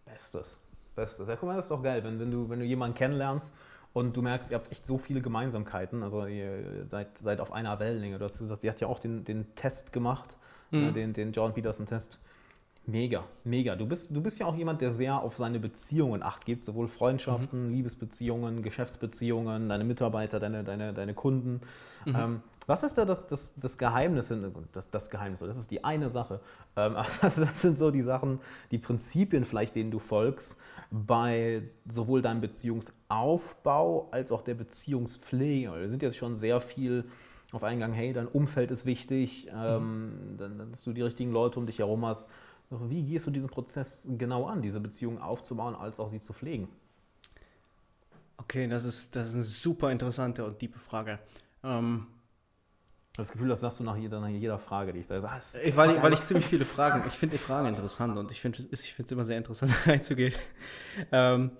Bestes. 0.04 0.60
Bestes. 0.94 1.28
Ja, 1.28 1.36
guck 1.36 1.48
mal, 1.48 1.56
das 1.56 1.66
ist 1.66 1.70
doch 1.70 1.82
geil, 1.82 2.02
wenn, 2.04 2.18
wenn, 2.18 2.30
du, 2.30 2.48
wenn 2.48 2.58
du 2.58 2.64
jemanden 2.64 2.96
kennenlernst 2.96 3.54
und 3.92 4.16
du 4.16 4.22
merkst, 4.22 4.50
ihr 4.50 4.56
habt 4.56 4.70
echt 4.70 4.86
so 4.86 4.98
viele 4.98 5.20
Gemeinsamkeiten. 5.20 6.02
Also 6.02 6.26
ihr 6.26 6.84
seid, 6.86 7.18
seid 7.18 7.40
auf 7.40 7.52
einer 7.52 7.78
Wellenlänge. 7.80 8.18
Du 8.18 8.24
hast 8.24 8.38
gesagt, 8.38 8.62
sie 8.62 8.70
hat 8.70 8.80
ja 8.80 8.88
auch 8.88 8.98
den, 8.98 9.24
den 9.24 9.54
Test 9.54 9.92
gemacht, 9.92 10.36
mhm. 10.70 10.80
ne, 10.80 10.92
den, 10.92 11.12
den 11.12 11.32
John 11.32 11.54
Peterson-Test. 11.54 12.18
Mega, 12.88 13.24
mega. 13.44 13.76
Du 13.76 13.84
bist, 13.84 14.08
du 14.16 14.22
bist 14.22 14.38
ja 14.38 14.46
auch 14.46 14.56
jemand, 14.56 14.80
der 14.80 14.90
sehr 14.90 15.20
auf 15.20 15.36
seine 15.36 15.60
Beziehungen 15.60 16.22
acht 16.22 16.46
gibt, 16.46 16.64
sowohl 16.64 16.88
Freundschaften, 16.88 17.66
mhm. 17.66 17.74
Liebesbeziehungen, 17.74 18.62
Geschäftsbeziehungen, 18.62 19.68
deine 19.68 19.84
Mitarbeiter, 19.84 20.40
deine, 20.40 20.64
deine, 20.64 20.94
deine 20.94 21.12
Kunden. 21.12 21.60
Mhm. 22.06 22.16
Ähm, 22.16 22.42
was 22.66 22.84
ist 22.84 22.96
da 22.96 23.04
das, 23.04 23.26
das, 23.26 23.54
das 23.56 23.76
Geheimnis? 23.76 24.32
Das, 24.72 24.88
das 24.88 25.10
Geheimnis, 25.10 25.40
das 25.40 25.58
ist 25.58 25.70
die 25.70 25.84
eine 25.84 26.08
Sache. 26.08 26.40
Ähm, 26.76 26.96
also 27.20 27.44
das 27.44 27.60
sind 27.60 27.76
so 27.76 27.90
die 27.90 28.00
Sachen, 28.00 28.40
die 28.70 28.78
Prinzipien 28.78 29.44
vielleicht, 29.44 29.76
denen 29.76 29.90
du 29.90 29.98
folgst, 29.98 30.58
bei 30.90 31.64
sowohl 31.86 32.22
deinem 32.22 32.40
Beziehungsaufbau 32.40 34.08
als 34.12 34.32
auch 34.32 34.40
der 34.40 34.54
Beziehungspflege. 34.54 35.78
Wir 35.78 35.90
sind 35.90 36.00
jetzt 36.00 36.16
schon 36.16 36.36
sehr 36.36 36.58
viel 36.60 37.04
auf 37.52 37.64
Eingang, 37.64 37.92
hey, 37.92 38.14
dein 38.14 38.28
Umfeld 38.28 38.70
ist 38.70 38.86
wichtig, 38.86 39.48
ähm, 39.54 40.32
mhm. 40.32 40.36
dann, 40.38 40.70
dass 40.70 40.84
du 40.84 40.94
die 40.94 41.02
richtigen 41.02 41.32
Leute 41.32 41.58
um 41.58 41.66
dich 41.66 41.80
herum 41.80 42.06
hast. 42.06 42.30
Wie 42.70 43.02
gehst 43.02 43.26
du 43.26 43.30
diesen 43.30 43.48
Prozess 43.48 44.06
genau 44.18 44.46
an, 44.46 44.60
diese 44.60 44.80
Beziehung 44.80 45.20
aufzubauen, 45.20 45.74
als 45.74 45.98
auch 45.98 46.08
sie 46.08 46.22
zu 46.22 46.32
pflegen? 46.32 46.68
Okay, 48.36 48.68
das 48.68 48.84
ist, 48.84 49.16
das 49.16 49.28
ist 49.28 49.34
eine 49.34 49.44
super 49.44 49.90
interessante 49.90 50.44
und 50.44 50.58
tiefe 50.58 50.78
Frage. 50.78 51.18
Ähm, 51.64 52.06
das 53.18 53.32
Gefühl, 53.32 53.48
das 53.48 53.60
sagst 53.60 53.80
du 53.80 53.84
nach 53.84 53.96
jeder, 53.96 54.20
nach 54.20 54.28
jeder 54.28 54.58
Frage, 54.58 54.92
die 54.92 55.00
ich 55.00 55.06
sage. 55.06 55.28
Ah, 55.28 55.40
weil, 55.74 56.00
weil 56.02 56.12
ich 56.12 56.22
ziemlich 56.24 56.46
viele 56.46 56.64
Fragen, 56.64 57.02
ich 57.08 57.14
finde 57.14 57.36
die 57.36 57.42
Fragen 57.42 57.66
interessant 57.66 58.16
und 58.16 58.30
ich 58.30 58.40
finde 58.40 58.58
ich 58.70 58.96
es 58.96 59.12
immer 59.12 59.24
sehr 59.24 59.38
interessant 59.38 59.72
reinzugehen. 59.86 60.34
Ähm, 61.10 61.50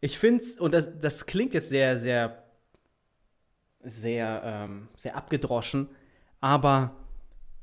ich 0.00 0.18
finde 0.18 0.42
es, 0.42 0.60
und 0.60 0.74
das, 0.74 0.98
das 1.00 1.26
klingt 1.26 1.54
jetzt 1.54 1.70
sehr, 1.70 1.98
sehr, 1.98 2.44
sehr, 3.82 4.42
ähm, 4.44 4.88
sehr 4.96 5.16
abgedroschen, 5.16 5.88
aber 6.40 6.92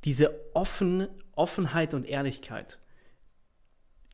diese 0.04 0.56
offen, 0.56 1.08
Offenheit 1.36 1.94
und 1.94 2.06
Ehrlichkeit. 2.06 2.80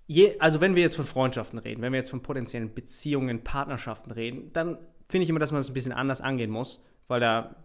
Je, 0.07 0.37
also 0.39 0.61
wenn 0.61 0.75
wir 0.75 0.83
jetzt 0.83 0.95
von 0.95 1.05
Freundschaften 1.05 1.59
reden, 1.59 1.81
wenn 1.81 1.91
wir 1.91 1.97
jetzt 1.97 2.11
von 2.11 2.21
potenziellen 2.21 2.73
Beziehungen, 2.73 3.43
Partnerschaften 3.43 4.11
reden, 4.11 4.51
dann 4.53 4.77
finde 5.09 5.23
ich 5.23 5.29
immer, 5.29 5.39
dass 5.39 5.51
man 5.51 5.59
das 5.59 5.69
ein 5.69 5.73
bisschen 5.73 5.93
anders 5.93 6.21
angehen 6.21 6.51
muss, 6.51 6.83
weil 7.07 7.19
da 7.19 7.55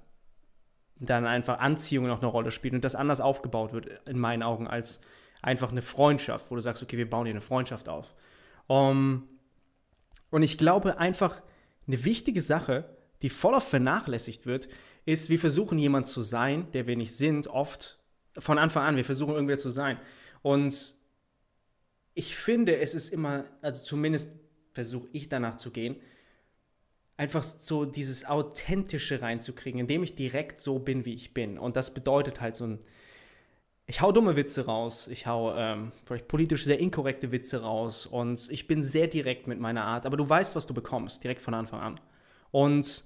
dann 0.97 1.27
einfach 1.27 1.59
Anziehung 1.59 2.07
noch 2.07 2.21
eine 2.21 2.31
Rolle 2.31 2.51
spielt 2.51 2.75
und 2.75 2.85
das 2.85 2.95
anders 2.95 3.21
aufgebaut 3.21 3.73
wird, 3.73 3.87
in 4.07 4.19
meinen 4.19 4.43
Augen, 4.43 4.67
als 4.69 5.01
einfach 5.43 5.71
eine 5.71 5.83
Freundschaft, 5.83 6.51
wo 6.51 6.55
du 6.55 6.61
sagst, 6.61 6.83
okay, 6.83 6.99
wir 6.99 7.09
bauen 7.09 7.25
hier 7.25 7.35
eine 7.35 7.41
Freundschaft 7.41 7.89
auf. 7.89 8.15
Um, 8.67 9.27
und 10.31 10.43
ich 10.43 10.59
glaube 10.59 10.99
einfach, 10.99 11.43
eine 11.87 12.05
wichtige 12.05 12.43
Sache, 12.43 12.85
die 13.23 13.31
voll 13.31 13.55
oft 13.55 13.69
vernachlässigt 13.69 14.47
wird, 14.47 14.69
ist, 15.07 15.31
wir 15.31 15.39
versuchen 15.39 15.79
jemand 15.79 16.07
zu 16.07 16.23
sein, 16.23 16.71
der 16.73 16.87
wir 16.87 16.97
nicht 16.97 17.17
sind, 17.17 17.49
oft 17.49 17.99
von 18.39 18.59
Anfang 18.59 18.85
an, 18.85 18.97
wir 18.97 19.05
versuchen 19.05 19.35
irgendwer 19.35 19.59
zu 19.59 19.71
sein. 19.71 19.99
Und 20.43 20.95
ich 22.15 22.37
finde, 22.37 22.79
es 22.79 22.95
ist 22.95 23.11
immer, 23.11 23.45
also 23.63 23.83
zumindest 23.83 24.39
versuche 24.73 25.09
ich 25.13 25.29
danach 25.29 25.57
zu 25.57 25.71
gehen, 25.71 25.97
einfach 27.17 27.43
so 27.43 27.85
dieses 27.85 28.25
Authentische 28.25 29.21
reinzukriegen, 29.21 29.81
indem 29.81 30.03
ich 30.03 30.15
direkt 30.15 30.61
so 30.61 30.79
bin, 30.79 31.05
wie 31.05 31.15
ich 31.15 31.35
bin. 31.35 31.59
Und 31.59 31.77
das 31.77 31.93
bedeutet 31.93 32.41
halt 32.41 32.57
so 32.57 32.67
ein, 32.67 32.79
ich 33.87 34.01
hau 34.01 34.13
dumme 34.13 34.37
Witze 34.37 34.67
raus, 34.67 35.09
ich 35.09 35.27
hau 35.27 35.55
ähm, 35.55 35.93
vielleicht 36.05 36.29
politisch 36.29 36.65
sehr 36.65 36.79
inkorrekte 36.79 37.33
Witze 37.33 37.61
raus 37.61 38.07
und 38.07 38.49
ich 38.51 38.67
bin 38.67 38.83
sehr 38.83 39.09
direkt 39.09 39.49
mit 39.49 39.61
meiner 39.61 39.85
Art, 39.85 40.07
aber 40.07 40.17
du 40.17 40.27
weißt, 40.29 40.57
was 40.57 40.67
du 40.67 40.73
bekommst, 40.73 41.23
direkt 41.23 41.43
von 41.43 41.55
Anfang 41.55 41.81
an. 41.81 42.01
Und 42.53 43.05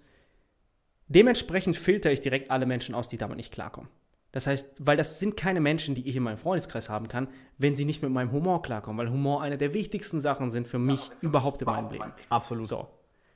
dementsprechend 1.08 1.76
filter 1.76 2.12
ich 2.12 2.20
direkt 2.20 2.50
alle 2.50 2.66
Menschen 2.66 2.94
aus, 2.94 3.08
die 3.08 3.16
damit 3.16 3.38
nicht 3.38 3.52
klarkommen. 3.52 3.90
Das 4.35 4.49
heißt, 4.49 4.85
weil 4.85 4.97
das 4.97 5.20
sind 5.20 5.37
keine 5.37 5.61
Menschen, 5.61 5.95
die 5.95 6.09
ich 6.09 6.16
in 6.16 6.24
meinem 6.24 6.39
Freundeskreis 6.39 6.91
haben 6.91 7.07
kann, 7.07 7.28
wenn 7.57 7.76
sie 7.76 7.85
nicht 7.85 8.03
mit 8.03 8.11
meinem 8.11 8.32
Humor 8.32 8.62
klarkommen, 8.62 8.99
weil 8.99 9.12
Humor 9.12 9.43
eine 9.43 9.57
der 9.57 9.74
wichtigsten 9.74 10.18
Sachen 10.18 10.51
sind 10.51 10.66
für 10.66 10.80
mich 10.80 11.07
ja, 11.07 11.14
überhaupt 11.20 11.62
in 11.62 11.66
meinem 11.66 11.89
Leben. 11.89 12.12
Absolut. 12.30 12.66
So. 12.66 12.89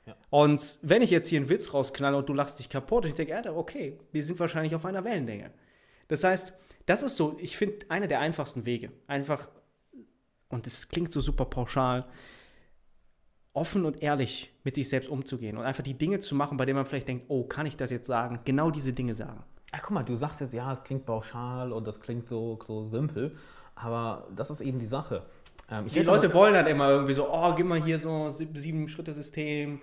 Ja. 0.05 0.17
Und 0.29 0.77
wenn 0.81 1.01
ich 1.01 1.09
jetzt 1.09 1.29
hier 1.29 1.39
einen 1.39 1.47
Witz 1.47 1.73
rausknalle 1.73 2.17
und 2.17 2.27
du 2.27 2.33
lachst 2.33 2.59
dich 2.59 2.67
kaputt, 2.67 3.05
ich 3.05 3.13
denke, 3.13 3.33
Alter, 3.33 3.55
okay, 3.55 3.97
wir 4.11 4.21
sind 4.21 4.41
wahrscheinlich 4.41 4.75
auf 4.75 4.83
einer 4.85 5.05
Wellenlänge. 5.05 5.51
Das 6.09 6.25
heißt, 6.25 6.53
das 6.85 7.01
ist 7.01 7.15
so, 7.15 7.37
ich 7.39 7.55
finde, 7.55 7.77
einer 7.87 8.07
der 8.07 8.19
einfachsten 8.19 8.65
Wege. 8.65 8.91
Einfach, 9.07 9.47
und 10.49 10.65
das 10.65 10.89
klingt 10.89 11.13
so 11.13 11.21
super 11.21 11.45
pauschal, 11.45 12.07
offen 13.53 13.85
und 13.85 14.03
ehrlich 14.03 14.53
mit 14.65 14.75
sich 14.75 14.89
selbst 14.89 15.09
umzugehen 15.09 15.55
und 15.55 15.63
einfach 15.63 15.83
die 15.83 15.97
Dinge 15.97 16.19
zu 16.19 16.35
machen, 16.35 16.57
bei 16.57 16.65
denen 16.65 16.75
man 16.75 16.85
vielleicht 16.85 17.07
denkt, 17.07 17.27
oh, 17.29 17.45
kann 17.45 17.65
ich 17.67 17.77
das 17.77 17.89
jetzt 17.89 18.07
sagen? 18.07 18.41
Genau 18.43 18.69
diese 18.69 18.91
Dinge 18.91 19.15
sagen. 19.15 19.45
Ja, 19.71 19.79
guck 19.81 19.91
mal, 19.91 20.03
du 20.03 20.15
sagst 20.15 20.41
jetzt, 20.41 20.53
ja, 20.53 20.71
es 20.71 20.83
klingt 20.83 21.05
pauschal 21.05 21.71
und 21.71 21.85
das 21.87 22.01
klingt 22.01 22.27
so, 22.27 22.59
so 22.65 22.85
simpel, 22.85 23.37
aber 23.75 24.27
das 24.35 24.49
ist 24.49 24.61
eben 24.61 24.79
die 24.79 24.87
Sache. 24.87 25.23
Ähm, 25.71 25.87
die 25.87 25.99
Leute 25.99 26.33
wollen 26.33 26.53
dann 26.53 26.67
immer 26.67 26.89
irgendwie 26.89 27.13
so, 27.13 27.27
oh, 27.31 27.53
gib 27.55 27.67
mal 27.67 27.81
hier 27.81 27.99
so 27.99 28.29
sieben-Schritte-System. 28.29 29.81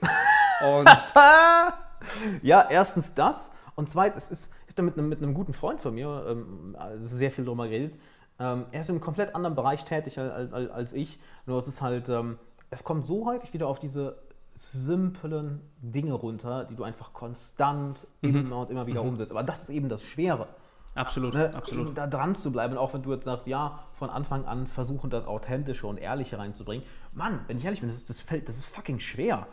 Und 0.67 0.91
ja, 2.43 2.67
erstens 2.69 3.15
das. 3.15 3.51
Und 3.77 3.89
zweitens 3.89 4.29
ist, 4.29 4.53
ich 4.63 4.69
habe 4.71 4.75
da 4.75 4.83
mit 4.83 4.99
einem, 4.99 5.09
mit 5.09 5.23
einem 5.23 5.35
guten 5.35 5.53
Freund 5.53 5.81
von 5.81 5.95
mir 5.95 6.27
ähm, 6.29 6.77
sehr 6.99 7.31
viel 7.31 7.45
drüber 7.45 7.69
geredet. 7.69 7.99
Ähm, 8.41 8.67
er 8.73 8.81
ist 8.81 8.89
in 8.89 8.97
einem 8.97 9.03
komplett 9.03 9.35
anderen 9.35 9.55
Bereich 9.55 9.85
tätig 9.85 10.19
als, 10.19 10.53
als, 10.53 10.71
als 10.71 10.93
ich. 10.93 11.19
Nur 11.47 11.59
es 11.61 11.69
ist 11.69 11.81
halt, 11.81 12.09
ähm, 12.09 12.39
es 12.71 12.83
kommt 12.83 13.07
so 13.07 13.27
häufig 13.27 13.53
wieder 13.53 13.69
auf 13.69 13.79
diese 13.79 14.19
simplen 14.57 15.61
Dinge 15.83 16.15
runter, 16.15 16.65
die 16.65 16.75
du 16.77 16.83
einfach 16.85 17.13
konstant 17.13 18.07
Mhm. 18.23 18.35
immer 18.37 18.61
und 18.61 18.71
immer 18.71 18.87
wieder 18.87 19.03
umsetzt. 19.03 19.31
Aber 19.33 19.43
das 19.43 19.63
ist 19.65 19.71
eben 19.71 19.89
das 19.89 20.03
Schwere. 20.03 20.49
absolut, 20.95 21.35
Ne, 21.35 21.51
absolut. 21.55 21.97
Da 21.97 22.07
dran 22.07 22.35
zu 22.35 22.51
bleiben, 22.51 22.77
auch 22.79 22.95
wenn 22.95 23.03
du 23.03 23.13
jetzt 23.13 23.27
sagst, 23.27 23.47
ja, 23.47 23.81
von 23.95 24.09
Anfang 24.09 24.47
an 24.47 24.67
versuchen, 24.67 25.11
das 25.11 25.27
Authentische 25.27 25.87
und 25.87 25.99
Ehrliche 25.99 26.39
reinzubringen. 26.39 26.85
Mann, 27.13 27.41
wenn 27.49 27.59
ich 27.59 27.65
ehrlich 27.65 27.81
bin, 27.81 27.91
das 27.91 27.99
ist, 27.99 28.09
das 28.09 28.21
fällt, 28.21 28.49
das 28.49 28.57
ist 28.57 28.65
fucking 28.67 28.99
schwer. 28.99 29.47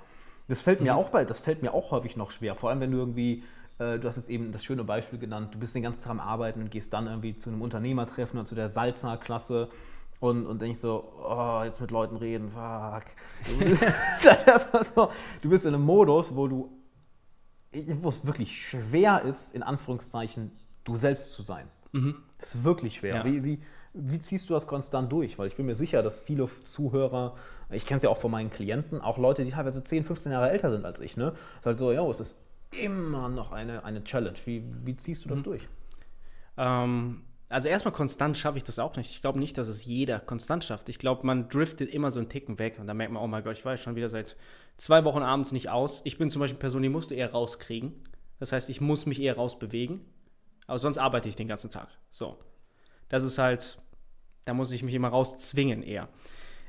Das 0.48 0.62
fällt 0.62 0.80
Mhm. 0.80 0.86
mir 0.88 0.96
auch 0.96 1.10
bei, 1.10 1.26
das 1.26 1.40
fällt 1.40 1.62
mir 1.62 1.74
auch 1.74 1.92
häufig 1.92 2.16
noch 2.16 2.32
schwer. 2.32 2.56
Vor 2.56 2.70
allem, 2.70 2.80
wenn 2.80 2.92
du 2.92 2.98
irgendwie, 2.98 3.44
äh, 3.80 4.00
du 4.00 4.08
hast 4.08 4.16
jetzt 4.16 4.30
eben 4.30 4.54
das 4.54 4.64
schöne 4.64 4.86
Beispiel 4.86 5.20
genannt, 5.20 5.54
du 5.54 5.60
bist 5.60 5.76
den 5.76 5.84
ganzen 5.84 6.02
Tag 6.04 6.12
am 6.12 6.20
Arbeiten 6.22 6.62
und 6.62 6.72
gehst 6.72 6.94
dann 6.94 7.08
irgendwie 7.08 7.36
zu 7.38 7.50
einem 7.50 7.62
Unternehmertreffen 7.62 8.40
oder 8.40 8.46
zu 8.46 8.56
der 8.56 8.70
Salzner-Klasse 8.70 9.68
und, 10.20 10.46
und 10.46 10.62
denkst 10.62 10.80
so, 10.80 11.14
oh, 11.24 11.62
jetzt 11.64 11.82
mit 11.82 11.92
Leuten 11.92 12.16
reden, 12.16 12.50
fuck. 12.50 13.04
so, 14.96 15.10
du 15.42 15.50
bist 15.50 15.66
in 15.66 15.74
einem 15.74 15.84
Modus, 15.84 16.36
wo 16.36 16.48
du 16.48 16.70
wo 18.02 18.10
es 18.10 18.26
wirklich 18.26 18.62
schwer 18.62 19.24
ist, 19.24 19.56
in 19.56 19.64
Anführungszeichen, 19.64 20.52
du 20.84 20.96
selbst 20.96 21.34
zu 21.34 21.42
sein. 21.42 21.68
Das 22.38 22.56
ist 22.56 22.64
wirklich 22.64 22.98
schwer. 22.98 23.18
Ja. 23.18 23.26
Wie, 23.26 23.44
wie, 23.44 23.62
wie 23.94 24.20
ziehst 24.20 24.50
du 24.50 24.54
das 24.54 24.68
konstant 24.68 25.12
durch? 25.12 25.38
Weil 25.38 25.48
ich 25.48 25.56
bin 25.56 25.66
mir 25.66 25.76
sicher, 25.76 26.02
dass 26.04 26.20
viele 26.20 26.48
Zuhörer, 26.64 27.36
ich 27.70 27.86
kenne 27.86 27.98
es 27.98 28.04
ja 28.04 28.10
auch 28.10 28.18
von 28.18 28.32
meinen 28.32 28.52
Klienten, 28.52 29.02
auch 29.02 29.18
Leute, 29.18 29.46
die 29.46 29.52
teilweise 29.52 29.84
10, 29.84 30.04
15 30.04 30.32
Jahre 30.32 30.50
älter 30.50 30.72
sind 30.72 30.86
als 30.86 31.00
ich, 31.00 31.18
ne? 31.18 31.34
ist 31.60 31.66
halt 31.66 31.80
so, 31.80 31.92
ja, 31.92 32.04
es 32.08 32.20
ist 32.20 32.42
immer 32.72 33.30
noch 33.30 33.52
eine, 33.52 33.86
eine 33.86 34.04
Challenge. 34.04 34.38
Wie, 34.46 34.64
wie 34.86 34.96
ziehst 34.96 35.26
du 35.26 35.30
das 35.30 35.44
durch? 35.44 35.68
Ähm, 36.58 37.22
also 37.54 37.70
erstmal 37.70 37.94
konstant 37.94 38.36
schaffe 38.36 38.58
ich 38.58 38.64
das 38.64 38.80
auch 38.80 38.96
nicht. 38.96 39.12
Ich 39.12 39.22
glaube 39.22 39.38
nicht, 39.38 39.58
dass 39.58 39.68
es 39.68 39.86
jeder 39.86 40.20
konstant 40.20 40.64
schafft. 40.64 40.90
Ich 40.90 40.98
glaube, 40.98 41.26
man 41.26 41.50
driftet 41.50 41.94
immer 41.94 42.10
so 42.10 42.20
einen 42.20 42.30
Ticken 42.30 42.58
weg 42.58 42.80
und 42.80 42.88
dann 42.88 42.98
merkt 42.98 43.14
man, 43.14 43.22
oh 43.22 43.28
mein 43.28 43.44
Gott, 43.44 43.58
ich 43.58 43.64
war 43.64 43.74
jetzt 43.74 43.84
schon 43.84 43.96
wieder 43.96 44.10
seit 44.10 44.36
zwei 44.78 45.06
Wochen 45.06 45.22
abends 45.22 45.52
nicht 45.52 45.70
aus. 45.70 46.02
Ich 46.04 46.18
bin 46.18 46.30
zum 46.30 46.40
Beispiel 46.40 46.56
eine 46.56 46.62
Person, 46.62 46.82
die 46.82 46.90
musst 46.90 47.12
du 47.12 47.16
eher 47.16 47.32
rauskriegen. 47.32 47.94
Das 48.40 48.52
heißt, 48.52 48.70
ich 48.70 48.82
muss 48.82 49.06
mich 49.06 49.22
eher 49.22 49.36
rausbewegen. 49.36 50.02
Aber 50.66 50.80
sonst 50.80 50.98
arbeite 50.98 51.30
ich 51.30 51.36
den 51.36 51.48
ganzen 51.48 51.70
Tag. 51.70 51.90
So. 52.10 52.38
Das 53.08 53.24
ist 53.24 53.38
halt, 53.38 53.78
da 54.46 54.54
muss 54.54 54.72
ich 54.72 54.82
mich 54.82 54.94
immer 54.96 55.10
rauszwingen 55.10 55.84
eher. 55.84 56.10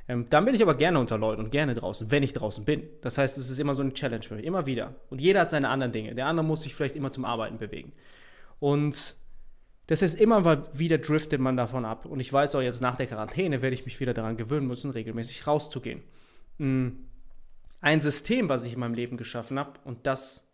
Ähm, 0.06 0.26
dann 0.28 0.44
bin 0.44 0.54
ich 0.54 0.62
aber 0.62 0.74
gerne 0.74 1.00
unter 1.00 1.16
Leuten 1.16 1.42
und 1.42 1.50
gerne 1.50 1.74
draußen, 1.74 2.10
wenn 2.10 2.22
ich 2.22 2.34
draußen 2.34 2.64
bin. 2.64 2.82
Das 3.00 3.16
heißt, 3.16 3.38
es 3.38 3.48
ist 3.48 3.58
immer 3.58 3.74
so 3.74 3.82
eine 3.82 3.94
Challenge 3.94 4.22
für 4.22 4.34
mich, 4.34 4.44
immer 4.44 4.66
wieder. 4.66 4.94
Und 5.08 5.20
jeder 5.20 5.40
hat 5.40 5.50
seine 5.50 5.70
anderen 5.70 5.92
Dinge. 5.92 6.14
Der 6.14 6.26
andere 6.26 6.44
muss 6.44 6.62
sich 6.62 6.74
vielleicht 6.74 6.96
immer 6.96 7.10
zum 7.10 7.24
Arbeiten 7.24 7.56
bewegen. 7.56 7.92
Und 8.60 9.16
das 9.86 10.00
heißt, 10.00 10.18
immer 10.18 10.68
wieder 10.78 10.98
driftet 10.98 11.40
man 11.40 11.56
davon 11.56 11.84
ab. 11.84 12.06
Und 12.06 12.20
ich 12.20 12.32
weiß 12.32 12.54
auch 12.54 12.62
jetzt 12.62 12.80
nach 12.80 12.96
der 12.96 13.06
Quarantäne 13.06 13.60
werde 13.60 13.74
ich 13.74 13.84
mich 13.84 14.00
wieder 14.00 14.14
daran 14.14 14.36
gewöhnen 14.36 14.66
müssen, 14.66 14.90
regelmäßig 14.90 15.46
rauszugehen. 15.46 16.02
Mm. 16.58 16.88
Ein 17.80 18.00
System, 18.00 18.48
was 18.48 18.64
ich 18.64 18.72
in 18.72 18.80
meinem 18.80 18.94
Leben 18.94 19.18
geschaffen 19.18 19.58
habe, 19.58 19.78
und 19.84 20.06
das, 20.06 20.50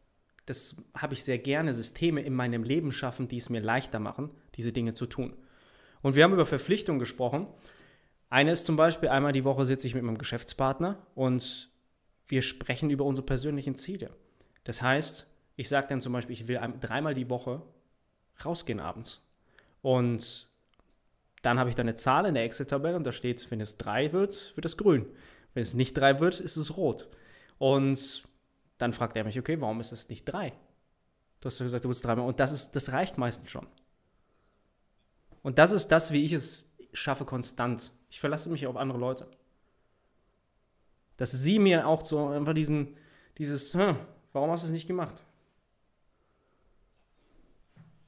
das 0.46 0.82
habe 0.96 1.14
ich 1.14 1.22
sehr 1.22 1.38
gerne, 1.38 1.72
Systeme 1.72 2.22
in 2.22 2.34
meinem 2.34 2.64
Leben 2.64 2.90
schaffen, 2.90 3.28
die 3.28 3.36
es 3.36 3.50
mir 3.50 3.60
leichter 3.60 4.00
machen, 4.00 4.30
diese 4.56 4.72
Dinge 4.72 4.94
zu 4.94 5.06
tun. 5.06 5.36
Und 6.02 6.16
wir 6.16 6.24
haben 6.24 6.32
über 6.32 6.46
Verpflichtungen 6.46 6.98
gesprochen. 6.98 7.46
Eine 8.30 8.50
ist 8.50 8.66
zum 8.66 8.74
Beispiel, 8.74 9.10
einmal 9.10 9.30
die 9.30 9.44
Woche 9.44 9.64
sitze 9.64 9.86
ich 9.86 9.94
mit 9.94 10.02
meinem 10.02 10.18
Geschäftspartner 10.18 10.98
und 11.14 11.70
wir 12.26 12.42
sprechen 12.42 12.90
über 12.90 13.04
unsere 13.04 13.26
persönlichen 13.26 13.76
Ziele. 13.76 14.10
Das 14.64 14.82
heißt, 14.82 15.30
ich 15.54 15.68
sage 15.68 15.86
dann 15.88 16.00
zum 16.00 16.12
Beispiel, 16.12 16.32
ich 16.32 16.48
will 16.48 16.58
dreimal 16.80 17.14
die 17.14 17.30
Woche 17.30 17.62
rausgehen 18.45 18.80
abends. 18.80 19.22
Und 19.82 20.49
dann 21.43 21.59
habe 21.59 21.70
ich 21.70 21.76
da 21.76 21.82
eine 21.82 21.95
Zahl 21.95 22.26
in 22.26 22.34
der 22.34 22.45
Excel-Tabelle 22.45 22.97
und 22.97 23.05
da 23.05 23.12
steht, 23.12 23.51
wenn 23.51 23.61
es 23.61 23.78
drei 23.78 24.12
wird, 24.12 24.57
wird 24.57 24.64
es 24.64 24.76
grün. 24.76 25.07
Wenn 25.55 25.62
es 25.62 25.74
nicht 25.74 25.95
drei 25.95 26.20
wird, 26.20 26.38
ist 26.41 26.57
es 26.57 26.76
rot. 26.76 27.09
Und 27.59 28.24
dann 28.78 28.93
fragt 28.93 29.16
er 29.16 29.24
mich, 29.24 29.38
okay, 29.38 29.61
warum 29.61 29.80
ist 29.80 29.93
es 29.93 30.09
nicht 30.09 30.24
drei? 30.24 30.53
Du 31.41 31.47
hast 31.47 31.59
gesagt, 31.59 31.84
du 31.84 31.88
willst 31.88 32.05
dreimal. 32.05 32.26
Und 32.26 32.41
das, 32.41 32.53
ist, 32.53 32.72
das 32.72 32.93
reicht 32.93 33.18
meistens 33.18 33.51
schon. 33.51 33.66
Und 35.43 35.59
das 35.59 35.72
ist 35.72 35.88
das, 35.88 36.12
wie 36.12 36.24
ich 36.24 36.32
es 36.32 36.70
schaffe, 36.93 37.24
konstant. 37.24 37.93
Ich 38.11 38.20
verlasse 38.20 38.51
mich 38.51 38.66
auf 38.66 38.76
andere 38.76 38.99
Leute. 38.99 39.26
Dass 41.16 41.32
sie 41.32 41.59
mir 41.59 41.86
auch 41.86 42.05
so 42.05 42.28
einfach 42.28 42.55
diesen, 42.55 42.97
dieses, 43.38 43.74
hm, 43.74 43.97
warum 44.32 44.51
hast 44.51 44.64
du 44.64 44.66
es 44.66 44.72
nicht 44.72 44.86
gemacht? 44.86 45.22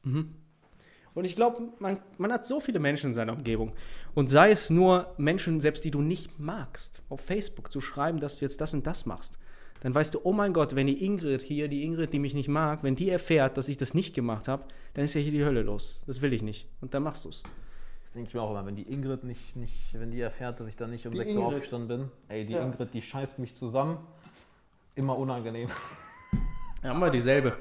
Mhm. 0.04 0.34
Und 1.14 1.24
ich 1.26 1.36
glaube, 1.36 1.68
man, 1.78 1.98
man 2.16 2.32
hat 2.32 2.46
so 2.46 2.58
viele 2.58 2.78
Menschen 2.78 3.08
in 3.08 3.14
seiner 3.14 3.34
Umgebung. 3.34 3.72
Und 4.14 4.28
sei 4.28 4.50
es 4.50 4.70
nur 4.70 5.12
Menschen, 5.18 5.60
selbst 5.60 5.84
die 5.84 5.90
du 5.90 6.00
nicht 6.00 6.38
magst, 6.40 7.02
auf 7.10 7.20
Facebook 7.20 7.70
zu 7.70 7.80
schreiben, 7.82 8.18
dass 8.18 8.38
du 8.38 8.46
jetzt 8.46 8.60
das 8.62 8.72
und 8.72 8.86
das 8.86 9.04
machst. 9.04 9.38
Dann 9.80 9.94
weißt 9.94 10.14
du, 10.14 10.20
oh 10.22 10.32
mein 10.32 10.52
Gott, 10.52 10.74
wenn 10.74 10.86
die 10.86 11.04
Ingrid 11.04 11.42
hier, 11.42 11.68
die 11.68 11.84
Ingrid, 11.84 12.12
die 12.12 12.18
mich 12.18 12.34
nicht 12.34 12.48
mag, 12.48 12.82
wenn 12.82 12.94
die 12.94 13.10
erfährt, 13.10 13.58
dass 13.58 13.68
ich 13.68 13.76
das 13.76 13.94
nicht 13.94 14.14
gemacht 14.14 14.48
habe, 14.48 14.64
dann 14.94 15.04
ist 15.04 15.12
ja 15.14 15.20
hier 15.20 15.32
die 15.32 15.44
Hölle 15.44 15.62
los. 15.62 16.04
Das 16.06 16.22
will 16.22 16.32
ich 16.32 16.42
nicht. 16.42 16.66
Und 16.80 16.94
dann 16.94 17.02
machst 17.02 17.24
du 17.24 17.30
es. 17.30 17.42
Das 18.04 18.12
denke 18.12 18.28
ich 18.28 18.34
mir 18.34 18.42
auch 18.42 18.50
immer, 18.52 18.64
wenn 18.64 18.76
die 18.76 18.90
Ingrid 18.90 19.24
nicht, 19.24 19.56
nicht, 19.56 19.92
wenn 19.98 20.10
die 20.10 20.20
erfährt, 20.20 20.60
dass 20.60 20.68
ich 20.68 20.76
dann 20.76 20.90
nicht 20.90 21.04
um 21.06 21.12
Die 21.12 21.18
6 21.18 21.34
Uhr 21.34 21.46
aufgestanden 21.46 21.88
bin. 21.88 22.08
Ey, 22.28 22.46
die 22.46 22.52
Ja. 22.54 22.64
Ingrid, 22.64 22.94
die 22.94 23.02
scheißt 23.02 23.38
mich 23.38 23.54
zusammen. 23.54 23.98
Immer 24.94 25.18
unangenehm. 25.18 25.68
Ja, 26.82 26.90
haben 26.90 26.98
wir 26.98 27.10
dieselbe. 27.10 27.56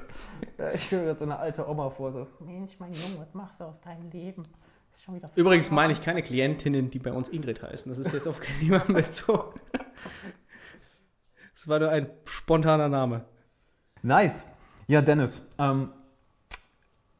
Ja, 0.58 0.72
ich 0.72 0.84
stelle 0.86 1.02
mir 1.02 1.08
jetzt 1.10 1.20
so 1.20 1.24
eine 1.24 1.38
alte 1.38 1.68
Oma 1.68 1.90
vor, 1.90 2.12
so, 2.12 2.26
Mensch, 2.40 2.72
mein 2.78 2.92
Junge, 2.92 3.20
was 3.20 3.32
machst 3.34 3.60
du 3.60 3.64
aus 3.64 3.80
deinem 3.80 4.10
Leben? 4.10 4.44
Ist 4.92 5.04
schon 5.04 5.14
wieder 5.14 5.30
Übrigens 5.36 5.70
meine 5.70 5.92
ich 5.92 6.02
keine 6.02 6.22
Klientinnen, 6.22 6.90
die 6.90 6.98
bei 6.98 7.12
uns 7.12 7.28
Ingrid 7.28 7.62
heißen. 7.62 7.88
Das 7.90 7.98
ist 7.98 8.12
jetzt 8.12 8.26
auf 8.26 8.40
keinen 8.40 8.60
niemanden 8.60 8.94
bezogen. 8.94 9.60
Das 11.54 11.68
war 11.68 11.78
nur 11.78 11.90
ein 11.90 12.10
spontaner 12.24 12.88
Name. 12.88 13.24
Nice. 14.02 14.42
Ja, 14.88 15.00
Dennis, 15.00 15.46
ähm, 15.58 15.90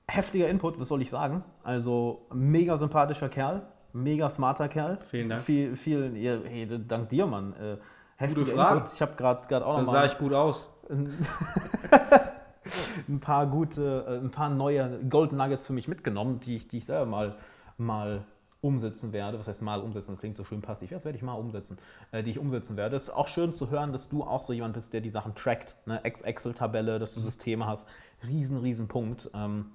heftiger 0.09 0.49
Input, 0.49 0.81
was 0.81 0.89
soll 0.89 1.01
ich 1.03 1.11
sagen? 1.11 1.45
Also, 1.63 2.27
mega 2.35 2.77
sympathischer 2.77 3.29
Kerl, 3.29 3.63
mega 3.93 4.29
smarter 4.29 4.69
Kerl. 4.69 4.99
Vielen 5.09 5.29
Dank. 5.29 5.43
Viel, 5.43 5.77
hey, 5.77 6.69
dank 6.87 7.09
dir, 7.11 7.27
Mann. 7.27 7.55
Äh, 7.55 7.77
heftiger 8.17 8.47
Frage. 8.47 8.79
Input. 8.81 8.95
Ich 8.95 9.03
habe 9.03 9.15
gerade 9.15 9.65
auch 9.65 9.77
Da 9.77 9.83
noch 9.83 9.91
sah 9.91 10.01
mal 10.01 10.07
ich 10.07 10.19
gut 10.19 10.33
aus. 10.33 10.72
ein 13.09 13.21
paar 13.21 13.47
gute, 13.47 14.05
äh, 14.09 14.17
ein 14.19 14.31
paar 14.31 14.49
neue 14.51 15.01
Golden 15.09 15.37
Nuggets 15.37 15.67
für 15.67 15.73
mich 15.73 15.89
mitgenommen, 15.89 16.41
die 16.41 16.57
ich, 16.57 16.69
die 16.69 16.79
ich 16.79 16.85
selber 16.87 17.07
mal, 17.07 17.35
mal 17.79 18.25
umsetzen 18.61 19.13
werde. 19.13 19.39
Was 19.41 19.49
heißt 19.49 19.63
mal 19.63 19.81
umsetzen? 19.81 20.13
Das 20.13 20.21
klingt 20.21 20.37
so 20.37 20.45
schön 20.45 20.63
passiv. 20.63 20.91
Ja, 20.91 20.97
das 20.97 21.05
werde 21.05 21.19
ich 21.19 21.25
mal 21.25 21.35
umsetzen, 21.35 21.79
äh, 22.13 22.23
die 22.23 22.31
ich 22.31 22.39
umsetzen 22.39 22.77
werde. 22.77 22.97
Es 22.97 23.05
ist 23.05 23.11
auch 23.11 23.29
schön 23.29 23.53
zu 23.53 23.71
hören, 23.71 23.93
dass 23.93 24.09
du 24.09 24.23
auch 24.23 24.43
so 24.43 24.53
jemand 24.53 24.75
bist, 24.75 24.93
der 24.93 25.01
die 25.01 25.11
Sachen 25.11 25.35
trackt. 25.35 25.75
Ne? 25.87 26.01
Ex- 26.05 26.23
Excel-Tabelle, 26.23 26.99
dass 26.99 27.15
du 27.15 27.21
Systeme 27.21 27.67
hast. 27.67 27.87
Riesen, 28.27 28.59
riesen 28.59 28.89
Punkt. 28.89 29.31
Ähm, 29.35 29.73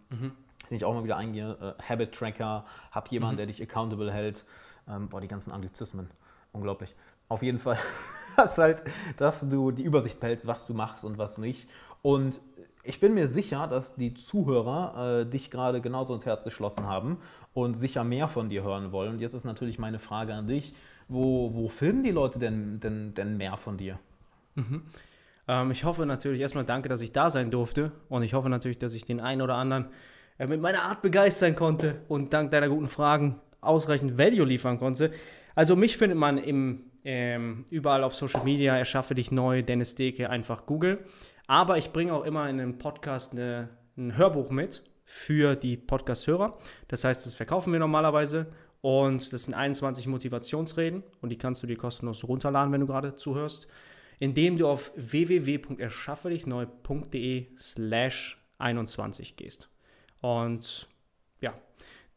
Den 0.69 0.75
ich 0.75 0.85
auch 0.85 0.93
mal 0.93 1.03
wieder 1.03 1.17
eingehe. 1.17 1.75
Äh, 1.79 1.83
Habit-Tracker, 1.83 2.65
hab 2.91 3.11
jemanden, 3.11 3.37
der 3.37 3.45
dich 3.47 3.61
accountable 3.61 4.11
hält. 4.11 4.45
Ähm, 4.87 5.09
boah, 5.09 5.19
die 5.19 5.27
ganzen 5.27 5.51
Anglizismen. 5.51 6.09
Unglaublich. 6.53 6.95
Auf 7.27 7.43
jeden 7.43 7.59
Fall, 7.59 7.77
dass, 8.37 8.57
halt, 8.57 8.83
dass 9.17 9.47
du 9.49 9.71
die 9.71 9.83
Übersicht 9.83 10.19
behältst, 10.19 10.47
was 10.47 10.65
du 10.65 10.73
machst 10.73 11.03
und 11.03 11.17
was 11.17 11.37
nicht. 11.37 11.67
Und 12.01 12.41
ich 12.83 12.99
bin 13.01 13.13
mir 13.13 13.27
sicher, 13.27 13.67
dass 13.67 13.95
die 13.95 14.13
Zuhörer 14.13 15.21
äh, 15.21 15.25
dich 15.29 15.51
gerade 15.51 15.81
genauso 15.81 16.13
ins 16.13 16.25
Herz 16.25 16.43
geschlossen 16.43 16.87
haben 16.87 17.17
und 17.53 17.73
sicher 17.73 18.03
mehr 18.03 18.27
von 18.27 18.49
dir 18.49 18.63
hören 18.63 18.93
wollen. 18.93 19.13
Und 19.15 19.19
jetzt 19.19 19.33
ist 19.33 19.43
natürlich 19.43 19.77
meine 19.77 19.99
Frage 19.99 20.33
an 20.33 20.47
dich: 20.47 20.73
Wo, 21.09 21.53
wo 21.53 21.67
finden 21.67 22.03
die 22.03 22.11
Leute 22.11 22.39
denn, 22.39 22.79
denn, 22.79 23.13
denn 23.13 23.35
mehr 23.35 23.57
von 23.57 23.77
dir? 23.77 23.99
Ähm, 25.47 25.71
ich 25.71 25.83
hoffe 25.83 26.05
natürlich 26.05 26.39
erstmal 26.39 26.65
danke, 26.65 26.89
dass 26.89 27.01
ich 27.01 27.11
da 27.11 27.29
sein 27.29 27.51
durfte. 27.51 27.91
Und 28.09 28.23
ich 28.23 28.33
hoffe 28.33 28.49
natürlich, 28.49 28.79
dass 28.79 28.93
ich 28.93 29.05
den 29.05 29.19
einen 29.19 29.41
oder 29.41 29.55
anderen 29.55 29.87
äh, 30.37 30.47
mit 30.47 30.61
meiner 30.61 30.83
Art 30.83 31.01
begeistern 31.01 31.55
konnte 31.55 32.01
und 32.07 32.33
dank 32.33 32.51
deiner 32.51 32.69
guten 32.69 32.87
Fragen 32.87 33.35
ausreichend 33.61 34.17
Value 34.17 34.45
liefern 34.45 34.77
konnte. 34.77 35.11
Also 35.55 35.75
mich 35.75 35.97
findet 35.97 36.17
man 36.17 36.37
im, 36.37 36.83
ähm, 37.09 37.63
überall 37.71 38.03
auf 38.03 38.15
Social 38.15 38.43
Media, 38.43 38.77
erschaffe 38.77 39.15
dich 39.15 39.31
neu, 39.31 39.63
Dennis 39.63 39.95
Deke, 39.95 40.29
einfach 40.29 40.65
Google. 40.65 41.05
Aber 41.47 41.77
ich 41.77 41.93
bringe 41.93 42.13
auch 42.13 42.25
immer 42.25 42.49
in 42.49 42.59
einem 42.59 42.79
Podcast 42.79 43.31
eine, 43.31 43.69
ein 43.95 44.17
Hörbuch 44.17 44.49
mit 44.49 44.83
für 45.05 45.55
die 45.55 45.77
Podcast-Hörer. 45.77 46.57
Das 46.89 47.05
heißt, 47.05 47.25
das 47.25 47.33
verkaufen 47.33 47.71
wir 47.71 47.79
normalerweise. 47.79 48.47
Und 48.81 49.31
das 49.31 49.45
sind 49.45 49.53
21 49.53 50.07
Motivationsreden 50.07 51.01
und 51.21 51.29
die 51.29 51.37
kannst 51.37 51.63
du 51.63 51.67
dir 51.67 51.77
kostenlos 51.77 52.25
runterladen, 52.25 52.73
wenn 52.73 52.81
du 52.81 52.87
gerade 52.87 53.15
zuhörst, 53.15 53.69
indem 54.19 54.57
du 54.57 54.67
auf 54.67 54.91
www.erschaffedichneu.de 54.97 57.55
slash 57.57 58.45
21 58.57 59.37
gehst. 59.37 59.69
Und 60.21 60.89
ja, 61.39 61.53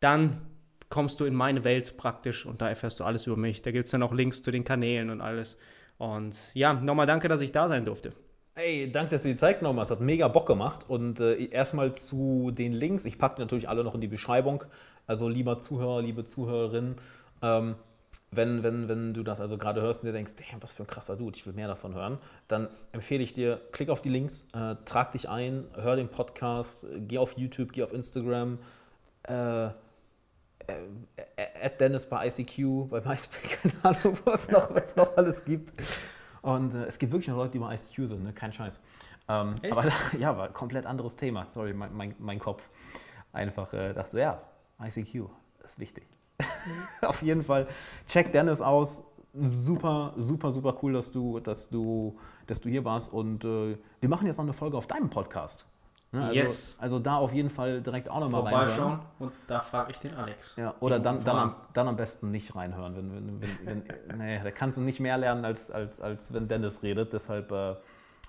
dann 0.01 0.49
kommst 0.91 1.21
du 1.21 1.25
in 1.25 1.35
meine 1.35 1.65
Welt 1.65 1.97
praktisch 1.97 2.45
und 2.45 2.61
da 2.61 2.69
erfährst 2.69 3.01
du 3.01 3.05
alles 3.05 3.27
über 3.27 3.37
mich. 3.37 3.63
Da 3.63 3.71
gibt 3.71 3.87
es 3.87 3.93
dann 3.93 4.03
auch 4.03 4.13
Links 4.13 4.43
zu 4.43 4.51
den 4.51 4.65
Kanälen 4.65 5.09
und 5.11 5.21
alles. 5.21 5.57
Und 5.99 6.37
ja, 6.55 6.75
nochmal 6.75 7.07
danke, 7.07 7.29
dass 7.29 7.41
ich 7.41 7.53
da 7.53 7.69
sein 7.69 7.85
durfte. 7.85 8.13
Ey, 8.57 8.91
danke, 8.91 9.13
dass 9.13 9.23
du 9.23 9.29
die 9.29 9.37
Zeit 9.37 9.61
genommen 9.61 9.79
hast. 9.81 9.91
Hat 9.91 10.01
mega 10.01 10.29
Bock 10.29 10.47
gemacht. 10.47 10.85
Und 10.89 11.21
äh, 11.21 11.47
erstmal 11.47 11.95
zu 11.95 12.51
den 12.51 12.73
Links. 12.73 13.05
Ich 13.05 13.17
packe 13.17 13.41
natürlich 13.41 13.69
alle 13.69 13.85
noch 13.85 13.95
in 13.95 14.01
die 14.01 14.09
Beschreibung. 14.09 14.65
Also 15.07 15.29
lieber 15.29 15.61
Zuhörer, 15.61 16.03
liebe 16.03 16.25
Zuhörerin, 16.25 16.97
ähm, 17.43 17.77
wenn, 18.33 18.63
wenn, 18.63 18.89
wenn 18.89 19.15
du 19.15 19.23
das 19.23 19.41
also 19.41 19.59
gerade 19.59 19.83
hörst 19.83 20.03
und 20.03 20.07
dir 20.07 20.13
denkst, 20.13 20.35
damn, 20.37 20.63
was 20.63 20.73
für 20.73 20.85
ein 20.85 20.87
krasser 20.87 21.17
Dude, 21.17 21.37
ich 21.37 21.47
will 21.47 21.53
mehr 21.53 21.69
davon 21.69 21.95
hören, 21.95 22.19
dann 22.49 22.69
empfehle 22.93 23.23
ich 23.23 23.35
dir, 23.35 23.61
klick 23.73 23.89
auf 23.89 24.03
die 24.03 24.09
Links, 24.09 24.47
äh, 24.55 24.77
trag 24.85 25.13
dich 25.13 25.29
ein, 25.29 25.65
hör 25.75 25.97
den 25.97 26.09
Podcast, 26.09 26.87
geh 27.09 27.19
auf 27.19 27.37
YouTube, 27.37 27.73
geh 27.73 27.83
auf 27.83 27.93
Instagram, 27.93 28.59
äh, 29.25 29.71
äh, 30.67 31.67
at 31.67 31.81
Dennis 31.81 32.07
bei 32.07 32.27
ICQ, 32.29 32.89
bei 32.91 33.01
MySpace, 33.01 33.29
keine 33.63 33.75
Ahnung, 33.83 34.19
was 34.25 34.51
noch, 34.51 34.75
was 34.75 34.97
noch 34.97 35.17
alles 35.17 35.45
gibt. 35.45 35.73
Und 36.43 36.75
äh, 36.75 36.85
es 36.85 36.99
gibt 36.99 37.13
wirklich 37.13 37.29
noch 37.29 37.37
Leute, 37.37 37.53
die 37.53 37.59
bei 37.59 37.75
ICQ 37.75 38.09
sind, 38.09 38.23
ne? 38.23 38.33
kein 38.33 38.53
Scheiß. 38.53 38.81
Ähm, 39.29 39.55
Echt? 39.63 39.77
aber 39.77 39.89
ja, 40.19 40.37
war 40.37 40.47
ein 40.47 40.53
komplett 40.53 40.87
anderes 40.87 41.17
Thema. 41.17 41.47
Sorry, 41.55 41.73
mein, 41.73 41.95
mein, 41.95 42.15
mein 42.19 42.39
Kopf. 42.39 42.69
Einfach 43.33 43.73
äh, 43.73 43.93
dachte 43.93 44.11
so, 44.11 44.19
ja, 44.19 44.43
ICQ, 44.83 45.29
ist 45.65 45.79
wichtig. 45.79 46.07
Auf 47.03 47.23
jeden 47.23 47.43
Fall, 47.43 47.69
check 48.07 48.33
Dennis 48.33 48.61
aus. 48.61 49.05
Super, 49.33 50.15
super, 50.17 50.51
super 50.51 50.77
cool, 50.83 50.93
dass 50.95 51.13
du, 51.13 51.39
dass 51.39 51.71
du, 51.71 52.19
dass 52.49 52.61
du 52.61 52.69
hier 52.69 52.85
warst. 52.85 53.13
Und 53.13 53.45
äh, 53.45 53.79
wir 54.01 54.09
machen 54.09 54.27
jetzt 54.27 54.39
noch 54.39 54.45
eine 54.45 54.53
Folge 54.53 54.77
auf 54.77 54.89
deinem 54.89 55.11
Podcast. 55.11 55.67
Ne? 56.13 56.23
Also, 56.23 56.35
Yes. 56.35 56.77
also 56.81 56.99
da 56.99 57.17
auf 57.17 57.33
jeden 57.33 57.51
Fall 57.51 57.81
direkt 57.83 58.09
auch 58.09 58.19
nochmal 58.21 58.43
Vorbeischauen 58.43 58.99
und 59.21 59.33
da 59.47 59.61
frage 59.61 59.93
ich 59.93 59.99
den 59.99 60.15
Alex. 60.17 60.57
ja, 60.57 60.75
oder 60.81 60.99
Die 60.99 61.05
dann, 61.05 61.23
dann, 61.23 61.37
am, 61.37 61.55
dann 61.73 61.87
am 61.89 61.97
besten 61.97 62.31
nicht 62.33 62.55
reinhören. 62.57 62.97
Wenn, 62.97 63.15
wenn, 63.15 63.41
wenn, 63.41 63.85
wenn, 64.09 64.19
nee, 64.19 64.41
da 64.43 64.51
kannst 64.51 64.77
du 64.77 64.83
nicht 64.83 64.99
mehr 64.99 65.17
lernen, 65.19 65.45
als, 65.45 65.71
als, 65.71 66.01
als 66.01 66.33
wenn 66.33 66.49
Dennis 66.49 66.83
redet. 66.83 67.13
Deshalb 67.13 67.53
äh, 67.53 67.77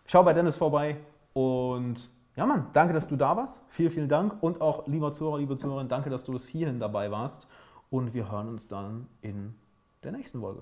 schau 0.06 0.22
bei 0.24 0.34
Dennis 0.34 0.58
vorbei. 0.58 0.98
Und 1.34 2.10
ja, 2.36 2.46
Mann, 2.46 2.68
danke, 2.74 2.94
dass 2.94 3.08
du 3.08 3.16
da 3.16 3.36
warst. 3.36 3.62
Vielen, 3.70 3.90
vielen 3.90 4.10
Dank. 4.10 4.42
Und 4.42 4.62
auch, 4.62 4.88
lieber 4.88 5.12
Zuhörer, 5.12 5.40
liebe 5.40 5.56
Zuhörerin, 5.56 5.88
danke, 5.88 6.10
dass 6.12 6.24
du 6.24 6.34
bis 6.34 6.48
hierhin 6.48 6.80
dabei 6.80 7.10
warst. 7.10 7.48
Und 7.90 8.14
wir 8.14 8.32
hören 8.32 8.48
uns 8.48 8.68
dann 8.68 9.08
in 9.22 9.56
der 10.04 10.12
nächsten 10.12 10.40
Folge. 10.40 10.62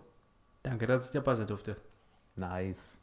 Danke, 0.64 0.88
dass 0.88 1.08
ich 1.08 1.12
dabei 1.12 1.36
sein 1.36 1.48
durfte. 1.48 1.76
Nice. 2.36 3.02